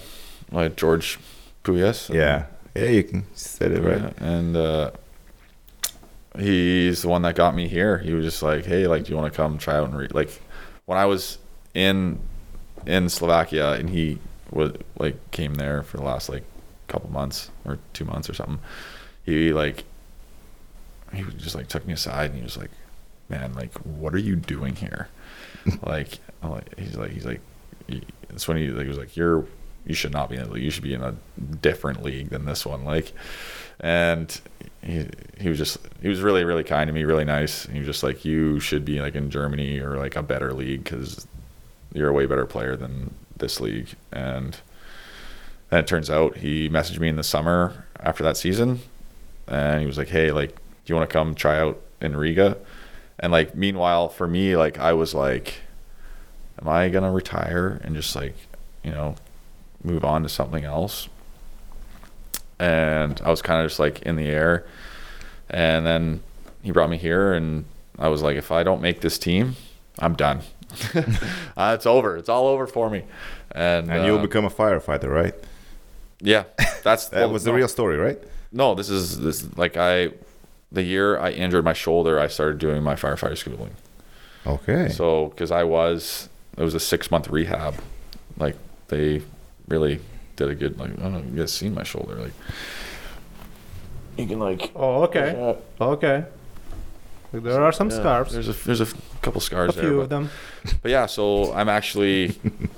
like 0.51 0.75
George 0.75 1.19
Puyas. 1.63 2.13
Yeah. 2.13 2.45
Yeah, 2.75 2.85
you 2.89 3.03
can 3.03 3.25
said 3.33 3.71
it 3.71 3.81
right. 3.81 4.01
Right. 4.01 4.13
And 4.21 4.55
uh, 4.55 4.91
he's 6.37 7.01
the 7.01 7.09
one 7.09 7.21
that 7.23 7.35
got 7.35 7.55
me 7.55 7.67
here. 7.67 7.97
He 7.97 8.13
was 8.13 8.23
just 8.25 8.43
like, 8.43 8.65
"Hey, 8.65 8.87
like, 8.87 9.03
do 9.05 9.11
you 9.11 9.17
want 9.17 9.31
to 9.31 9.35
come 9.35 9.57
try 9.57 9.75
out 9.75 9.85
and 9.89 9.97
read?" 9.97 10.13
Like, 10.13 10.41
when 10.85 10.97
I 10.97 11.05
was 11.05 11.37
in 11.73 12.19
in 12.85 13.09
Slovakia, 13.09 13.73
and 13.73 13.89
he 13.89 14.19
was 14.51 14.73
like 14.97 15.31
came 15.31 15.55
there 15.55 15.83
for 15.83 15.97
the 15.97 16.03
last 16.03 16.29
like 16.29 16.43
couple 16.87 17.09
months 17.11 17.51
or 17.65 17.77
two 17.93 18.05
months 18.05 18.29
or 18.29 18.33
something. 18.33 18.59
He 19.25 19.51
like 19.53 19.83
he 21.13 21.23
just 21.37 21.55
like 21.55 21.67
took 21.67 21.85
me 21.87 21.93
aside 21.93 22.29
and 22.31 22.37
he 22.37 22.43
was 22.43 22.57
like, 22.57 22.71
"Man, 23.29 23.53
like, 23.53 23.73
what 23.79 24.13
are 24.13 24.19
you 24.19 24.35
doing 24.35 24.75
here?" 24.75 25.09
like, 25.83 26.19
like, 26.43 26.77
he's 26.77 26.95
like, 26.95 27.11
he's 27.11 27.25
like, 27.25 27.41
he- 27.87 28.03
that's 28.29 28.47
when 28.47 28.57
he 28.57 28.67
like 28.69 28.87
was 28.87 28.97
like, 28.97 29.17
"You're." 29.17 29.45
You 29.89 29.95
should 29.95 30.13
not 30.13 30.29
be 30.29 30.35
in 30.35 30.43
the 30.43 30.51
league. 30.51 30.63
You 30.63 30.69
should 30.69 30.83
be 30.83 30.93
in 30.93 31.01
a 31.01 31.15
different 31.61 32.03
league 32.03 32.29
than 32.29 32.45
this 32.45 32.63
one. 32.63 32.85
Like, 32.85 33.11
and 33.79 34.39
he 34.83 35.07
he 35.39 35.49
was 35.49 35.57
just 35.57 35.79
he 35.99 36.07
was 36.07 36.21
really 36.21 36.43
really 36.43 36.63
kind 36.63 36.87
to 36.87 36.93
me, 36.93 37.03
really 37.05 37.25
nice. 37.25 37.65
He 37.65 37.79
was 37.79 37.87
just 37.87 38.03
like, 38.03 38.23
you 38.23 38.59
should 38.59 38.85
be 38.85 39.01
like 39.01 39.15
in 39.15 39.31
Germany 39.31 39.79
or 39.79 39.97
like 39.97 40.15
a 40.15 40.21
better 40.21 40.53
league 40.53 40.83
because 40.83 41.27
you're 41.91 42.09
a 42.09 42.13
way 42.13 42.27
better 42.27 42.45
player 42.45 42.75
than 42.75 43.15
this 43.35 43.59
league. 43.59 43.87
And 44.11 44.55
then 45.71 45.79
it 45.79 45.87
turns 45.87 46.11
out 46.11 46.37
he 46.37 46.69
messaged 46.69 46.99
me 46.99 47.09
in 47.09 47.15
the 47.15 47.23
summer 47.23 47.85
after 47.99 48.23
that 48.23 48.37
season, 48.37 48.81
and 49.47 49.81
he 49.81 49.87
was 49.87 49.97
like, 49.97 50.09
hey, 50.09 50.31
like, 50.31 50.55
do 50.55 50.61
you 50.85 50.95
want 50.95 51.09
to 51.09 51.13
come 51.13 51.33
try 51.33 51.59
out 51.59 51.81
in 51.99 52.15
Riga? 52.15 52.57
And 53.17 53.31
like, 53.31 53.55
meanwhile, 53.55 54.07
for 54.07 54.27
me, 54.27 54.55
like, 54.55 54.77
I 54.77 54.93
was 54.93 55.15
like, 55.15 55.55
am 56.61 56.67
I 56.67 56.89
gonna 56.89 57.11
retire 57.11 57.81
and 57.83 57.95
just 57.95 58.15
like, 58.15 58.35
you 58.83 58.91
know, 58.91 59.15
move 59.83 60.03
on 60.03 60.23
to 60.23 60.29
something 60.29 60.63
else? 60.63 61.07
and 62.59 63.21
I 63.23 63.29
was 63.29 63.41
kind 63.41 63.61
of 63.61 63.69
just 63.69 63.79
like 63.79 64.01
in 64.01 64.15
the 64.15 64.27
air. 64.27 64.65
And 65.49 65.85
then 65.85 66.21
he 66.61 66.71
brought 66.71 66.89
me 66.89 66.97
here, 66.97 67.33
and 67.33 67.65
I 67.97 68.09
was 68.09 68.21
like, 68.21 68.37
if 68.37 68.51
I 68.51 68.63
don't 68.63 68.81
make 68.81 69.01
this 69.01 69.17
team, 69.17 69.55
I'm 69.97 70.13
done. 70.13 70.41
uh, 71.57 71.71
it's 71.73 71.85
over. 71.85 72.17
It's 72.17 72.29
all 72.29 72.47
over 72.47 72.67
for 72.67 72.89
me. 72.89 73.03
And, 73.53 73.89
And 73.89 74.05
you'll 74.05 74.19
uh, 74.19 74.21
become 74.21 74.45
a 74.45 74.49
firefighter, 74.49 75.09
right? 75.09 75.33
yeah, 76.21 76.43
that's 76.83 77.07
That 77.09 77.21
well, 77.21 77.31
was 77.31 77.45
the 77.45 77.51
no, 77.51 77.57
real 77.57 77.67
story, 77.67 77.97
right? 77.97 78.19
No, 78.51 78.75
this 78.75 78.89
is 78.89 79.19
this 79.19 79.47
like 79.57 79.77
I, 79.77 80.09
the 80.71 80.83
year 80.83 81.17
I 81.17 81.31
injured 81.31 81.63
my 81.63 81.73
shoulder, 81.73 82.19
I 82.19 82.27
started 82.27 82.59
doing 82.59 82.83
my 82.83 82.95
firefighter 82.95 83.37
schooling. 83.37 83.75
Okay. 84.45 84.89
So 84.89 85.29
because 85.29 85.49
I 85.49 85.63
was, 85.63 86.29
it 86.57 86.63
was 86.63 86.75
a 86.75 86.79
six 86.79 87.09
month 87.09 87.29
rehab. 87.29 87.75
Like 88.37 88.55
they 88.89 89.21
really 89.69 89.99
did 90.35 90.49
a 90.49 90.55
good. 90.55 90.79
Like 90.79 90.91
I 90.91 91.03
don't 91.03 91.13
know, 91.13 91.19
you 91.19 91.39
guys 91.39 91.53
seen 91.53 91.73
my 91.73 91.83
shoulder? 91.83 92.15
Like 92.15 92.33
you 94.17 94.27
can 94.27 94.39
like 94.39 94.71
Oh, 94.75 95.03
okay. 95.03 95.57
Okay. 95.79 96.25
There 97.31 97.61
are 97.61 97.71
some 97.71 97.89
Yeah, 97.89 97.95
scarves. 97.97 98.33
There's 98.33 98.49
a 98.49 98.53
there's 98.53 98.81
a 98.81 98.87
couple 99.21 99.39
scars 99.39 99.71
A 99.71 99.73
there, 99.73 99.83
few 99.83 99.97
but, 99.97 100.03
of 100.03 100.09
them. 100.09 100.29
but 100.81 100.91
yeah. 100.91 101.05
So 101.05 101.53
I'm 101.53 101.69
actually 101.69 102.35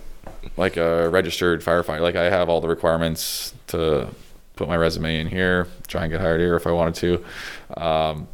like 0.57 0.77
a 0.77 1.09
registered 1.09 1.61
firefighter. 1.61 2.01
Like 2.01 2.15
I 2.15 2.25
have 2.25 2.49
all 2.49 2.61
the 2.61 2.67
requirements 2.67 3.53
to 3.67 4.09
put 4.55 4.67
my 4.67 4.75
resume 4.75 5.19
in 5.19 5.27
here, 5.27 5.67
try 5.87 6.03
and 6.03 6.11
get 6.11 6.19
hired 6.21 6.41
here 6.41 6.55
if 6.55 6.67
I 6.67 6.71
wanted 6.71 6.95
to. 6.95 7.81
Um, 7.81 8.27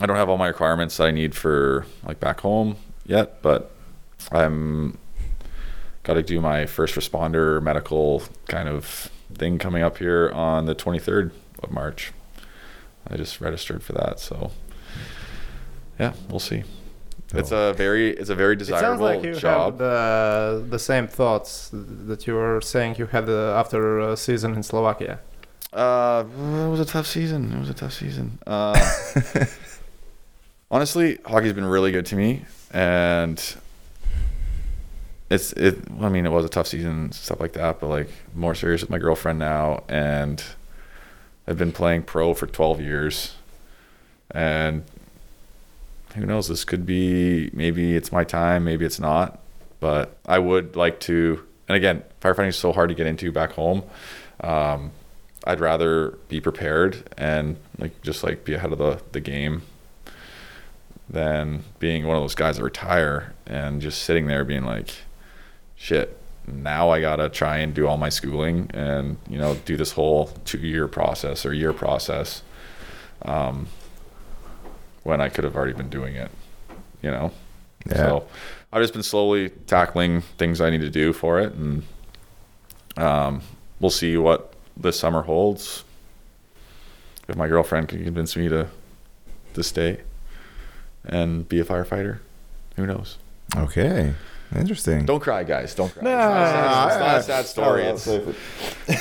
I 0.00 0.06
don't 0.06 0.16
have 0.16 0.28
all 0.28 0.36
my 0.36 0.48
requirements 0.48 0.96
that 0.96 1.06
I 1.06 1.10
need 1.12 1.34
for 1.34 1.86
like 2.04 2.18
back 2.18 2.40
home 2.40 2.76
yet, 3.06 3.40
but 3.40 3.70
I'm 4.32 4.98
got 6.04 6.14
to 6.14 6.22
do 6.22 6.40
my 6.40 6.66
first 6.66 6.94
responder 6.94 7.60
medical 7.62 8.22
kind 8.46 8.68
of 8.68 9.10
thing 9.34 9.58
coming 9.58 9.82
up 9.82 9.98
here 9.98 10.30
on 10.32 10.66
the 10.66 10.74
23rd 10.74 11.32
of 11.62 11.70
March. 11.70 12.12
I 13.08 13.16
just 13.16 13.40
registered 13.40 13.82
for 13.82 13.92
that, 13.94 14.20
so 14.20 14.52
yeah, 15.98 16.12
we'll 16.28 16.40
see. 16.40 16.62
It's 17.32 17.50
a 17.50 17.72
very 17.72 18.10
it's 18.10 18.30
a 18.30 18.34
very 18.34 18.54
It 18.54 18.60
sounds 18.60 18.68
desirable 18.68 19.06
like 19.06 19.22
you 19.24 19.34
job. 19.34 19.72
have 19.72 19.78
the, 19.78 20.64
the 20.70 20.78
same 20.78 21.08
thoughts 21.08 21.70
that 21.72 22.26
you 22.26 22.34
were 22.34 22.60
saying 22.60 22.94
you 22.98 23.06
had 23.06 23.28
uh, 23.28 23.58
after 23.58 23.98
a 23.98 24.16
season 24.16 24.54
in 24.54 24.62
Slovakia. 24.62 25.18
Uh, 25.72 26.22
it 26.28 26.68
was 26.70 26.78
a 26.78 26.84
tough 26.84 27.06
season. 27.06 27.52
It 27.52 27.58
was 27.58 27.70
a 27.70 27.74
tough 27.74 27.92
season. 27.92 28.38
Uh, 28.46 28.78
honestly, 30.70 31.18
hockey's 31.26 31.52
been 31.52 31.64
really 31.64 31.90
good 31.90 32.06
to 32.06 32.16
me, 32.16 32.44
and 32.70 33.56
it's 35.34 35.52
it. 35.54 35.78
I 36.00 36.08
mean, 36.08 36.26
it 36.26 36.30
was 36.30 36.44
a 36.44 36.48
tough 36.48 36.66
season, 36.66 37.12
stuff 37.12 37.40
like 37.40 37.52
that. 37.54 37.80
But 37.80 37.88
like 37.88 38.08
more 38.34 38.54
serious 38.54 38.80
with 38.80 38.90
my 38.90 38.98
girlfriend 38.98 39.38
now, 39.38 39.84
and 39.88 40.42
I've 41.46 41.58
been 41.58 41.72
playing 41.72 42.02
pro 42.04 42.34
for 42.34 42.46
twelve 42.46 42.80
years, 42.80 43.34
and 44.30 44.84
who 46.14 46.26
knows? 46.26 46.48
This 46.48 46.64
could 46.64 46.86
be 46.86 47.50
maybe 47.52 47.96
it's 47.96 48.12
my 48.12 48.24
time, 48.24 48.64
maybe 48.64 48.84
it's 48.84 49.00
not. 49.00 49.38
But 49.80 50.16
I 50.26 50.38
would 50.38 50.76
like 50.76 51.00
to. 51.00 51.44
And 51.68 51.76
again, 51.76 52.02
firefighting 52.20 52.48
is 52.48 52.56
so 52.56 52.72
hard 52.72 52.88
to 52.90 52.94
get 52.94 53.06
into 53.06 53.32
back 53.32 53.52
home. 53.52 53.84
Um, 54.40 54.92
I'd 55.46 55.60
rather 55.60 56.18
be 56.28 56.40
prepared 56.40 57.08
and 57.18 57.56
like 57.78 58.00
just 58.02 58.22
like 58.24 58.44
be 58.44 58.54
ahead 58.54 58.72
of 58.72 58.78
the, 58.78 59.00
the 59.12 59.20
game 59.20 59.62
than 61.08 61.64
being 61.78 62.06
one 62.06 62.16
of 62.16 62.22
those 62.22 62.34
guys 62.34 62.56
that 62.56 62.64
retire 62.64 63.34
and 63.46 63.80
just 63.82 64.02
sitting 64.02 64.26
there 64.26 64.44
being 64.44 64.64
like, 64.64 64.90
shit, 65.84 66.16
now 66.46 66.88
I 66.88 67.02
gotta 67.02 67.28
try 67.28 67.58
and 67.58 67.74
do 67.74 67.86
all 67.86 67.98
my 67.98 68.08
schooling 68.08 68.70
and, 68.72 69.18
you 69.28 69.36
know, 69.36 69.54
do 69.66 69.76
this 69.76 69.92
whole 69.92 70.28
two 70.46 70.58
year 70.58 70.88
process 70.88 71.44
or 71.44 71.52
year 71.52 71.74
process. 71.74 72.42
Um, 73.20 73.68
when 75.02 75.20
I 75.20 75.28
could 75.28 75.44
have 75.44 75.54
already 75.54 75.74
been 75.74 75.90
doing 75.90 76.14
it, 76.14 76.30
you 77.02 77.10
know? 77.10 77.32
Yeah. 77.86 77.96
So 77.96 78.26
I've 78.72 78.82
just 78.82 78.94
been 78.94 79.02
slowly 79.02 79.50
tackling 79.66 80.22
things 80.38 80.62
I 80.62 80.70
need 80.70 80.80
to 80.80 80.88
do 80.88 81.12
for 81.12 81.38
it, 81.38 81.52
and 81.52 81.82
um, 82.96 83.42
we'll 83.78 83.90
see 83.90 84.16
what 84.16 84.54
this 84.74 84.98
summer 84.98 85.20
holds. 85.20 85.84
If 87.28 87.36
my 87.36 87.46
girlfriend 87.46 87.88
can 87.88 88.02
convince 88.02 88.36
me 88.36 88.48
to 88.48 88.68
to 89.52 89.62
stay 89.62 90.00
and 91.04 91.46
be 91.46 91.60
a 91.60 91.64
firefighter, 91.64 92.20
who 92.76 92.86
knows? 92.86 93.18
Okay. 93.54 94.14
Interesting. 94.54 95.04
Don't 95.04 95.20
cry, 95.20 95.44
guys. 95.44 95.74
Don't 95.74 95.92
cry. 95.92 96.02
Nah, 96.02 96.86
it's, 96.86 96.96
not 96.96 97.16
a 97.16 97.18
sad, 97.18 97.18
it's 97.18 97.18
not 97.18 97.18
a 97.18 97.22
sad 97.22 97.46
story. 97.46 97.82
It's, 97.84 98.06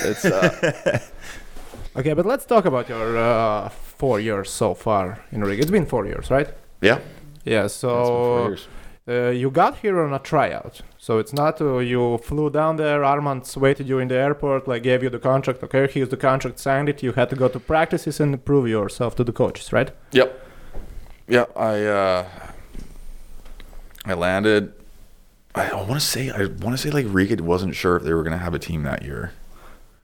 it's 0.05 0.25
uh, 0.25 0.99
Okay, 1.95 2.13
but 2.13 2.25
let's 2.25 2.45
talk 2.45 2.65
about 2.65 2.89
your 2.89 3.17
uh, 3.17 3.69
four 3.69 4.19
years 4.19 4.49
so 4.49 4.73
far 4.73 5.19
in 5.31 5.41
Riga. 5.43 5.61
It's 5.61 5.69
been 5.71 5.85
four 5.85 6.05
years, 6.07 6.31
right? 6.31 6.49
yeah. 6.81 6.99
Yeah. 7.45 7.65
it's 7.65 7.79
been 7.81 7.89
four 7.91 8.57
So 8.57 9.27
uh, 9.27 9.29
you 9.29 9.51
got 9.51 9.77
here 9.77 10.01
on 10.01 10.11
a 10.11 10.17
tryout. 10.17 10.81
So 10.97 11.19
it's 11.19 11.33
not 11.33 11.61
uh, 11.61 11.77
you 11.77 12.17
flew 12.17 12.49
down 12.49 12.77
there. 12.77 13.03
Armand 13.03 13.53
waited 13.57 13.87
you 13.87 13.99
in 13.99 14.07
the 14.07 14.15
airport, 14.15 14.67
like 14.67 14.81
gave 14.81 15.03
you 15.03 15.09
the 15.11 15.19
contract. 15.19 15.61
Okay, 15.63 15.87
here's 15.87 16.09
the 16.09 16.17
contract, 16.17 16.57
signed 16.57 16.89
it. 16.89 17.03
You 17.03 17.11
had 17.11 17.29
to 17.29 17.35
go 17.35 17.47
to 17.47 17.59
practices 17.59 18.19
and 18.19 18.43
prove 18.43 18.67
yourself 18.67 19.15
to 19.17 19.23
the 19.23 19.33
coaches, 19.33 19.71
right? 19.71 19.91
Yep. 20.13 20.47
Yeah, 21.27 21.45
I 21.55 21.83
uh 21.85 22.25
I 24.05 24.13
landed 24.15 24.73
I, 25.55 25.69
I 25.69 25.75
want 25.75 25.93
to 25.93 25.99
say 25.99 26.29
I 26.31 26.45
want 26.45 26.71
to 26.71 26.77
say 26.77 26.89
like 26.89 27.05
Riga 27.09 27.41
wasn't 27.43 27.75
sure 27.75 27.97
if 27.97 28.03
they 28.03 28.13
were 28.13 28.23
going 28.23 28.37
to 28.37 28.43
have 28.43 28.53
a 28.53 28.59
team 28.59 28.83
that 28.83 29.03
year. 29.03 29.33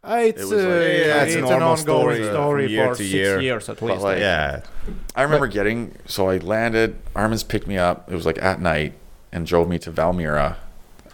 Uh, 0.04 0.22
it's 0.24 0.42
was 0.42 0.52
like- 0.52 0.62
uh, 0.62 0.66
Yeah, 0.66 1.24
it's, 1.24 1.36
it's 1.36 1.50
an 1.50 1.62
ongoing 1.62 1.78
story, 1.78 2.24
story, 2.26 2.66
from 2.66 2.72
year 2.74 2.86
for 2.88 2.96
to 2.96 3.04
six 3.04 3.14
year. 3.14 3.42
years 3.42 3.68
at 3.70 3.80
But, 3.80 3.86
least. 3.88 4.02
like, 4.02 4.20
yeah. 4.20 4.62
I 5.16 5.24
remember 5.24 5.48
getting 5.48 5.94
so 6.06 6.30
I 6.30 6.38
landed, 6.38 6.96
Armin's 7.16 7.44
picked 7.44 7.68
me 7.68 7.78
up. 7.78 8.10
It 8.12 8.16
was 8.16 8.26
like 8.26 8.42
at 8.42 8.62
night 8.62 8.94
and 9.32 9.46
drove 9.46 9.68
me 9.68 9.78
to 9.80 9.92
Valmiera 9.92 10.56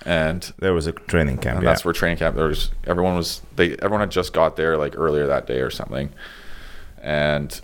and 0.05 0.53
There 0.59 0.73
was 0.73 0.85
a 0.85 0.91
training 0.91 1.37
camp. 1.39 1.55
and 1.57 1.63
yeah. 1.63 1.71
that's 1.71 1.83
where 1.83 1.93
training 1.93 2.17
camp 2.19 2.35
there 2.35 2.45
was 2.47 2.69
everyone 2.85 3.15
was 3.15 3.41
they 3.55 3.71
everyone 3.77 4.01
had 4.01 4.11
just 4.11 4.33
got 4.33 4.55
there 4.55 4.77
like 4.77 4.95
earlier 4.97 5.25
that 5.27 5.47
day 5.47 5.61
or 5.61 5.71
something 5.71 6.11
and 7.01 7.59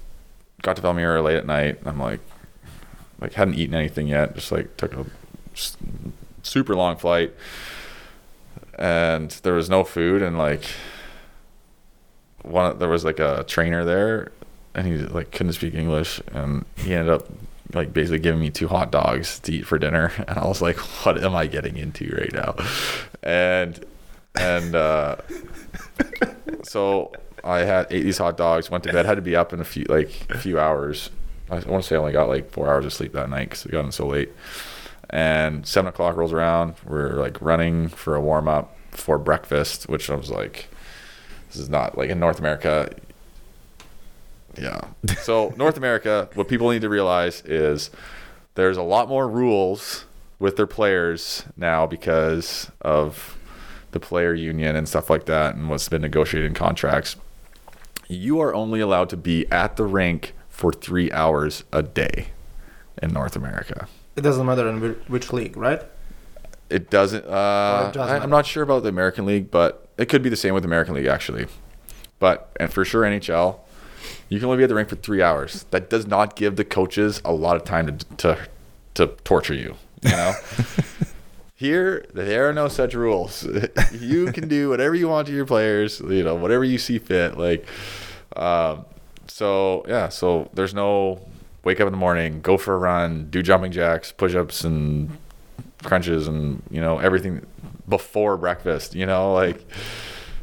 got 0.64 0.76
to 0.78 0.82
Valmiera 0.82 1.24
late 1.24 1.38
at 1.38 1.46
night. 1.46 1.80
I'm 1.86 2.00
like, 2.00 2.20
like 3.20 3.34
hadn't 3.34 3.56
eaten 3.56 3.76
anything 3.76 4.08
yet. 4.08 4.34
Just 4.36 4.52
like 4.52 4.76
took 4.78 4.94
a 4.94 5.06
s- 5.54 5.78
super 6.44 6.76
long 6.76 6.98
flight, 6.98 7.34
and 8.78 9.32
there 9.44 9.54
was 9.54 9.70
no 9.70 9.84
food. 9.84 10.22
And 10.22 10.38
like, 10.38 10.64
one 12.44 12.78
there 12.80 12.90
was 12.90 13.06
like 13.06 13.20
a 13.20 13.44
trainer 13.48 13.84
there, 13.86 14.32
and 14.74 14.88
he 14.88 14.98
like 14.98 15.32
couldn't 15.32 15.54
speak 15.54 15.74
English, 15.74 16.22
and 16.32 16.66
he 16.78 16.94
ended 16.94 17.14
up 17.14 17.28
like 17.74 17.94
basically 17.94 18.20
giving 18.20 18.42
me 18.42 18.50
two 18.50 18.68
hot 18.68 18.92
dogs 18.92 19.40
to 19.40 19.54
eat 19.54 19.66
for 19.66 19.78
dinner. 19.78 20.12
And 20.28 20.38
I 20.38 20.48
was 20.48 20.62
like, 20.62 20.78
what 20.78 21.24
am 21.24 21.36
I 21.36 21.48
getting 21.48 21.78
into 21.78 22.14
right 22.18 22.34
now? 22.34 22.56
And 23.24 23.84
and 24.36 24.76
uh, 24.76 25.18
so 26.64 27.12
I 27.44 27.60
had 27.60 27.88
ate 27.90 28.04
these 28.04 28.18
hot 28.18 28.38
dogs, 28.38 28.70
went 28.70 28.84
to 28.86 28.94
bed, 28.94 29.06
had 29.06 29.16
to 29.16 29.22
be 29.22 29.36
up 29.36 29.54
in 29.54 29.60
a 29.60 29.66
few 29.66 29.86
like 29.90 30.28
a 30.30 30.38
few 30.38 30.60
hours. 30.60 31.10
I 31.50 31.56
want 31.60 31.84
to 31.84 31.88
say 31.88 31.96
I 31.96 32.00
only 32.00 32.14
got 32.14 32.30
like 32.30 32.50
four 32.52 32.70
hours 32.70 32.86
of 32.86 32.94
sleep 32.94 33.14
that 33.14 33.30
night 33.30 33.50
because 33.50 33.66
we 33.66 33.72
got 33.72 33.84
in 33.86 33.92
so 33.92 34.08
late. 34.08 34.32
And 35.12 35.68
seven 35.68 35.90
o'clock 35.90 36.16
rolls 36.16 36.34
around. 36.34 36.76
We're 36.86 37.14
like 37.14 37.42
running 37.42 37.90
for 37.90 38.16
a 38.16 38.22
warm 38.22 38.48
up 38.48 38.76
for 38.92 39.18
breakfast, 39.18 39.90
which 39.90 40.10
I 40.10 40.16
was 40.16 40.32
like, 40.32 40.70
this 41.48 41.58
is 41.58 41.70
not 41.70 41.98
like 41.98 42.10
in 42.10 42.20
North 42.20 42.40
America. 42.40 42.90
Yeah. 44.58 44.80
So 45.22 45.54
North 45.58 45.78
America, 45.78 46.30
what 46.34 46.48
people 46.48 46.70
need 46.70 46.82
to 46.82 46.90
realize 46.90 47.42
is 47.46 47.92
there's 48.56 48.78
a 48.78 48.84
lot 48.84 49.10
more 49.10 49.28
rules 49.28 50.06
with 50.40 50.56
their 50.56 50.68
players 50.68 51.44
now 51.56 51.86
because 51.86 52.72
of 52.82 53.38
the 53.92 54.00
player 54.00 54.34
union 54.34 54.76
and 54.76 54.88
stuff 54.88 55.10
like 55.10 55.26
that 55.26 55.56
and 55.56 55.70
what's 55.70 55.90
been 55.90 56.02
negotiated 56.02 56.48
in 56.48 56.54
contracts. 56.54 57.16
You 58.08 58.40
are 58.40 58.54
only 58.54 58.80
allowed 58.80 59.10
to 59.10 59.18
be 59.18 59.50
at 59.52 59.76
the 59.76 59.86
rink 59.86 60.34
for 60.50 60.72
three 60.72 61.12
hours 61.12 61.64
a 61.72 61.84
day 61.84 62.28
in 63.02 63.12
North 63.12 63.36
America. 63.36 63.88
It 64.16 64.22
doesn't 64.22 64.46
matter 64.46 64.68
in 64.68 64.96
which 65.08 65.32
league, 65.32 65.56
right? 65.56 65.82
It 66.70 66.90
doesn't. 66.90 67.26
Uh, 67.26 67.88
it 67.90 67.94
does 67.94 68.10
I, 68.10 68.20
I'm 68.20 68.30
not 68.30 68.46
sure 68.46 68.64
about 68.64 68.84
the 68.84 68.90
American 68.90 69.26
League, 69.26 69.52
but 69.52 69.88
it 69.98 70.08
could 70.08 70.22
be 70.22 70.30
the 70.30 70.36
same 70.36 70.54
with 70.54 70.64
the 70.64 70.70
American 70.70 70.96
League 70.96 71.06
actually. 71.06 71.48
But 72.20 72.56
and 72.60 72.72
for 72.72 72.86
sure 72.86 73.04
NHL, 73.04 73.60
you 74.30 74.40
can 74.40 74.46
only 74.46 74.58
be 74.58 74.64
at 74.64 74.70
the 74.70 74.76
rink 74.76 74.90
for 74.90 74.96
three 74.96 75.22
hours. 75.22 75.66
That 75.72 75.90
does 75.90 76.08
not 76.08 76.36
give 76.36 76.56
the 76.56 76.64
coaches 76.64 77.22
a 77.26 77.34
lot 77.34 77.56
of 77.56 77.64
time 77.64 77.88
to 77.88 78.06
to 78.18 78.48
to 78.96 79.08
torture 79.24 79.54
you. 79.54 79.76
You 80.02 80.12
know. 80.12 80.34
Here, 81.56 82.06
there 82.16 82.50
are 82.50 82.54
no 82.54 82.68
such 82.68 82.96
rules. 82.96 83.48
you 83.94 84.32
can 84.32 84.48
do 84.48 84.70
whatever 84.70 84.96
you 84.96 85.08
want 85.08 85.28
to 85.28 85.34
your 85.34 85.46
players. 85.46 86.00
You 86.00 86.24
know, 86.24 86.34
whatever 86.34 86.64
you 86.64 86.80
see 86.80 86.98
fit. 86.98 87.38
Like, 87.38 87.68
um, 88.36 88.86
so 89.28 89.86
yeah. 89.88 90.10
So 90.10 90.50
there's 90.54 90.74
no 90.74 91.22
wake 91.64 91.80
up 91.80 91.88
in 91.88 91.92
the 91.94 91.98
morning, 91.98 92.42
go 92.42 92.58
for 92.58 92.74
a 92.74 92.78
run, 92.78 93.30
do 93.30 93.42
jumping 93.44 93.72
jacks, 93.72 94.12
push-ups, 94.12 94.64
and 94.64 95.18
crunches, 95.84 96.28
and 96.28 96.62
you 96.70 96.82
know 96.82 97.00
everything 97.00 97.46
before 97.88 98.38
breakfast. 98.38 98.96
You 98.96 99.06
know, 99.06 99.34
like, 99.34 99.64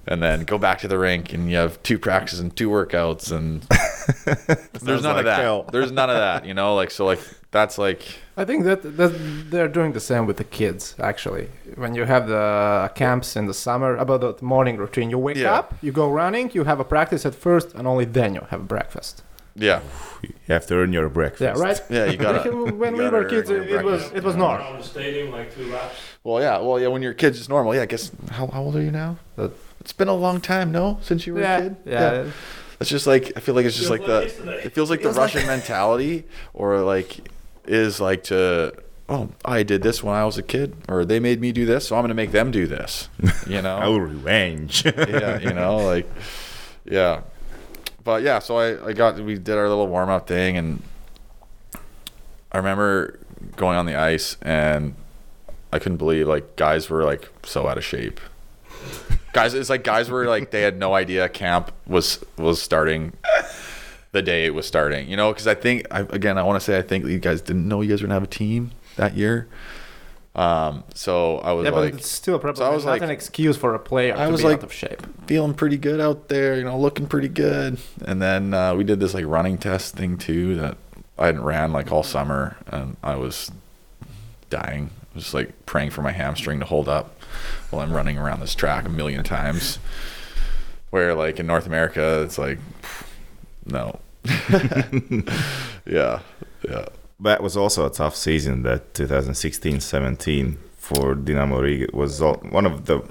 and 0.07 0.23
then 0.23 0.45
go 0.45 0.59
back 0.59 0.79
to 0.81 0.89
the 0.89 0.99
rink, 0.99 1.33
and 1.33 1.51
you 1.51 1.57
have 1.57 1.83
two 1.83 1.99
practices 1.99 2.41
and 2.41 2.55
two 2.57 2.69
workouts, 2.71 3.33
and 3.33 3.62
there's 4.83 5.03
none 5.03 5.12
like 5.16 5.19
of 5.21 5.25
that. 5.27 5.41
hell. 5.41 5.69
There's 5.73 5.93
none 5.93 6.11
of 6.11 6.16
that. 6.16 6.45
You 6.47 6.55
know, 6.55 6.75
like 6.75 6.91
so, 6.91 7.05
like 7.05 7.21
that's 7.51 7.79
like 7.79 8.03
I 8.37 8.45
think 8.45 8.64
that, 8.64 8.83
that 8.97 9.09
they're 9.51 9.69
doing 9.69 9.93
the 9.93 10.01
same 10.01 10.27
with 10.27 10.37
the 10.37 10.45
kids 10.45 10.95
actually. 11.01 11.49
When 11.77 11.95
you 11.95 12.05
have 12.05 12.29
the 12.29 12.91
camps 12.95 13.37
in 13.37 13.47
the 13.47 13.55
summer 13.55 13.97
about 13.97 14.21
the 14.21 14.45
morning 14.45 14.77
routine, 14.77 15.11
you 15.11 15.19
wake 15.19 15.37
Yeah. 15.39 15.55
up, 15.55 15.75
you 15.83 15.91
go 15.93 16.11
running, 16.11 16.51
you 16.53 16.64
have 16.64 16.79
a 16.79 16.85
practice 16.85 17.25
at 17.27 17.35
first, 17.35 17.75
and 17.75 17.87
only 17.89 18.05
then 18.05 18.35
you 18.35 18.43
have 18.51 18.69
breakfast. 18.69 19.23
Yeah, 19.59 19.81
You 20.23 20.31
have 20.49 20.67
to 20.67 20.75
earn 20.75 20.93
your 20.93 21.09
breakfast. 21.09 21.43
Yeah, 21.43 21.63
right. 21.63 21.81
yeah. 21.91 22.07
You 22.07 22.17
gotta. 22.17 22.51
when 22.53 22.93
you 22.95 22.99
we 22.99 23.05
gotta 23.05 23.17
were 23.19 23.25
kids, 23.25 23.51
it, 23.51 23.57
it 23.69 23.85
was 23.85 24.01
breakfast. 24.03 24.15
it 24.17 24.23
was 24.25 24.37
normal. 24.37 24.67
Around 24.67 24.79
the 24.79 24.85
stadium 24.85 25.31
like 25.31 25.55
two 25.55 25.71
laps. 25.73 25.95
Well, 26.25 26.41
yeah. 26.43 26.59
Well, 26.59 26.81
yeah. 26.81 26.89
When 26.89 27.03
you're 27.03 27.15
kids, 27.15 27.39
it's 27.39 27.49
normal. 27.49 27.75
Yeah. 27.75 27.83
I 27.83 27.87
guess. 27.87 28.11
How, 28.31 28.47
how 28.49 28.63
old 28.63 28.77
are 28.77 28.83
you 28.83 28.91
now? 28.91 29.17
Uh, 29.37 29.49
It's 29.81 29.93
been 29.93 30.09
a 30.09 30.15
long 30.15 30.41
time, 30.41 30.73
no, 30.73 30.99
since 31.03 31.27
you 31.27 31.35
were 31.35 31.41
Yeah, 31.41 31.59
a 31.59 31.63
kid. 31.63 31.77
yeah. 31.87 32.13
yeah. 32.25 32.31
It's 32.81 32.91
just 32.91 33.07
like 33.07 33.33
I 33.37 33.41
feel 33.41 33.55
like 33.55 33.67
it's 33.67 33.77
just 33.77 33.91
like 33.91 34.01
like 34.03 34.09
the. 34.09 34.23
yesterday. 34.23 34.63
It 34.65 34.73
feels 34.73 34.91
like 34.91 35.03
the 35.03 35.11
Russian 35.13 35.47
mentality, 35.55 36.25
or 36.55 36.81
like, 36.81 37.29
is 37.67 38.01
like 38.01 38.25
to. 38.25 38.73
Oh, 39.11 39.31
I 39.45 39.63
did 39.63 39.83
this 39.83 40.03
when 40.03 40.15
I 40.15 40.25
was 40.27 40.37
a 40.39 40.43
kid, 40.43 40.77
or 40.89 41.05
they 41.07 41.19
made 41.19 41.41
me 41.41 41.51
do 41.51 41.65
this, 41.65 41.89
so 41.89 41.97
I'm 41.97 42.03
gonna 42.03 42.15
make 42.15 42.31
them 42.31 42.51
do 42.51 42.67
this. 42.67 43.09
You 43.47 43.63
know. 43.67 43.77
I 43.77 43.89
will 43.89 44.01
revenge. 44.03 44.85
yeah, 44.85 45.39
you 45.41 45.53
know, 45.55 45.79
like, 45.79 46.07
yeah. 46.85 47.23
But 48.09 48.23
yeah, 48.23 48.39
so 48.39 48.57
I, 48.57 48.89
I 48.89 48.93
got, 48.95 49.21
we 49.21 49.35
did 49.35 49.55
our 49.55 49.69
little 49.69 49.87
warm 49.87 50.09
up 50.09 50.27
thing, 50.27 50.57
and 50.57 50.83
I 52.51 52.57
remember 52.57 53.19
going 53.55 53.77
on 53.77 53.85
the 53.85 53.97
ice, 53.97 54.39
and 54.41 54.95
I 55.75 55.79
couldn't 55.79 55.99
believe, 55.99 56.27
like, 56.27 56.57
guys 56.57 56.89
were, 56.89 57.05
like, 57.05 57.29
so 57.45 57.69
out 57.69 57.77
of 57.77 57.85
shape. 57.85 58.19
guys, 59.35 59.53
it's 59.53 59.69
like 59.69 59.85
guys 59.85 60.09
were, 60.09 60.25
like, 60.25 60.53
they 60.53 60.63
had 60.63 60.79
no 60.79 60.95
idea 60.95 61.29
camp 61.29 61.71
was, 61.87 62.25
was 62.39 62.63
starting 62.63 63.13
the 64.13 64.23
day 64.23 64.47
it 64.47 64.55
was 64.55 64.67
starting, 64.67 65.07
you 65.07 65.17
know, 65.19 65.31
because 65.31 65.47
I 65.47 65.55
think, 65.55 65.87
I, 65.91 66.01
again, 66.01 66.39
I 66.39 66.45
want 66.45 66.59
to 66.59 66.65
say, 66.65 66.79
I 66.79 66.83
think 66.83 67.05
you 67.05 67.19
guys 67.19 67.43
didn't 67.43 67.69
know 67.69 67.83
you 67.83 67.91
guys 67.91 68.01
were 68.01 68.09
to 68.09 68.15
have 68.15 68.23
a 68.23 68.27
team 68.27 68.71
that 68.97 69.19
year. 69.19 69.49
Um, 70.39 70.84
so 70.95 71.39
I 71.39 71.51
was 71.53 71.64
Yeah, 71.64 71.72
like, 71.72 71.93
but 71.93 71.99
it's 72.01 72.09
still 72.09 72.39
probably 72.39 72.61
so 72.61 72.70
I 72.70 72.74
was 72.74 72.84
not 72.84 72.93
like- 72.93 73.03
an 73.03 73.11
excuse 73.11 73.57
for 73.57 73.74
a 73.74 73.78
player 73.80 74.14
I 74.16 74.28
was 74.28 74.45
like- 74.45 74.59
out 74.59 74.62
of 74.62 74.72
shape. 74.72 75.03
feeling 75.26 75.53
pretty 75.53 75.76
good 75.76 76.01
out 76.01 76.28
there, 76.28 76.55
you 76.57 76.62
know, 76.64 76.78
looking 76.78 77.07
pretty 77.09 77.26
good. 77.28 77.78
And 78.05 78.22
then 78.22 78.55
uh, 78.55 78.74
we 78.76 78.84
did 78.84 79.01
this 79.01 79.14
like 79.14 79.24
running 79.26 79.59
test 79.59 79.97
thing 79.97 80.16
too 80.16 80.55
that 80.57 80.76
I 81.18 81.26
hadn't 81.26 81.43
ran 81.43 81.72
like 81.72 81.91
all 81.91 82.05
summer, 82.05 82.57
and 82.68 82.97
I 83.03 83.16
was 83.16 83.51
dying, 84.49 84.91
i 85.14 85.18
just 85.18 85.34
like 85.34 85.66
praying 85.66 85.91
for 85.91 86.03
my 86.03 86.12
hamstring 86.12 86.61
to 86.61 86.64
hold 86.66 86.89
up 86.89 87.20
while 87.70 87.82
I'm 87.82 87.93
running 87.93 88.16
around 88.16 88.39
this 88.39 88.55
track 88.55 88.86
a 88.86 88.89
million 88.89 89.24
times. 89.24 89.80
Where 90.91 91.14
like 91.14 91.41
in 91.41 91.47
North 91.49 91.66
America, 91.66 92.22
it's 92.22 92.39
like 92.39 92.59
no, 93.66 93.99
yeah, 95.84 96.20
yeah. 96.68 96.86
That 97.21 97.43
was 97.43 97.57
also 97.57 97.85
a 97.87 97.91
tough 97.91 98.14
season. 98.14 98.62
That 98.62 98.95
2016-17 98.95 100.57
for 100.77 101.14
Dinamo 101.14 101.61
Riga 101.61 101.85
It 101.85 101.95
was 101.95 102.23
all, 102.23 102.37
one 102.37 102.66
of 102.66 102.87
the 102.87 103.03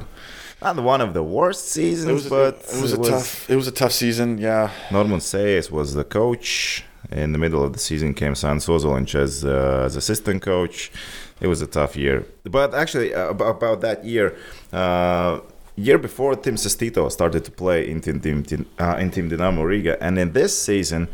not 0.61 0.75
one 0.77 1.01
of 1.01 1.13
the 1.13 1.21
worst 1.21 1.69
seasons, 1.69 2.27
but 2.27 2.55
it 2.73 2.81
was 2.81 2.93
a 2.93 2.97
tough, 2.97 3.49
it 3.49 3.55
was 3.55 3.67
a 3.67 3.71
tough 3.71 3.91
season. 3.91 4.39
Yeah, 4.39 4.71
Normunds 4.89 5.27
Sejejs 5.31 5.69
was 5.69 5.93
the 5.93 6.03
coach. 6.03 6.83
In 7.11 7.31
the 7.31 7.37
middle 7.37 7.63
of 7.63 7.71
the 7.73 7.79
season 7.79 8.13
came 8.13 8.33
Sandis 8.33 8.67
Ozolinsh 8.67 9.13
as 9.15 9.45
uh, 9.45 9.83
as 9.85 9.95
assistant 9.95 10.41
coach. 10.41 10.91
It 11.39 11.47
was 11.47 11.61
a 11.61 11.67
tough 11.67 11.95
year. 11.95 12.25
But 12.43 12.73
actually, 12.73 13.13
uh, 13.13 13.29
about, 13.29 13.57
about 13.57 13.81
that 13.81 14.03
year, 14.03 14.35
uh, 14.73 15.41
year 15.75 15.99
before 15.99 16.35
Tim 16.35 16.55
Sestito 16.55 17.09
started 17.11 17.45
to 17.45 17.51
play 17.51 17.87
in 17.87 18.01
Team, 18.01 18.19
team, 18.19 18.43
team, 18.43 18.65
uh, 18.79 18.97
in 18.99 19.11
team 19.11 19.29
Dinamo 19.29 19.63
Riga, 19.63 20.01
and 20.03 20.17
in 20.17 20.33
this 20.33 20.59
season, 20.59 21.07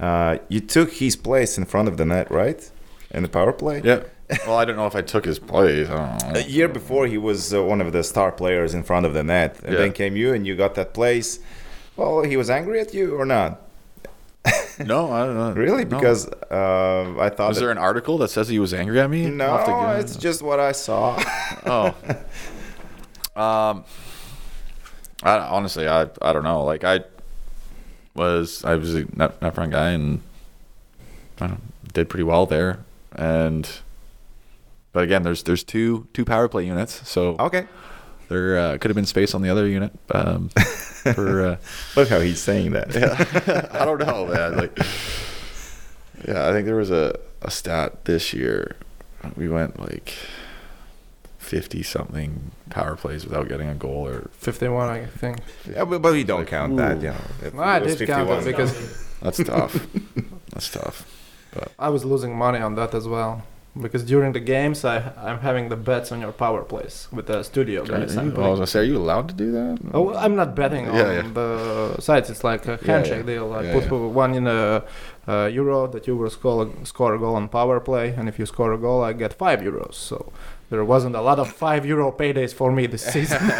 uh, 0.00 0.38
you 0.48 0.60
took 0.60 0.92
his 0.92 1.16
place 1.16 1.56
in 1.58 1.64
front 1.64 1.88
of 1.88 1.96
the 1.96 2.04
net, 2.04 2.30
right? 2.30 2.70
In 3.10 3.22
the 3.22 3.28
power 3.28 3.52
play. 3.52 3.80
yeah. 3.84 4.02
Well, 4.46 4.56
I 4.56 4.64
don't 4.64 4.76
know 4.76 4.86
if 4.86 4.96
I 4.96 5.02
took 5.02 5.26
his 5.26 5.38
place. 5.38 5.88
I 5.88 6.18
don't 6.20 6.32
know. 6.32 6.40
A 6.40 6.42
year 6.44 6.66
before, 6.66 7.06
he 7.06 7.18
was 7.18 7.52
uh, 7.52 7.62
one 7.62 7.80
of 7.82 7.92
the 7.92 8.02
star 8.02 8.32
players 8.32 8.72
in 8.74 8.82
front 8.82 9.04
of 9.06 9.12
the 9.12 9.22
net, 9.22 9.60
and 9.62 9.72
Yeah. 9.74 9.80
then 9.80 9.92
came 9.92 10.16
you, 10.16 10.32
and 10.32 10.46
you 10.46 10.56
got 10.56 10.74
that 10.76 10.94
place. 10.94 11.38
Well, 11.96 12.22
he 12.22 12.36
was 12.36 12.48
angry 12.50 12.80
at 12.80 12.94
you 12.94 13.14
or 13.16 13.26
not? 13.26 13.60
No, 14.84 15.12
I 15.12 15.24
don't 15.24 15.36
know. 15.36 15.52
Really? 15.52 15.84
No. 15.84 15.96
Because 15.98 16.26
uh, 16.50 17.14
I 17.20 17.28
thought 17.30 17.52
Is 17.52 17.58
there 17.60 17.70
an 17.70 17.78
article 17.78 18.18
that 18.18 18.28
says 18.28 18.48
he 18.48 18.58
was 18.58 18.74
angry 18.74 18.98
at 18.98 19.08
me? 19.08 19.26
no, 19.30 19.62
get- 19.64 20.00
it's 20.00 20.16
just 20.16 20.42
what 20.42 20.58
I 20.58 20.72
saw. 20.72 21.22
oh. 21.66 21.94
Um. 23.36 23.84
I 25.22 25.38
honestly, 25.38 25.88
I 25.88 26.02
I 26.22 26.32
don't 26.32 26.44
know. 26.44 26.64
Like 26.64 26.84
I 26.84 27.00
was, 28.14 28.64
I 28.64 28.74
was 28.74 28.94
a 28.94 29.04
net, 29.16 29.40
net 29.42 29.54
front 29.54 29.72
guy 29.72 29.90
and 29.90 30.20
I 31.40 31.48
know, 31.48 31.58
did 31.92 32.08
pretty 32.08 32.24
well 32.24 32.46
there. 32.46 32.80
And 33.12 33.68
but 34.92 35.02
again, 35.02 35.24
there's 35.24 35.42
there's 35.42 35.64
two 35.64 36.06
two 36.12 36.24
power 36.24 36.48
play 36.48 36.66
units, 36.66 37.06
so 37.08 37.36
okay, 37.38 37.66
there 38.28 38.58
uh, 38.58 38.78
could 38.78 38.90
have 38.90 38.94
been 38.94 39.06
space 39.06 39.34
on 39.34 39.42
the 39.42 39.50
other 39.50 39.66
unit. 39.66 39.92
Um, 40.10 40.48
for 41.14 41.42
uh, 41.42 41.56
look 41.96 42.08
how 42.08 42.20
he's 42.20 42.40
saying 42.40 42.72
that. 42.72 42.94
yeah, 42.94 43.68
I 43.80 43.84
don't 43.84 43.98
know, 43.98 44.26
man. 44.26 44.56
Like, 44.56 44.78
yeah, 46.26 46.48
I 46.48 46.52
think 46.52 46.66
there 46.66 46.76
was 46.76 46.92
a, 46.92 47.18
a 47.42 47.50
stat 47.50 48.04
this 48.04 48.32
year. 48.32 48.76
We 49.36 49.48
went 49.48 49.80
like 49.80 50.14
fifty 51.44 51.82
something 51.82 52.30
power 52.70 52.96
plays 52.96 53.24
without 53.26 53.46
getting 53.48 53.68
a 53.68 53.74
goal, 53.74 54.06
or 54.08 54.30
51, 54.32 54.88
I 54.88 55.06
think. 55.06 55.36
Yeah, 55.70 55.84
but, 55.84 56.00
but 56.02 56.12
we 56.12 56.24
don't 56.24 56.46
count 56.46 56.76
that. 56.78 56.96
You 57.02 57.10
know, 57.10 57.24
If 57.48 57.54
I 57.58 57.76
it 57.78 57.82
was 57.84 57.96
did 57.96 58.08
count 58.08 58.30
it 58.30 58.44
because 58.44 58.72
that's 59.22 59.38
tough. 59.44 59.74
that's 60.52 60.70
tough. 60.70 60.96
But 61.54 61.68
I 61.78 61.88
was 61.94 62.02
losing 62.04 62.32
money 62.36 62.58
on 62.60 62.74
that 62.80 62.94
as 62.94 63.06
well. 63.16 63.32
because 63.86 64.04
during 64.12 64.32
the 64.38 64.44
games 64.56 64.78
I 64.84 64.96
I'm 65.28 65.40
having 65.48 65.64
the 65.74 65.80
bets 65.90 66.08
on 66.14 66.18
your 66.24 66.32
power 66.44 66.62
plays 66.72 66.96
with 67.16 67.26
the 67.32 67.38
studio 67.50 67.78
Are 67.82 67.86
guys. 67.92 68.14
you- 68.14 68.20
I'm 68.20 68.30
I 68.46 68.48
was 68.52 68.58
gonna 68.60 68.66
say, 68.74 68.80
are 68.82 68.88
you 68.92 68.98
allowed 69.04 69.26
to 69.32 69.36
do 69.44 69.48
that? 69.58 69.74
Oh, 69.98 70.06
I'm 70.24 70.34
not 70.40 70.50
betting 70.60 70.84
on 70.88 70.94
Yeah, 71.00 71.12
yeah. 71.18 71.28
the 71.40 71.48
sites. 72.08 72.28
It's 72.32 72.44
like 72.50 72.62
a 72.72 72.76
handshake 72.88 73.24
yeah. 73.26 73.32
deal. 73.32 73.46
I 73.58 73.62
Yeah, 73.64 73.72
put 73.74 73.84
yeah. 73.90 74.22
one 74.24 74.32
in 74.40 74.46
a 74.46 74.60
uh, 75.32 75.46
euro 75.60 75.78
that 75.94 76.02
you 76.08 76.14
will 76.20 76.30
score 76.38 76.62
score 76.92 77.12
a 77.18 77.18
goal 77.24 77.34
on 77.40 77.48
power 77.58 77.76
play, 77.88 78.06
and 78.18 78.24
if 78.32 78.34
you 78.40 78.46
score 78.54 78.72
a 78.78 78.80
goal, 78.86 79.00
I 79.08 79.12
get 79.22 79.32
five 79.44 79.58
euros. 79.68 79.94
So 80.10 80.16
there 80.74 80.84
wasn't 80.84 81.14
a 81.14 81.20
lot 81.20 81.38
of 81.38 81.52
five 81.52 81.86
euro 81.86 82.10
paydays 82.10 82.52
for 82.52 82.72
me 82.72 82.86
this 82.86 83.04
season. 83.04 83.40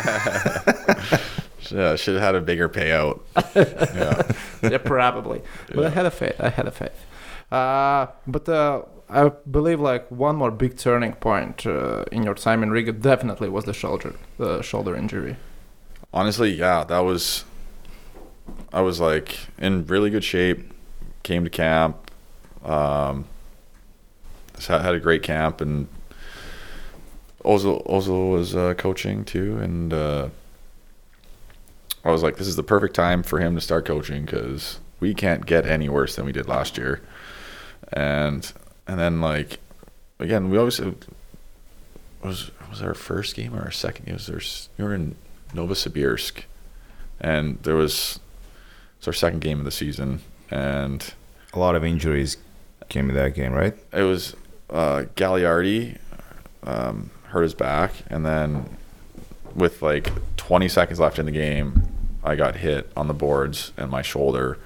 Yeah, 1.70 1.96
should 1.96 2.14
have 2.14 2.22
had 2.22 2.34
a 2.34 2.40
bigger 2.40 2.68
payout. 2.68 3.20
yeah. 3.54 4.22
yeah, 4.70 4.78
probably. 4.78 5.40
But 5.74 5.86
I 5.86 5.88
had 5.88 6.04
a 6.04 6.10
faith. 6.10 6.38
I 6.38 6.50
had 6.50 6.66
a 6.66 6.70
faith. 6.70 7.06
Uh, 7.50 8.08
but 8.26 8.46
uh, 8.48 8.82
I 9.08 9.30
believe 9.50 9.80
like 9.80 10.10
one 10.10 10.36
more 10.36 10.50
big 10.50 10.76
turning 10.76 11.14
point 11.14 11.66
uh, 11.66 12.04
in 12.12 12.22
your 12.22 12.34
time 12.34 12.62
in 12.62 12.70
Riga 12.70 12.92
definitely 12.92 13.48
was 13.48 13.64
the 13.64 13.72
shoulder, 13.72 14.14
the 14.36 14.60
shoulder 14.60 14.94
injury. 14.94 15.36
Honestly, 16.12 16.52
yeah, 16.52 16.84
that 16.84 17.00
was. 17.00 17.44
I 18.72 18.82
was 18.82 19.00
like 19.00 19.38
in 19.56 19.86
really 19.86 20.10
good 20.10 20.24
shape. 20.24 20.70
Came 21.22 21.44
to 21.44 21.50
camp. 21.50 22.10
Um, 22.62 23.24
had 24.66 24.94
a 24.94 25.00
great 25.00 25.22
camp, 25.22 25.60
and 25.60 25.88
Ozil 27.44 27.86
Ozil 27.86 28.30
was 28.32 28.54
uh, 28.56 28.74
coaching 28.74 29.24
too, 29.24 29.58
and 29.58 29.92
uh, 29.92 30.28
I 32.04 32.10
was 32.10 32.22
like, 32.22 32.36
this 32.36 32.46
is 32.46 32.56
the 32.56 32.62
perfect 32.62 32.94
time 32.94 33.22
for 33.22 33.38
him 33.38 33.54
to 33.54 33.60
start 33.60 33.84
coaching 33.84 34.24
because 34.24 34.80
we 35.00 35.14
can't 35.14 35.46
get 35.46 35.66
any 35.66 35.88
worse 35.88 36.16
than 36.16 36.24
we 36.24 36.32
did 36.32 36.48
last 36.48 36.78
year, 36.78 37.00
and 37.92 38.50
and 38.86 38.98
then 38.98 39.20
like 39.20 39.58
again, 40.18 40.50
we 40.50 40.58
always 40.58 40.80
was 42.22 42.50
was 42.70 42.82
our 42.82 42.94
first 42.94 43.34
game 43.34 43.54
or 43.54 43.62
our 43.62 43.70
second 43.70 44.06
game? 44.06 44.14
Was 44.14 44.26
there, 44.26 44.40
we 44.78 44.84
were 44.84 44.94
in 44.94 45.14
Novosibirsk, 45.52 46.42
and 47.20 47.62
there 47.62 47.76
was 47.76 48.20
it's 48.98 49.06
our 49.06 49.12
second 49.12 49.40
game 49.40 49.58
of 49.58 49.64
the 49.64 49.70
season, 49.70 50.20
and 50.50 51.14
A 51.52 51.58
lot 51.58 51.76
of 51.76 51.84
injuries 51.84 52.36
came 52.88 53.08
in 53.08 53.14
that 53.16 53.34
game, 53.34 53.52
right? 53.52 53.74
it 53.92 54.02
was 54.02 54.34
uh, 54.70 55.04
Gagliardi 55.14 55.98
um, 56.64 57.10
hurt 57.34 57.42
his 57.42 57.52
back, 57.54 57.92
and 58.08 58.24
then 58.24 58.64
with 59.54 59.82
like 59.82 60.10
20 60.36 60.68
seconds 60.68 61.00
left 61.00 61.18
in 61.18 61.26
the 61.26 61.32
game, 61.32 61.82
I 62.22 62.36
got 62.36 62.56
hit 62.56 62.90
on 62.96 63.08
the 63.08 63.14
boards, 63.14 63.72
and 63.76 63.90
my 63.90 64.02
shoulder 64.02 64.56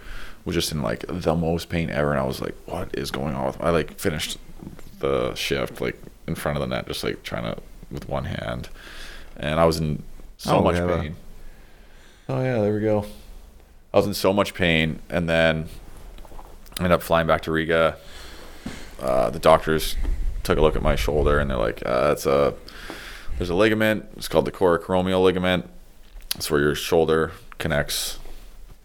was 0.45 0.55
just 0.55 0.71
in 0.71 0.83
like 0.83 1.05
the 1.09 1.35
most 1.35 1.69
pain 1.71 1.89
ever, 1.91 2.11
and 2.13 2.21
I 2.21 2.25
was 2.25 2.41
like, 2.41 2.55
"What 2.67 2.91
is 2.97 3.11
going 3.11 3.35
on?" 3.35 3.47
with 3.47 3.61
I 3.61 3.71
like 3.71 3.99
finished 3.99 4.39
the 5.01 5.35
shift 5.35 5.81
like 5.81 5.97
in 6.27 6.35
front 6.35 6.57
of 6.59 6.61
the 6.61 6.75
net, 6.75 6.87
just 6.87 7.03
like 7.03 7.23
trying 7.23 7.45
to 7.45 7.61
with 7.91 8.07
one 8.09 8.25
hand, 8.27 8.69
and 9.37 9.59
I 9.59 9.65
was 9.65 9.79
in 9.79 10.03
so 10.37 10.59
Oh, 10.59 10.63
much 10.63 10.77
have 10.77 10.91
a- 10.91 10.99
pain. 11.01 11.17
Oh 12.29 12.43
yeah, 12.43 12.61
there 12.61 12.75
we 12.75 12.81
go. 12.81 13.07
I 13.95 13.97
was 13.97 14.07
in 14.07 14.13
so 14.15 14.33
much 14.35 14.53
pain, 14.53 15.01
and 15.09 15.27
then 15.29 15.69
I 16.79 16.85
ended 16.85 16.93
up 16.93 17.03
flying 17.03 17.27
back 17.27 17.41
to 17.43 17.51
Riga. 17.51 17.97
Uh, 19.01 19.31
the 19.31 19.39
doctors 19.39 19.97
took 20.49 20.59
a 20.59 20.63
look 20.63 20.77
at 20.77 20.83
my 20.83 20.97
shoulder, 20.97 21.39
and 21.39 21.51
they're 21.51 21.59
like, 21.59 21.83
uh, 21.85 22.11
"It's 22.13 22.25
a 22.27 22.55
there's 23.37 23.51
a 23.51 23.55
ligament. 23.55 24.07
It's 24.17 24.29
called 24.29 24.47
the 24.47 24.51
coracoacromial 24.53 25.23
ligament. 25.23 25.69
It's 26.37 26.51
where 26.51 26.61
your 26.61 26.75
shoulder 26.75 27.33
connects 27.59 28.19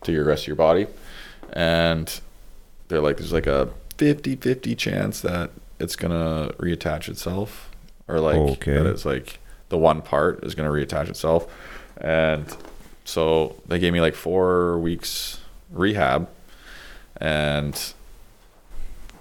to 0.03 0.11
your 0.11 0.25
rest 0.25 0.43
of 0.43 0.47
your 0.47 0.55
body, 0.57 0.87
and 1.53 2.19
they're 2.89 2.99
like, 3.01 3.17
there's 3.17 3.31
like 3.33 3.47
a 3.47 3.69
50-50 3.97 4.77
chance 4.77 5.21
that 5.21 5.51
it's 5.79 5.95
gonna 5.95 6.51
reattach 6.59 7.07
itself, 7.07 7.69
or 8.07 8.19
like 8.19 8.35
Okay. 8.35 8.73
that 8.73 8.85
it's 8.85 9.05
like 9.05 9.39
the 9.69 9.77
one 9.77 10.01
part 10.01 10.43
is 10.43 10.53
gonna 10.55 10.69
reattach 10.69 11.07
itself, 11.09 11.47
and 11.97 12.45
so 13.05 13.55
they 13.67 13.79
gave 13.79 13.93
me 13.93 14.01
like 14.01 14.15
four 14.15 14.77
weeks 14.77 15.39
rehab, 15.71 16.27
and 17.17 17.93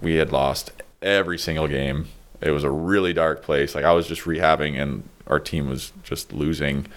we 0.01 0.15
had 0.15 0.31
lost 0.31 0.71
every 1.01 1.37
single 1.39 1.67
game. 1.67 2.07
It 2.43 2.51
was 2.51 2.63
a 2.63 2.71
really 2.71 3.13
dark 3.13 3.41
place. 3.41 3.73
Like 3.73 3.85
I 3.85 3.93
was 3.93 4.07
just 4.07 4.23
rehabbing, 4.23 4.79
and 4.81 5.07
our 5.27 5.39
team 5.39 5.69
was 5.69 5.93
just 6.03 6.33
losing 6.33 6.87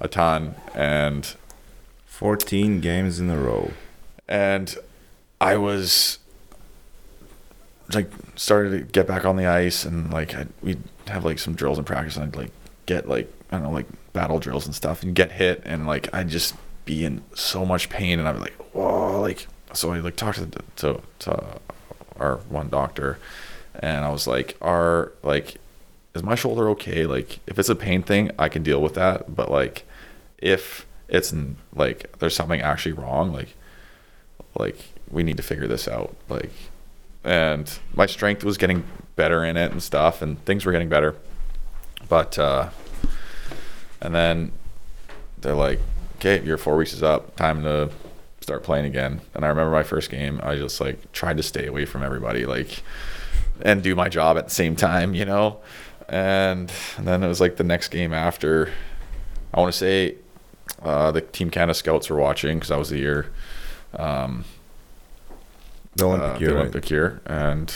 a 0.00 0.08
ton, 0.08 0.54
and 0.74 1.34
14 2.06 2.80
games 2.80 3.18
in 3.18 3.28
a 3.28 3.36
row. 3.36 3.72
and 4.28 4.76
I 5.40 5.56
was 5.56 6.18
like 7.92 8.10
started 8.34 8.70
to 8.70 8.80
get 8.80 9.06
back 9.06 9.24
on 9.24 9.36
the 9.36 9.46
ice 9.46 9.84
and 9.84 10.10
like 10.12 10.34
I'd, 10.34 10.48
we'd 10.62 10.82
have 11.08 11.24
like 11.24 11.38
some 11.38 11.54
drills 11.54 11.78
in 11.78 11.84
practice 11.84 12.16
and 12.16 12.24
I'd 12.24 12.36
like 12.36 12.50
get 12.86 13.08
like 13.08 13.30
I 13.50 13.56
don't 13.56 13.64
know 13.64 13.70
like 13.70 13.86
battle 14.12 14.38
drills 14.38 14.64
and 14.64 14.74
stuff 14.74 15.02
and 15.02 15.14
get 15.14 15.32
hit 15.32 15.62
and 15.66 15.86
like 15.86 16.08
I'd 16.14 16.28
just 16.28 16.54
be 16.84 17.04
in 17.04 17.22
so 17.34 17.66
much 17.66 17.90
pain 17.90 18.18
and 18.18 18.28
I'd 18.28 18.34
be 18.34 18.40
like 18.40 18.56
whoa 18.72 19.20
like 19.20 19.46
so 19.74 19.92
I 19.92 19.98
like 19.98 20.16
talked 20.16 20.38
to 20.38 20.46
the, 20.46 20.62
to, 20.76 21.00
to 21.20 21.60
our 22.18 22.36
one 22.48 22.68
doctor 22.68 23.18
and 23.76 24.04
I 24.04 24.10
was 24.10 24.26
like 24.26 24.56
are 24.60 25.12
like 25.22 25.56
is 26.14 26.22
my 26.22 26.34
shoulder 26.34 26.68
okay? 26.70 27.06
Like 27.06 27.40
if 27.46 27.58
it's 27.58 27.68
a 27.68 27.74
pain 27.74 28.02
thing 28.02 28.30
I 28.38 28.48
can 28.48 28.62
deal 28.62 28.80
with 28.80 28.94
that. 28.94 29.34
But 29.34 29.50
like 29.50 29.84
if 30.38 30.86
it's 31.08 31.34
like 31.74 32.18
there's 32.18 32.34
something 32.34 32.60
actually 32.60 32.92
wrong 32.92 33.32
like 33.32 33.54
like 34.56 34.78
we 35.10 35.22
need 35.22 35.36
to 35.36 35.42
figure 35.42 35.66
this 35.66 35.88
out. 35.88 36.14
Like 36.28 36.50
and 37.24 37.78
my 37.94 38.06
strength 38.06 38.44
was 38.44 38.58
getting 38.58 38.84
better 39.16 39.44
in 39.44 39.56
it 39.56 39.72
and 39.72 39.82
stuff 39.82 40.22
and 40.22 40.42
things 40.44 40.64
were 40.64 40.72
getting 40.72 40.88
better. 40.88 41.16
But 42.08 42.38
uh 42.38 42.70
and 44.00 44.14
then 44.14 44.52
they're 45.40 45.54
like 45.54 45.80
okay 46.16 46.42
your 46.42 46.58
four 46.58 46.76
weeks 46.76 46.92
is 46.92 47.02
up. 47.02 47.34
Time 47.36 47.62
to 47.64 47.90
start 48.40 48.62
playing 48.62 48.84
again. 48.84 49.20
And 49.34 49.44
i 49.44 49.48
remember 49.48 49.72
my 49.72 49.82
first 49.82 50.10
game 50.10 50.38
i 50.42 50.54
just 50.54 50.78
like 50.80 51.12
tried 51.12 51.38
to 51.38 51.42
stay 51.42 51.66
away 51.66 51.86
from 51.86 52.04
everybody. 52.04 52.46
Like 52.46 52.82
and 53.62 53.82
do 53.82 53.94
my 53.94 54.08
job 54.08 54.36
at 54.36 54.44
the 54.44 54.54
same 54.54 54.76
time 54.76 55.14
you 55.14 55.24
know 55.24 55.58
and, 56.08 56.70
and 56.98 57.06
then 57.06 57.22
it 57.22 57.28
was 57.28 57.40
like 57.40 57.56
the 57.56 57.64
next 57.64 57.88
game 57.88 58.12
after 58.12 58.70
i 59.52 59.60
want 59.60 59.72
to 59.72 59.78
say 59.78 60.14
uh, 60.82 61.10
the 61.10 61.20
team 61.20 61.50
canada 61.50 61.74
scouts 61.74 62.10
were 62.10 62.16
watching 62.16 62.56
because 62.56 62.68
that 62.68 62.78
was 62.78 62.90
the 62.90 62.98
year 62.98 63.30
um, 63.98 64.44
The 65.96 66.04
Olympic 66.06 66.36
uh, 66.36 66.38
year, 66.40 66.64
the 66.68 66.80
right? 66.80 66.90
Year, 66.90 67.20
and 67.26 67.72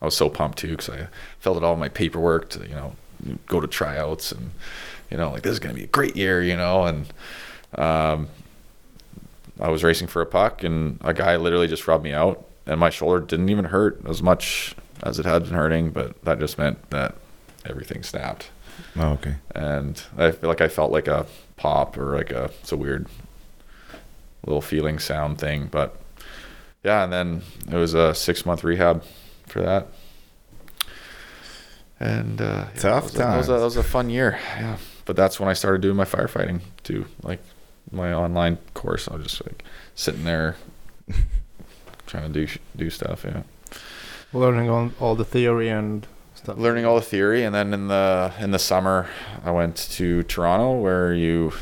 I 0.00 0.06
was 0.06 0.16
so 0.16 0.28
pumped 0.30 0.58
too 0.58 0.70
because 0.70 0.88
I 0.88 1.08
filled 1.40 1.58
out 1.58 1.64
all 1.64 1.76
my 1.76 1.88
paperwork 1.88 2.48
to 2.50 2.60
you 2.60 2.74
know 2.74 2.94
go 3.46 3.60
to 3.60 3.66
tryouts 3.66 4.32
and 4.32 4.50
you 5.10 5.16
know 5.16 5.30
like 5.30 5.42
this 5.42 5.52
is 5.52 5.58
gonna 5.58 5.74
be 5.74 5.84
a 5.84 5.88
great 5.88 6.16
year, 6.16 6.42
you 6.42 6.56
know, 6.56 6.84
and 6.84 7.12
um, 7.76 8.28
I 9.60 9.68
was 9.68 9.84
racing 9.84 10.06
for 10.06 10.22
a 10.22 10.26
puck 10.26 10.64
and 10.64 10.98
a 11.02 11.12
guy 11.12 11.36
literally 11.36 11.68
just 11.68 11.86
rubbed 11.86 12.04
me 12.04 12.12
out 12.12 12.46
and 12.66 12.80
my 12.80 12.90
shoulder 12.90 13.20
didn't 13.20 13.48
even 13.50 13.66
hurt 13.66 14.00
as 14.06 14.22
much 14.22 14.74
as 15.02 15.18
it 15.18 15.26
had 15.26 15.44
been 15.44 15.54
hurting, 15.54 15.90
but 15.90 16.22
that 16.24 16.38
just 16.38 16.58
meant 16.58 16.90
that 16.90 17.14
everything 17.64 18.02
snapped 18.02 18.50
Oh, 18.96 19.10
okay. 19.14 19.34
and 19.54 20.00
I 20.16 20.30
feel 20.30 20.48
like 20.48 20.60
I 20.60 20.68
felt 20.68 20.92
like 20.92 21.08
a 21.08 21.26
pop 21.56 21.98
or 21.98 22.16
like 22.16 22.30
a 22.30 22.44
it's 22.60 22.70
a 22.72 22.76
weird 22.76 23.06
little 24.46 24.62
feeling 24.62 24.98
sound 25.00 25.38
thing, 25.38 25.66
but 25.70 26.00
yeah, 26.84 27.02
and 27.04 27.12
then 27.12 27.42
it 27.70 27.74
was 27.74 27.94
a 27.94 28.14
six 28.14 28.46
month 28.46 28.62
rehab 28.64 29.02
for 29.46 29.60
that. 29.62 29.88
And 32.00 32.40
uh, 32.40 32.66
yeah, 32.74 32.80
Tough 32.80 33.10
that 33.12 33.12
was, 33.12 33.14
a, 33.14 33.18
that, 33.18 33.36
was 33.36 33.48
a, 33.48 33.50
times. 33.52 33.60
that 33.60 33.64
was 33.64 33.76
a 33.76 33.82
fun 33.82 34.10
year, 34.10 34.38
yeah. 34.56 34.76
But 35.04 35.16
that's 35.16 35.40
when 35.40 35.48
I 35.48 35.54
started 35.54 35.80
doing 35.80 35.96
my 35.96 36.04
firefighting 36.04 36.60
too, 36.84 37.06
like 37.22 37.40
my 37.90 38.12
online 38.12 38.58
course. 38.74 39.08
I 39.08 39.16
was 39.16 39.24
just 39.26 39.44
like 39.44 39.64
sitting 39.96 40.24
there 40.24 40.54
trying 42.06 42.32
to 42.32 42.46
do 42.46 42.52
do 42.76 42.90
stuff, 42.90 43.24
yeah. 43.24 43.42
Learning 44.32 44.68
on 44.70 44.92
all 45.00 45.14
the 45.14 45.24
theory 45.24 45.68
and 45.68 46.06
stuff. 46.34 46.58
learning 46.58 46.84
all 46.84 46.94
the 46.96 47.02
theory 47.14 47.42
and 47.44 47.54
then 47.54 47.72
in 47.74 47.88
the 47.88 48.32
in 48.38 48.50
the 48.52 48.58
summer 48.58 49.06
i 49.44 49.50
went 49.50 49.74
to 49.96 50.22
toronto 50.22 50.72
where 50.84 51.12
you 51.12 51.52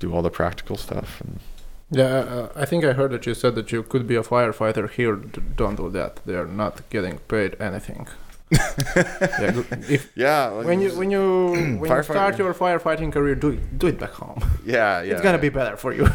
do 0.00 0.12
all 0.14 0.22
the 0.22 0.30
practical 0.30 0.76
stuff 0.76 1.20
and 1.20 1.38
Yeah, 1.94 2.04
uh, 2.04 2.48
I 2.62 2.64
think 2.64 2.84
I 2.84 2.92
heard 2.94 3.10
that 3.12 3.26
you 3.26 3.34
said 3.34 3.54
that 3.54 3.70
you 3.70 3.82
could 3.82 4.06
be 4.06 4.16
a 4.16 4.22
firefighter 4.22 4.86
here. 4.88 5.14
Don't 5.60 5.76
do 5.76 5.90
that. 5.90 6.12
They 6.26 6.34
are 6.42 6.46
not 6.62 6.74
getting 6.94 7.18
paid 7.28 7.50
anything. 7.60 8.08
yeah, 8.96 9.62
if 9.96 10.02
yeah 10.16 10.50
when 10.68 10.80
you 10.80 10.90
when 11.00 11.10
you 11.10 11.24
when 11.80 11.90
you 11.96 12.02
start 12.02 12.38
your 12.38 12.54
firefighting 12.54 13.10
career, 13.12 13.34
do 13.34 13.48
it 13.56 13.60
do 13.78 13.86
it 13.92 13.98
back 14.02 14.14
home. 14.22 14.40
yeah 14.64 15.02
yeah 15.04 15.12
It's 15.12 15.22
gonna 15.26 15.38
be 15.48 15.50
better 15.60 15.76
for 15.76 15.92
you. 15.98 16.06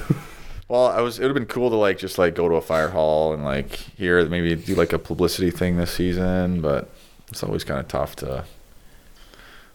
Well 0.68 0.88
i 0.88 1.00
was 1.02 1.18
it 1.20 1.24
would 1.24 1.30
have 1.30 1.36
been 1.36 1.46
cool 1.46 1.70
to 1.70 1.76
like 1.76 1.98
just 1.98 2.18
like 2.18 2.36
go 2.36 2.48
to 2.50 2.56
a 2.56 2.62
fire 2.62 2.90
hall 2.90 3.34
and 3.34 3.44
like 3.44 3.72
here 3.98 4.26
maybe 4.28 4.56
do 4.56 4.76
like 4.76 4.94
a 4.94 5.00
publicity 5.00 5.52
thing 5.52 5.78
this 5.78 5.92
season 5.92 6.62
but 6.62 6.90
it's 7.30 7.44
always 7.44 7.64
kind 7.64 7.80
of 7.80 7.88
tough 7.88 8.16
to 8.16 8.44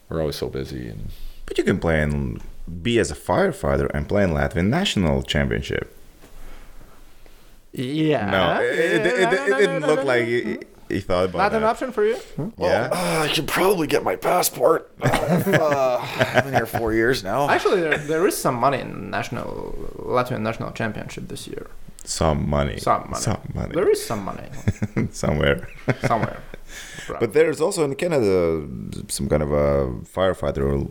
we're 0.09 0.19
always 0.21 0.35
so 0.35 0.47
busy 0.49 0.87
and 0.89 1.09
But 1.45 1.57
you 1.57 1.63
can 1.63 1.79
play 1.79 2.01
and 2.01 2.41
be 2.81 2.99
as 2.99 3.11
a 3.11 3.15
firefighter 3.15 3.89
and 3.93 4.07
play 4.07 4.23
in 4.23 4.31
Latvian 4.31 4.67
national 4.67 5.23
championship. 5.23 5.95
yeah. 7.73 8.29
no, 8.29 8.61
it, 8.63 8.79
it, 8.79 9.05
it, 9.05 9.33
it, 9.33 9.49
it 9.49 9.57
didn't 9.57 9.87
look 9.87 10.03
like 10.03 10.67
it, 10.93 10.95
he 10.95 11.01
thought 11.01 11.25
about 11.25 11.37
Not 11.39 11.51
that. 11.51 11.57
an 11.57 11.63
option 11.63 11.91
for 11.91 12.05
you? 12.05 12.17
Yeah. 12.57 12.89
Uh, 12.91 13.25
I 13.25 13.27
should 13.27 13.47
probably 13.47 13.87
get 13.87 14.03
my 14.03 14.15
passport. 14.15 14.91
Uh, 15.03 15.97
I've 16.35 16.43
been 16.45 16.53
here 16.53 16.65
four 16.65 16.93
years 16.93 17.23
now. 17.23 17.49
Actually, 17.49 17.81
there, 17.81 17.97
there 17.97 18.27
is 18.27 18.35
some 18.37 18.55
money 18.55 18.79
in 18.79 19.09
national 19.09 19.73
Latvian 19.97 20.41
national 20.41 20.71
championship 20.71 21.27
this 21.27 21.47
year. 21.47 21.67
Some 22.03 22.49
money. 22.49 22.77
Some 22.79 23.09
money. 23.09 23.21
Some 23.21 23.41
money. 23.53 23.73
There 23.73 23.89
is 23.89 24.05
some 24.05 24.23
money 24.23 24.47
Somewhere. 25.11 25.67
somewhere. 26.07 26.39
But 27.19 27.33
there's 27.33 27.59
also 27.61 27.83
in 27.83 27.95
Canada 27.95 28.65
some 29.09 29.27
kind 29.27 29.43
of 29.43 29.51
a 29.51 29.91
firefighter 30.15 30.89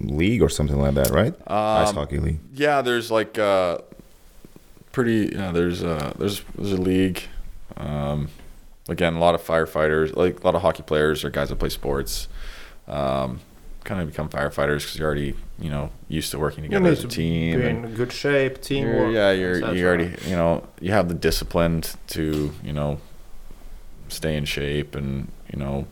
league 0.00 0.40
or 0.42 0.48
something 0.48 0.78
like 0.80 0.94
that, 0.94 1.10
right? 1.10 1.34
Ice 1.48 1.88
Um, 1.90 1.94
hockey 1.96 2.18
league. 2.18 2.38
Yeah, 2.54 2.80
there's 2.82 3.10
like 3.10 3.38
uh, 3.38 3.78
pretty. 4.92 5.30
Yeah, 5.34 5.50
there's 5.52 5.82
uh, 5.82 6.12
there's 6.18 6.42
there's 6.56 6.72
a 6.72 6.80
league. 6.80 7.22
Um, 7.76 8.28
again, 8.88 9.14
a 9.14 9.18
lot 9.20 9.34
of 9.34 9.42
firefighters, 9.42 10.16
like 10.16 10.40
a 10.40 10.44
lot 10.44 10.54
of 10.54 10.62
hockey 10.62 10.82
players 10.82 11.24
or 11.24 11.30
guys 11.30 11.48
that 11.50 11.56
play 11.56 11.68
sports, 11.68 12.26
um, 12.86 13.40
kind 13.84 14.00
of 14.00 14.08
become 14.08 14.28
firefighters 14.28 14.80
because 14.80 14.98
you're 14.98 15.06
already 15.06 15.34
you 15.58 15.70
know 15.70 15.90
used 16.08 16.30
to 16.30 16.38
working 16.38 16.62
together 16.64 16.90
as 16.90 17.04
a 17.04 17.08
team. 17.08 17.60
and 17.60 17.84
in 17.86 17.94
good 17.94 18.12
shape, 18.12 18.52
you're- 18.52 18.62
teamwork. 18.62 19.14
yeah, 19.14 19.30
you're 19.32 19.74
you 19.74 19.86
already 19.86 20.14
you 20.26 20.36
know 20.36 20.66
you 20.80 20.92
have 20.92 21.08
the 21.08 21.14
discipline 21.14 21.82
to 22.08 22.52
you 22.62 22.72
know 22.72 23.00
stay 24.08 24.36
in 24.36 24.44
shape 24.44 24.94
and 24.94 25.30
you 25.52 25.58
know 25.58 25.86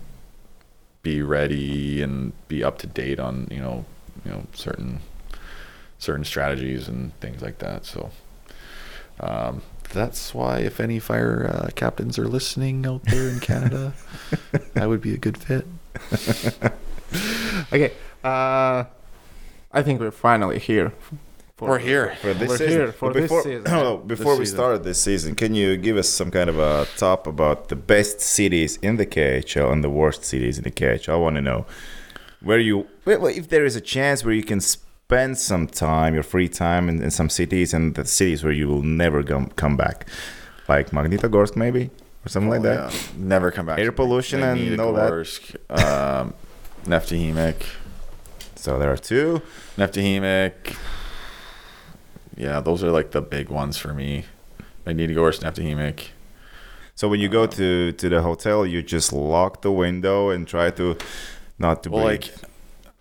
be 1.02 1.22
ready 1.22 2.02
and 2.02 2.32
be 2.48 2.64
up 2.64 2.78
to 2.78 2.86
date 2.86 3.20
on 3.20 3.46
you 3.50 3.60
know 3.60 3.84
you 4.24 4.30
know 4.30 4.42
certain 4.54 5.00
certain 5.98 6.24
strategies 6.24 6.88
and 6.88 7.18
things 7.20 7.40
like 7.42 7.58
that 7.58 7.84
so 7.84 8.10
um, 9.20 9.62
that's 9.92 10.34
why 10.34 10.58
if 10.58 10.80
any 10.80 10.98
fire 10.98 11.48
uh, 11.52 11.68
captains 11.74 12.18
are 12.18 12.28
listening 12.28 12.84
out 12.86 13.02
there 13.04 13.28
in 13.28 13.40
canada 13.40 13.92
i 14.76 14.86
would 14.86 15.00
be 15.00 15.14
a 15.14 15.18
good 15.18 15.36
fit 15.38 15.66
Okay. 17.72 17.92
Uh, 18.22 18.84
I 19.72 19.82
think 19.82 20.00
we're 20.00 20.10
finally 20.10 20.58
here. 20.58 20.92
for- 21.56 21.68
we're 21.70 21.78
here 21.78 22.14
For 22.20 22.34
this 22.34 22.48
We're 22.48 22.56
season. 22.58 22.72
here 22.80 22.92
for 22.92 23.08
But 23.08 23.14
this 23.14 23.22
before, 23.24 23.42
season. 23.42 23.62
no, 23.66 23.96
before 23.98 24.36
we 24.36 24.44
season. 24.44 24.56
start 24.56 24.84
this 24.84 25.02
season, 25.02 25.34
can 25.34 25.54
you 25.54 25.76
give 25.76 25.96
us 25.96 26.08
some 26.08 26.30
kind 26.30 26.50
of 26.50 26.58
a 26.58 26.86
top 26.96 27.26
about 27.26 27.68
the 27.68 27.76
best 27.76 28.20
cities 28.20 28.76
in 28.82 28.96
the 28.96 29.06
KHL 29.06 29.72
and 29.72 29.82
the 29.82 29.88
worst 29.90 30.24
cities 30.24 30.58
in 30.58 30.64
the 30.64 30.70
KHL? 30.70 31.14
I 31.14 31.16
want 31.16 31.36
to 31.36 31.42
know 31.42 31.64
where 32.42 32.58
you, 32.58 32.86
well, 33.04 33.20
well, 33.20 33.34
if 33.34 33.48
there 33.48 33.64
is 33.64 33.76
a 33.76 33.80
chance 33.80 34.24
where 34.24 34.34
you 34.34 34.42
can 34.44 34.60
spend 35.06 35.38
some 35.38 35.68
time, 35.68 36.14
your 36.14 36.22
free 36.24 36.48
time, 36.48 36.88
in, 36.88 37.00
in 37.02 37.10
some 37.12 37.28
cities 37.28 37.72
and 37.72 37.94
the 37.94 38.04
cities 38.04 38.42
where 38.42 38.52
you 38.52 38.66
will 38.66 38.82
never 38.82 39.22
come 39.22 39.46
come 39.54 39.76
back, 39.76 40.06
like 40.68 40.90
Magnitogorsk 40.90 41.54
maybe 41.56 41.90
or 42.24 42.28
something 42.28 42.50
like 42.50 42.62
that. 42.62 42.78
Oh, 42.80 42.90
Yeah, 42.90 43.24
never 43.34 43.52
come 43.52 43.66
back 43.66 43.78
Air 43.78 43.92
pollution 43.92 44.42
and 44.42 44.80
all 44.80 44.92
that. 44.94 45.12
Magnitogorsk, 45.12 45.42
um, 45.70 46.34
Neftekhimik 46.86 47.62
So 48.56 48.78
there 48.80 48.90
are 48.92 48.96
two. 48.96 49.40
Neftekhimik. 49.76 50.76
Yeah, 52.36 52.60
those 52.60 52.82
are 52.84 52.90
like 52.90 53.12
the 53.12 53.22
big 53.22 53.48
ones 53.48 53.76
for 53.78 53.94
me. 53.94 54.24
Magnitogorsk, 54.86 55.40
Neftekhimik. 55.44 56.08
So 56.96 57.06
when 57.08 57.20
you 57.20 57.28
go 57.28 57.46
to 57.46 57.92
to 57.92 58.08
the 58.08 58.22
hotel, 58.22 58.66
you 58.66 58.82
just 58.82 59.12
lock 59.12 59.62
the 59.62 59.70
window 59.70 60.30
and 60.30 60.48
try 60.48 60.70
to 60.72 60.96
not 61.58 61.82
to 61.84 61.90
Well, 61.90 62.06
breathe. 62.06 62.22
like 62.22 62.34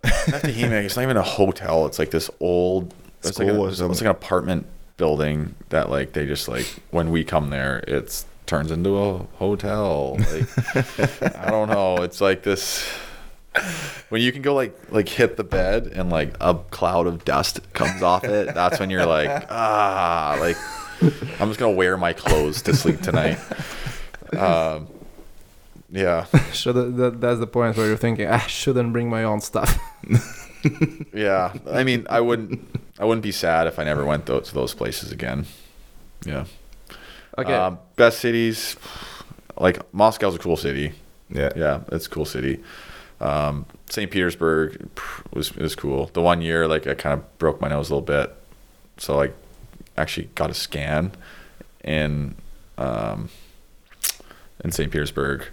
Neftekhimik, 0.06 0.84
it's 0.84 0.96
not 0.96 1.02
even 1.02 1.16
a 1.16 1.22
hotel. 1.22 1.86
It's 1.86 1.98
like 1.98 2.10
this 2.10 2.30
old. 2.40 2.94
It's 3.22 3.38
like, 3.38 3.48
a, 3.48 3.64
it's, 3.64 3.80
like 3.80 4.00
an 4.02 4.06
apartment 4.06 4.66
building 4.96 5.54
that 5.70 5.90
like 5.90 6.12
they 6.12 6.26
just 6.26 6.48
like 6.48 6.66
when 6.90 7.10
we 7.10 7.24
come 7.24 7.50
there, 7.50 7.82
it's 7.88 8.26
turns 8.46 8.70
into 8.70 8.96
a 8.96 9.18
hotel. 9.38 10.16
Like 10.18 10.76
I 11.36 11.50
don't 11.50 11.68
know. 11.68 11.96
It's 11.98 12.20
like 12.20 12.42
this. 12.42 12.86
When 14.10 14.20
you 14.20 14.32
can 14.32 14.42
go 14.42 14.54
like 14.54 14.76
like 14.90 15.08
hit 15.08 15.36
the 15.36 15.44
bed 15.44 15.88
and 15.88 16.10
like 16.10 16.36
a 16.40 16.54
cloud 16.70 17.06
of 17.06 17.24
dust 17.24 17.60
comes 17.72 18.02
off 18.02 18.24
it, 18.24 18.54
that's 18.54 18.78
when 18.78 18.90
you're 18.90 19.06
like 19.06 19.46
ah 19.50 20.36
like 20.40 20.56
I'm 21.40 21.48
just 21.48 21.58
gonna 21.58 21.72
wear 21.72 21.96
my 21.96 22.12
clothes 22.12 22.62
to 22.62 22.74
sleep 22.74 23.00
tonight. 23.00 23.38
Um, 24.36 24.88
yeah, 25.96 26.24
So 26.52 26.72
that, 26.72 26.96
that, 26.96 27.20
that's 27.20 27.40
the 27.40 27.46
point 27.46 27.76
where 27.76 27.86
you're 27.86 27.96
thinking, 27.96 28.28
I 28.28 28.38
shouldn't 28.38 28.92
bring 28.92 29.08
my 29.08 29.24
own 29.24 29.40
stuff. 29.40 29.78
yeah. 31.14 31.54
I 31.70 31.84
mean, 31.84 32.06
I 32.10 32.20
wouldn't 32.20 32.60
I 32.98 33.04
wouldn't 33.04 33.22
be 33.22 33.32
sad 33.32 33.66
if 33.66 33.78
I 33.78 33.84
never 33.84 34.04
went 34.04 34.26
to 34.26 34.40
those 34.40 34.74
places 34.74 35.12
again. 35.12 35.46
Yeah. 36.24 36.44
Okay. 37.38 37.54
Um, 37.54 37.78
best 37.96 38.20
cities, 38.20 38.76
like 39.58 39.92
Moscow's 39.92 40.34
a 40.34 40.38
cool 40.38 40.56
city. 40.56 40.92
yeah. 41.30 41.50
Yeah, 41.56 41.80
it's 41.92 42.06
a 42.06 42.10
cool 42.10 42.24
city. 42.24 42.62
Um, 43.20 43.64
St. 43.88 44.10
Petersburg 44.10 44.88
was 45.32 45.54
was 45.54 45.74
cool. 45.74 46.10
The 46.12 46.22
one 46.22 46.42
year, 46.42 46.68
like 46.68 46.86
I 46.86 46.94
kind 46.94 47.14
of 47.14 47.38
broke 47.38 47.60
my 47.60 47.68
nose 47.68 47.90
a 47.90 47.94
little 47.94 48.06
bit, 48.06 48.34
so 48.98 49.16
like 49.16 49.34
actually 49.96 50.28
got 50.34 50.50
a 50.50 50.54
scan 50.54 51.12
in 51.84 52.34
um, 52.76 53.30
in 54.62 54.72
St. 54.72 54.90
Petersburg, 54.90 55.46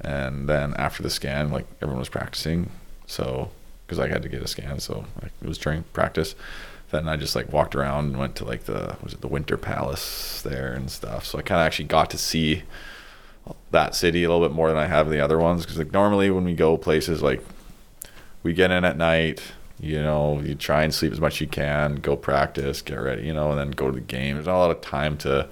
and 0.00 0.48
then 0.48 0.74
after 0.74 1.02
the 1.02 1.10
scan, 1.10 1.50
like 1.50 1.66
everyone 1.82 1.98
was 1.98 2.08
practicing, 2.08 2.70
so 3.06 3.50
because 3.86 3.98
I 3.98 4.08
had 4.08 4.22
to 4.22 4.28
get 4.28 4.42
a 4.42 4.46
scan, 4.46 4.80
so 4.80 5.06
like, 5.22 5.32
it 5.40 5.48
was 5.48 5.58
during 5.58 5.84
practice. 5.92 6.34
Then 6.90 7.08
I 7.08 7.16
just 7.16 7.34
like 7.34 7.52
walked 7.52 7.74
around 7.74 8.06
and 8.06 8.18
went 8.18 8.36
to 8.36 8.44
like 8.44 8.64
the 8.64 8.96
was 9.02 9.12
it 9.12 9.20
the 9.20 9.28
Winter 9.28 9.56
Palace 9.56 10.42
there 10.42 10.72
and 10.72 10.90
stuff. 10.90 11.24
So 11.26 11.38
I 11.38 11.42
kind 11.42 11.60
of 11.60 11.66
actually 11.66 11.86
got 11.86 12.10
to 12.10 12.18
see 12.18 12.62
that 13.70 13.94
city 13.94 14.24
a 14.24 14.30
little 14.30 14.46
bit 14.46 14.54
more 14.54 14.68
than 14.68 14.76
I 14.76 14.86
have 14.86 15.10
the 15.10 15.20
other 15.20 15.38
ones 15.38 15.62
because 15.62 15.78
like 15.78 15.92
normally 15.92 16.30
when 16.30 16.44
we 16.44 16.54
go 16.54 16.76
places 16.76 17.22
like 17.22 17.42
we 18.42 18.52
get 18.52 18.70
in 18.70 18.84
at 18.84 18.96
night, 18.96 19.42
you 19.80 20.00
know, 20.00 20.40
you 20.40 20.54
try 20.54 20.82
and 20.82 20.94
sleep 20.94 21.12
as 21.12 21.20
much 21.20 21.34
as 21.34 21.40
you 21.42 21.46
can, 21.46 21.96
go 21.96 22.16
practice, 22.16 22.82
get 22.82 22.96
ready, 22.96 23.26
you 23.26 23.34
know, 23.34 23.50
and 23.50 23.58
then 23.58 23.70
go 23.70 23.86
to 23.86 23.92
the 23.92 24.00
game. 24.00 24.36
There's 24.36 24.46
not 24.46 24.56
a 24.56 24.58
lot 24.58 24.70
of 24.70 24.80
time 24.80 25.16
to 25.18 25.48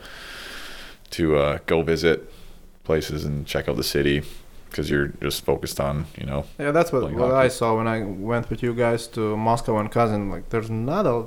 to 1.11 1.37
uh, 1.37 1.59
go 1.67 1.83
visit 1.83 2.33
places 2.87 3.25
and 3.27 3.47
check 3.47 3.69
out 3.69 3.77
the 3.77 3.85
city 3.85 4.23
because 4.71 4.89
you're 4.91 5.09
just 5.23 5.45
focused 5.45 5.79
on, 5.81 6.07
you 6.19 6.27
know, 6.27 6.45
yeah, 6.59 6.71
that's 6.71 6.91
what, 6.93 7.13
what. 7.13 7.33
I 7.33 7.49
saw 7.49 7.77
when 7.77 7.87
I 7.89 8.03
went 8.05 8.49
with 8.51 8.63
you 8.63 8.73
guys 8.75 9.07
to 9.09 9.37
Moscow 9.37 9.79
and 9.79 9.91
Kazan. 9.91 10.31
Like, 10.31 10.49
there's 10.51 10.71
not 10.71 11.07
a 11.07 11.27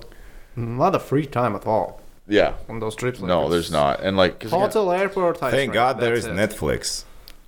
not 0.56 0.96
a 0.96 1.00
free 1.00 1.26
time 1.26 1.56
at 1.56 1.66
all 1.66 2.02
yeah. 2.28 2.54
on 2.68 2.80
those 2.80 2.96
trips. 2.96 3.20
Like, 3.20 3.28
No, 3.30 3.50
there's 3.50 3.72
not, 3.72 4.02
and 4.02 4.18
like 4.18 4.44
again- 4.44 4.60
Hotel, 4.60 4.92
airport. 4.92 5.42
ice 5.44 5.52
Thank 5.54 5.74
God 5.74 6.00
there 6.00 6.14
is 6.14 6.26
it. 6.26 6.34
Netflix, 6.36 7.04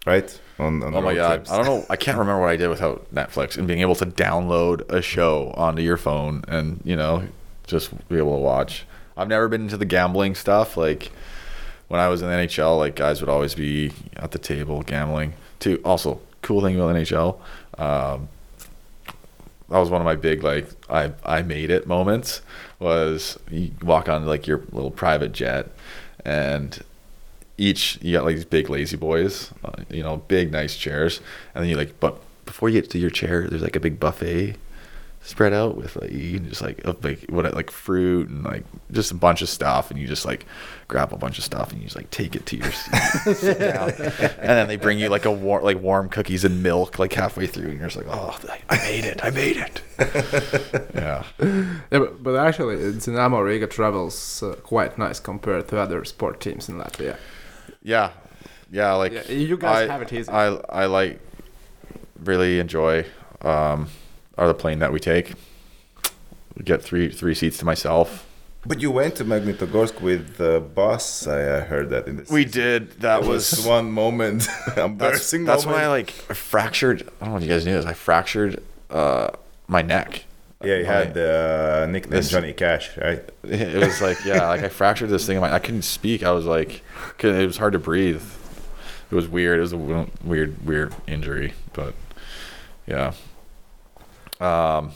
right? 0.06 0.30
On, 0.60 0.82
on 0.84 0.94
Oh 0.96 1.02
my 1.02 1.16
god! 1.16 1.36
trips. 1.38 1.52
I 1.52 1.58
don't 1.58 1.66
know. 1.66 1.86
I 1.90 1.96
can't 1.96 2.18
remember 2.18 2.42
what 2.42 2.50
I 2.50 2.56
did 2.56 2.70
without 2.70 3.14
Netflix 3.14 3.58
and 3.58 3.68
being 3.68 3.80
able 3.82 3.96
to 3.96 4.06
download 4.06 4.88
a 4.90 5.02
show 5.02 5.52
onto 5.58 5.82
your 5.82 5.98
phone 5.98 6.44
and 6.48 6.80
you 6.84 6.96
know 6.96 7.28
just 7.68 7.90
be 8.10 8.18
able 8.18 8.36
to 8.36 8.42
watch. 8.42 8.86
I've 9.18 9.28
never 9.28 9.48
been 9.48 9.62
into 9.64 9.78
the 9.78 9.86
gambling 9.86 10.36
stuff. 10.36 10.78
Like 10.78 11.12
when 11.92 12.00
I 12.00 12.08
was 12.08 12.22
in 12.22 12.30
the 12.30 12.34
NHL, 12.34 12.78
like 12.78 12.96
guys 12.96 13.20
would 13.20 13.30
always 13.30 13.54
be 13.54 13.92
at 14.16 14.32
the 14.32 14.40
table 14.40 14.82
gambling. 14.82 15.34
Too. 15.60 15.82
Also, 15.84 16.22
cool 16.42 16.62
thing 16.62 16.78
about 16.78 16.96
NHL. 16.96 17.38
Um, 17.78 18.30
that 19.68 19.78
was 19.78 19.90
one 19.90 20.00
of 20.00 20.06
my 20.06 20.16
big 20.16 20.42
like 20.42 20.70
I 20.90 21.12
I 21.26 21.42
made 21.42 21.70
it 21.70 21.88
moments. 21.88 22.44
Was 22.80 23.38
you 23.50 23.72
walk 23.82 24.08
on 24.08 24.26
like 24.26 24.48
your 24.48 24.60
little 24.72 24.90
private 24.90 25.34
jet 25.34 25.68
and 26.24 26.82
each 27.58 28.00
you 28.02 28.14
got 28.14 28.24
like 28.24 28.36
these 28.38 28.46
big 28.46 28.70
lazy 28.70 28.96
boys, 28.96 29.52
uh, 29.66 29.84
you 29.90 30.02
know, 30.02 30.16
big 30.30 30.50
nice 30.50 30.78
chairs, 30.78 31.20
and 31.54 31.62
then 31.62 31.70
you 31.70 31.76
like, 31.76 32.00
but 32.00 32.22
before 32.46 32.70
you 32.70 32.82
get 32.82 32.90
to 32.92 33.00
your 33.00 33.10
chair, 33.10 33.50
there's 33.50 33.62
like 33.62 33.76
a 33.76 33.82
big 33.82 34.00
buffet 34.00 34.56
spread 35.24 35.54
out 35.54 35.78
with 35.78 35.96
like 35.98 36.12
you 36.12 36.40
can 36.40 36.50
just 36.50 36.62
like 36.64 36.82
like 37.04 37.26
what 37.30 37.54
like 37.54 37.70
fruit 37.70 38.28
and 38.28 38.44
like 38.44 38.64
just 38.92 39.12
a 39.12 39.16
bunch 39.16 39.42
of 39.42 39.50
stuff, 39.50 39.92
and 39.92 40.00
you 40.00 40.08
just 40.08 40.26
like 40.26 40.46
grab 40.88 41.14
a 41.14 41.18
bunch 41.18 41.38
of 41.38 41.44
stuff 41.44 41.72
and 41.72 41.80
you 41.80 41.86
just 41.86 41.96
like 41.96 42.10
take 42.10 42.36
it 42.36 42.46
to 42.48 42.58
your 42.58 42.72
seat, 42.72 42.94
and 44.40 44.50
then 44.50 44.68
they 44.68 44.76
bring 44.78 44.98
you 45.00 45.10
like 45.10 45.26
a 45.26 45.32
warm 45.32 45.64
like 45.64 45.80
warm 45.80 46.10
cookies 46.10 46.44
and 46.44 46.64
milk 46.64 46.98
like 47.00 47.14
halfway 47.14 47.46
through, 47.48 47.70
and 47.70 47.80
you're 47.80 47.88
just 47.90 47.98
like, 47.98 48.08
oh, 48.10 48.38
I 48.70 48.78
made 48.78 49.06
it, 49.06 49.24
I 49.24 49.30
made 49.30 49.58
it. 49.58 49.82
yeah, 50.96 51.24
Yeah, 51.40 52.00
but, 52.00 52.24
but 52.24 52.36
actually, 52.36 52.76
Dinamo 52.78 53.44
Riga 53.46 53.68
travels 53.68 54.42
uh, 54.42 54.56
quite 54.64 54.98
nice 54.98 55.20
compared 55.20 55.68
to 55.70 55.78
other 55.80 56.04
sport 56.06 56.40
teams 56.42 56.68
in 56.70 56.76
Latvia. 56.78 57.16
yeah, 57.84 58.12
yeah. 58.72 58.94
Like 58.94 59.12
Yeah, 59.14 59.32
you 59.32 59.58
guys 59.58 59.88
I- 59.88 59.92
have 59.92 60.02
it 60.02 60.12
easy. 60.14 60.30
I 60.32 60.48
I 60.70 60.86
like 60.88 61.20
really 62.24 62.60
enjoy 62.60 63.06
um, 63.42 63.88
are 64.42 64.48
the 64.48 64.54
plane 64.56 64.80
that 64.80 64.92
we 64.92 65.00
take. 65.00 65.34
We 66.58 66.64
get 66.64 66.82
three 66.82 67.10
three 67.10 67.36
seats 67.36 67.58
to 67.60 67.66
myself. 67.66 68.28
But 68.66 68.80
you 68.82 68.92
went 68.92 69.16
to 69.16 69.26
Magnitogorsk 69.26 70.02
with 70.02 70.38
the 70.38 70.60
bus. 70.60 71.26
I 71.28 71.42
uh, 71.44 71.66
heard 71.66 71.90
that 71.92 72.08
in 72.08 72.18
the. 72.18 72.24
We 72.34 72.46
season. 72.46 72.62
did. 72.62 72.90
That 72.94 73.22
That 73.22 73.24
was 73.26 73.52
was 73.52 73.66
one 73.66 73.92
moment, 73.92 74.48
that's, 74.68 74.78
embarrassing 74.78 75.46
that's 75.46 75.66
when 75.66 75.74
moment. 75.76 75.86
I 75.88 75.92
like 75.92 76.10
fractured. 76.12 77.10
I 77.22 77.26
don't 77.26 77.34
know 77.34 77.38
if 77.38 77.44
you 77.44 77.50
guys 77.50 77.66
knew 77.66 77.74
this. 77.74 77.86
I 77.86 77.94
fractured 77.94 78.62
uh, 78.90 79.30
my 79.68 79.82
neck. 79.82 80.26
yeah, 80.64 80.76
you 80.78 80.84
My- 80.86 80.92
had 80.94 81.14
the 81.14 81.84
uh, 81.84 81.92
nickname 81.92 82.12
This- 82.18 82.30
Johnny 82.30 82.54
Cash, 82.54 82.98
right? 82.98 83.22
It 83.44 83.78
was 83.84 84.02
like 84.02 84.24
yeah, 84.26 84.48
like 84.48 84.62
I 84.64 84.70
fractured 84.70 85.10
this 85.10 85.26
thing. 85.26 85.38
in 85.38 85.42
my- 85.42 85.54
I 85.54 85.60
couldn't 85.60 85.84
speak. 85.84 86.24
I 86.24 86.32
was 86.32 86.46
like, 86.46 86.82
it 87.20 87.46
was 87.48 87.58
hard 87.58 87.74
to 87.74 87.80
breathe. 87.80 88.24
it 89.12 89.16
was 89.16 89.28
weird. 89.28 89.58
It 89.60 89.62
was 89.62 89.74
a 89.74 90.08
weird, 90.24 90.66
weird 90.66 90.94
injury, 91.08 91.54
but 91.74 91.94
yeah. 92.88 93.14
Um, 94.42 94.92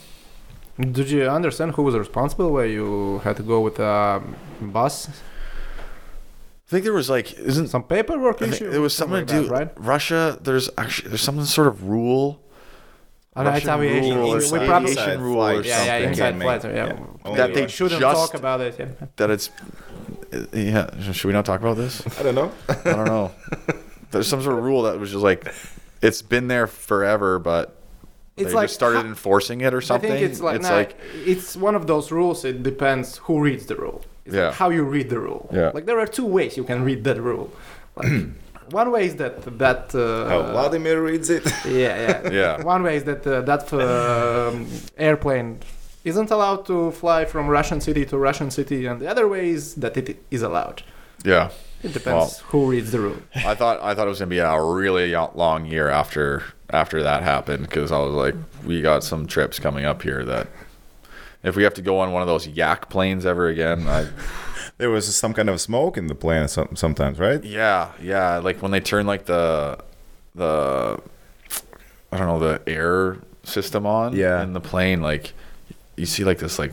Did 0.79 1.09
you 1.09 1.23
understand 1.29 1.71
who 1.75 1.83
was 1.83 1.95
responsible 1.95 2.51
where 2.51 2.65
you 2.65 3.19
had 3.23 3.37
to 3.37 3.43
go 3.43 3.61
with 3.61 3.79
a 3.79 4.21
bus? 4.61 5.07
I 5.07 6.67
think 6.67 6.83
there 6.83 6.93
was 6.93 7.09
like 7.09 7.33
isn't 7.33 7.67
Some 7.67 7.83
paperwork 7.83 8.37
I 8.37 8.39
think 8.49 8.53
issue? 8.55 8.69
there 8.71 8.81
was 8.81 8.95
something 8.95 9.19
like 9.19 9.27
to 9.27 9.33
do 9.33 9.43
that, 9.43 9.51
right? 9.51 9.69
Russia. 9.77 10.37
There's 10.41 10.69
actually 10.77 11.09
there's 11.09 11.21
some 11.21 11.43
sort 11.45 11.67
of 11.67 11.83
rule. 11.87 12.41
Oh, 13.37 13.43
no, 13.43 13.49
it's 13.51 13.65
Russian 13.65 13.83
aviation. 13.83 14.17
rule 14.17 14.31
We- 14.31 14.45
or 14.45 14.59
we 14.61 14.65
probably- 14.67 14.91
aviation 14.91 15.21
rule 15.21 15.41
or 15.43 15.51
flights. 15.53 15.67
Yeah, 15.67 15.77
yeah, 15.77 15.85
something. 15.85 16.09
inside 16.09 16.31
Can't 16.31 16.41
flights. 16.41 16.65
Yeah, 16.65 16.71
yeah. 16.73 16.85
That 17.25 17.35
That 17.37 17.53
they 17.53 17.61
they 17.61 17.67
shouldn't 17.67 18.01
just- 18.01 18.31
talk 18.31 18.33
about 18.39 18.61
it. 18.61 18.75
Yeah. 18.79 18.85
That 19.17 19.29
it's 19.29 19.49
yeah. 20.53 21.11
Should 21.11 21.25
we 21.27 21.33
not 21.33 21.45
talk 21.45 21.59
about 21.61 21.77
this? 21.77 22.01
I 22.19 22.23
don't 22.23 22.35
know. 22.35 22.51
I 22.67 22.73
don't 22.83 23.05
know. 23.05 23.31
There's 24.11 24.27
some 24.27 24.41
sort 24.41 24.57
of 24.57 24.63
rule 24.63 24.83
that 24.83 24.99
was 24.99 25.11
just 25.11 25.23
like 25.23 25.45
it's 26.01 26.21
been 26.23 26.47
there 26.47 26.65
forever, 26.67 27.37
but 27.37 27.75
It's 28.37 28.49
they 28.49 28.55
like 28.55 28.65
just 28.65 28.75
started 28.75 29.05
enforcing 29.05 29.61
it 29.61 29.73
or 29.73 29.81
something. 29.81 30.11
I 30.11 30.17
think 30.17 30.29
it's 30.31 30.41
like, 30.41 30.61
nah, 30.61 30.83
it's 31.33 31.55
one 31.55 31.75
of 31.75 31.87
those 31.87 32.11
rules. 32.11 32.43
It 32.45 32.63
depends 32.63 33.17
who 33.25 33.39
reads 33.39 33.65
the 33.65 33.75
rule. 33.75 34.01
It's 34.25 34.35
like 34.35 34.41
Yeah. 34.41 34.51
how 34.51 34.69
you 34.71 34.83
read 34.83 35.09
the 35.09 35.19
rule. 35.19 35.49
Yeah. 35.53 35.71
Like 35.73 35.85
there 35.85 35.99
are 35.99 36.07
two 36.07 36.25
ways 36.25 36.57
you 36.57 36.63
can 36.65 36.83
read 36.83 37.03
that 37.05 37.17
rule. 37.21 37.49
Like, 37.95 38.11
one 38.81 38.91
way 38.91 39.05
is 39.05 39.15
that 39.21 39.35
that. 39.59 39.95
Uh, 39.95 40.27
How 40.31 40.41
Vladimir 40.51 41.01
reads 41.01 41.29
it. 41.29 41.45
Yeah, 41.65 41.95
yeah. 42.05 42.31
Yeah. 42.41 42.63
One 42.63 42.81
way 42.83 42.95
is 42.97 43.03
that 43.05 43.25
uh, 43.25 43.41
that 43.49 43.71
um 43.73 44.67
airplane 44.97 45.59
isn't 46.03 46.29
allowed 46.31 46.65
to 46.71 46.91
fly 46.91 47.25
from 47.25 47.47
Russian 47.47 47.79
city 47.81 48.03
to 48.11 48.17
Russian 48.17 48.49
city, 48.51 48.85
and 48.85 48.99
the 49.01 49.07
other 49.13 49.27
way 49.27 49.49
is 49.57 49.75
that 49.75 49.95
it 49.97 50.07
is 50.29 50.41
allowed. 50.49 50.83
yeah. 51.23 51.49
It 51.85 51.93
depends 51.93 52.39
who 52.39 52.69
reads 52.69 52.91
the 52.91 52.99
rule. 52.99 53.17
I 53.35 53.55
thought 53.55 53.81
I 53.81 53.93
thought 53.93 54.07
it 54.07 54.09
was 54.09 54.19
gonna 54.19 54.29
be 54.29 54.39
a 54.39 54.61
really 54.61 55.11
long 55.35 55.65
year 55.65 55.87
after 55.89 56.43
after 56.71 57.03
that 57.03 57.23
happened 57.23 57.63
because 57.63 57.91
I 57.91 57.99
was 57.99 58.13
like, 58.13 58.35
we 58.65 58.81
got 58.81 59.03
some 59.03 59.27
trips 59.27 59.59
coming 59.59 59.85
up 59.85 60.01
here 60.01 60.25
that 60.25 60.47
if 61.43 61.55
we 61.55 61.63
have 61.63 61.75
to 61.75 61.81
go 61.83 61.99
on 61.99 62.11
one 62.11 62.21
of 62.23 62.27
those 62.27 62.47
yak 62.47 62.89
planes 62.89 63.25
ever 63.25 63.47
again, 63.47 63.87
I, 63.87 64.07
There 64.77 64.89
was 64.89 65.15
some 65.15 65.33
kind 65.33 65.49
of 65.49 65.61
smoke 65.61 65.95
in 65.97 66.07
the 66.07 66.15
plane 66.15 66.49
sometimes, 66.49 67.17
right? 67.17 67.41
yeah, 67.43 67.91
yeah, 68.01 68.39
like 68.39 68.61
when 68.61 68.71
they 68.71 68.81
turn 68.81 69.05
like 69.07 69.25
the 69.25 69.77
the 70.33 70.99
I 72.11 72.17
don't 72.17 72.27
know 72.27 72.39
the 72.39 72.61
air 72.67 73.17
system 73.43 73.85
on 73.85 74.13
Yeah. 74.15 74.41
in 74.43 74.51
the 74.53 74.59
plane, 74.59 75.01
like 75.01 75.31
you 75.95 76.05
see 76.05 76.25
like 76.25 76.39
this 76.39 76.59
like 76.59 76.71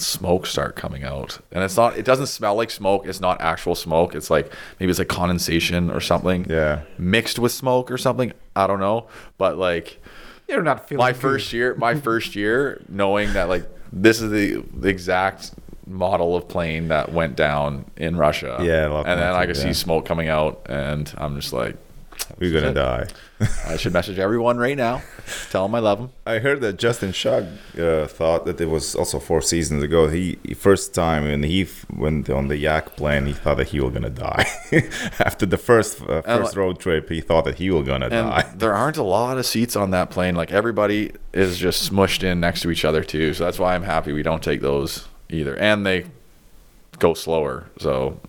smoke 0.00 0.46
start 0.46 0.76
coming 0.76 1.04
out 1.04 1.38
and 1.52 1.62
it's 1.64 1.76
not 1.76 1.96
it 1.96 2.04
doesn't 2.04 2.26
smell 2.26 2.54
like 2.54 2.70
smoke 2.70 3.06
it's 3.06 3.20
not 3.20 3.40
actual 3.40 3.74
smoke 3.74 4.14
it's 4.14 4.30
like 4.30 4.52
maybe 4.78 4.90
it's 4.90 4.98
like 4.98 5.08
condensation 5.08 5.90
or 5.90 6.00
something 6.00 6.46
Yeah. 6.48 6.82
mixed 6.98 7.38
with 7.38 7.52
smoke 7.52 7.90
or 7.90 7.98
something. 7.98 8.32
I 8.56 8.66
don't 8.66 8.80
know, 8.80 9.06
but 9.38 9.56
like 9.58 10.00
You're 10.48 10.62
not 10.62 10.88
feeling 10.88 11.04
my 11.04 11.12
good. 11.12 11.20
first 11.20 11.52
year, 11.52 11.74
my 11.76 11.94
first 11.94 12.34
year, 12.34 12.82
knowing 12.88 13.32
that 13.34 13.48
like 13.48 13.64
this 13.92 14.20
is 14.20 14.30
the, 14.30 14.62
the 14.74 14.88
exact 14.88 15.52
model 15.86 16.36
of 16.36 16.46
plane 16.48 16.88
that 16.88 17.12
went 17.12 17.36
down 17.36 17.84
in 17.96 18.16
Russia. 18.16 18.58
Yeah, 18.62 18.86
and 18.98 19.06
then 19.20 19.32
I 19.32 19.38
more, 19.38 19.46
could 19.46 19.56
yeah. 19.56 19.62
see 19.62 19.72
smoke 19.72 20.06
coming 20.06 20.28
out, 20.28 20.62
and 20.66 21.12
I'm 21.18 21.34
just 21.40 21.52
like, 21.52 21.76
We're 22.38 22.52
gonna 22.58 22.72
die. 22.74 23.06
I 23.66 23.76
should 23.76 23.92
message 23.92 24.18
everyone 24.18 24.58
right 24.58 24.76
now, 24.76 25.02
tell 25.50 25.64
them 25.66 25.74
I 25.74 25.78
love 25.80 25.98
them. 25.98 26.10
I 26.26 26.38
heard 26.38 26.60
that 26.60 26.78
Justin 26.78 27.12
Shug 27.12 27.46
uh, 27.78 28.06
thought 28.06 28.44
that 28.46 28.60
it 28.60 28.66
was 28.66 28.94
also 28.94 29.18
four 29.18 29.40
seasons 29.42 29.82
ago. 29.82 30.08
He, 30.08 30.36
first 30.56 30.94
time 30.94 31.24
when 31.24 31.42
he 31.42 31.62
f- 31.62 31.84
went 31.90 32.28
on 32.30 32.48
the 32.48 32.56
yak 32.56 32.96
plane, 32.96 33.26
he 33.26 33.32
thought 33.32 33.56
that 33.56 33.68
he 33.68 33.80
was 33.80 33.92
gonna 33.92 34.10
die. 34.10 34.46
After 35.18 35.44
the 35.46 35.58
first 35.58 36.00
uh, 36.02 36.22
first 36.22 36.50
like- 36.50 36.56
road 36.56 36.78
trip, 36.78 37.08
he 37.08 37.20
thought 37.20 37.44
that 37.46 37.56
he 37.56 37.70
was 37.70 37.86
gonna 37.86 38.06
And 38.06 38.30
die. 38.30 38.52
there 38.56 38.74
aren't 38.74 38.96
a 38.98 39.02
lot 39.02 39.38
of 39.38 39.46
seats 39.46 39.74
on 39.76 39.90
that 39.90 40.10
plane. 40.10 40.34
Like 40.34 40.52
everybody 40.52 41.12
is 41.32 41.58
just 41.58 41.90
smushed 41.90 42.22
in 42.22 42.40
next 42.40 42.60
to 42.62 42.70
each 42.70 42.84
other 42.84 43.02
too. 43.02 43.34
So 43.34 43.44
that's 43.44 43.58
why 43.58 43.74
I'm 43.74 43.82
happy 43.84 44.12
we 44.12 44.22
don't 44.22 44.42
take 44.42 44.60
those 44.60 45.08
either. 45.30 45.56
And 45.56 45.84
they 45.86 46.06
go 46.98 47.14
slower, 47.14 47.66
so 47.78 48.20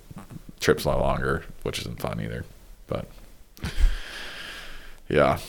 trips 0.60 0.86
a 0.86 0.90
lot 0.90 1.00
longer, 1.00 1.44
which 1.64 1.80
isn't 1.80 2.00
fun 2.00 2.22
either. 2.22 2.46
But 2.88 3.06
yeah, 5.10 5.40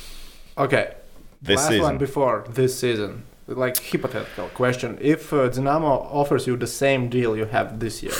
Okay. 0.58 0.94
This 1.40 1.56
Last 1.56 1.68
season. 1.68 1.82
one 1.82 1.98
before 1.98 2.44
this 2.48 2.78
season. 2.78 3.24
Like 3.48 3.76
hypothetical 3.90 4.48
question: 4.50 4.96
If 5.00 5.32
uh, 5.32 5.48
Dynamo 5.48 5.88
offers 6.12 6.46
you 6.46 6.56
the 6.56 6.66
same 6.68 7.08
deal 7.08 7.36
you 7.36 7.46
have 7.46 7.80
this 7.80 8.02
year, 8.02 8.14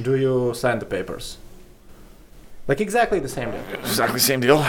do 0.00 0.16
you 0.16 0.54
sign 0.54 0.78
the 0.78 0.86
papers? 0.86 1.36
Like 2.66 2.80
exactly 2.80 3.20
the 3.20 3.28
same 3.28 3.50
deal. 3.50 3.60
exactly 3.80 4.18
same 4.20 4.40
deal. 4.40 4.64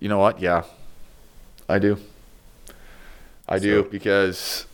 You 0.00 0.08
know 0.08 0.18
what? 0.18 0.40
Yeah, 0.40 0.64
I 1.68 1.78
do. 1.78 1.96
I 3.48 3.58
do 3.60 3.84
because 3.84 4.66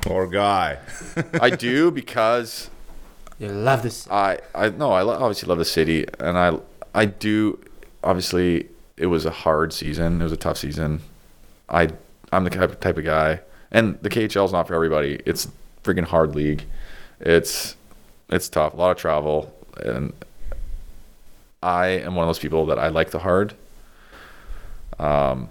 Poor 0.00 0.26
guy. 0.26 0.78
I 1.40 1.50
do 1.50 1.90
because 1.92 2.70
You 3.38 3.48
love 3.52 3.82
this. 3.84 4.08
I 4.10 4.38
I 4.54 4.70
no 4.70 4.90
I 4.92 5.02
lo- 5.02 5.14
obviously 5.14 5.48
love 5.48 5.58
the 5.58 5.64
city 5.64 6.06
and 6.18 6.36
I 6.36 6.58
I 6.94 7.06
do 7.06 7.58
obviously 8.02 8.68
it 8.96 9.06
was 9.06 9.24
a 9.24 9.30
hard 9.30 9.72
season. 9.72 10.20
It 10.20 10.24
was 10.24 10.32
a 10.32 10.36
tough 10.36 10.58
season. 10.58 11.00
I 11.68 11.90
I'm 12.32 12.44
the 12.44 12.50
type 12.50 12.80
type 12.80 12.98
of 12.98 13.04
guy 13.04 13.40
and 13.70 13.98
the 14.02 14.10
KHL 14.10 14.44
is 14.44 14.52
not 14.52 14.66
for 14.66 14.74
everybody. 14.74 15.20
It's 15.26 15.48
freaking 15.82 16.04
hard 16.04 16.34
league. 16.34 16.64
It's 17.20 17.76
it's 18.28 18.48
tough. 18.48 18.74
A 18.74 18.76
lot 18.76 18.90
of 18.90 18.96
travel 18.96 19.54
and 19.84 20.12
I 21.62 21.86
am 21.88 22.14
one 22.14 22.24
of 22.24 22.28
those 22.28 22.38
people 22.38 22.66
that 22.66 22.78
I 22.78 22.88
like 22.88 23.10
the 23.10 23.20
hard. 23.20 23.54
Um 24.98 25.48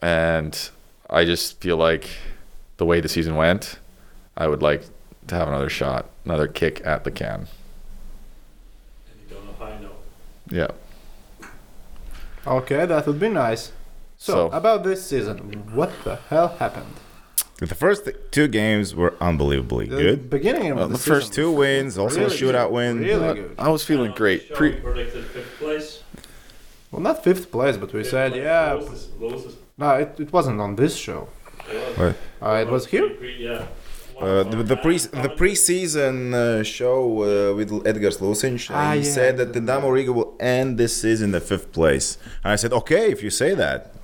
and 0.00 0.70
I 1.08 1.24
just 1.24 1.60
feel 1.60 1.76
like 1.76 2.08
the 2.78 2.84
way 2.84 3.00
the 3.00 3.08
season 3.08 3.36
went 3.36 3.78
I 4.36 4.48
would 4.48 4.62
like 4.62 4.84
to 5.28 5.34
have 5.34 5.48
another 5.48 5.68
shot, 5.68 6.08
another 6.24 6.48
kick 6.48 6.84
at 6.84 7.04
the 7.04 7.10
can. 7.10 7.46
And 9.06 9.20
you 9.20 9.34
don't 9.34 9.44
know 9.46 9.54
how 9.58 9.66
I 9.66 9.78
know. 9.80 9.90
Yeah. 10.52 10.68
Okay, 12.46 12.84
that 12.86 13.06
would 13.06 13.20
be 13.20 13.28
nice. 13.28 13.72
So, 14.18 14.32
So- 14.32 14.50
about 14.56 14.84
this 14.84 15.04
season, 15.06 15.36
what 15.74 15.90
the 16.04 16.16
hell 16.30 16.48
happened? 16.58 16.94
The 17.58 17.74
first 17.76 18.08
two 18.32 18.48
games 18.48 18.92
were 18.94 19.14
unbelievably 19.20 19.86
good. 19.86 19.98
The 19.98 20.02
good. 20.02 20.30
beginning 20.30 20.70
of 20.72 20.76
Well, 20.78 20.88
the, 20.88 20.94
the 20.94 20.98
first 20.98 21.32
Two 21.32 21.52
wins, 21.52 21.96
also 21.96 22.20
really 22.22 22.34
a 22.34 22.38
shootout 22.38 22.68
good, 22.68 22.74
win. 22.74 22.98
Really 23.00 23.34
good. 23.34 23.54
I 23.56 23.68
was 23.68 23.84
feeling 23.84 24.06
And 24.06 24.16
great. 24.16 24.52
Pre- 24.52 24.70
we 24.74 24.80
predicted 24.80 25.24
fifth 25.26 25.58
place. 25.60 26.02
Well, 26.90 27.00
not 27.02 27.22
fifth 27.22 27.52
place, 27.52 27.76
but 27.76 27.92
we 27.92 28.00
Fifth 28.02 28.10
said 28.10 28.32
place, 28.32 28.42
yeah. 28.42 28.72
Lowest, 28.72 29.08
lowest, 29.20 29.56
No, 29.78 29.90
it, 29.94 30.08
it 30.18 30.32
wasn't 30.32 30.60
on 30.60 30.74
this 30.74 30.96
show. 30.96 31.28
it 31.70 31.98
What? 31.98 32.16
Uh, 32.42 32.54
it 32.62 32.68
was 32.68 32.86
here. 32.86 33.06
Pre, 33.10 33.16
pre, 33.16 33.36
yeah. 33.48 33.66
Uh, 34.22 34.42
the, 34.44 34.62
the 34.62 34.76
pre 34.76 34.98
the 34.98 35.28
preseason 35.40 36.32
uh, 36.34 36.62
show 36.62 37.02
uh, 37.22 37.54
with 37.56 37.70
Edgar 37.86 38.10
Slusinch, 38.10 38.70
uh, 38.70 38.74
Ah, 38.74 38.92
he 38.92 39.00
yeah. 39.00 39.10
said 39.18 39.36
that 39.38 39.52
the 39.52 39.60
Dynamo 39.60 39.88
Riga 39.90 40.12
will 40.12 40.34
end 40.38 40.78
this 40.78 40.92
season 41.02 41.26
in 41.26 41.32
the 41.32 41.40
fifth 41.40 41.72
place. 41.72 42.18
And 42.44 42.52
I 42.52 42.56
said, 42.56 42.72
okay, 42.72 43.10
if 43.10 43.22
you 43.22 43.30
say 43.30 43.54
that, 43.54 43.94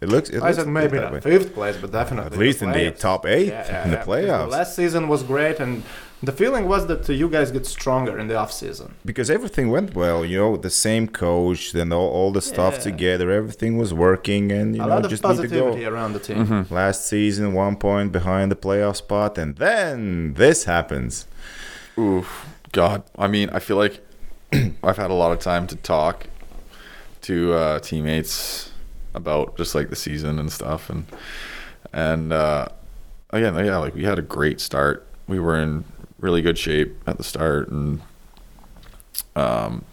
it 0.00 0.08
looks. 0.08 0.30
It 0.30 0.40
I 0.42 0.46
looks 0.46 0.56
said 0.58 0.68
maybe 0.68 0.98
not 0.98 1.12
way. 1.12 1.20
fifth 1.20 1.52
place, 1.54 1.76
but 1.76 1.90
definitely 1.92 2.32
At 2.32 2.38
least 2.38 2.62
in 2.62 2.72
the 2.72 2.90
top 2.90 3.26
eight 3.26 3.48
Yeah, 3.48 3.66
yeah, 3.66 3.84
in 3.84 3.90
the 3.90 3.96
playoffs. 3.98 4.50
Last 4.50 4.76
season 4.76 5.08
was 5.08 5.22
great, 5.22 5.60
and 5.60 5.82
the 6.22 6.32
feeling 6.32 6.66
was 6.68 6.86
that 6.88 7.08
uh, 7.08 7.12
you 7.12 7.28
guys 7.28 7.50
get 7.52 7.64
stronger 7.66 8.18
in 8.18 8.26
the 8.28 8.36
off 8.36 8.52
season. 8.52 8.94
because 9.04 9.30
everything 9.30 9.70
went 9.70 9.94
well. 9.94 10.24
You 10.24 10.38
know, 10.38 10.56
the 10.56 10.70
same 10.70 11.06
coach, 11.08 11.72
then 11.72 11.92
all, 11.92 12.08
all 12.08 12.32
the 12.32 12.40
stuff 12.42 12.74
Yeah. 12.74 12.80
together, 12.90 13.30
everything 13.30 13.78
was 13.78 13.94
working, 13.94 14.50
and 14.50 14.74
you 14.76 14.82
A 14.82 14.86
know, 14.86 14.94
lot 14.94 15.04
of 15.04 15.10
just 15.10 15.22
need 15.22 15.28
to 15.30 15.34
positivity 15.36 15.82
go. 15.84 15.90
around 15.90 16.12
the 16.14 16.18
team. 16.18 16.66
Last 16.70 17.06
season, 17.06 17.52
one 17.52 17.76
point 17.76 18.10
behind 18.12 18.50
the 18.50 18.56
playoff 18.56 18.96
spot, 18.96 19.38
and 19.38 19.56
then 19.56 20.34
this 20.34 20.64
happens. 20.64 21.26
Oof, 21.98 22.46
God. 22.72 23.02
I 23.16 23.26
mean, 23.28 23.48
I 23.50 23.58
feel 23.60 23.76
like 23.76 24.00
I've 24.82 24.96
had 24.96 25.10
a 25.10 25.14
lot 25.14 25.30
of 25.32 25.38
time 25.38 25.66
to 25.68 25.76
talk 25.76 26.26
to 27.22 27.52
uh, 27.52 27.78
teammates 27.80 28.70
about 29.14 29.56
just 29.56 29.74
like 29.74 29.88
the 29.90 29.96
season 29.96 30.38
and 30.38 30.50
stuff, 30.52 30.90
and 30.90 31.04
and 31.92 32.32
uh, 32.32 32.68
again, 33.30 33.54
yeah, 33.64 33.76
like 33.78 33.94
we 33.94 34.04
had 34.04 34.18
a 34.18 34.22
great 34.22 34.60
start. 34.60 35.06
We 35.26 35.38
were 35.38 35.58
in 35.58 35.84
really 36.18 36.42
good 36.42 36.58
shape 36.58 36.96
at 37.06 37.16
the 37.16 37.24
start, 37.24 37.68
and 37.68 38.00
um, 39.36 39.84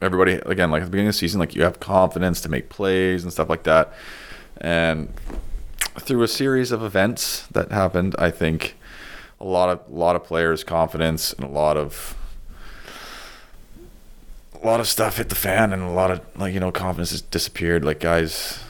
everybody 0.00 0.34
again, 0.46 0.70
like 0.70 0.82
at 0.82 0.86
the 0.86 0.90
beginning 0.90 1.08
of 1.08 1.14
the 1.14 1.18
season, 1.18 1.40
like 1.40 1.54
you 1.54 1.62
have 1.62 1.80
confidence 1.80 2.40
to 2.42 2.48
make 2.48 2.68
plays 2.68 3.22
and 3.22 3.32
stuff 3.32 3.48
like 3.48 3.64
that, 3.64 3.92
and 4.60 5.12
through 5.98 6.22
a 6.22 6.28
series 6.28 6.72
of 6.72 6.82
events 6.82 7.46
that 7.48 7.70
happened, 7.72 8.14
I 8.18 8.30
think 8.30 8.76
a 9.40 9.44
lot 9.44 9.68
of 9.68 9.80
a 9.90 9.96
lot 9.96 10.16
of 10.16 10.24
players' 10.24 10.64
confidence 10.64 11.32
and 11.32 11.44
a 11.44 11.50
lot 11.50 11.76
of 11.76 12.16
a 14.54 14.66
lot 14.66 14.80
of 14.80 14.88
stuff 14.88 15.18
hit 15.18 15.28
the 15.28 15.34
fan 15.34 15.72
and 15.72 15.82
a 15.82 15.90
lot 15.90 16.10
of 16.10 16.20
like 16.36 16.54
you 16.54 16.60
know 16.60 16.70
confidence 16.70 17.10
has 17.10 17.22
disappeared. 17.22 17.84
Like 17.84 18.00
guys, 18.00 18.60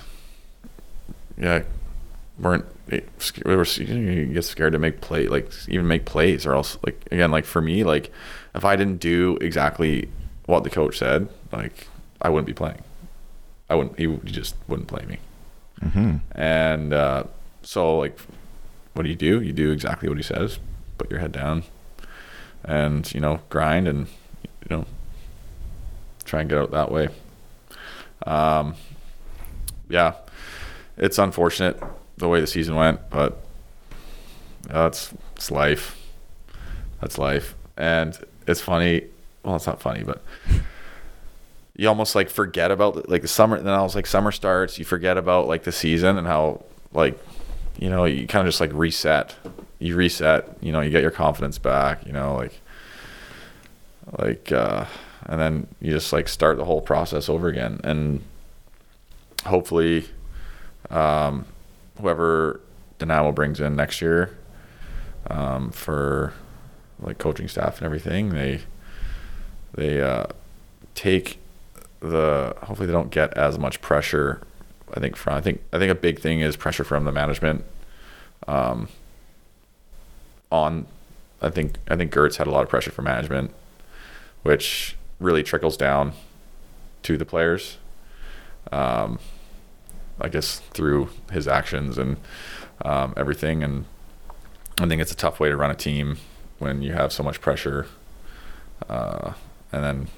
yeah, 1.39 1.63
weren't 2.39 2.67
were 3.45 3.65
you 3.65 4.27
get 4.27 4.45
scared 4.45 4.73
to 4.73 4.79
make 4.79 5.01
play 5.01 5.27
like 5.27 5.51
even 5.69 5.89
make 5.89 6.05
plays 6.05 6.47
or 6.47 6.55
else 6.55 6.79
like 6.87 7.05
again 7.11 7.33
like 7.33 7.45
for 7.45 7.61
me 7.61 7.83
like 7.83 8.13
if 8.57 8.65
I 8.65 8.75
didn't 8.75 8.99
do 8.99 9.37
exactly 9.41 10.09
what 10.47 10.65
the 10.65 10.71
coach 10.71 10.99
said, 10.99 11.29
like 11.53 11.87
I 12.23 12.31
wouldn't 12.31 12.47
be 12.47 12.55
playing. 12.55 12.83
I 13.69 13.75
wouldn't. 13.75 13.99
He, 13.99 14.09
he 14.09 14.33
just 14.33 14.57
wouldn't 14.67 14.89
play 14.89 15.05
me. 15.05 15.19
Mm-hmm. 15.83 16.17
And 16.33 16.95
uh, 16.95 17.25
so, 17.63 17.99
like, 17.99 18.19
what 18.95 19.03
do 19.03 19.09
you 19.09 19.17
do? 19.17 19.43
You 19.43 19.53
do 19.53 19.71
exactly 19.71 20.09
what 20.09 20.17
he 20.17 20.23
says. 20.23 20.59
Put 20.99 21.11
your 21.11 21.21
head 21.21 21.33
down, 21.33 21.65
and 22.65 23.13
you 23.13 23.21
know, 23.21 23.41
grind, 23.51 23.87
and 23.87 24.07
you 24.43 24.77
know, 24.77 24.87
try 26.25 26.41
and 26.41 26.49
get 26.49 26.59
out 26.59 26.71
that 26.71 26.91
way. 26.91 27.09
Um, 28.25 28.77
yeah, 29.89 30.15
it's 30.97 31.19
unfortunate 31.19 31.83
the 32.17 32.29
way 32.29 32.41
the 32.41 32.47
season 32.47 32.75
went, 32.75 33.11
but 33.11 33.43
that's 34.63 35.13
it's 35.35 35.51
life. 35.51 36.01
That's 37.01 37.19
life, 37.19 37.55
and 37.77 38.19
it's 38.47 38.61
funny. 38.61 39.05
Well, 39.43 39.57
it's 39.57 39.67
not 39.67 39.81
funny, 39.81 40.03
but 40.03 40.23
you 41.77 41.89
almost 41.89 42.15
like 42.15 42.31
forget 42.31 42.71
about 42.71 43.09
like 43.09 43.23
the 43.23 43.29
summer. 43.29 43.61
Then 43.61 43.73
I 43.73 43.83
was 43.83 43.95
like, 43.95 44.07
summer 44.07 44.33
starts, 44.33 44.79
you 44.79 44.85
forget 44.85 45.17
about 45.19 45.47
like 45.47 45.65
the 45.65 45.73
season 45.73 46.17
and 46.17 46.27
how 46.27 46.65
like 46.93 47.19
you 47.79 47.91
know 47.91 48.05
you 48.05 48.27
kind 48.27 48.47
of 48.47 48.51
just 48.51 48.61
like 48.61 48.73
reset. 48.73 49.37
You 49.79 49.95
reset. 49.95 50.57
You 50.63 50.73
know, 50.73 50.81
you 50.81 50.91
get 50.91 51.03
your 51.03 51.11
confidence 51.11 51.59
back. 51.59 52.07
You 52.07 52.13
know, 52.13 52.35
like 52.35 52.61
like 54.19 54.53
uh, 54.53 54.87
and 55.27 55.41
then 55.41 55.67
you 55.81 55.93
just 55.93 56.13
like 56.13 56.29
start 56.29 56.57
the 56.57 56.65
whole 56.65 56.81
process 56.81 57.29
over 57.29 57.49
again 57.49 57.81
and 57.85 58.23
hopefully 59.45 60.07
um, 60.91 61.45
whoever 62.01 62.61
Dynamo 62.99 63.33
brings 63.33 63.61
in 63.61 63.77
next 63.77 64.01
year 64.01 64.37
um, 65.31 65.71
for 65.71 66.33
like 67.01 67.19
coaching 67.19 67.49
staff 67.49 67.79
and 67.79 67.87
everything 67.87 68.31
they 68.31 68.61
they 69.75 70.01
uh, 70.01 70.27
take 70.95 71.39
the 72.01 72.55
hopefully 72.63 72.87
they 72.87 72.93
don't 72.93 73.11
get 73.11 73.37
as 73.37 73.59
much 73.59 73.81
pressure 73.81 74.41
I 74.95 75.01
think 75.01 75.17
from 75.17 75.35
I 75.35 75.41
think 75.41 75.63
I 75.73 75.79
think 75.79 75.91
a 75.91 75.97
big 75.97 76.21
thing 76.21 76.41
is 76.41 76.57
pressure 76.57 76.85
from 76.85 77.05
the 77.05 77.13
management 77.13 77.65
um, 78.47 78.89
on 80.51 80.87
I 81.43 81.51
think 81.51 81.79
I 81.89 81.97
think 81.97 82.13
Girts 82.13 82.37
had 82.37 82.47
a 82.47 82.51
lot 82.51 82.63
of 82.63 82.69
pressure 82.69 82.91
from 82.91 83.05
management 83.05 83.53
which 84.43 84.97
really 85.19 85.43
trickles 85.43 85.77
down 85.77 86.13
to 87.03 87.17
the 87.17 87.25
players. 87.25 87.79
Um, 88.71 89.19
I 90.21 90.29
guess 90.29 90.61
through 90.73 91.09
his 91.31 91.47
actions 91.49 91.99
and 91.99 92.17
um, 92.85 93.15
everything, 93.17 93.63
and 93.63 93.85
I 94.81 94.87
think 94.87 95.01
it's 95.03 95.13
a 95.13 95.17
tough 95.17 95.41
way 95.41 95.49
to 95.49 95.57
run 95.57 95.71
a 95.71 95.75
team 95.75 96.19
when 96.59 96.83
you 96.83 96.93
have 96.93 97.13
so 97.13 97.23
much 97.23 97.41
pressure, 97.41 97.87
uh, 98.89 99.33
and 99.73 99.85
then 99.85 100.09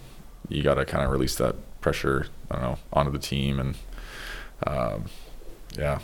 you 0.49 0.63
got 0.63 0.75
to 0.75 0.85
kind 0.85 1.05
of 1.05 1.11
release 1.11 1.35
that 1.37 1.55
pressure. 1.81 2.27
I 2.51 2.55
don't 2.55 2.63
know 2.63 2.79
onto 2.93 3.11
the 3.13 3.19
team, 3.19 3.59
and 3.61 3.75
um, 4.67 5.05
yeah, 5.77 5.99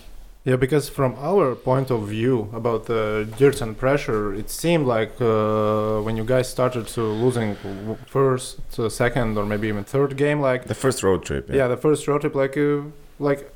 Yeah, 0.44 0.56
because 0.56 0.88
from 0.90 1.14
our 1.18 1.54
point 1.54 1.90
of 1.90 2.06
view 2.08 2.50
about 2.52 2.84
the 2.86 3.26
dirt 3.38 3.60
and 3.62 3.76
pressure, 3.78 4.34
it 4.34 4.50
seemed 4.50 4.86
like 4.86 5.20
uh, 5.20 6.00
when 6.02 6.16
you 6.16 6.24
guys 6.24 6.48
started 6.48 6.86
to 6.88 7.00
losing 7.02 7.54
w- 7.62 7.96
first, 8.06 8.58
uh, 8.78 8.88
second, 8.88 9.38
or 9.38 9.46
maybe 9.46 9.68
even 9.68 9.84
third 9.84 10.16
game, 10.16 10.40
like 10.40 10.64
The 10.66 10.74
first 10.74 11.02
road 11.02 11.24
trip. 11.24 11.48
yeah, 11.50 11.66
the 11.68 11.76
first 11.78 12.06
road 12.06 12.20
trip, 12.20 12.34
like 12.34 12.56
uh, 12.58 12.82
like 13.18 13.50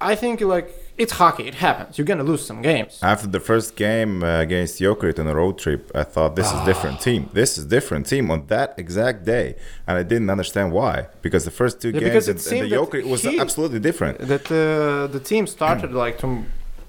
I 0.00 0.14
think 0.14 0.40
like 0.42 0.68
it's 0.98 1.12
hockey, 1.12 1.44
it 1.48 1.54
happens. 1.54 1.96
You're 1.96 2.04
gonna 2.04 2.22
lose 2.22 2.44
some 2.44 2.60
games. 2.62 2.98
After 3.02 3.26
the 3.26 3.40
first 3.40 3.76
game 3.76 4.22
uh, 4.22 4.40
against 4.40 4.78
Jokerit 4.80 5.18
on 5.18 5.26
a 5.26 5.34
road 5.34 5.58
trip, 5.58 5.90
I 5.94 6.04
thought 6.04 6.36
this 6.36 6.52
is 6.52 6.60
different 6.66 7.00
team. 7.00 7.30
This 7.32 7.56
is 7.58 7.64
different 7.66 8.06
team 8.06 8.30
on 8.30 8.46
that 8.48 8.74
exact 8.78 9.24
day, 9.24 9.56
and 9.86 9.96
I 9.98 10.02
didn't 10.02 10.28
understand 10.28 10.72
why. 10.72 11.06
Because 11.22 11.44
the 11.46 11.50
first 11.50 11.80
two 11.80 11.88
Yeah, 11.90 12.00
games 12.00 12.26
because 12.26 12.28
and, 12.28 12.60
and 12.62 12.70
the 12.70 12.76
Jokerit 12.76 13.06
was 13.08 13.22
he- 13.22 13.38
absolutely 13.38 13.80
different. 13.80 14.18
That 14.18 14.46
uh, 14.52 15.06
the 15.06 15.20
team 15.20 15.46
started 15.46 15.92
like 15.92 16.18
to 16.18 16.44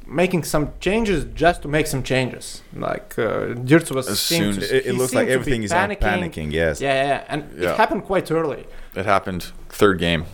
making 0.06 0.44
some 0.44 0.72
changes 0.80 1.26
just 1.34 1.62
to 1.62 1.68
make 1.70 1.88
some 1.88 2.04
changes. 2.04 2.62
Like 2.74 3.18
uh, 3.18 3.56
Girts 3.70 3.90
was 3.92 4.08
As 4.10 4.20
seemed 4.20 4.56
soon 4.56 4.64
to- 4.64 4.78
It, 4.78 4.86
it 4.88 4.94
looks 4.96 5.14
like 5.14 5.28
everything 5.30 5.64
is 5.64 5.72
on 5.72 5.90
panicking. 5.92 6.52
Yes. 6.52 6.80
Yeah, 6.82 6.94
yeah, 6.94 7.08
yeah. 7.10 7.24
and 7.30 7.44
Yeah. 7.58 7.72
it 7.72 7.78
happened 7.78 8.04
quite 8.04 8.30
early. 8.32 8.66
it 8.96 9.06
happened 9.06 9.44
third 9.70 9.98
game, 10.00 10.26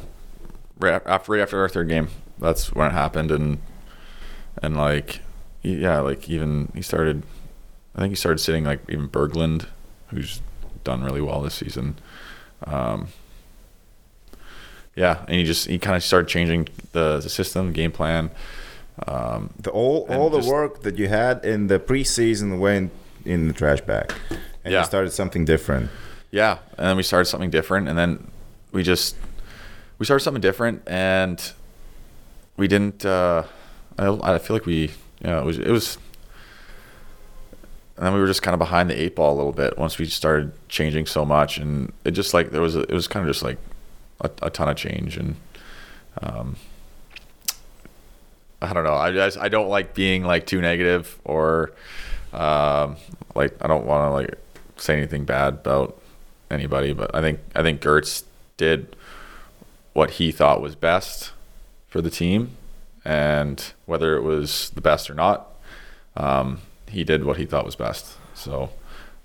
right 0.80 1.02
after 1.06 1.32
right 1.34 1.41
after 1.41 1.60
our 1.62 1.70
third 1.70 1.90
game. 1.90 2.08
That's 2.39 2.73
when 2.73 2.88
it 2.88 2.93
happened, 2.93 3.31
and 3.31 3.60
and 4.61 4.76
like 4.76 5.19
yeah, 5.61 5.99
like 5.99 6.30
even 6.30 6.72
he 6.76 6.81
started. 6.81 7.23
I 7.95 7.99
think 8.01 8.11
he 8.11 8.15
started 8.15 8.39
sitting 8.39 8.64
like 8.64 8.80
even 8.89 9.07
Berglund, 9.07 9.68
who's 10.07 10.41
done 10.84 11.03
really 11.03 11.22
well 11.22 11.41
this 11.41 11.53
season. 11.55 11.95
Um, 12.65 13.07
yeah, 14.95 15.19
and 15.27 15.35
he 15.38 15.43
just 15.43 15.68
he 15.68 15.80
kind 15.80 15.95
of 15.95 16.03
started 16.03 16.27
changing 16.27 16.68
the, 16.91 17.19
the 17.19 17.30
system, 17.30 17.72
game 17.73 17.91
plan. 17.91 18.30
Um, 19.07 19.49
The, 19.60 19.72
all 19.72 20.05
all 20.10 20.30
the 20.30 20.38
just- 20.39 20.49
work 20.49 20.81
that 20.84 20.97
you 20.97 21.07
had 21.07 21.43
in 21.45 21.68
the 21.68 21.80
preseason 21.80 22.60
went 22.60 22.91
in 23.26 23.47
the 23.47 23.53
trash 23.53 23.81
bag, 23.81 24.14
and 24.64 24.72
Yeah. 24.73 24.80
you 24.81 24.85
started 24.85 25.11
something 25.11 25.45
different. 25.45 25.89
yeah, 26.31 26.57
and 26.77 26.88
then 26.88 26.97
we 26.97 27.03
started 27.03 27.26
something 27.26 27.49
different, 27.49 27.88
and 27.88 27.97
then 27.97 28.27
we 28.72 28.84
just 28.84 29.15
we 29.97 30.05
started 30.05 30.23
something 30.23 30.41
different, 30.41 30.81
and 30.88 31.53
we 32.57 32.67
didn't. 32.67 33.05
Uh, 33.05 33.43
I, 33.97 34.35
I 34.35 34.38
feel 34.39 34.55
like 34.55 34.65
we, 34.65 34.91
yeah, 35.21 35.39
it 35.39 35.45
was 35.45 35.57
it 35.57 35.69
was, 35.69 35.97
and 37.97 38.05
then 38.05 38.13
we 38.13 38.19
were 38.19 38.27
just 38.27 38.41
kind 38.41 38.53
of 38.53 38.59
behind 38.59 38.89
the 38.89 38.99
eight 38.99 39.15
ball 39.15 39.34
a 39.34 39.38
little 39.38 39.51
bit 39.51 39.77
once 39.77 39.97
we 39.97 40.05
started 40.05 40.53
changing 40.69 41.05
so 41.05 41.25
much, 41.25 41.57
and 41.57 41.91
it 42.03 42.11
just 42.11 42.34
like 42.34 42.51
there 42.51 42.61
was 42.61 42.75
a, 42.75 42.81
it 42.81 42.93
was 42.93 43.07
kind 43.07 43.27
of 43.27 43.34
just 43.34 43.43
like 43.43 43.57
a, 44.21 44.30
a 44.43 44.49
ton 44.49 44.69
of 44.69 44.75
change, 44.75 45.17
and 45.17 45.35
um, 46.21 46.55
I 48.61 48.73
don't 48.73 48.84
know. 48.84 48.95
I 48.95 49.11
just 49.11 49.38
I 49.38 49.49
don't 49.49 49.69
like 49.69 49.93
being 49.93 50.23
like 50.23 50.45
too 50.45 50.61
negative 50.61 51.19
or 51.23 51.71
um, 52.34 52.97
like 53.35 53.55
I 53.61 53.67
don't 53.67 53.85
want 53.85 54.07
to 54.07 54.11
like 54.11 54.38
say 54.77 54.95
anything 54.97 55.25
bad 55.25 55.53
about 55.53 55.99
anybody, 56.49 56.93
but 56.93 57.13
I 57.15 57.21
think 57.21 57.39
I 57.55 57.61
think 57.61 57.81
Girts 57.81 58.23
did 58.57 58.95
what 59.93 60.11
he 60.11 60.31
thought 60.31 60.61
was 60.61 60.75
best 60.75 61.31
for 61.94 62.02
the 62.02 62.10
team, 62.10 62.57
and 63.06 63.72
whether 63.86 64.15
it 64.15 64.24
was 64.24 64.72
the 64.72 64.82
best 64.82 65.11
or 65.11 65.14
not, 65.14 65.48
um, 66.18 66.60
he 66.90 67.03
did 67.03 67.24
what 67.24 67.38
he 67.38 67.45
thought 67.45 67.65
was 67.65 67.76
best. 67.76 68.18
So 68.34 68.72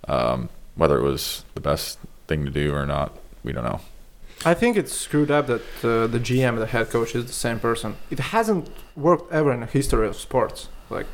um, 0.07 0.51
whether 0.75 0.99
it 0.99 1.03
was 1.03 1.47
the 1.55 1.63
best 1.63 1.99
thing 2.27 2.45
to 2.45 2.51
do 2.51 2.75
or 2.75 2.85
not, 2.85 3.17
we 3.43 3.53
don't 3.53 3.65
know. 3.65 3.81
I 4.45 4.53
think 4.53 4.77
it's 4.77 4.93
screwed 4.93 5.31
up 5.31 5.47
that 5.47 5.69
uh, 5.83 6.07
the 6.09 6.21
GM, 6.21 6.59
the 6.59 6.67
head 6.67 6.91
coach, 6.91 7.15
is 7.15 7.25
the 7.25 7.33
same 7.33 7.59
person. 7.59 7.97
It 8.11 8.21
hasn't 8.37 8.69
worked 8.95 9.33
ever 9.33 9.51
in 9.51 9.61
the 9.61 9.67
history 9.67 10.07
of 10.07 10.15
sports. 10.15 10.69
Like, 10.91 11.07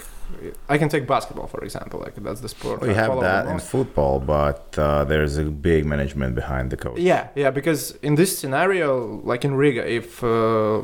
I 0.68 0.76
can 0.76 0.88
take 0.88 1.06
basketball 1.06 1.46
for 1.46 1.62
example. 1.62 2.00
Like 2.00 2.16
that's 2.16 2.40
the 2.40 2.48
sport. 2.48 2.80
We 2.80 2.90
I 2.90 2.94
have 2.94 3.06
follow 3.06 3.20
the 3.20 3.28
that 3.28 3.46
in 3.46 3.60
football, 3.60 4.18
but 4.18 4.76
uh, 4.76 5.04
there's 5.04 5.38
a 5.38 5.44
big 5.44 5.86
management 5.86 6.34
behind 6.34 6.70
the 6.72 6.76
coach. 6.76 6.98
Yeah, 6.98 7.28
yeah. 7.36 7.50
Because 7.50 7.92
in 8.02 8.16
this 8.16 8.36
scenario, 8.36 9.20
like 9.22 9.44
in 9.44 9.54
Riga, 9.54 9.88
if 9.88 10.24
uh, 10.24 10.82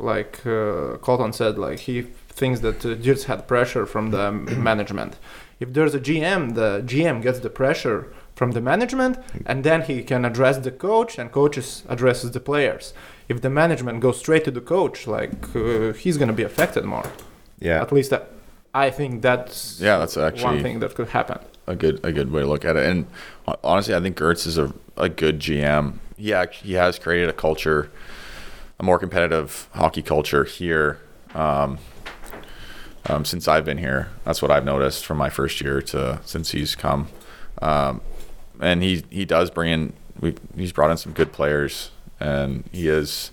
like 0.00 0.44
uh, 0.46 0.96
Colton 0.98 1.32
said, 1.32 1.58
like 1.58 1.80
he 1.80 2.02
thinks 2.28 2.60
that 2.60 2.84
uh, 2.84 2.94
Girts 2.96 3.24
had 3.24 3.46
pressure 3.46 3.86
from 3.86 4.10
the 4.10 4.32
management. 4.70 5.16
If 5.60 5.72
there's 5.74 5.94
a 5.94 6.00
GM, 6.00 6.54
the 6.54 6.82
GM 6.86 7.22
gets 7.22 7.40
the 7.40 7.50
pressure 7.50 8.12
from 8.34 8.52
the 8.52 8.60
management, 8.60 9.18
and 9.44 9.62
then 9.64 9.82
he 9.82 10.02
can 10.02 10.24
address 10.24 10.56
the 10.58 10.70
coach, 10.70 11.18
and 11.18 11.30
coaches 11.30 11.84
addresses 11.88 12.30
the 12.30 12.40
players. 12.40 12.94
If 13.28 13.42
the 13.42 13.50
management 13.50 14.00
goes 14.00 14.18
straight 14.18 14.44
to 14.44 14.50
the 14.50 14.62
coach, 14.62 15.06
like 15.06 15.54
uh, 15.54 15.92
he's 15.92 16.16
gonna 16.16 16.32
be 16.32 16.42
affected 16.42 16.84
more. 16.84 17.04
Yeah. 17.58 17.82
At 17.82 17.92
least 17.92 18.10
that, 18.10 18.30
I 18.72 18.90
think 18.90 19.20
that's 19.20 19.78
Yeah, 19.80 19.98
that's 19.98 20.16
actually 20.16 20.44
one 20.44 20.54
actually 20.54 20.62
thing 20.62 20.80
that 20.80 20.94
could 20.94 21.08
happen. 21.08 21.38
a 21.66 21.76
good 21.76 22.00
a 22.02 22.10
good 22.12 22.32
way 22.32 22.40
to 22.40 22.46
look 22.48 22.64
at 22.64 22.76
it. 22.76 22.86
And 22.90 23.06
honestly, 23.62 23.94
I 23.94 24.00
think 24.00 24.16
Girts 24.16 24.46
is 24.46 24.56
a, 24.56 24.72
a 24.96 25.08
good 25.10 25.38
GM. 25.38 25.98
He 26.16 26.32
act, 26.32 26.54
he 26.56 26.72
has 26.74 26.98
created 26.98 27.28
a 27.28 27.32
culture, 27.34 27.90
a 28.80 28.82
more 28.82 28.98
competitive 28.98 29.68
hockey 29.74 30.02
culture 30.02 30.44
here. 30.44 30.98
Um, 31.34 31.78
um, 33.06 33.24
since 33.26 33.46
I've 33.46 33.64
been 33.64 33.78
here, 33.78 34.08
that's 34.24 34.40
what 34.40 34.50
I've 34.50 34.64
noticed 34.64 35.04
from 35.04 35.18
my 35.18 35.28
first 35.28 35.60
year 35.60 35.82
to 35.82 36.18
since 36.24 36.50
he's 36.50 36.74
come. 36.74 37.08
Um, 37.60 38.00
and 38.58 38.82
he 38.82 39.04
he 39.10 39.24
does 39.24 39.50
bring 39.50 39.70
in 39.70 39.92
we 40.18 40.34
he's 40.56 40.72
brought 40.72 40.90
in 40.90 40.96
some 40.96 41.12
good 41.12 41.30
players, 41.30 41.90
and 42.18 42.64
he 42.72 42.88
is 42.88 43.30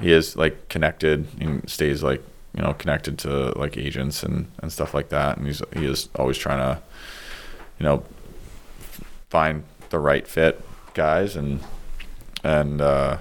he 0.00 0.12
is 0.12 0.36
like 0.36 0.68
connected 0.68 1.26
and 1.40 1.68
stays 1.68 2.02
like 2.02 2.22
you 2.56 2.62
know 2.62 2.74
connected 2.74 3.18
to 3.18 3.58
like 3.58 3.76
agents 3.76 4.22
and 4.22 4.46
and 4.58 4.72
stuff 4.72 4.94
like 4.94 5.08
that. 5.08 5.36
And 5.36 5.46
he's 5.46 5.62
he 5.76 5.84
is 5.84 6.08
always 6.14 6.38
trying 6.38 6.58
to 6.58 6.80
you 7.80 7.84
know 7.84 8.04
find 9.30 9.64
the 9.90 9.98
right 9.98 10.26
fit 10.28 10.60
guys 10.94 11.34
and 11.34 11.60
and 12.44 12.80
uh, 12.80 13.18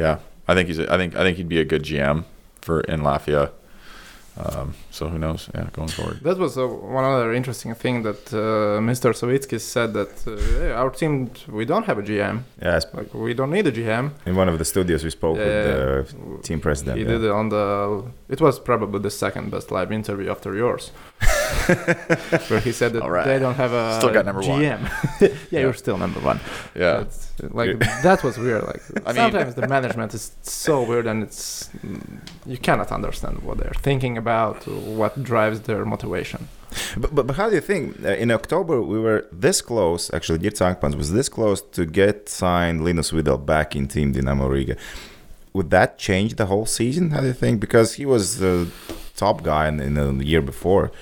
yeah, 0.00 0.16
I 0.50 0.52
think 0.54 0.64
he's 0.68 0.80
a, 0.82 0.86
I 0.94 0.96
think 1.00 1.10
I 1.20 1.22
think 1.24 1.34
he'd 1.38 1.54
be 1.56 1.60
a 1.66 1.68
good 1.72 1.84
GM 1.90 2.18
for 2.64 2.76
in 2.92 2.98
Lafayette. 3.08 3.52
Um, 4.42 4.74
so 4.90 5.02
who 5.12 5.18
knows? 5.18 5.50
Yeah, 5.54 5.68
going 5.72 5.88
forward. 5.88 6.16
That 6.22 6.38
was 6.38 6.56
uh, 6.56 6.66
one 7.00 7.04
other 7.04 7.32
interesting 7.40 7.74
thing 7.74 7.96
that 8.08 8.22
uh, 8.32 8.80
Mr. 8.90 9.08
Savickis 9.20 9.64
said 9.76 9.92
that 9.98 10.12
uh, 10.26 10.36
hey, 10.60 10.72
our 10.72 10.90
team 11.00 11.12
we 11.58 11.64
don't 11.70 11.86
have 11.90 11.98
a 11.98 12.02
GM. 12.10 12.36
Yeah, 12.62 12.80
Like 12.98 13.12
we 13.12 13.34
don't 13.34 13.52
need 13.56 13.66
a 13.66 13.74
GM. 13.78 14.04
in 14.28 14.34
one 14.36 14.48
of 14.52 14.56
the 14.58 14.64
studios 14.64 15.02
we 15.04 15.10
spoke 15.10 15.36
with 15.36 15.64
the 15.70 16.42
team 16.48 16.60
president. 16.60 16.96
He 16.98 17.04
yeah. 17.04 17.12
did 17.12 17.24
it 17.24 17.32
on 17.40 17.46
the. 17.54 17.66
It 18.34 18.40
was 18.40 18.58
probably 18.70 19.00
the 19.08 19.14
second 19.24 19.50
best 19.50 19.70
live 19.70 19.90
interview 19.92 20.30
after 20.30 20.50
yours, 20.54 20.92
where 22.48 22.60
he 22.60 22.72
said 22.72 22.92
that 22.92 23.08
right. 23.08 23.26
they 23.26 23.38
don't 23.38 23.54
have 23.54 23.72
a 23.72 23.98
Still 23.98 24.12
got 24.12 24.26
number 24.26 24.42
one. 24.42 24.60
GM. 24.60 24.80
yeah, 25.50 25.60
you're 25.60 25.74
still 25.74 25.98
number 25.98 26.20
one. 26.20 26.40
Yeah. 26.74 27.04
Like 27.42 27.78
that 28.02 28.22
was 28.22 28.38
weird. 28.38 28.64
Like 28.64 28.82
I 29.06 29.12
mean- 29.12 29.16
sometimes 29.16 29.54
the 29.54 29.66
management 29.66 30.14
is 30.14 30.32
so 30.42 30.82
weird, 30.82 31.06
and 31.06 31.22
it's 31.22 31.70
you 32.46 32.58
cannot 32.58 32.92
understand 32.92 33.42
what 33.42 33.58
they're 33.58 33.80
thinking 33.80 34.16
about, 34.18 34.66
what 34.66 35.22
drives 35.22 35.60
their 35.62 35.84
motivation. 35.84 36.48
But, 36.96 37.14
but, 37.14 37.26
but 37.26 37.36
how 37.36 37.48
do 37.48 37.54
you 37.54 37.60
think? 37.60 38.02
Uh, 38.04 38.10
in 38.10 38.30
October, 38.30 38.80
we 38.80 38.98
were 38.98 39.26
this 39.32 39.60
close. 39.60 40.12
Actually, 40.12 40.38
Girts 40.38 40.60
Ankipans 40.60 40.94
was 40.94 41.12
this 41.12 41.28
close 41.28 41.60
to 41.62 41.84
get 41.84 42.28
signed 42.28 42.84
Linus 42.84 43.10
Videll 43.10 43.44
back 43.44 43.74
in 43.74 43.88
Team 43.88 44.12
Dynamo 44.12 44.46
Riga. 44.46 44.76
Would 45.52 45.70
that 45.70 45.98
change 45.98 46.36
the 46.36 46.46
whole 46.46 46.66
season? 46.66 47.10
How 47.10 47.20
do 47.20 47.26
you 47.26 47.32
think? 47.32 47.60
Because 47.60 47.94
he 47.94 48.06
was 48.06 48.38
the 48.38 48.70
top 49.16 49.42
guy 49.42 49.66
in, 49.66 49.80
in 49.80 49.94
the 50.18 50.24
year 50.24 50.42
before. 50.42 50.92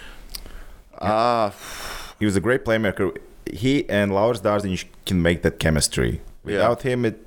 Uh, 0.98 1.50
He 2.18 2.24
was 2.26 2.36
a 2.36 2.40
great 2.40 2.64
playmaker. 2.64 3.16
He 3.52 3.88
and 3.88 4.10
Lauris 4.12 4.40
Darzins 4.42 4.84
can 5.06 5.22
make 5.22 5.42
that 5.42 5.58
chemistry. 5.58 6.20
Yeah. 6.44 6.52
Without 6.54 6.82
him, 6.82 7.04
it 7.04 7.24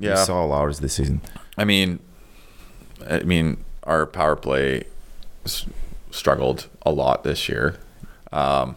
we 0.00 0.08
yeah. 0.08 0.16
saw 0.16 0.44
Lars 0.44 0.80
this 0.80 0.94
season. 0.94 1.20
I 1.58 1.64
mean, 1.64 1.98
I 3.08 3.20
mean, 3.20 3.64
our 3.84 4.06
power 4.06 4.36
play 4.36 4.84
s- 5.44 5.66
struggled 6.10 6.68
a 6.84 6.90
lot 6.90 7.24
this 7.24 7.48
year. 7.48 7.76
Um, 8.32 8.76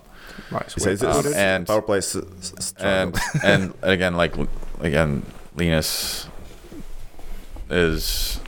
Nice. 0.52 0.74
So 0.78 1.08
Um, 1.10 1.34
and- 1.36 1.68
power 1.68 1.82
play 1.82 1.98
s- 2.00 2.16
s- 2.16 2.74
and 2.80 3.16
and 3.44 3.74
again, 3.82 4.16
like 4.16 4.34
again, 4.82 5.24
Linus 5.56 6.28
is 7.70 8.40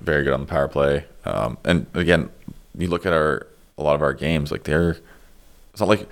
very 0.00 0.24
good 0.24 0.32
on 0.32 0.40
the 0.40 0.46
power 0.46 0.68
play. 0.68 1.04
Um, 1.24 1.58
and 1.64 1.86
again, 1.94 2.30
you 2.76 2.88
look 2.88 3.06
at 3.06 3.12
our 3.12 3.46
a 3.78 3.82
lot 3.82 3.94
of 3.94 4.02
our 4.02 4.12
games, 4.14 4.50
like 4.50 4.64
they're 4.64 4.96
it's 5.76 5.80
not 5.82 5.90
like 5.90 6.08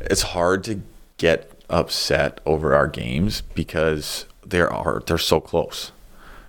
it's 0.00 0.22
hard 0.22 0.64
to 0.64 0.82
get 1.18 1.52
upset 1.70 2.40
over 2.44 2.74
our 2.74 2.88
games 2.88 3.42
because 3.54 4.26
there 4.44 4.68
are 4.72 5.04
they're 5.06 5.18
so 5.18 5.38
close. 5.40 5.92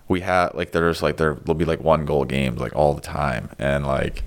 We 0.08 0.22
have 0.22 0.56
like 0.56 0.72
there's 0.72 1.04
like 1.04 1.18
there 1.18 1.36
will 1.36 1.54
be 1.54 1.64
like 1.64 1.80
one 1.80 2.06
goal 2.06 2.26
games 2.26 2.60
like 2.60 2.76
all 2.76 2.96
the 2.96 3.02
time, 3.02 3.52
and 3.60 3.86
like 3.86 4.24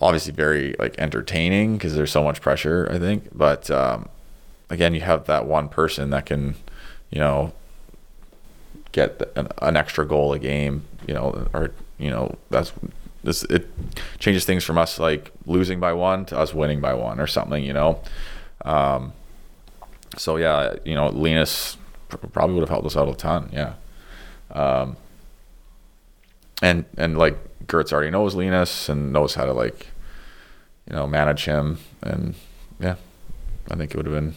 obviously 0.00 0.32
very 0.32 0.74
like 0.78 0.98
entertaining 0.98 1.74
because 1.74 1.94
there's 1.94 2.10
so 2.10 2.24
much 2.24 2.40
pressure. 2.40 2.88
I 2.90 2.98
think, 2.98 3.28
but 3.34 3.70
um, 3.70 4.08
again, 4.70 4.94
you 4.94 5.02
have 5.02 5.26
that 5.26 5.44
one 5.44 5.68
person 5.68 6.08
that 6.10 6.24
can, 6.24 6.54
you 7.10 7.18
know, 7.18 7.52
get 8.92 9.20
an, 9.36 9.48
an 9.60 9.76
extra 9.76 10.06
goal 10.06 10.32
a 10.32 10.38
game. 10.38 10.84
You 11.06 11.12
know, 11.12 11.46
or 11.52 11.72
you 11.98 12.08
know 12.08 12.36
that's 12.48 12.72
this 13.24 13.44
it 13.44 13.68
changes 14.18 14.44
things 14.44 14.64
from 14.64 14.78
us 14.78 14.98
like 14.98 15.30
losing 15.46 15.80
by 15.80 15.92
one 15.92 16.24
to 16.26 16.38
us 16.38 16.52
winning 16.52 16.80
by 16.80 16.94
one 16.94 17.20
or 17.20 17.26
something. 17.26 17.62
You 17.64 17.72
know, 17.72 18.00
um, 18.64 19.12
so 20.16 20.36
yeah, 20.36 20.74
you 20.84 20.94
know, 20.94 21.08
Linus 21.08 21.76
pr- 22.08 22.16
probably 22.28 22.54
would 22.54 22.62
have 22.62 22.68
helped 22.68 22.86
us 22.86 22.96
out 22.96 23.08
a 23.08 23.14
ton. 23.14 23.50
Yeah. 23.52 23.74
Um, 24.50 24.96
and 26.60 26.84
and 26.96 27.18
like 27.18 27.38
Girts 27.66 27.92
already 27.92 28.10
knows 28.10 28.34
Linus 28.34 28.88
and 28.88 29.12
knows 29.12 29.34
how 29.34 29.44
to 29.44 29.52
like, 29.52 29.88
you 30.88 30.94
know, 30.94 31.06
manage 31.06 31.44
him, 31.44 31.78
and 32.02 32.34
yeah, 32.78 32.96
I 33.70 33.76
think 33.76 33.92
it 33.92 33.96
would 33.96 34.06
have 34.06 34.14
been 34.14 34.34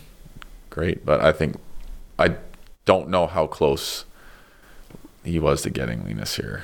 great. 0.69 1.05
But 1.05 1.21
I 1.21 1.31
think 1.31 1.57
I 2.17 2.35
don't 2.85 3.09
know 3.09 3.27
how 3.27 3.47
close 3.47 4.05
he 5.23 5.39
was 5.39 5.63
to 5.63 5.69
getting 5.69 6.03
Linus 6.05 6.35
here. 6.35 6.63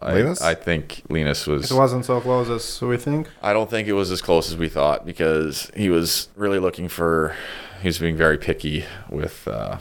I, 0.00 0.14
Linus? 0.14 0.40
I 0.40 0.54
think 0.54 1.02
Linus 1.08 1.46
was. 1.46 1.70
It 1.70 1.74
wasn't 1.74 2.04
so 2.04 2.20
close 2.20 2.48
as 2.48 2.80
we 2.80 2.96
think. 2.96 3.28
I 3.42 3.52
don't 3.52 3.68
think 3.68 3.88
it 3.88 3.94
was 3.94 4.10
as 4.10 4.22
close 4.22 4.50
as 4.50 4.56
we 4.56 4.68
thought 4.68 5.04
because 5.04 5.70
he 5.76 5.90
was 5.90 6.28
really 6.36 6.58
looking 6.58 6.88
for. 6.88 7.34
He 7.82 7.88
was 7.88 7.98
being 7.98 8.16
very 8.16 8.38
picky 8.38 8.84
with. 9.08 9.46
Uh, 9.46 9.78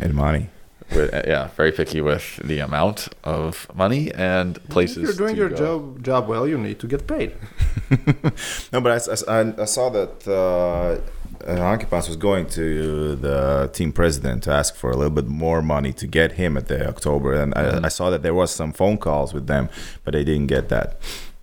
and 0.00 0.14
money. 0.14 0.50
With 0.94 1.12
yeah, 1.26 1.48
very 1.56 1.72
picky 1.72 2.00
with 2.00 2.36
the 2.42 2.60
amount 2.60 3.08
of 3.22 3.66
money 3.74 4.10
and 4.14 4.58
places. 4.70 4.96
If 4.98 5.02
you're 5.04 5.12
doing 5.26 5.34
to 5.34 5.40
your 5.40 5.50
go. 5.50 5.56
job 5.56 6.02
job 6.02 6.28
well, 6.28 6.46
you 6.48 6.56
need 6.58 6.78
to 6.80 6.86
get 6.86 7.06
paid. 7.06 7.32
No, 8.72 8.80
but 8.80 8.92
I, 8.92 8.98
I, 9.38 9.54
I 9.62 9.64
saw 9.64 9.88
that 9.90 10.26
uh, 10.28 10.98
Ankipans 11.46 12.06
was 12.08 12.16
going 12.16 12.46
to 12.50 13.16
the 13.16 13.70
team 13.72 13.92
president 13.92 14.42
to 14.44 14.50
ask 14.52 14.74
for 14.76 14.90
a 14.90 14.96
little 14.96 15.10
bit 15.14 15.26
more 15.26 15.62
money 15.62 15.92
to 15.94 16.06
get 16.06 16.32
him 16.32 16.56
at 16.56 16.66
the 16.68 16.86
October, 16.88 17.32
and 17.34 17.54
Mhm. 17.54 17.82
I, 17.82 17.86
I 17.86 17.88
saw 17.88 18.10
that 18.10 18.22
there 18.22 18.34
was 18.34 18.50
some 18.50 18.72
phone 18.72 18.98
calls 18.98 19.32
with 19.32 19.46
them, 19.46 19.68
but 20.04 20.12
they 20.12 20.24
didn't 20.24 20.48
get 20.48 20.68
that. 20.68 20.96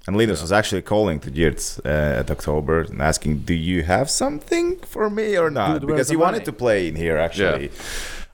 And 0.07 0.15
Linus 0.17 0.41
was 0.41 0.51
actually 0.51 0.83
calling 0.83 1.19
to 1.21 1.31
Girts 1.31 1.79
uh, 1.83 2.19
at 2.19 2.29
October 2.29 2.81
and 2.81 3.01
asking, 3.01 3.39
"Do 3.39 3.55
you 3.55 3.81
have 3.83 4.07
something 4.09 4.77
for 4.93 5.09
me 5.09 5.35
or 5.37 5.49
not?" 5.49 5.81
Dude, 5.81 5.87
because 5.87 6.07
the 6.09 6.13
he 6.13 6.17
wanted 6.17 6.37
money? 6.43 6.45
to 6.45 6.53
play 6.53 6.87
in 6.87 6.95
here 6.95 7.17
actually. 7.17 7.71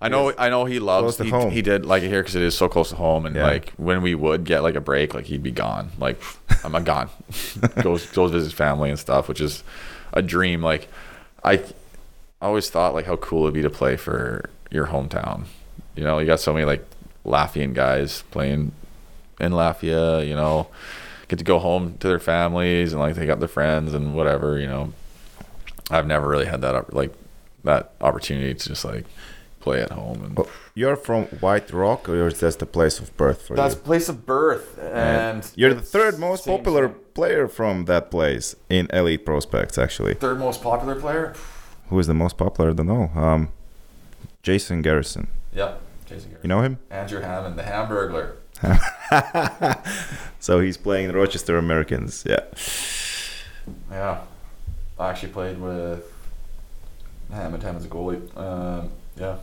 I 0.02 0.10
know, 0.10 0.34
I 0.38 0.50
know 0.50 0.66
he 0.66 0.80
loves. 0.80 1.18
He, 1.20 1.30
home. 1.30 1.52
he 1.52 1.62
did 1.62 1.86
like 1.86 2.02
it 2.04 2.08
here 2.10 2.22
because 2.22 2.36
it 2.36 2.42
is 2.42 2.58
so 2.58 2.68
close 2.68 2.90
to 2.90 2.96
home, 2.96 3.26
and 3.26 3.36
Yeah. 3.36 3.44
like 3.44 3.72
when 3.78 4.02
we 4.02 4.16
would 4.16 4.44
get 4.46 4.64
like 4.64 4.76
a 4.76 4.82
break, 4.82 5.14
like 5.14 5.26
he'd 5.26 5.44
be 5.44 5.52
gone. 5.52 5.92
Like 6.00 6.20
I'm 6.64 6.72
not 6.72 6.86
gone. 6.86 7.10
goes 7.84 8.06
goes 8.08 8.32
visit 8.32 8.46
his 8.46 8.54
family 8.54 8.90
and 8.90 8.98
stuff, 8.98 9.28
which 9.30 9.40
is 9.42 9.64
a 10.14 10.22
dream. 10.22 10.62
Like 10.64 10.88
I 11.44 11.54
I 11.54 12.48
always 12.48 12.70
thought 12.70 12.94
like 12.96 13.06
how 13.06 13.16
cool 13.18 13.44
it'd 13.44 13.54
be 13.54 13.62
to 13.62 13.70
play 13.70 13.96
for 13.96 14.50
your 14.72 14.88
hometown. 14.88 15.46
You 15.96 16.04
know, 16.04 16.18
you 16.18 16.26
got 16.26 16.40
so 16.40 16.52
many 16.54 16.66
like 16.66 16.84
Latvian 17.26 17.74
guys 17.76 18.24
playing 18.32 18.72
in 19.40 19.52
Latvia. 19.52 20.28
You 20.28 20.36
know, 20.36 20.68
get 21.28 21.38
to 21.38 21.46
go 21.46 21.60
home 21.60 21.98
to 22.00 22.08
their 22.08 22.20
families 22.20 22.92
and 22.94 23.00
like 23.02 23.14
they 23.16 23.28
got 23.28 23.38
their 23.40 23.48
friends 23.48 23.94
and 23.94 24.16
whatever. 24.16 24.58
You 24.58 24.66
know, 24.68 24.94
I've 25.92 26.08
never 26.08 26.28
really 26.28 26.46
had 26.48 26.62
that 26.62 26.92
like 26.94 27.14
that 27.64 27.92
opportunity 28.02 28.56
to 28.56 28.68
just 28.70 28.84
like 28.84 29.06
play 29.62 29.82
at 29.82 29.92
home 29.92 30.24
and 30.26 30.38
Oh, 30.40 30.48
You're 30.76 30.96
from 30.96 31.26
White 31.46 31.72
Rock, 31.72 32.10
or 32.10 32.28
is 32.28 32.40
that 32.40 32.60
the 32.60 32.66
place 32.66 33.00
of 33.00 33.16
birth 33.18 33.42
for 33.48 33.56
that's 33.56 33.74
you? 33.76 33.80
That's 33.80 33.88
place 33.92 34.10
of 34.10 34.26
birth 34.26 34.78
and 34.80 35.42
You're 35.56 35.74
the 35.74 35.82
third 35.98 36.20
most 36.20 36.46
popular 36.46 36.88
thing. 36.90 36.98
player 37.14 37.48
from 37.48 37.86
that 37.86 38.10
place 38.12 38.56
in 38.70 38.88
Elite 38.92 39.26
Prospects, 39.26 39.78
actually. 39.78 40.14
third 40.16 40.40
most 40.40 40.62
popular 40.62 40.96
player 41.00 41.34
Who 41.90 42.00
is 42.00 42.08
the 42.08 42.14
most 42.14 42.38
popular? 42.38 42.72
I 42.72 42.74
don't 42.74 42.88
know. 42.88 43.10
Um, 43.16 43.50
Jason 44.44 44.82
Garrison. 44.82 45.28
yep 45.54 45.80
Jason 46.08 46.30
Garrett. 46.30 46.44
You 46.44 46.48
know 46.50 46.62
him? 46.62 46.78
Andrew 46.90 47.22
Hammond 47.22 47.56
the 47.58 47.64
Hamburglar 47.64 48.36
so 50.40 50.60
he's 50.60 50.78
playing 50.78 51.08
the 51.08 51.16
Rochester 51.16 51.58
Americans. 51.58 52.24
Yeah. 52.28 52.42
yeah 53.90 54.22
I 55.00 55.10
actually 55.10 55.32
played 55.34 55.58
with 55.60 56.04
Hammond 57.32 57.64
Hammond's 57.64 57.86
a 57.86 57.90
goalie 57.90 58.22
um, 58.38 58.92
yeah 59.18 59.38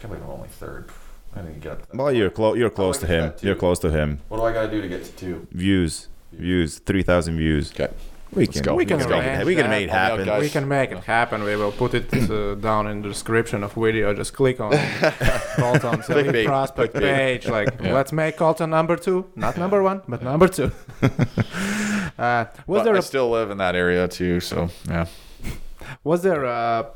can't 0.00 0.12
believe 0.12 0.24
I'm 0.24 0.30
only 0.30 0.48
third 0.48 0.90
I 1.34 1.42
didn't 1.42 1.60
get 1.60 1.78
that. 1.78 1.94
Well, 1.96 2.12
you're 2.12 2.30
close. 2.30 2.56
You're 2.58 2.70
close 2.70 2.98
to 2.98 3.06
to 3.06 3.12
him. 3.12 3.22
that. 3.28 3.42
You're 3.44 3.54
close 3.54 3.78
to 3.80 3.90
him. 3.90 4.18
what 4.28 4.38
do 4.38 4.44
I 4.44 4.52
gotta 4.52 4.68
do 4.70 4.80
to 4.82 4.88
get 4.88 5.04
to 5.04 5.12
two 5.12 5.46
Views. 5.52 6.08
Views. 6.32 6.78
Three 6.80 7.02
thousand 7.04 7.36
views. 7.36 7.70
okay 7.72 7.92
We 8.32 8.46
can. 8.46 8.62
go. 8.62 8.74
We 8.74 8.84
can. 8.84 8.98
Let's 8.98 9.08
make 9.10 9.24
go. 9.24 9.40
it, 9.40 9.46
we 9.46 9.54
can 9.54 9.70
make 9.70 9.84
it 9.84 9.90
Help 9.90 10.18
me 10.18 10.22
out, 10.22 10.26
happen. 10.26 10.40
We 10.44 10.48
can 10.50 10.66
make 10.68 10.90
it 10.92 11.04
happen. 11.04 11.42
We 11.44 11.54
will 11.56 11.72
put 11.72 11.94
it 11.94 12.12
uh, 12.30 12.54
down 12.56 12.86
in 12.88 13.02
the 13.02 13.08
description 13.08 13.62
of 13.64 13.72
video. 13.74 14.12
Just 14.14 14.32
click 14.34 14.60
on 14.60 14.70
Colton's 15.56 16.08
elite 16.10 16.46
prospect 16.46 16.94
Clickbait. 16.94 17.16
page. 17.16 17.46
Like, 17.48 17.68
Yeah. 17.80 17.94
let's 17.94 18.12
make 18.12 18.36
Colton 18.36 18.70
number 18.70 18.96
two, 18.96 19.26
not 19.36 19.56
number 19.56 19.82
one, 19.82 20.02
but 20.08 20.22
number 20.22 20.48
two. 20.48 20.70
uh, 22.18 22.44
was 22.66 22.80
but 22.80 22.84
there 22.84 22.94
I 22.96 22.98
a, 22.98 23.02
still 23.02 23.30
live 23.30 23.50
in 23.50 23.58
that 23.58 23.74
area 23.74 24.06
too 24.08 24.40
so 24.40 24.68
yeah 24.88 25.06
was 26.04 26.22
there 26.22 26.44
a, 26.44 26.86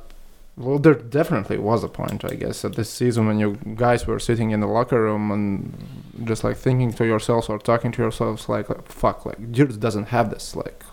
well, 0.56 0.78
there 0.78 0.94
definitely 0.94 1.59
was 1.59 1.82
a 1.82 1.89
point, 1.89 2.24
I 2.24 2.35
guess, 2.35 2.64
at 2.64 2.74
this 2.76 2.89
season 2.89 3.26
when 3.26 3.39
you 3.40 3.59
guys 3.74 4.06
were 4.06 4.20
sitting 4.20 4.51
in 4.52 4.60
the 4.60 4.66
locker 4.68 5.02
room 5.02 5.31
and 5.31 6.24
just 6.24 6.44
like 6.44 6.56
thinking 6.56 6.93
to 6.93 7.05
yourselves 7.05 7.48
or 7.48 7.59
talking 7.59 7.90
to 7.93 8.02
yourselves 8.02 8.48
like, 8.48 8.66
fuck, 8.89 9.26
like 9.26 9.51
Jules 9.51 9.76
doesn't 9.76 10.06
have 10.06 10.31
this. 10.31 10.55
Like, 10.55 10.85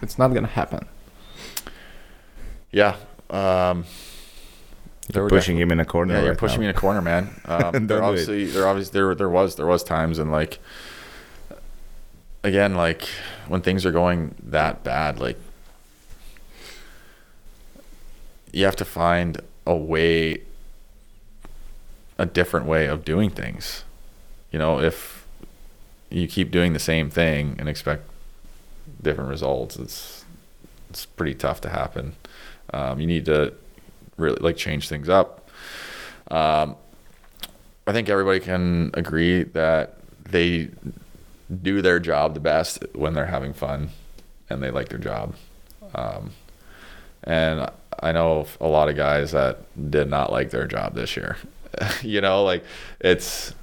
it's 0.00 0.18
not 0.18 0.32
gonna 0.34 0.46
happen. 0.46 0.86
yeah 2.70 2.96
um 3.30 3.84
there 5.10 5.22
were 5.22 5.30
pushing 5.30 5.56
him 5.56 5.70
in 5.70 5.80
a 5.80 5.86
corner. 5.86 6.14
Yeah, 6.14 6.24
you're 6.24 6.34
pushing 6.34 6.58
now. 6.58 6.66
me 6.66 6.68
in 6.68 6.76
a 6.76 6.78
corner, 6.78 7.00
man. 7.00 7.30
Um, 7.46 7.72
Don't 7.72 7.86
there 7.86 7.98
do 7.98 8.04
it. 8.04 8.06
obviously, 8.06 8.44
there 8.44 8.68
obviously, 8.68 8.92
there 8.92 9.14
there 9.14 9.28
was 9.28 9.56
there 9.56 9.66
was 9.66 9.82
times 9.82 10.18
and 10.18 10.30
like, 10.30 10.58
again, 12.44 12.74
like 12.74 13.08
when 13.48 13.62
things 13.62 13.86
are 13.86 13.90
going 13.90 14.34
that 14.42 14.84
bad, 14.84 15.18
like 15.18 15.38
you 18.52 18.64
have 18.64 18.76
to 18.76 18.84
find 18.84 19.40
a 19.66 19.76
way, 19.76 20.42
a 22.16 22.26
different 22.26 22.66
way 22.66 22.86
of 22.86 23.04
doing 23.04 23.30
things. 23.30 23.84
You 24.50 24.58
know, 24.58 24.80
if 24.80 25.26
you 26.10 26.26
keep 26.26 26.50
doing 26.50 26.72
the 26.72 26.78
same 26.78 27.10
thing 27.10 27.56
and 27.58 27.68
expect 27.68 28.08
different 29.02 29.30
results. 29.30 29.76
It's 29.76 30.24
it's 30.90 31.04
pretty 31.06 31.34
tough 31.34 31.60
to 31.62 31.68
happen. 31.68 32.14
Um, 32.72 32.98
you 33.00 33.06
need 33.06 33.26
to 33.26 33.52
really 34.16 34.38
like 34.40 34.56
change 34.56 34.88
things 34.88 35.08
up. 35.08 35.50
Um, 36.30 36.76
I 37.86 37.92
think 37.92 38.08
everybody 38.08 38.40
can 38.40 38.90
agree 38.94 39.44
that 39.44 39.98
they 40.24 40.70
do 41.62 41.80
their 41.80 41.98
job 41.98 42.34
the 42.34 42.40
best 42.40 42.84
when 42.94 43.14
they're 43.14 43.26
having 43.26 43.52
fun 43.52 43.90
and 44.50 44.62
they 44.62 44.70
like 44.70 44.88
their 44.88 44.98
job. 44.98 45.34
Um, 45.94 46.32
and 47.24 47.70
I 48.02 48.12
know 48.12 48.46
a 48.60 48.66
lot 48.66 48.88
of 48.88 48.96
guys 48.96 49.32
that 49.32 49.58
did 49.90 50.08
not 50.08 50.30
like 50.32 50.50
their 50.50 50.66
job 50.66 50.94
this 50.94 51.16
year. 51.16 51.36
you 52.02 52.20
know, 52.20 52.44
like 52.44 52.64
it's 53.00 53.54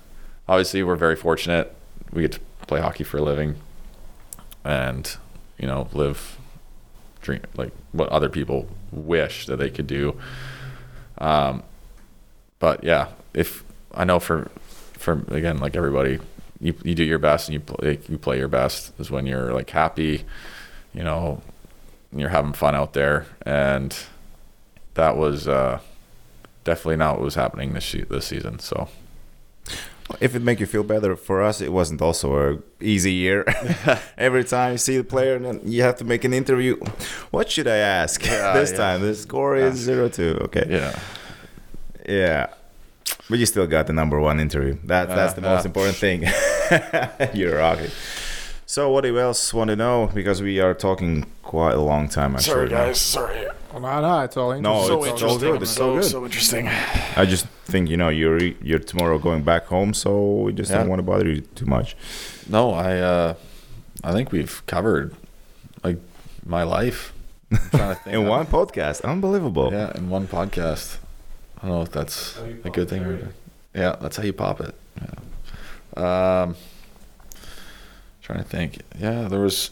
obviously 0.48 0.84
we're 0.84 0.96
very 0.96 1.16
fortunate. 1.16 1.76
We 2.12 2.22
get 2.22 2.34
to 2.34 2.40
play 2.68 2.82
hockey 2.82 3.04
for 3.04 3.18
a 3.18 3.22
living 3.22 3.56
and, 4.64 5.16
you 5.58 5.68
know, 5.68 5.88
live 5.94 6.38
dream 7.22 7.42
like 7.58 7.72
what 7.92 8.08
other 8.10 8.30
people 8.30 8.68
wish 8.92 9.46
that 9.48 9.58
they 9.58 9.70
could 9.70 9.88
do. 9.88 10.20
Um, 11.18 11.64
but 12.60 12.84
yeah, 12.84 13.08
if 13.34 13.64
I 13.94 14.04
know 14.04 14.20
for 14.20 14.50
for 14.94 15.24
again 15.30 15.58
like 15.58 15.76
everybody, 15.76 16.20
you 16.60 16.74
you 16.84 16.96
do 16.96 17.04
your 17.04 17.20
best 17.20 17.50
and 17.50 17.54
you 17.54 17.60
play 17.60 18.00
you 18.08 18.18
play 18.18 18.38
your 18.38 18.48
best 18.48 18.94
is 19.00 19.12
when 19.12 19.26
you're 19.26 19.54
like 19.54 19.70
happy, 19.70 20.26
you 20.94 21.04
know, 21.04 21.42
you're 22.16 22.30
having 22.30 22.54
fun 22.54 22.76
out 22.76 22.94
there, 22.94 23.26
and 23.46 23.98
that 24.96 25.16
was 25.18 25.48
uh, 25.48 25.80
definitely 26.64 26.98
not 26.98 27.16
what 27.16 27.24
was 27.24 27.36
happening 27.36 27.74
this 27.74 27.92
this 28.10 28.26
season. 28.26 28.60
So. 28.60 28.88
If 30.22 30.36
it 30.36 30.44
make 30.44 30.60
you 30.60 30.68
feel 30.68 30.84
better, 30.84 31.16
for 31.16 31.42
us 31.42 31.62
it 31.62 31.74
wasn't 31.74 32.00
also 32.00 32.28
a 32.38 32.60
easy 32.80 33.12
year. 33.12 33.44
Every 34.20 34.44
time 34.44 34.74
you 34.74 34.78
see 34.78 34.98
the 34.98 35.04
player, 35.04 35.36
and 35.36 35.68
you 35.68 35.82
have 35.82 35.96
to 35.96 36.04
make 36.06 36.24
an 36.24 36.32
interview. 36.32 36.76
What 37.32 37.50
should 37.50 37.68
I 37.68 37.78
ask 37.78 38.24
Yeah, 38.24 38.54
this 38.60 38.70
yeah. 38.70 38.78
time? 38.78 39.02
The 39.02 39.16
score 39.16 39.56
is 39.56 39.74
zero 39.76 40.08
two. 40.08 40.38
Okay. 40.44 40.66
Yeah. 40.70 41.00
Yeah. 42.08 42.48
But 43.28 43.40
you 43.40 43.48
still 43.48 43.66
got 43.66 43.88
the 43.88 43.94
number 43.94 44.20
one 44.20 44.40
interview. 44.40 44.78
That, 44.84 45.10
that's 45.10 45.34
the 45.34 45.42
Uh, 45.42 45.56
most 45.56 45.66
uh. 45.66 45.70
important 45.70 45.98
thing. 45.98 46.26
You're 47.34 47.58
rocking. 47.58 47.90
So, 48.68 48.92
what 48.92 49.02
do 49.02 49.08
you 49.10 49.20
else 49.20 49.54
want 49.56 49.70
to 49.72 49.76
know? 49.76 50.12
Because 50.14 50.40
we 50.44 50.60
are 50.60 50.76
talking 50.76 51.26
quite 51.42 51.74
a 51.74 51.82
long 51.82 52.10
time. 52.10 52.36
Actually. 52.36 52.94
Sorry. 52.94 53.45
No, 53.82 54.02
no, 54.02 54.22
it's 54.22 54.38
all 54.38 54.60
No, 54.60 54.82
interesting. 54.84 55.14
it's 55.14 55.22
all 55.24 55.38
good. 55.40 55.62
It's 55.62 55.72
so 55.72 55.94
good. 55.96 56.04
So 56.06 56.26
interesting. 56.26 56.68
I 57.18 57.26
just 57.26 57.46
think 57.66 57.90
you 57.90 57.98
know 57.98 58.10
you're 58.10 58.42
you're 58.62 58.80
tomorrow 58.80 59.18
going 59.20 59.44
back 59.44 59.66
home, 59.66 59.94
so 59.94 60.42
we 60.44 60.54
just 60.54 60.72
Yeah. 60.72 60.78
don't 60.80 60.90
want 60.90 61.00
to 61.00 61.04
bother 61.04 61.28
you 61.30 61.42
too 61.42 61.66
much. 61.66 61.96
No, 62.50 62.72
I 62.72 62.98
uh, 63.00 63.34
I 64.04 64.12
think 64.14 64.32
we've 64.32 64.62
covered 64.66 65.14
like 65.84 65.98
my 66.46 66.64
life. 66.64 67.14
I'm 67.52 67.58
trying 67.70 67.96
to 67.96 68.02
think. 68.04 68.14
In 68.16 68.28
one 68.28 68.46
podcast, 68.48 69.04
unbelievable. 69.04 69.72
Yeah, 69.72 69.92
in 69.96 70.10
one 70.10 70.28
podcast. 70.28 70.98
I 71.62 71.68
don't 71.68 71.76
know 71.78 71.82
if 71.84 71.92
that's 71.92 72.38
a 72.64 72.70
good 72.70 72.90
thing. 72.90 73.04
Or, 73.04 73.30
yeah, 73.74 73.96
that's 74.02 74.18
how 74.18 74.24
you 74.24 74.34
pop 74.34 74.62
it. 74.62 74.76
Yeah. 75.02 76.42
Um, 76.44 76.56
trying 78.22 78.40
to 78.40 78.46
think. 78.46 78.82
Yeah, 79.00 79.28
there 79.28 79.40
was. 79.40 79.72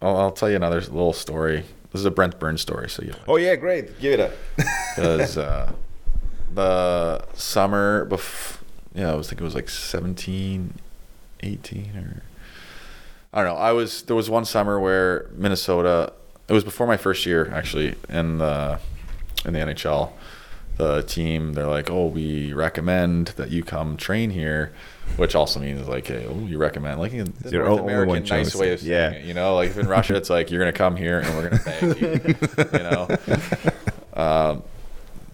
I'll, 0.00 0.16
I'll 0.16 0.32
tell 0.32 0.50
you 0.50 0.56
another 0.56 0.80
little 0.80 1.12
story. 1.12 1.64
This 1.92 2.00
is 2.00 2.06
a 2.06 2.10
Brent 2.10 2.38
Burns 2.38 2.62
story, 2.62 2.88
so 2.88 3.02
you 3.02 3.12
Oh 3.28 3.36
yeah, 3.36 3.54
great. 3.56 4.00
Give 4.00 4.14
it 4.14 4.20
up. 4.20 4.32
because 4.96 5.36
uh, 5.36 5.72
the 6.54 7.24
summer 7.34 8.06
before, 8.06 8.64
yeah, 8.94 9.12
I 9.12 9.14
was 9.14 9.28
thinking 9.28 9.44
it 9.44 9.46
was 9.46 9.54
like 9.54 9.68
17, 9.68 10.74
18 11.42 11.96
or 11.96 12.22
I 13.32 13.42
don't 13.42 13.54
know. 13.54 13.60
I 13.60 13.72
was 13.72 14.02
there 14.02 14.16
was 14.16 14.28
one 14.28 14.44
summer 14.44 14.78
where 14.80 15.28
Minnesota. 15.34 16.12
It 16.48 16.52
was 16.52 16.64
before 16.64 16.86
my 16.86 16.96
first 16.96 17.24
year 17.24 17.50
actually 17.54 17.94
in 18.08 18.38
the 18.38 18.78
in 19.44 19.52
the 19.54 19.60
NHL. 19.60 20.12
The 20.76 21.02
team 21.02 21.52
they're 21.52 21.66
like, 21.66 21.90
oh, 21.90 22.06
we 22.06 22.52
recommend 22.52 23.28
that 23.28 23.50
you 23.50 23.62
come 23.62 23.96
train 23.96 24.30
here, 24.30 24.72
which 25.16 25.34
also 25.34 25.60
means 25.60 25.86
like, 25.88 26.06
hey, 26.06 26.26
oh, 26.28 26.38
you 26.46 26.58
recommend 26.58 27.00
like 27.00 27.12
in 27.12 27.32
the 27.40 27.50
your 27.50 27.64
North 27.64 27.80
American 27.80 28.24
nice 28.24 28.54
way 28.54 28.72
of 28.72 28.80
saying 28.80 28.92
Yeah. 28.92 29.10
it. 29.10 29.24
You 29.24 29.34
know, 29.34 29.54
like 29.54 29.70
if 29.70 29.78
in 29.78 29.86
Russia 29.88 30.16
it's 30.16 30.30
like 30.30 30.50
you're 30.50 30.60
gonna 30.60 30.72
come 30.72 30.96
here 30.96 31.20
and 31.20 31.36
we're 31.36 31.48
gonna 31.50 31.58
thank 31.58 32.00
you. 32.00 32.68
you 32.78 32.84
know. 32.90 33.08
Um, 34.14 34.62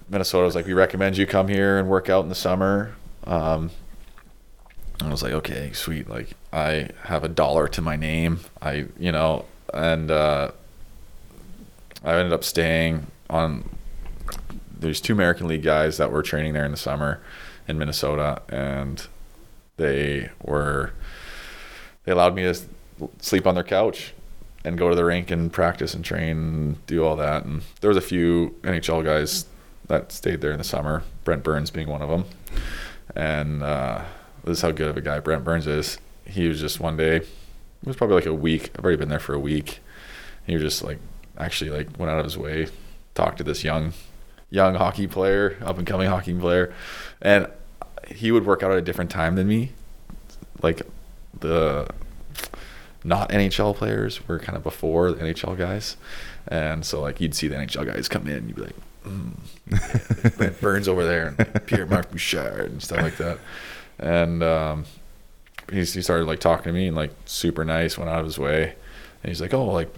Minnesota 0.09 0.45
was 0.45 0.55
like, 0.55 0.67
we 0.67 0.73
recommend 0.73 1.17
you 1.17 1.27
come 1.27 1.49
here 1.49 1.79
and 1.79 1.89
work 1.89 2.09
out 2.09 2.23
in 2.23 2.29
the 2.29 2.35
summer. 2.35 2.95
Um, 3.25 3.71
I 5.03 5.11
was 5.11 5.23
like, 5.23 5.33
okay, 5.33 5.73
sweet. 5.75 6.09
Like, 6.09 6.31
I 6.53 6.89
have 7.05 7.25
a 7.25 7.29
dollar 7.29 7.69
to 7.69 7.83
my 7.83 7.95
name. 7.97 8.41
I, 8.63 8.87
you 8.99 9.13
know, 9.13 9.45
and 9.75 10.11
uh, 10.11 10.51
I 12.03 12.15
ended 12.15 12.33
up 12.33 12.43
staying 12.45 13.07
on. 13.31 13.69
There's 14.81 15.01
two 15.01 15.13
American 15.13 15.47
League 15.49 15.63
guys 15.63 15.99
that 15.99 16.11
were 16.11 16.23
training 16.23 16.53
there 16.55 16.65
in 16.65 16.71
the 16.71 16.77
summer 16.77 17.21
in 17.67 17.79
Minnesota, 17.79 18.41
and 18.49 19.07
they 19.79 20.31
were. 20.43 20.93
They 22.05 22.13
allowed 22.13 22.35
me 22.35 22.43
to 22.43 22.55
sleep 23.21 23.47
on 23.47 23.55
their 23.55 23.65
couch 23.65 24.13
and 24.65 24.77
go 24.77 24.89
to 24.89 24.95
the 24.95 25.05
rink 25.05 25.31
and 25.31 25.53
practice 25.53 25.95
and 25.95 26.05
train 26.05 26.37
and 26.37 26.87
do 26.87 27.05
all 27.05 27.17
that. 27.17 27.45
And 27.45 27.63
there 27.81 27.89
was 27.89 27.97
a 27.97 28.03
few 28.03 28.57
NHL 28.63 29.05
guys 29.05 29.47
that 29.89 30.13
stayed 30.13 30.41
there 30.41 30.53
in 30.53 30.59
the 30.59 30.65
summer. 30.65 31.03
Brent 31.25 31.43
Burns 31.43 31.71
being 31.71 31.89
one 31.89 32.03
of 32.03 32.09
them. 32.09 32.25
And 33.15 33.63
uh, 33.63 34.05
this 34.45 34.59
is 34.59 34.63
how 34.63 34.71
good 34.71 34.89
of 34.89 34.97
a 34.97 35.01
guy 35.01 35.21
Brent 35.21 35.45
Burns 35.45 35.67
is. 35.67 35.99
He 36.27 36.49
was 36.49 36.61
just 36.61 36.81
one 36.81 36.97
day. 36.97 37.17
It 37.17 37.27
was 37.85 37.97
probably 37.97 38.17
like 38.17 38.27
a 38.27 38.35
week. 38.35 38.71
I've 38.77 38.85
already 38.85 38.99
been 38.99 39.09
there 39.09 39.19
for 39.19 39.35
a 39.35 39.41
week. 39.41 39.81
He 40.47 40.55
was 40.55 40.63
just 40.63 40.83
like 40.83 40.99
actually 41.37 41.71
like 41.71 41.99
went 41.99 42.11
out 42.11 42.19
of 42.19 42.25
his 42.25 42.37
way, 42.37 42.69
talked 43.15 43.39
to 43.39 43.45
this 43.45 43.65
young, 43.65 43.93
young 44.51 44.75
hockey 44.75 45.07
player, 45.07 45.57
up 45.63 45.79
and 45.79 45.87
coming 45.87 46.09
hockey 46.09 46.35
player, 46.35 46.75
and 47.23 47.49
he 48.14 48.32
would 48.32 48.47
work 48.47 48.62
out 48.62 48.72
at 48.72 48.78
a 48.78 48.82
different 48.82 49.10
time 49.10 49.36
than 49.36 49.47
me. 49.47 49.72
Like 50.62 50.82
the 51.39 51.89
not 53.05 53.30
NHL 53.30 53.76
players 53.76 54.26
were 54.26 54.39
kind 54.39 54.56
of 54.56 54.62
before 54.62 55.12
the 55.12 55.22
NHL 55.22 55.56
guys, 55.56 55.97
and 56.47 56.85
so 56.85 57.01
like 57.01 57.20
you'd 57.20 57.35
see 57.35 57.48
the 57.48 57.56
NHL 57.56 57.86
guys 57.86 58.09
come 58.09 58.26
in, 58.26 58.48
you'd 58.48 58.56
be 58.56 58.62
like, 58.62 58.76
mm, 59.05 60.40
yeah, 60.40 60.51
Burns 60.60 60.89
over 60.89 61.05
there, 61.05 61.35
and 61.39 61.66
Pierre 61.66 61.86
Marc 61.86 62.10
Bouchard 62.10 62.70
and 62.70 62.82
stuff 62.82 63.01
like 63.01 63.16
that, 63.18 63.39
and 63.98 64.43
um, 64.43 64.85
he 65.70 65.78
he 65.78 66.02
started 66.02 66.26
like 66.26 66.40
talking 66.40 66.64
to 66.64 66.72
me 66.72 66.89
and 66.89 66.97
like 66.97 67.12
super 67.24 67.64
nice, 67.64 67.97
went 67.97 68.10
out 68.10 68.20
of 68.20 68.26
his 68.26 68.39
way, 68.39 68.74
and 69.22 69.30
he's 69.30 69.40
like, 69.40 69.55
oh 69.55 69.66
like, 69.66 69.93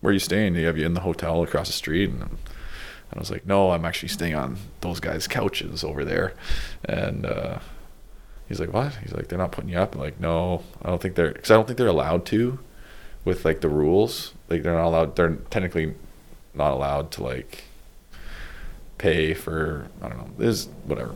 where 0.00 0.10
are 0.10 0.14
you 0.14 0.18
staying? 0.18 0.54
Do 0.54 0.60
you 0.60 0.66
have 0.66 0.78
you 0.78 0.86
in 0.86 0.94
the 0.94 1.00
hotel 1.00 1.42
across 1.42 1.68
the 1.68 1.72
street? 1.72 2.10
And 2.10 2.38
I 3.12 3.18
was 3.18 3.30
like, 3.30 3.46
no, 3.46 3.70
I'm 3.70 3.84
actually 3.84 4.08
staying 4.10 4.34
on 4.34 4.58
those 4.80 5.00
guys' 5.00 5.26
couches 5.28 5.82
over 5.84 6.04
there, 6.04 6.34
and. 6.84 7.26
uh 7.26 7.58
He's 8.48 8.60
like, 8.60 8.72
what? 8.72 8.94
He's 9.02 9.12
like, 9.12 9.26
they're 9.26 9.40
not 9.40 9.50
putting 9.50 9.70
you 9.70 9.78
up. 9.80 9.96
I'm 9.96 10.00
like, 10.00 10.20
no, 10.20 10.62
I 10.80 10.88
don't 10.88 11.02
think 11.02 11.16
they're, 11.16 11.32
because 11.32 11.50
I 11.50 11.54
don't 11.54 11.66
think 11.66 11.78
they're 11.78 11.88
allowed 11.88 12.24
to, 12.26 12.60
with 13.24 13.44
like 13.44 13.60
the 13.60 13.68
rules. 13.68 14.34
Like 14.48 14.62
they're 14.62 14.72
not 14.76 14.86
allowed. 14.86 15.16
They're 15.16 15.34
technically 15.50 15.94
not 16.54 16.70
allowed 16.70 17.10
to 17.12 17.24
like 17.24 17.64
pay 18.98 19.34
for. 19.34 19.88
I 20.00 20.08
don't 20.08 20.18
know. 20.18 20.30
This 20.38 20.66
whatever. 20.84 21.12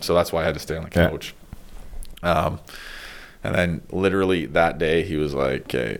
So 0.00 0.14
that's 0.14 0.32
why 0.32 0.42
I 0.42 0.44
had 0.44 0.54
to 0.54 0.60
stay 0.60 0.76
on 0.76 0.84
the 0.88 0.90
Yeah. 0.94 1.10
couch. 1.10 1.34
Um, 2.22 2.60
and 3.42 3.52
then 3.56 3.82
literally 3.90 4.46
that 4.46 4.78
day 4.78 5.02
he 5.02 5.16
was 5.16 5.34
like, 5.34 5.62
okay, 5.62 5.98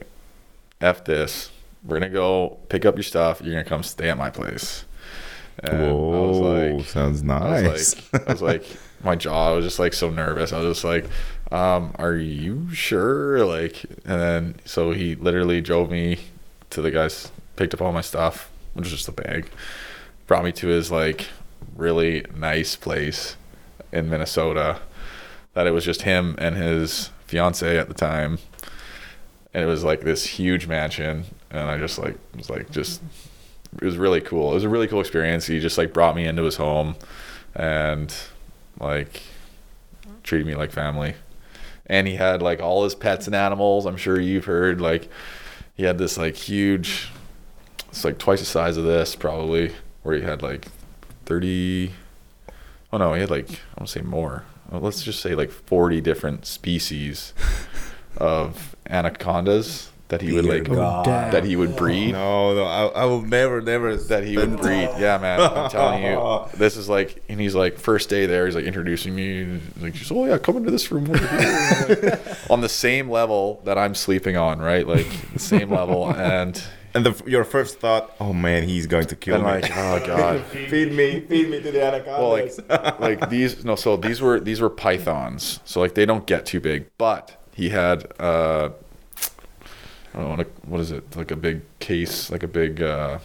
f 0.81 1.05
this. 1.05 1.51
We're 1.83 1.99
gonna 1.99 2.11
go 2.13 2.59
pick 2.69 2.85
up 2.85 2.95
your 2.95 3.03
stuff. 3.03 3.41
You're 3.43 3.55
gonna 3.55 3.65
come 3.65 3.83
stay 3.83 4.09
at 4.09 4.17
my 4.17 4.31
place. 4.31 4.85
And 5.63 5.77
I 5.77 5.91
was 5.91 6.39
Whoa, 6.39 6.77
like, 6.77 6.87
sounds 6.87 7.23
I 7.23 7.27
nice. 7.27 7.95
was 7.95 8.13
like, 8.13 8.29
I 8.29 8.33
was 8.33 8.43
like, 8.43 8.65
my 9.05 9.17
jaw 9.17 9.55
was 9.55 9.65
just 9.65 9.79
like 9.79 9.93
so 9.93 10.11
nervous. 10.11 10.53
I 10.53 10.61
was 10.61 10.77
just 10.77 10.85
like, 10.85 11.05
um, 11.53 11.93
"Are 11.99 12.15
you 12.17 12.73
sure?" 12.73 13.45
Like, 13.45 13.85
and 14.05 14.21
then 14.21 14.55
so 14.65 14.93
he 14.93 15.15
literally 15.17 15.61
drove 15.61 15.91
me 15.91 16.19
to 16.71 16.83
the 16.83 16.91
guys, 16.91 17.31
picked 17.57 17.75
up 17.75 17.83
all 17.83 17.93
my 17.93 18.01
stuff, 18.01 18.51
which 18.75 18.85
was 18.85 18.93
just 18.93 19.09
a 19.09 19.13
bag, 19.13 19.51
brought 20.27 20.45
me 20.45 20.53
to 20.53 20.69
his 20.69 20.91
like 20.91 21.29
really 21.77 22.25
nice 22.35 22.77
place 22.77 23.37
in 23.93 24.09
Minnesota. 24.09 24.81
That 25.55 25.67
it 25.67 25.73
was 25.73 25.85
just 25.85 26.03
him 26.03 26.37
and 26.39 26.57
his 26.57 27.11
fiance 27.27 27.77
at 27.77 27.89
the 27.89 27.95
time, 27.95 28.39
and 29.53 29.63
it 29.65 29.67
was 29.67 29.83
like 29.85 30.03
this 30.03 30.25
huge 30.25 30.67
mansion, 30.67 31.25
and 31.51 31.69
I 31.69 31.77
just 31.77 31.99
like 31.99 32.17
was 32.37 32.49
like 32.49 32.71
just 32.71 33.03
it 33.81 33.85
was 33.85 33.97
really 33.97 34.21
cool. 34.21 34.51
It 34.53 34.55
was 34.55 34.65
a 34.65 34.69
really 34.69 34.89
cool 34.89 35.01
experience. 35.01 35.47
He 35.47 35.59
just 35.61 35.79
like 35.79 35.93
brought 35.93 36.15
me 36.15 36.27
into 36.27 36.43
his 36.43 36.57
home 36.57 36.97
and 37.55 38.15
like 38.79 39.23
treated 40.23 40.47
me 40.47 40.55
like 40.55 40.71
family. 40.71 41.15
And 41.87 42.07
he 42.07 42.17
had 42.17 42.43
like 42.43 42.61
all 42.61 42.85
his 42.85 42.95
pets 42.95 43.27
and 43.27 43.35
animals. 43.35 43.87
I'm 43.87 43.97
sure 43.97 44.21
you've 44.21 44.45
heard 44.45 44.81
like 44.81 45.09
he 45.75 45.85
had 45.85 45.99
this 45.99 46.19
like 46.19 46.37
huge 46.37 47.09
it's 47.89 48.05
like 48.05 48.19
twice 48.19 48.41
the 48.41 48.47
size 48.47 48.77
of 48.77 48.85
this 48.85 49.17
probably 49.17 49.73
where 50.03 50.15
he 50.15 50.23
had 50.23 50.43
like 50.43 50.67
30 51.25 51.93
oh 52.93 52.99
no, 52.99 53.15
he 53.15 53.21
had 53.21 53.31
like 53.31 53.51
I 53.51 53.81
want 53.81 53.87
to 53.87 53.87
say 53.87 54.03
more. 54.03 54.45
Well, 54.71 54.83
let's 54.83 55.03
just 55.03 55.21
say 55.21 55.35
like 55.35 55.51
40 55.51 56.01
different 56.01 56.47
species 56.47 57.35
of 58.17 58.77
anacondas 58.89 59.91
that 60.11 60.21
he 60.21 60.33
would 60.33 60.45
like 60.45 60.65
God. 60.65 61.33
that 61.33 61.45
he 61.45 61.57
would 61.57 61.77
breed. 61.77 62.13
No, 62.13 62.55
no, 62.55 62.65
I, 62.65 62.87
I 63.03 63.05
will 63.07 63.23
never, 63.23 63.61
never. 63.61 63.97
That 63.97 64.25
he 64.25 64.37
would 64.37 64.59
breed. 64.59 64.91
Yeah, 64.99 65.19
man. 65.19 65.41
I'm 65.41 65.71
telling 65.71 66.03
you, 66.03 66.45
this 66.59 66.77
is 66.77 66.89
like, 66.89 67.23
and 67.29 67.41
he's 67.41 67.55
like, 67.55 67.79
first 67.79 68.09
day 68.09 68.27
there, 68.27 68.45
he's 68.45 68.55
like 68.55 68.65
introducing 68.65 69.15
me. 69.15 69.43
and 69.43 69.63
Like, 69.81 69.95
he's, 69.95 70.11
oh 70.11 70.27
yeah, 70.27 70.39
come 70.39 70.57
into 70.57 70.71
this 70.71 70.91
room 70.93 71.09
over 71.11 71.27
here." 71.27 72.21
on 72.51 72.61
the 72.61 72.69
same 72.69 73.09
level 73.09 73.63
that 73.65 73.79
I'm 73.79 73.95
sleeping 73.95 74.37
on, 74.37 74.59
right? 74.59 74.87
Like 74.87 75.07
the 75.33 75.39
same 75.39 75.71
level, 75.71 76.11
and 76.15 76.61
And 76.93 77.07
the, 77.07 77.23
your 77.31 77.45
first 77.45 77.79
thought, 77.79 78.13
oh 78.19 78.33
man, 78.33 78.65
he's 78.65 78.89
going 78.89 79.07
to 79.07 79.17
kill 79.17 79.37
and 79.37 79.45
me. 79.45 79.51
like, 79.51 79.71
oh 79.77 80.05
god. 80.05 80.45
feed 80.47 80.93
me, 80.93 81.21
feed 81.21 81.49
me 81.51 81.63
to 81.63 81.71
the 81.71 81.85
anaconda. 81.85 82.21
Well, 82.21 82.31
like, 82.31 83.01
like 83.01 83.31
these 83.31 83.65
no. 83.65 83.77
So 83.77 83.97
these 83.97 84.21
were 84.21 84.41
these 84.41 84.61
were 84.61 84.71
pythons. 84.71 85.61
So 85.65 85.81
like 85.81 85.95
they 85.95 86.05
don't 86.05 86.27
get 86.27 86.47
too 86.47 86.59
big, 86.61 86.87
but 86.99 87.37
he 87.55 87.69
had 87.69 88.13
uh, 88.19 88.71
I 90.15 90.19
don't 90.19 90.29
know 90.31 90.37
what, 90.37 90.49
what 90.67 90.81
is 90.81 90.91
it? 90.91 91.17
Like 91.17 91.31
a 91.31 91.37
big 91.37 91.63
case, 91.79 92.31
like 92.31 92.43
a 92.43 92.49
big 92.49 92.83
uh, 92.83 93.19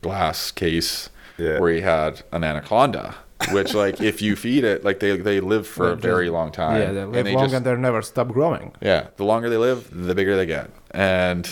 glass 0.00 0.50
case 0.50 1.08
Yeah. 1.38 1.58
where 1.60 1.72
he 1.72 1.80
had 1.80 2.22
an 2.32 2.44
anaconda. 2.44 3.14
Which 3.52 3.72
like 3.72 4.02
if 4.02 4.20
you 4.20 4.36
feed 4.36 4.64
it, 4.64 4.84
like 4.84 5.00
they 5.00 5.16
they 5.16 5.40
live 5.40 5.66
for 5.66 5.84
a 5.84 5.86
They're 5.88 5.96
just- 5.96 6.04
very 6.04 6.28
long 6.28 6.52
time. 6.52 6.78
Yeah, 6.80 6.92
they 6.92 7.00
And 7.00 7.12
live 7.12 7.24
they 7.24 7.34
long 7.34 7.44
just- 7.44 7.54
and 7.54 7.64
they 7.64 7.74
never 7.76 8.02
stop 8.02 8.28
growing. 8.28 8.72
yeah, 8.82 9.06
the 9.16 9.24
longer 9.24 9.48
they 9.48 9.56
live, 9.56 9.88
the 9.90 10.14
bigger 10.14 10.36
they 10.36 10.44
get. 10.44 10.68
And 10.90 11.48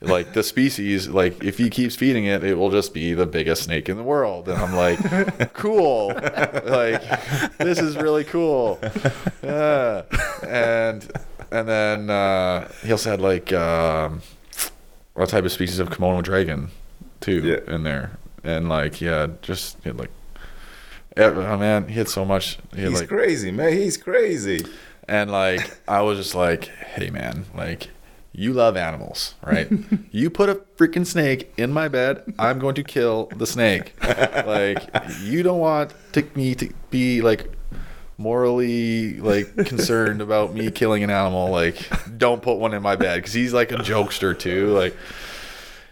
like 0.00 0.32
the 0.34 0.44
species, 0.44 1.08
like 1.08 1.42
if 1.42 1.58
he 1.58 1.70
keeps 1.70 1.96
feeding 1.96 2.26
it, 2.26 2.44
it 2.44 2.54
will 2.54 2.70
just 2.70 2.94
be 2.94 3.14
the 3.14 3.26
biggest 3.26 3.64
snake 3.64 3.88
in 3.88 3.96
the 3.96 4.04
world. 4.04 4.48
And 4.48 4.58
I'm 4.62 4.76
like, 4.76 5.52
cool. 5.54 6.08
like 6.14 7.02
this 7.58 7.80
is 7.80 7.96
really 7.96 8.22
cool. 8.22 8.78
Yeah. 9.42 10.02
And 10.46 11.10
and 11.50 11.68
then 11.68 12.10
uh, 12.10 12.68
he 12.82 12.92
also 12.92 13.10
had 13.10 13.20
like 13.20 13.52
um, 13.52 14.22
what 15.14 15.28
type 15.28 15.44
of 15.44 15.52
species 15.52 15.78
of 15.78 15.90
Komodo 15.90 16.22
dragon 16.22 16.70
too 17.20 17.40
Yeah. 17.40 17.74
in 17.74 17.82
there. 17.82 18.18
And 18.44 18.68
like 18.68 19.00
yeah, 19.00 19.28
just 19.42 19.76
he 19.82 19.88
had 19.88 19.98
like 19.98 20.10
oh 21.16 21.56
man, 21.56 21.88
he 21.88 21.94
had 21.94 22.08
so 22.08 22.24
much. 22.24 22.58
He 22.74 22.82
had 22.82 22.90
he's 22.90 23.00
like 23.00 23.08
crazy, 23.08 23.50
man. 23.50 23.72
He's 23.72 23.96
crazy. 23.96 24.64
and 25.08 25.30
like 25.30 25.78
I 25.88 26.02
was 26.02 26.18
just 26.18 26.34
like, 26.34 26.64
hey 26.66 27.10
man, 27.10 27.46
like 27.54 27.90
you 28.32 28.52
love 28.52 28.76
animals, 28.76 29.34
right? 29.42 29.68
you 30.10 30.28
put 30.30 30.48
a 30.50 30.56
freaking 30.76 31.06
snake 31.06 31.52
in 31.56 31.72
my 31.72 31.88
bed, 31.88 32.22
I'm 32.38 32.58
going 32.58 32.74
to 32.74 32.84
kill 32.84 33.26
the 33.34 33.46
snake. 33.46 33.94
like 34.46 34.78
you 35.22 35.42
don't 35.42 35.58
want 35.58 35.94
to, 36.12 36.22
me 36.34 36.54
to 36.56 36.70
be 36.90 37.22
like 37.22 37.50
morally 38.18 39.14
like 39.20 39.54
concerned 39.66 40.20
about 40.22 40.54
me 40.54 40.70
killing 40.70 41.02
an 41.02 41.10
animal. 41.10 41.50
Like 41.50 41.76
don't 42.18 42.42
put 42.42 42.58
one 42.58 42.74
in 42.74 42.82
my 42.82 42.96
bed 42.96 43.16
because 43.16 43.32
he's 43.32 43.52
like 43.52 43.72
a 43.72 43.76
jokester 43.76 44.38
too. 44.38 44.68
Like 44.68 44.96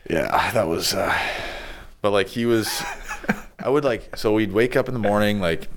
yeah, 0.08 0.50
that 0.52 0.68
was. 0.68 0.94
uh 0.94 1.16
But 2.02 2.10
like 2.10 2.28
he 2.28 2.46
was. 2.46 2.82
I 3.58 3.68
would 3.68 3.84
like 3.84 4.16
so 4.16 4.34
we'd 4.34 4.52
wake 4.52 4.76
up 4.76 4.88
in 4.88 4.94
the 4.94 5.00
morning 5.00 5.40
like 5.40 5.68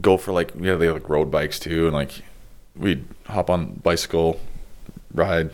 go 0.00 0.16
for 0.16 0.32
like 0.32 0.54
we 0.54 0.68
had 0.68 0.80
like 0.80 1.08
road 1.08 1.30
bikes 1.30 1.58
too 1.58 1.86
and 1.86 1.94
like 1.94 2.22
we'd 2.76 3.04
hop 3.26 3.50
on 3.50 3.74
bicycle 3.74 4.40
ride 5.12 5.50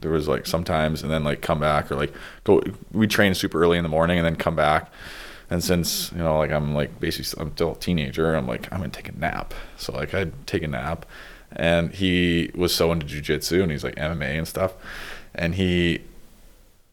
there 0.00 0.10
was 0.10 0.28
like 0.28 0.46
sometimes 0.46 1.02
and 1.02 1.10
then 1.10 1.24
like 1.24 1.40
come 1.40 1.58
back 1.60 1.90
or 1.90 1.96
like 1.96 2.12
go 2.44 2.62
we 2.92 3.06
train 3.06 3.34
super 3.34 3.62
early 3.62 3.78
in 3.78 3.82
the 3.82 3.88
morning 3.88 4.18
and 4.18 4.26
then 4.26 4.36
come 4.36 4.56
back 4.56 4.90
and 5.50 5.62
since 5.62 6.10
you 6.12 6.18
know 6.18 6.38
like 6.38 6.50
i'm 6.50 6.74
like 6.74 6.98
basically 7.00 7.40
i'm 7.40 7.52
still 7.52 7.72
a 7.72 7.76
teenager 7.76 8.34
i'm 8.34 8.46
like 8.46 8.72
i'm 8.72 8.80
gonna 8.80 8.90
take 8.90 9.08
a 9.08 9.18
nap. 9.18 9.54
So 9.76 9.92
like 9.92 10.14
i'd 10.14 10.46
take 10.46 10.62
a 10.62 10.68
nap. 10.68 11.06
And 11.52 11.92
he 11.92 12.50
was 12.54 12.74
so 12.74 12.92
into 12.92 13.06
jujitsu 13.06 13.62
and 13.62 13.70
he's 13.70 13.84
like 13.84 13.96
mma 13.96 14.38
and 14.38 14.48
stuff. 14.48 14.74
And 15.34 15.54
he 15.54 16.00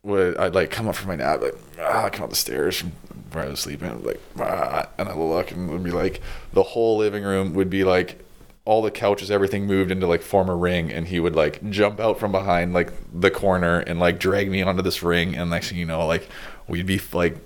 would 0.04 0.38
I'd 0.38 0.54
like 0.54 0.70
come 0.70 0.88
up 0.88 0.96
from 0.96 1.08
my 1.10 1.16
nap, 1.16 1.42
like 1.42 1.56
ah, 1.82 2.10
come 2.10 2.26
up 2.26 2.30
the 2.30 2.36
stairs 2.36 2.78
from 2.78 2.92
where 3.32 3.46
I 3.46 3.50
was 3.50 3.62
sleeping, 3.62 3.90
I'd 3.90 4.04
like 4.04 4.22
ah, 4.40 4.88
and 4.98 5.10
I 5.10 5.16
look 5.16 5.52
and 5.52 5.70
it 5.70 5.74
would 5.74 5.84
be 5.84 5.92
like 5.92 6.22
the 6.54 6.64
whole 6.64 6.98
living 6.98 7.24
room 7.24 7.54
would 7.56 7.70
be 7.70 7.84
like 7.84 8.24
all 8.66 8.82
the 8.82 8.92
couches, 8.92 9.30
everything 9.30 9.66
moved 9.66 9.92
into 9.92 10.08
like 10.08 10.22
form 10.22 10.50
a 10.50 10.56
ring, 10.56 10.92
and 10.92 11.08
he 11.08 11.20
would 11.20 11.36
like 11.36 11.70
jump 11.70 12.00
out 12.00 12.20
from 12.20 12.32
behind 12.32 12.74
like 12.74 12.94
the 13.14 13.30
corner 13.30 13.80
and 13.80 14.00
like 14.00 14.20
drag 14.20 14.50
me 14.50 14.62
onto 14.62 14.82
this 14.82 15.04
ring, 15.04 15.36
and 15.36 15.50
next 15.50 15.70
thing 15.70 15.78
you 15.78 15.86
know, 15.86 16.06
like 16.08 16.30
we'd 16.68 16.86
be 16.86 17.02
like 17.12 17.38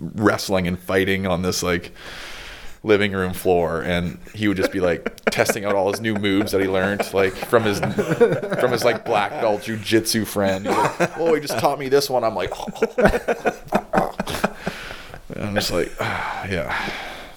wrestling 0.00 0.66
and 0.66 0.78
fighting 0.78 1.26
on 1.26 1.42
this 1.42 1.62
like 1.62 1.92
living 2.82 3.12
room 3.12 3.34
floor 3.34 3.82
and 3.82 4.18
he 4.34 4.48
would 4.48 4.56
just 4.56 4.72
be 4.72 4.80
like 4.80 5.14
testing 5.30 5.66
out 5.66 5.74
all 5.74 5.90
his 5.92 6.00
new 6.00 6.14
moves 6.14 6.52
that 6.52 6.62
he 6.62 6.66
learned 6.66 7.02
like 7.12 7.34
from 7.34 7.62
his 7.64 7.78
from 7.78 8.72
his 8.72 8.82
like 8.84 9.04
black 9.04 9.30
belt 9.42 9.60
jujitsu 9.60 10.26
friend 10.26 10.66
He's 10.66 10.74
like, 10.74 11.18
oh 11.18 11.34
he 11.34 11.40
just 11.42 11.58
taught 11.58 11.78
me 11.78 11.88
this 11.90 12.08
one 12.08 12.24
i'm 12.24 12.34
like 12.34 12.50
And 15.36 15.44
i'm 15.44 15.54
just 15.54 15.70
like 15.72 15.92
ah, 16.00 16.46
yeah 16.50 16.90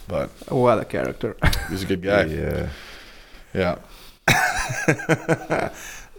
but 0.08 0.30
What 0.50 0.80
a 0.80 0.86
character. 0.86 1.36
he's 1.70 1.84
a 1.84 1.88
good 1.88 2.02
guy 2.02 2.24
Yeah. 2.24 2.70
yeah 3.54 3.78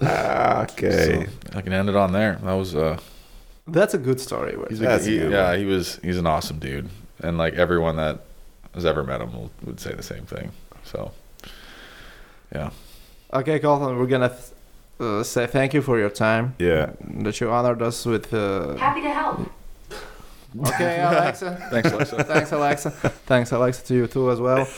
Ah, 0.02 0.62
Okay. 0.64 1.26
so 1.50 1.56
i 1.58 1.62
can 1.62 1.72
end 1.72 1.88
it 1.88 1.96
on 1.96 2.12
there 2.12 2.38
that 2.42 2.52
was 2.52 2.74
uh 2.74 2.98
That's 3.66 3.95
a 3.95 3.99
good 3.99 4.20
story. 4.20 4.55
He's 4.69 4.81
a, 4.81 4.85
That's 4.85 5.05
he- 5.07 5.19
good 5.19 5.32
yeah 5.32 5.51
one. 5.51 5.59
he 5.59 5.65
was 5.65 5.99
he's 6.03 6.19
an 6.19 6.27
awesome 6.27 6.59
dude 6.59 6.89
and 7.20 7.39
like 7.39 7.55
everyone 7.55 7.97
that 7.97 8.20
has 8.74 8.85
ever 8.85 9.03
met 9.05 9.20
him 9.20 9.32
will, 9.32 9.51
would 9.65 9.81
say 9.81 9.93
the 9.95 10.03
same 10.03 10.27
thing 10.27 10.51
so 10.82 11.12
yeah 12.55 12.70
Okay, 13.32 13.59
Colton, 13.59 13.99
we're 13.99 14.07
gonna 14.07 14.28
th- 14.28 14.41
uh, 15.01 15.23
say 15.24 15.47
thank 15.49 15.74
you 15.74 15.82
for 15.82 15.99
your 15.99 16.09
time. 16.11 16.55
Yeah. 16.61 16.93
That 17.24 17.41
you 17.41 17.51
honored 17.51 17.82
us 17.82 18.07
with. 18.07 18.32
Uh... 18.32 18.77
Happy 18.77 19.01
to 19.03 19.11
help. 19.11 19.41
Okay, 20.69 21.01
Alexa. 21.11 21.66
thanks 21.69 21.91
alexa 21.91 22.23
Thanks, 22.32 22.53
Alexa. 22.53 22.91
Thanks, 23.27 23.51
Alexa, 23.51 23.85
to 23.86 23.95
you 23.95 24.07
too 24.07 24.31
as 24.31 24.39
well. 24.39 24.69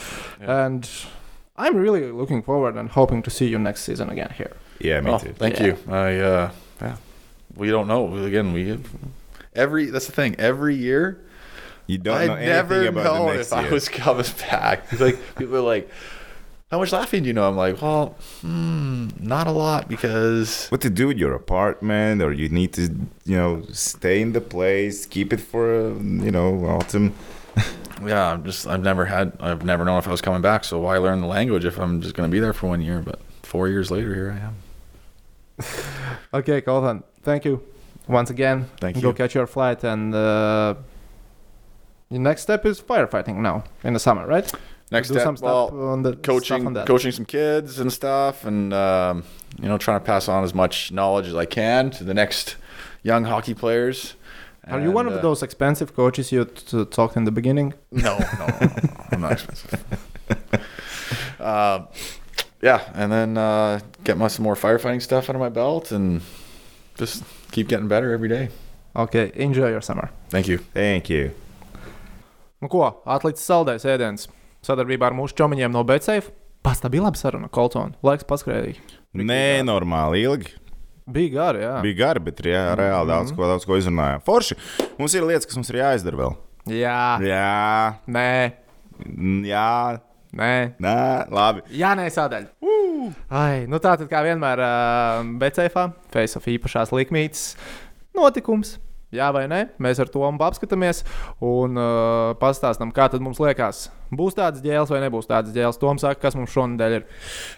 Yeah. 0.41 0.65
And 0.65 0.89
I'm 1.55 1.75
really 1.75 2.11
looking 2.11 2.41
forward 2.41 2.75
and 2.77 2.89
hoping 2.89 3.21
to 3.23 3.29
see 3.29 3.47
you 3.47 3.59
next 3.59 3.81
season 3.83 4.09
again 4.09 4.33
here. 4.35 4.53
Yeah, 4.79 5.01
me 5.01 5.11
Oh, 5.11 5.19
too. 5.19 5.33
Thank 5.33 5.59
Yeah. 5.59 5.65
you. 5.67 5.77
I 5.87 6.15
uh, 6.17 6.51
yeah, 6.81 6.95
we 7.55 7.69
don't 7.69 7.87
know. 7.87 8.15
Again, 8.23 8.53
we 8.53 8.77
every 9.55 9.85
that's 9.85 10.05
the 10.05 10.11
thing. 10.11 10.35
Every 10.39 10.75
year, 10.75 11.23
You 11.87 11.97
don't 11.97 12.17
I 12.17 12.27
know 12.27 12.33
anything 12.33 12.49
never 12.49 12.87
about 12.87 13.03
know 13.03 13.29
the 13.31 13.35
next 13.37 13.51
if 13.51 13.57
year. 13.59 13.67
I 13.67 13.71
was 13.73 13.89
coming 13.89 14.25
back. 14.49 14.83
It's 14.91 15.01
like 15.01 15.17
people 15.37 15.55
are 15.57 15.61
like, 15.61 15.89
"How 16.71 16.79
much 16.79 16.91
laughing 16.91 17.23
do 17.23 17.27
you 17.27 17.33
know?" 17.33 17.47
I'm 17.47 17.55
like, 17.57 17.81
"Well, 17.81 18.15
hmm, 18.41 19.07
not 19.19 19.47
a 19.47 19.51
lot 19.51 19.87
because 19.89 20.67
what 20.71 20.81
to 20.81 20.89
do 20.89 21.07
with 21.07 21.17
your 21.17 21.33
apartment, 21.33 22.21
or 22.21 22.31
you 22.33 22.49
need 22.49 22.73
to, 22.73 22.83
you 23.25 23.37
know, 23.37 23.63
stay 23.71 24.21
in 24.21 24.33
the 24.33 24.41
place, 24.41 25.05
keep 25.05 25.33
it 25.33 25.39
for, 25.41 25.89
you 25.93 26.31
know, 26.31 26.65
autumn. 26.65 27.13
yeah, 28.05 28.33
I'm 28.33 28.43
just 28.43 28.67
I've 28.67 28.83
never 28.83 29.05
had 29.05 29.33
I've 29.39 29.65
never 29.65 29.83
known 29.83 29.97
if 29.97 30.07
I 30.07 30.11
was 30.11 30.21
coming 30.21 30.41
back. 30.41 30.63
So 30.63 30.79
why 30.79 30.97
learn 30.97 31.21
the 31.21 31.27
language 31.27 31.65
if 31.65 31.79
I'm 31.79 32.01
just 32.01 32.13
gonna 32.15 32.29
be 32.29 32.39
there 32.39 32.53
for 32.53 32.67
one 32.67 32.81
year? 32.81 32.99
But 32.99 33.19
four 33.41 33.67
years 33.69 33.89
later, 33.89 34.13
here 34.13 34.31
I 34.37 34.45
am. 34.45 34.55
Okay, 36.33 36.61
Colton, 36.61 37.03
thank 37.27 37.43
you 37.45 37.61
once 38.07 38.29
again. 38.31 38.69
Thank 38.79 38.95
you. 38.95 39.01
Go 39.01 39.11
catch 39.13 39.35
your 39.35 39.47
flight, 39.47 39.83
and 39.83 40.15
uh, 40.15 40.75
the 42.09 42.19
next 42.19 42.41
step 42.43 42.65
is 42.65 42.79
firefighting 42.81 43.35
now 43.49 43.63
in 43.83 43.93
the 43.93 43.99
summer, 43.99 44.25
right? 44.25 44.49
Next 44.91 45.09
step, 45.09 45.23
some 45.23 45.35
well, 45.41 45.67
on 45.91 46.03
the 46.03 46.15
coaching 46.15 46.65
on 46.65 46.85
coaching 46.85 47.11
some 47.11 47.25
kids 47.25 47.77
and 47.79 47.91
stuff 47.91 48.45
and 48.45 48.73
um, 48.73 49.23
you 49.61 49.67
know 49.67 49.77
trying 49.77 49.99
to 49.99 50.05
pass 50.05 50.29
on 50.29 50.45
as 50.45 50.53
much 50.53 50.93
knowledge 50.93 51.27
as 51.27 51.35
i 51.35 51.45
can 51.45 51.89
to 51.91 52.05
the 52.05 52.13
next 52.13 52.55
young 53.03 53.25
hockey 53.25 53.53
players 53.53 54.13
Are 54.65 54.79
you 54.79 54.91
one 54.91 55.07
And, 55.07 55.15
of 55.15 55.19
uh, 55.19 55.27
those 55.27 55.43
expensive 55.43 55.89
coaches 55.93 56.31
you 56.31 56.45
t- 56.45 56.85
talked 56.85 57.17
in 57.17 57.25
the 57.25 57.31
beginning? 57.31 57.73
no 57.91 58.17
no, 58.17 58.27
no, 58.39 58.47
no, 58.61 58.69
i'm 59.11 59.21
not 59.25 59.31
expensive 59.33 59.83
um, 61.39 61.87
yeah 62.61 62.79
and 62.93 63.11
then 63.11 63.37
uh, 63.37 63.81
get 64.05 64.17
my 64.17 64.29
some 64.29 64.43
more 64.43 64.55
firefighting 64.55 65.01
stuff 65.01 65.29
under 65.29 65.39
my 65.39 65.49
belt 65.49 65.91
and 65.91 66.21
just 66.99 67.23
keep 67.51 67.67
getting 67.69 67.87
better 67.87 68.13
every 68.13 68.29
day 68.29 68.49
Okay, 68.97 69.31
enjoy 69.35 69.69
your 69.69 69.81
summer. 69.81 70.09
thank 70.29 70.47
you 70.47 70.57
Thank 70.73 71.09
you. 71.09 71.31
Nu 72.61 72.67
ko, 72.67 72.87
atlicis 73.05 73.45
saldais 73.45 73.83
ēdiens. 73.85 74.25
Sadarbībā 74.65 75.11
ar 75.11 75.13
mūsu 75.13 75.35
čomiņiem 75.37 75.69
no. 75.71 75.83
Pasta 76.65 76.89
bija 76.89 77.03
laba 77.05 77.15
saruna, 77.19 77.47
Koltona. 77.53 77.93
Laiks 78.03 78.25
paskrēja. 78.27 78.73
Nē, 79.13 79.61
normāli 79.63 80.23
ilgi. 80.25 80.55
Bija 81.07 81.29
gari, 81.35 81.61
jā. 81.63 81.75
Bija 81.85 81.97
gari, 82.01 82.19
bet 82.25 82.41
jā, 82.43 82.63
reāli 82.75 83.07
daudz, 83.07 83.31
ko, 83.31 83.45
daudz 83.47 83.63
ko 83.69 83.77
izrunājām. 83.79 84.23
Forši. 84.25 84.57
Mums 84.97 85.13
ir 85.15 85.23
lietas, 85.23 85.45
kas 85.47 85.55
mums 85.55 85.69
ir 85.71 85.77
jāizdara 85.79 86.19
vēl. 86.19 86.33
Jā, 86.73 86.97
Jā, 87.23 87.93
nē, 88.11 88.25
jā, 89.47 89.69
nē. 90.37 90.53
nē, 90.83 90.97
labi. 91.33 91.65
Jā, 91.77 91.93
nē, 91.97 92.07
sādaļa. 92.13 92.53
Ai, 93.29 93.65
nu 93.69 93.79
tā 93.83 93.95
tad 93.99 94.07
kā 94.11 94.23
vienmēr 94.25 94.61
uh, 94.63 95.21
Betsafe, 95.41 95.89
Face 96.13 96.39
of 96.39 96.47
īpašās 96.49 96.93
likmītes. 96.95 97.49
Notikums, 98.17 98.77
Jā 99.15 99.29
vai 99.31 99.45
nē, 99.47 99.61
mēs 99.79 100.01
ar 100.03 100.09
to 100.11 100.19
apskatāmies 100.43 101.05
un 101.39 101.79
uh, 101.79 102.33
pastāstām, 102.41 102.89
kā 102.91 103.05
mums 103.23 103.39
liekas. 103.39 103.85
Būs 104.11 104.35
tāds 104.35 104.59
ģēls 104.63 104.91
vai 104.91 104.99
nebūs 105.03 105.29
tāds 105.29 105.53
ģēls. 105.55 105.79
Toms 105.79 106.03
saka, 106.03 106.19
kas 106.25 106.35
mums 106.35 106.51
šonadēļ 106.51 106.95
ir. 106.97 107.05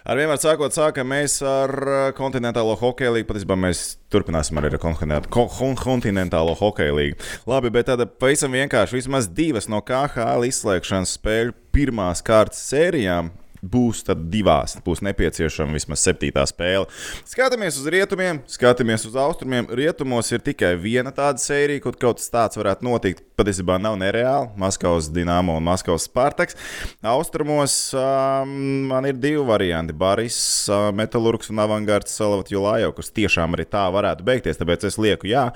Ar 0.05 0.17
vienmēr 0.21 0.37
sākot, 0.41 0.73
sākam 0.77 1.09
mēs 1.09 1.39
ar 1.45 1.73
uh, 1.81 1.97
kontinentālo 2.17 2.77
hokeju 2.77 3.15
līniju. 3.15 3.29
Patiesībā 3.31 3.57
mēs 3.65 3.83
turpināsim 4.13 4.61
arī 4.61 4.71
ar 4.75 4.81
kontinent- 4.81 5.29
ko- 5.33 5.49
kon- 5.49 5.77
kontinentālo 5.77 6.53
hokeju 6.61 6.97
līniju. 7.01 7.19
Labi, 7.49 7.73
bet 7.73 7.89
tāda 7.89 8.05
pavisam 8.05 8.53
vienkārši 8.53 8.99
vismaz 9.01 9.29
divas 9.33 9.69
no 9.69 9.81
KHL 9.81 10.45
izslēgšanas 10.49 11.17
spēļu 11.17 11.57
pirmās 11.73 12.21
kārtas 12.25 12.61
sērijām. 12.69 13.33
Būs 13.59 14.05
tad 14.07 14.21
divās, 14.31 14.77
būs 14.85 15.01
nepieciešama 15.03 15.75
vismaz 15.75 16.03
septītā 16.05 16.45
spēle. 16.47 16.87
Skatāmies 17.27 17.79
uz 17.81 17.89
rietumiem, 17.91 18.39
skatāmies 18.47 19.03
uz 19.09 19.17
austrumiem. 19.19 19.67
Rietumos 19.75 20.31
ir 20.31 20.43
tikai 20.45 20.73
viena 20.79 21.11
tāda 21.15 21.41
sērija, 21.43 21.83
kur 21.83 21.97
kaut 21.99 22.21
kas 22.21 22.31
tāds 22.31 22.59
varētu 22.59 22.87
notikt. 22.87 23.25
Patiesībā 23.39 23.75
nav 23.81 23.97
nereāli. 23.99 24.49
Maskavas 24.59 25.11
Dienāmo 25.11 25.57
un 25.59 25.67
Maskavas 25.67 26.07
Spartaks. 26.07 26.57
Austrumos 27.03 27.75
um, 27.97 28.55
man 28.91 29.07
ir 29.09 29.19
divi 29.19 29.43
varianti. 29.47 29.95
Baris, 29.95 30.39
uh, 30.71 30.89
Metālurgs 30.95 31.51
un 31.51 31.59
Avangards 31.63 32.15
Salavat 32.15 32.51
Julājov, 32.53 32.95
kas 32.97 33.11
tiešām 33.15 33.55
arī 33.57 33.67
tā 33.67 33.85
varētu 33.91 34.27
beigties. 34.27 34.59
Tāpēc 34.59 34.87
es 34.87 34.99
lieku, 35.01 35.27
jā, 35.31 35.49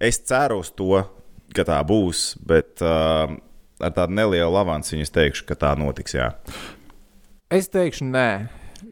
es 0.00 0.20
ceru 0.28 0.62
uz 0.64 0.72
to, 0.76 1.04
ka 1.52 1.64
tā 1.68 1.80
būs, 1.84 2.32
bet 2.48 2.80
uh, 2.84 3.32
ar 3.82 3.94
tādu 3.96 4.16
nelielu 4.16 4.56
avansu 4.58 5.00
es 5.02 5.12
teikšu, 5.12 5.46
ka 5.48 5.58
tā 5.58 5.72
notiks. 5.78 6.16
Jā. 6.16 6.32
Es 7.52 7.68
teikšu, 7.68 8.06
nē. 8.08 8.28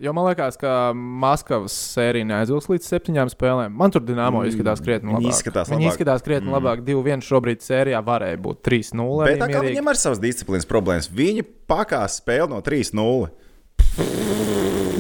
Jo 0.01 0.13
man 0.15 0.27
liekas, 0.29 0.55
ka 0.61 0.93
Maskavas 0.95 1.75
sērija 1.95 2.27
neaizvilks 2.29 2.69
līdz 2.71 2.87
septiņām 2.93 3.31
spēlēm. 3.33 3.73
Man 3.77 3.93
tur 3.93 4.05
Dienāmo 4.07 4.43
izskatās 4.47 4.83
krietni 4.85 5.11
Viņi 5.11 5.17
labāk. 5.19 5.35
izskatās 5.35 5.73
Viņi 5.73 5.83
labāk. 5.87 5.97
izskatās 5.97 6.25
krietni 6.27 6.49
mm. 6.51 6.55
labāk. 6.57 6.85
2-1 6.87 7.25
šobrīd 7.27 7.65
sērijā 7.65 8.03
varēja 8.07 8.39
būt 8.45 8.63
3-0. 8.69 9.27
Bet 9.27 9.43
tā 9.43 9.49
kā 9.51 9.65
viņam 9.65 9.91
ir 9.93 10.01
savas 10.01 10.23
disciplīnas 10.23 10.69
problēmas, 10.71 11.11
viņi 11.11 11.45
pakās 11.69 12.21
spēli 12.21 12.53
no 12.53 12.61
3-0. 12.63 13.29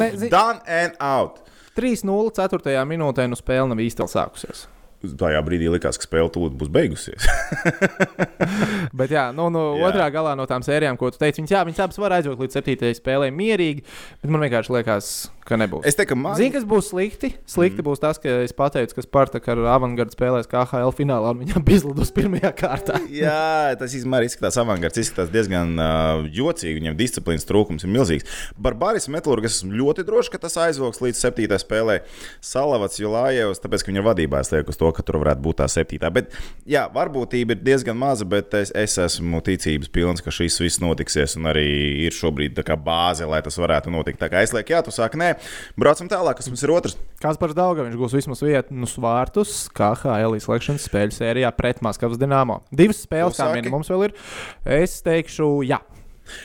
ne, 0.01 0.11
zi, 0.17 0.33
Done 0.33 0.61
and 0.67 0.99
out. 0.99 1.45
3-0 1.79 2.35
4. 2.41 2.85
minūtē 2.91 3.29
nu 3.31 3.39
spēle 3.39 3.71
nav 3.71 3.81
īsti 3.81 4.09
sākusies. 4.11 4.67
Tajā 5.01 5.41
brīdī 5.41 5.71
likās, 5.73 5.97
ka 5.97 6.05
spēle 6.05 6.29
tūlīt 6.29 6.57
būs 6.61 6.69
beigusies. 6.75 7.25
Bet, 8.99 9.09
jā, 9.09 9.31
nu, 9.33 9.47
nu, 9.49 9.63
Jā. 9.79 9.89
otrā 9.89 10.11
galā 10.13 10.35
no 10.37 10.45
tām 10.45 10.61
sērijām, 10.61 10.99
ko 11.01 11.09
tu 11.09 11.17
teici, 11.23 11.41
viņas, 11.41 11.55
jā, 11.57 11.63
viņas 11.65 11.81
abas 11.87 12.01
var 12.03 12.13
aizvilkt 12.19 12.45
līdz 12.45 12.59
7. 12.61 12.91
spēlē 13.01 13.31
mierīgi, 13.33 13.81
bet 14.21 14.29
man 14.29 14.45
vienkārši 14.45 14.75
liekas, 14.77 15.09
ka 15.40 15.40
nebūs. 15.59 15.87
es 15.89 15.99
teiktu, 15.99 16.13
ka 16.15 16.21
man 16.21 16.37
Zini, 16.39 16.53
kas 16.55 16.67
būs 16.69 16.91
slikti? 16.93 17.33
Slikti 17.49 17.81
mm. 17.81 17.87
būs 17.89 18.03
tas, 18.03 18.21
ka 18.23 18.41
es 18.45 18.55
pateicu, 18.57 18.97
ka 18.97 19.05
Spartak 19.05 19.49
ar 19.51 19.63
avangardu 19.75 20.15
spēlēs 20.15 20.49
KHL 20.51 20.95
finālā 20.97 21.33
un 21.35 21.43
viņam 21.43 21.65
bija 21.67 21.81
izlidus 21.81 22.13
pirmajā 22.15 22.53
kārtā. 22.59 23.01
Jā, 23.23 23.75
tas 23.81 23.95
īstenībā 23.97 24.23
izskatās 24.27 24.59
avangards, 24.61 25.01
izskatās 25.01 25.33
diezgan 25.33 25.75
uh, 25.81 26.27
jocīgi. 26.35 26.79
Viņam 26.81 26.99
disciplīnas 26.99 27.49
trūkums 27.49 27.87
ir 27.87 27.93
milzīgs. 27.95 28.29
Barbaris 28.61 29.09
Metlurgs 29.13 29.61
esmu 29.61 29.75
ļoti 29.81 30.05
drošs, 30.09 30.31
ka 30.33 30.41
tas 30.43 30.59
aizvoks 30.61 31.03
līdz 31.03 31.23
septītajai 31.25 31.63
spēlē. 31.65 31.99
Salavats 32.45 33.01
Julājevs, 33.01 33.63
tāpēc, 33.63 33.85
ka 33.85 33.93
viņa 33.93 34.05
vadībā 34.07 34.43
es 34.45 34.53
lieku 34.55 34.75
uz 34.75 34.81
to, 34.81 34.91
ka 34.95 35.05
tur 35.07 35.21
varētu 35.23 35.45
būt 35.45 35.61
tā 35.63 35.69
septītā. 35.71 36.11
Bet, 36.15 36.35
jā, 36.69 36.87
varbūtība 36.95 37.57
ir 37.57 37.65
diezgan 37.65 37.99
maza, 37.99 38.29
bet 38.29 38.55
es, 38.59 38.73
es 38.77 38.99
esmu 39.01 39.43
ticības 39.47 39.91
pilns, 39.93 40.25
ka 40.25 40.35
šis 40.35 40.61
viss 40.63 40.83
notiksies. 40.83 41.37
Un 41.41 41.51
arī 41.51 41.67
ir 42.07 42.17
šobrīd 42.17 42.57
tā 42.59 42.67
kā 42.67 42.77
bāze, 42.81 43.29
lai 43.29 43.43
tas 43.45 43.59
varētu 43.61 43.93
notikt. 43.95 44.21
Tā 44.23 44.31
kā 44.33 44.45
es 44.45 44.55
lieku, 44.57 44.75
jā, 44.75 44.83
tu 44.87 44.95
saki, 44.95 45.21
nē, 45.21 45.33
braucam 45.81 46.11
tālāk, 46.11 46.41
kas 46.41 46.51
mums 46.51 46.65
ir 46.67 46.75
otrs. 46.75 46.99
Kāds 47.23 47.41
par 47.41 47.55
Daugu 47.57 47.87
viņš 47.87 47.97
gūs 48.01 48.17
vismaz 48.19 48.43
vietu 48.45 48.77
nu, 48.77 48.89
svārtus 48.91 49.65
KHL 49.77 50.39
izslēgšanas 50.41 50.87
spēļu 50.91 51.17
sērijā 51.17 51.55
pret 51.57 51.83
Maskavas 51.87 52.21
Dienāmo. 52.21 52.61
Divas 52.73 53.05
spēles, 53.07 53.39
kā 53.39 53.49
saki? 53.49 53.61
minimums 53.61 53.91
vēl 53.93 54.09
ir. 54.09 54.17
Es 54.81 55.01
teikšu, 55.07 55.53
jā. 55.69 55.83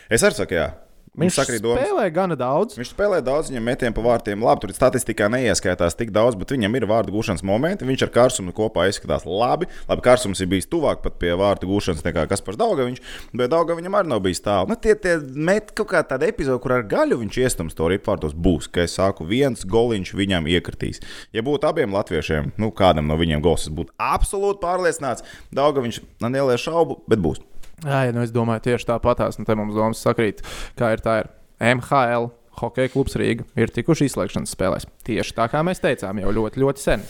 Es 0.09 0.26
arī 0.26 0.38
saku, 0.38 0.59
jā. 0.59 0.72
Viņš 1.15 1.23
Viņš 1.25 1.35
sakrīt 1.39 1.61
domas. 1.63 1.79
spēlē 1.79 2.05
gana 2.11 2.35
daudz. 2.35 2.75
Viņš 2.75 2.89
spēlē 2.91 3.21
daudz, 3.23 3.47
viņam 3.51 3.63
metienu 3.63 3.95
pa 3.95 4.03
vārtiem. 4.03 4.41
Labi, 4.43 4.65
tur 4.65 4.73
statistikā 4.75 5.29
neieskaitās 5.31 5.95
tik 5.95 6.11
daudz, 6.11 6.35
bet 6.35 6.51
viņam 6.51 6.75
ir 6.75 6.85
vārdu 6.89 7.13
gūšanas 7.15 7.43
momenti. 7.47 7.87
Viņš 7.87 8.03
ar 8.03 8.11
Karsumu 8.17 8.51
kopā 8.55 8.89
izskatās 8.91 9.23
labi. 9.23 9.69
Labi, 9.87 10.03
Karsums 10.03 10.43
ir 10.43 10.49
bijis 10.51 10.67
tuvāk 10.67 10.99
pat 11.05 11.15
pie 11.21 11.31
vārdu 11.39 11.69
gūšanas 11.71 12.03
nekā 12.03 12.27
Kaspars 12.27 12.59
Daugaviņš, 12.59 12.99
bet 13.31 13.53
Dauga 13.53 13.79
viņam 13.79 13.95
arī 14.01 14.11
nav 14.11 14.19
bijis 14.27 14.43
tālu. 14.43 14.67
Nu, 14.73 14.75
tie, 14.75 14.97
tie 14.99 15.15
met 15.23 15.71
kaut 15.71 15.93
kā 15.93 16.03
tāda 16.03 16.27
epizode, 16.27 16.59
kur 16.63 16.75
ar 16.75 16.83
gaļu 16.83 17.21
viņš 17.23 17.39
iestums 17.45 17.79
to 17.79 17.87
ripvārdos 17.95 18.35
būs, 18.35 18.67
ka 18.67 18.83
es 18.83 18.99
saku, 18.99 19.23
viens 19.23 19.63
goliņš 19.63 20.13
viņam 20.19 20.51
iekritīs. 20.51 20.99
Ja 21.31 21.45
būtu 21.47 21.71
abiem 21.71 21.95
latviešiem, 21.95 22.53
nu 22.59 22.73
kādam 22.75 23.07
no 23.07 23.15
viņiem 23.15 23.39
gols, 23.45 23.69
es 23.69 23.73
būtu 23.75 23.95
absolūti 23.95 24.59
pārliecināts. 24.67 25.23
Daugaviņš, 25.55 26.03
man 26.19 26.35
nelielu 26.35 26.59
šaubu, 26.59 26.99
bet 27.07 27.23
būs. 27.23 27.39
Jā, 27.84 28.06
nu 28.15 28.23
es 28.23 28.31
domāju, 28.34 28.64
tieši 28.69 28.88
tāpatās. 28.88 29.39
Nu, 29.39 29.45
te 29.47 29.56
mums 29.57 29.76
domas 29.76 30.02
sakrīt, 30.06 30.41
kā 30.80 30.93
ir 30.95 31.03
tā 31.06 31.22
ir 31.23 31.31
MHL. 31.76 32.31
Hokeja 32.56 32.88
klubs 32.88 33.18
Rīga 33.19 33.43
ir 33.60 33.72
tikuši 33.76 34.06
izslēgšanas 34.07 34.53
spēlēs. 34.56 34.85
Tieši 35.03 35.34
tā 35.35 35.49
kā 35.52 35.60
mēs 35.68 35.81
teicām, 35.84 36.22
jau 36.23 36.31
ļoti, 36.38 36.61
ļoti 36.64 36.80
sen. 36.80 37.03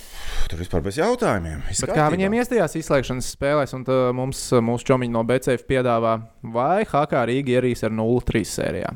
Tur 0.50 0.58
vispār 0.64 0.82
bez 0.88 0.98
jautājumiem. 0.98 1.62
Kā 1.92 2.08
viņiem 2.10 2.34
iestājās 2.40 2.74
izslēgšanas 2.82 3.30
spēlēs, 3.36 3.76
un 3.78 3.86
tā 3.86 4.00
mums, 4.18 4.42
mūsu 4.66 4.90
čomiņi 4.90 5.14
no 5.14 5.22
BCF 5.30 5.68
piedāvā, 5.70 6.16
vai 6.56 6.80
HK 6.90 7.28
Rīga 7.30 7.60
ierīs 7.60 7.86
ar 7.86 7.94
0-3 7.94 8.42
sērijā? 8.56 8.96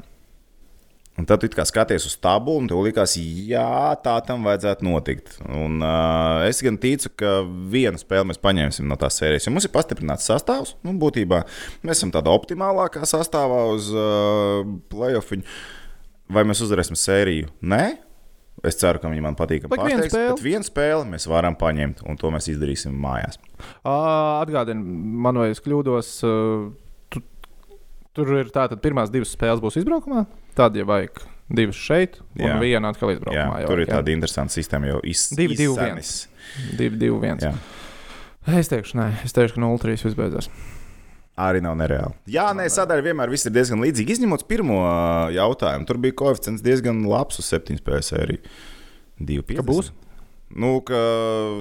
Un 1.19 1.25
tad 1.27 1.41
tu 1.43 1.49
kā 1.51 1.65
skaties 1.67 2.05
uz 2.07 2.15
tabulu, 2.23 2.61
un 2.61 2.69
tev 2.69 2.79
likās, 2.85 3.17
jā, 3.19 3.91
tā 4.03 4.15
tam 4.23 4.45
vajadzētu 4.47 4.85
notikt. 4.87 5.33
Un, 5.51 5.81
uh, 5.83 6.45
es 6.47 6.61
gan 6.63 6.77
ticu, 6.79 7.11
ka 7.19 7.39
vienu 7.73 7.99
spēli 7.99 8.29
mēs 8.29 8.39
paņemsim 8.39 8.87
no 8.87 8.95
tās 8.99 9.19
sērijas. 9.19 9.49
Jo 9.49 9.53
mums 9.55 9.67
ir 9.67 9.73
pastiprināts 9.75 10.29
sastāvs. 10.29 10.77
Nu, 10.87 10.95
būtībā 11.01 11.41
mēs 11.83 11.97
esam 11.99 12.13
tādā 12.15 12.31
optimālākā 12.31 13.03
sastāvā 13.09 13.65
uz 13.73 13.91
uh, 13.91 14.63
playoff. 14.93 15.35
Vai 16.29 16.45
mēs 16.47 16.63
uzvarēsim 16.63 16.95
sēriju? 16.99 17.51
Nē. 17.67 17.83
Es 18.65 18.75
ceru, 18.79 18.99
ka 18.99 19.11
viņi 19.11 19.23
man 19.23 19.37
patīk. 19.39 19.67
Spēle. 19.71 20.09
Bet 20.11 20.43
vienu 20.43 20.67
spēli 20.67 21.07
mēs 21.13 21.27
varam 21.31 21.55
paņemt, 21.59 22.03
un 22.07 22.19
to 22.19 22.31
mēs 22.33 22.49
izdarīsim 22.51 22.95
mājās. 22.95 23.39
Atgādini, 23.87 24.83
man 25.23 25.39
vai 25.39 25.51
es 25.53 25.63
kļūdos. 25.63 26.13
ā, 26.27 26.35
Tu, 27.09 27.21
tur 28.25 28.35
ir 28.37 28.51
tā, 28.53 28.67
tad 28.69 28.81
pirmās 28.83 29.11
divas 29.13 29.31
spēles 29.33 29.61
būs 29.63 29.79
izbraukumā. 29.79 30.25
Tad, 30.59 30.75
ja 30.75 30.83
vajag 30.87 31.21
divas 31.49 31.77
šeit, 31.81 32.19
un 32.37 32.43
Jā. 32.45 32.57
viena 32.61 32.91
atkal 32.93 33.09
Jā, 33.13 33.17
izbraukumā. 33.17 33.61
tur 33.65 33.79
ir 33.81 33.87
tāda 33.89 34.11
interesanta 34.13 34.53
sistēma, 34.53 34.91
jau 34.91 34.99
iz, 35.07 35.23
Divi, 35.33 35.55
divi, 35.57 35.71
izsenis. 35.73 36.11
Divi, 36.77 36.97
divi, 36.99 37.15
viens. 37.23 37.45
Jā. 37.47 37.53
Es 38.59 38.69
teikšu, 38.71 38.97
nē, 38.99 39.07
es 39.25 39.33
teikšu, 39.35 39.55
ka 39.57 39.61
0-3 39.63 40.03
viss 40.05 40.17
beidzās. 40.17 40.49
Arī 41.39 41.61
nav 41.63 41.77
nereāli. 41.79 42.11
Jā, 42.27 42.49
nē, 42.57 42.65
sadaļa 42.73 43.05
vienmēr 43.05 43.31
viss 43.31 43.47
ir 43.47 43.53
diezgan 43.55 43.79
līdzīga. 43.79 44.11
Izņemot 44.17 44.43
pirmo 44.49 44.81
ā, 44.83 45.29
jautājumu, 45.37 45.87
tur 45.87 45.99
bija 46.03 46.17
koeficients 46.19 46.63
diezgan 46.65 46.99
labs 47.07 47.39
uz 47.39 47.47
7 47.53 47.79
spēļu 47.79 48.05
sēriju. 48.09 48.41
2,5. 49.23 49.55
Ka 49.61 49.65
būs? 49.69 49.93
Nu, 50.49 50.79
ka, 50.81 50.99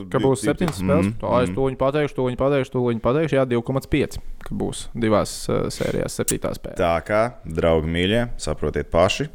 Ka 0.09 0.21
būs 0.23 0.43
septiņas 0.47 0.79
spēles. 0.81 1.11
Mm, 1.11 1.17
Tā 1.21 1.41
es 1.45 1.51
to 1.53 1.67
viņu 1.67 1.77
pateikšu, 1.81 2.15
to 2.17 2.25
viņu 2.25 2.39
pateikšu, 2.41 2.73
to 2.73 2.85
viņu 2.87 3.03
pateikšu. 3.05 3.37
Jā, 3.37 3.45
2,5. 3.51 4.17
Ka 4.47 4.57
būs 4.57 4.87
divās 4.97 5.35
uh, 5.51 5.67
sērijās, 5.73 6.17
septītā 6.17 6.55
spēlē. 6.57 6.79
Tā 6.81 6.95
kā, 7.05 7.23
draugi 7.45 7.93
mīļie, 7.93 8.23
saprotiet 8.41 8.89
paši. 8.93 9.29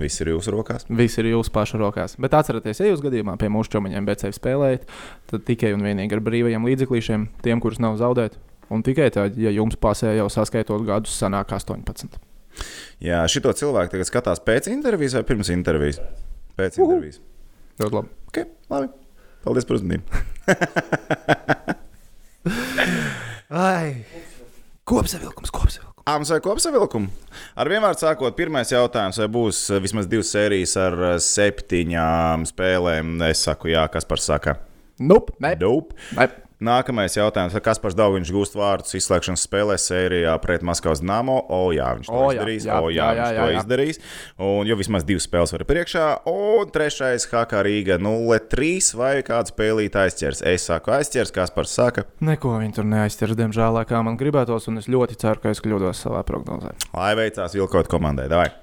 Viss 0.00 0.22
ir 0.24 0.32
jūsu 0.32 0.54
rokās. 0.54 0.86
Viss 0.88 1.20
ir 1.20 1.28
jūsu 1.30 1.52
pašu 1.54 1.78
rokās. 1.78 2.16
Bet 2.20 2.34
atcerieties, 2.34 2.80
ja 2.80 2.88
jūs 2.88 3.02
gadījumā 3.04 3.36
pie 3.38 3.50
mūsu 3.52 3.74
čomiņiem 3.76 4.08
BCF 4.08 4.38
spēlējat, 4.38 4.86
tad 5.30 5.44
tikai 5.46 5.74
un 5.76 5.84
vienīgi 5.84 6.16
ar 6.16 6.22
brīvajiem 6.24 6.66
līdzeklīšiem, 6.70 7.28
tiem, 7.44 7.60
kurus 7.62 7.78
nav 7.82 7.98
zaudēt. 8.00 8.40
Un 8.72 8.82
tikai 8.82 9.10
tad, 9.12 9.36
ja 9.36 9.52
jums 9.52 9.76
pasē 9.76 10.14
jau 10.16 10.30
saskaitot 10.32 10.86
gadus, 10.88 11.12
sanāk 11.20 11.52
18. 11.52 12.16
Jā, 13.04 13.20
šito 13.28 13.52
cilvēku 13.56 13.94
tagad 13.94 14.08
skatās 14.08 14.40
pēc 14.44 14.70
intervijas 14.72 15.18
vai 15.18 15.26
pirms 15.28 15.52
intervijas? 15.52 16.00
Pēc 16.56 16.80
Uhu. 16.80 16.98
Ļoti 17.80 17.94
labi. 17.96 18.08
Okay, 18.28 18.44
labi. 18.72 18.88
Paldies 19.42 19.66
par 19.68 19.76
uzmanību. 19.78 20.04
Ai! 23.62 23.88
Kopsavilkums, 24.88 25.50
kopsavilkums. 25.54 25.92
Āmas 26.02 26.32
vai 26.34 26.40
kopsavilkumu? 26.42 27.06
Ar 27.54 27.68
vienmēr 27.70 27.94
sākot, 27.94 28.34
pirmais 28.34 28.72
jautājums, 28.74 29.20
vai 29.22 29.28
būs 29.30 29.58
eh, 29.70 29.78
vismaz 29.84 30.08
divas 30.10 30.32
sērijas 30.34 30.74
ar 30.82 30.96
eh, 31.06 31.12
septiņām 31.22 32.42
spēlēm? 32.50 33.20
Es 33.28 33.44
saku, 33.46 33.70
jā, 33.70 33.84
kas 33.92 34.08
par 34.08 34.18
saka. 34.22 34.56
Nope, 34.98 35.36
ne. 35.42 35.54
Nope. 35.60 35.94
ne. 36.18 36.26
Nākamais 36.62 37.16
jautājums, 37.18 37.56
kas 37.64 37.80
par 37.82 37.94
daudz 37.98 38.14
viņš 38.20 38.30
gūst 38.36 38.54
vārdus 38.54 38.94
izslēgšanas 38.94 39.42
spēlē 39.48 39.74
sērijā 39.82 40.36
pret 40.44 40.62
Maskavas 40.62 41.02
Namo? 41.02 41.40
O, 41.50 41.72
jā, 41.74 41.88
viņš 41.98 42.06
to 42.06 42.14
O, 42.14 42.28
jā, 42.30 42.38
izdarīs. 42.38 42.66
jā, 42.68 42.76
O, 42.78 42.92
jā, 42.94 43.02
jā, 43.02 43.10
viņš 43.10 43.22
jā, 43.26 43.42
to 43.42 43.50
jā. 43.50 43.58
izdarīs. 43.64 44.00
Un 44.46 44.70
jau 44.70 44.78
vismaz 44.78 45.06
divas 45.08 45.26
spēles 45.26 45.54
var 45.56 45.66
priekšā. 45.72 46.06
Un 46.30 46.70
trešais, 46.70 47.26
HK 47.32 47.64
Rīga 47.66 47.98
0-3 47.98 48.94
vai 49.00 49.12
kāds 49.26 49.50
spēlīt 49.50 49.98
aizķers. 49.98 50.44
Es 50.54 50.68
saku 50.70 50.94
aizķers, 50.94 51.34
kas 51.34 51.50
par 51.50 51.66
saka. 51.66 52.06
Neko 52.22 52.54
viņi 52.62 52.78
tur 52.78 52.86
neaizķers, 52.94 53.34
diemžēl, 53.42 53.82
kā 53.90 54.04
man 54.06 54.20
gribētos, 54.20 54.70
un 54.70 54.78
es 54.78 54.86
ļoti 54.86 55.18
ceru, 55.18 55.42
ka 55.42 55.50
es 55.50 55.62
kļūdos 55.66 56.06
savā 56.06 56.22
prognozē. 56.28 56.76
Lai 56.94 57.14
veicās 57.18 57.58
vilkot 57.58 57.90
komandai. 57.90 58.30
Davai! 58.30 58.61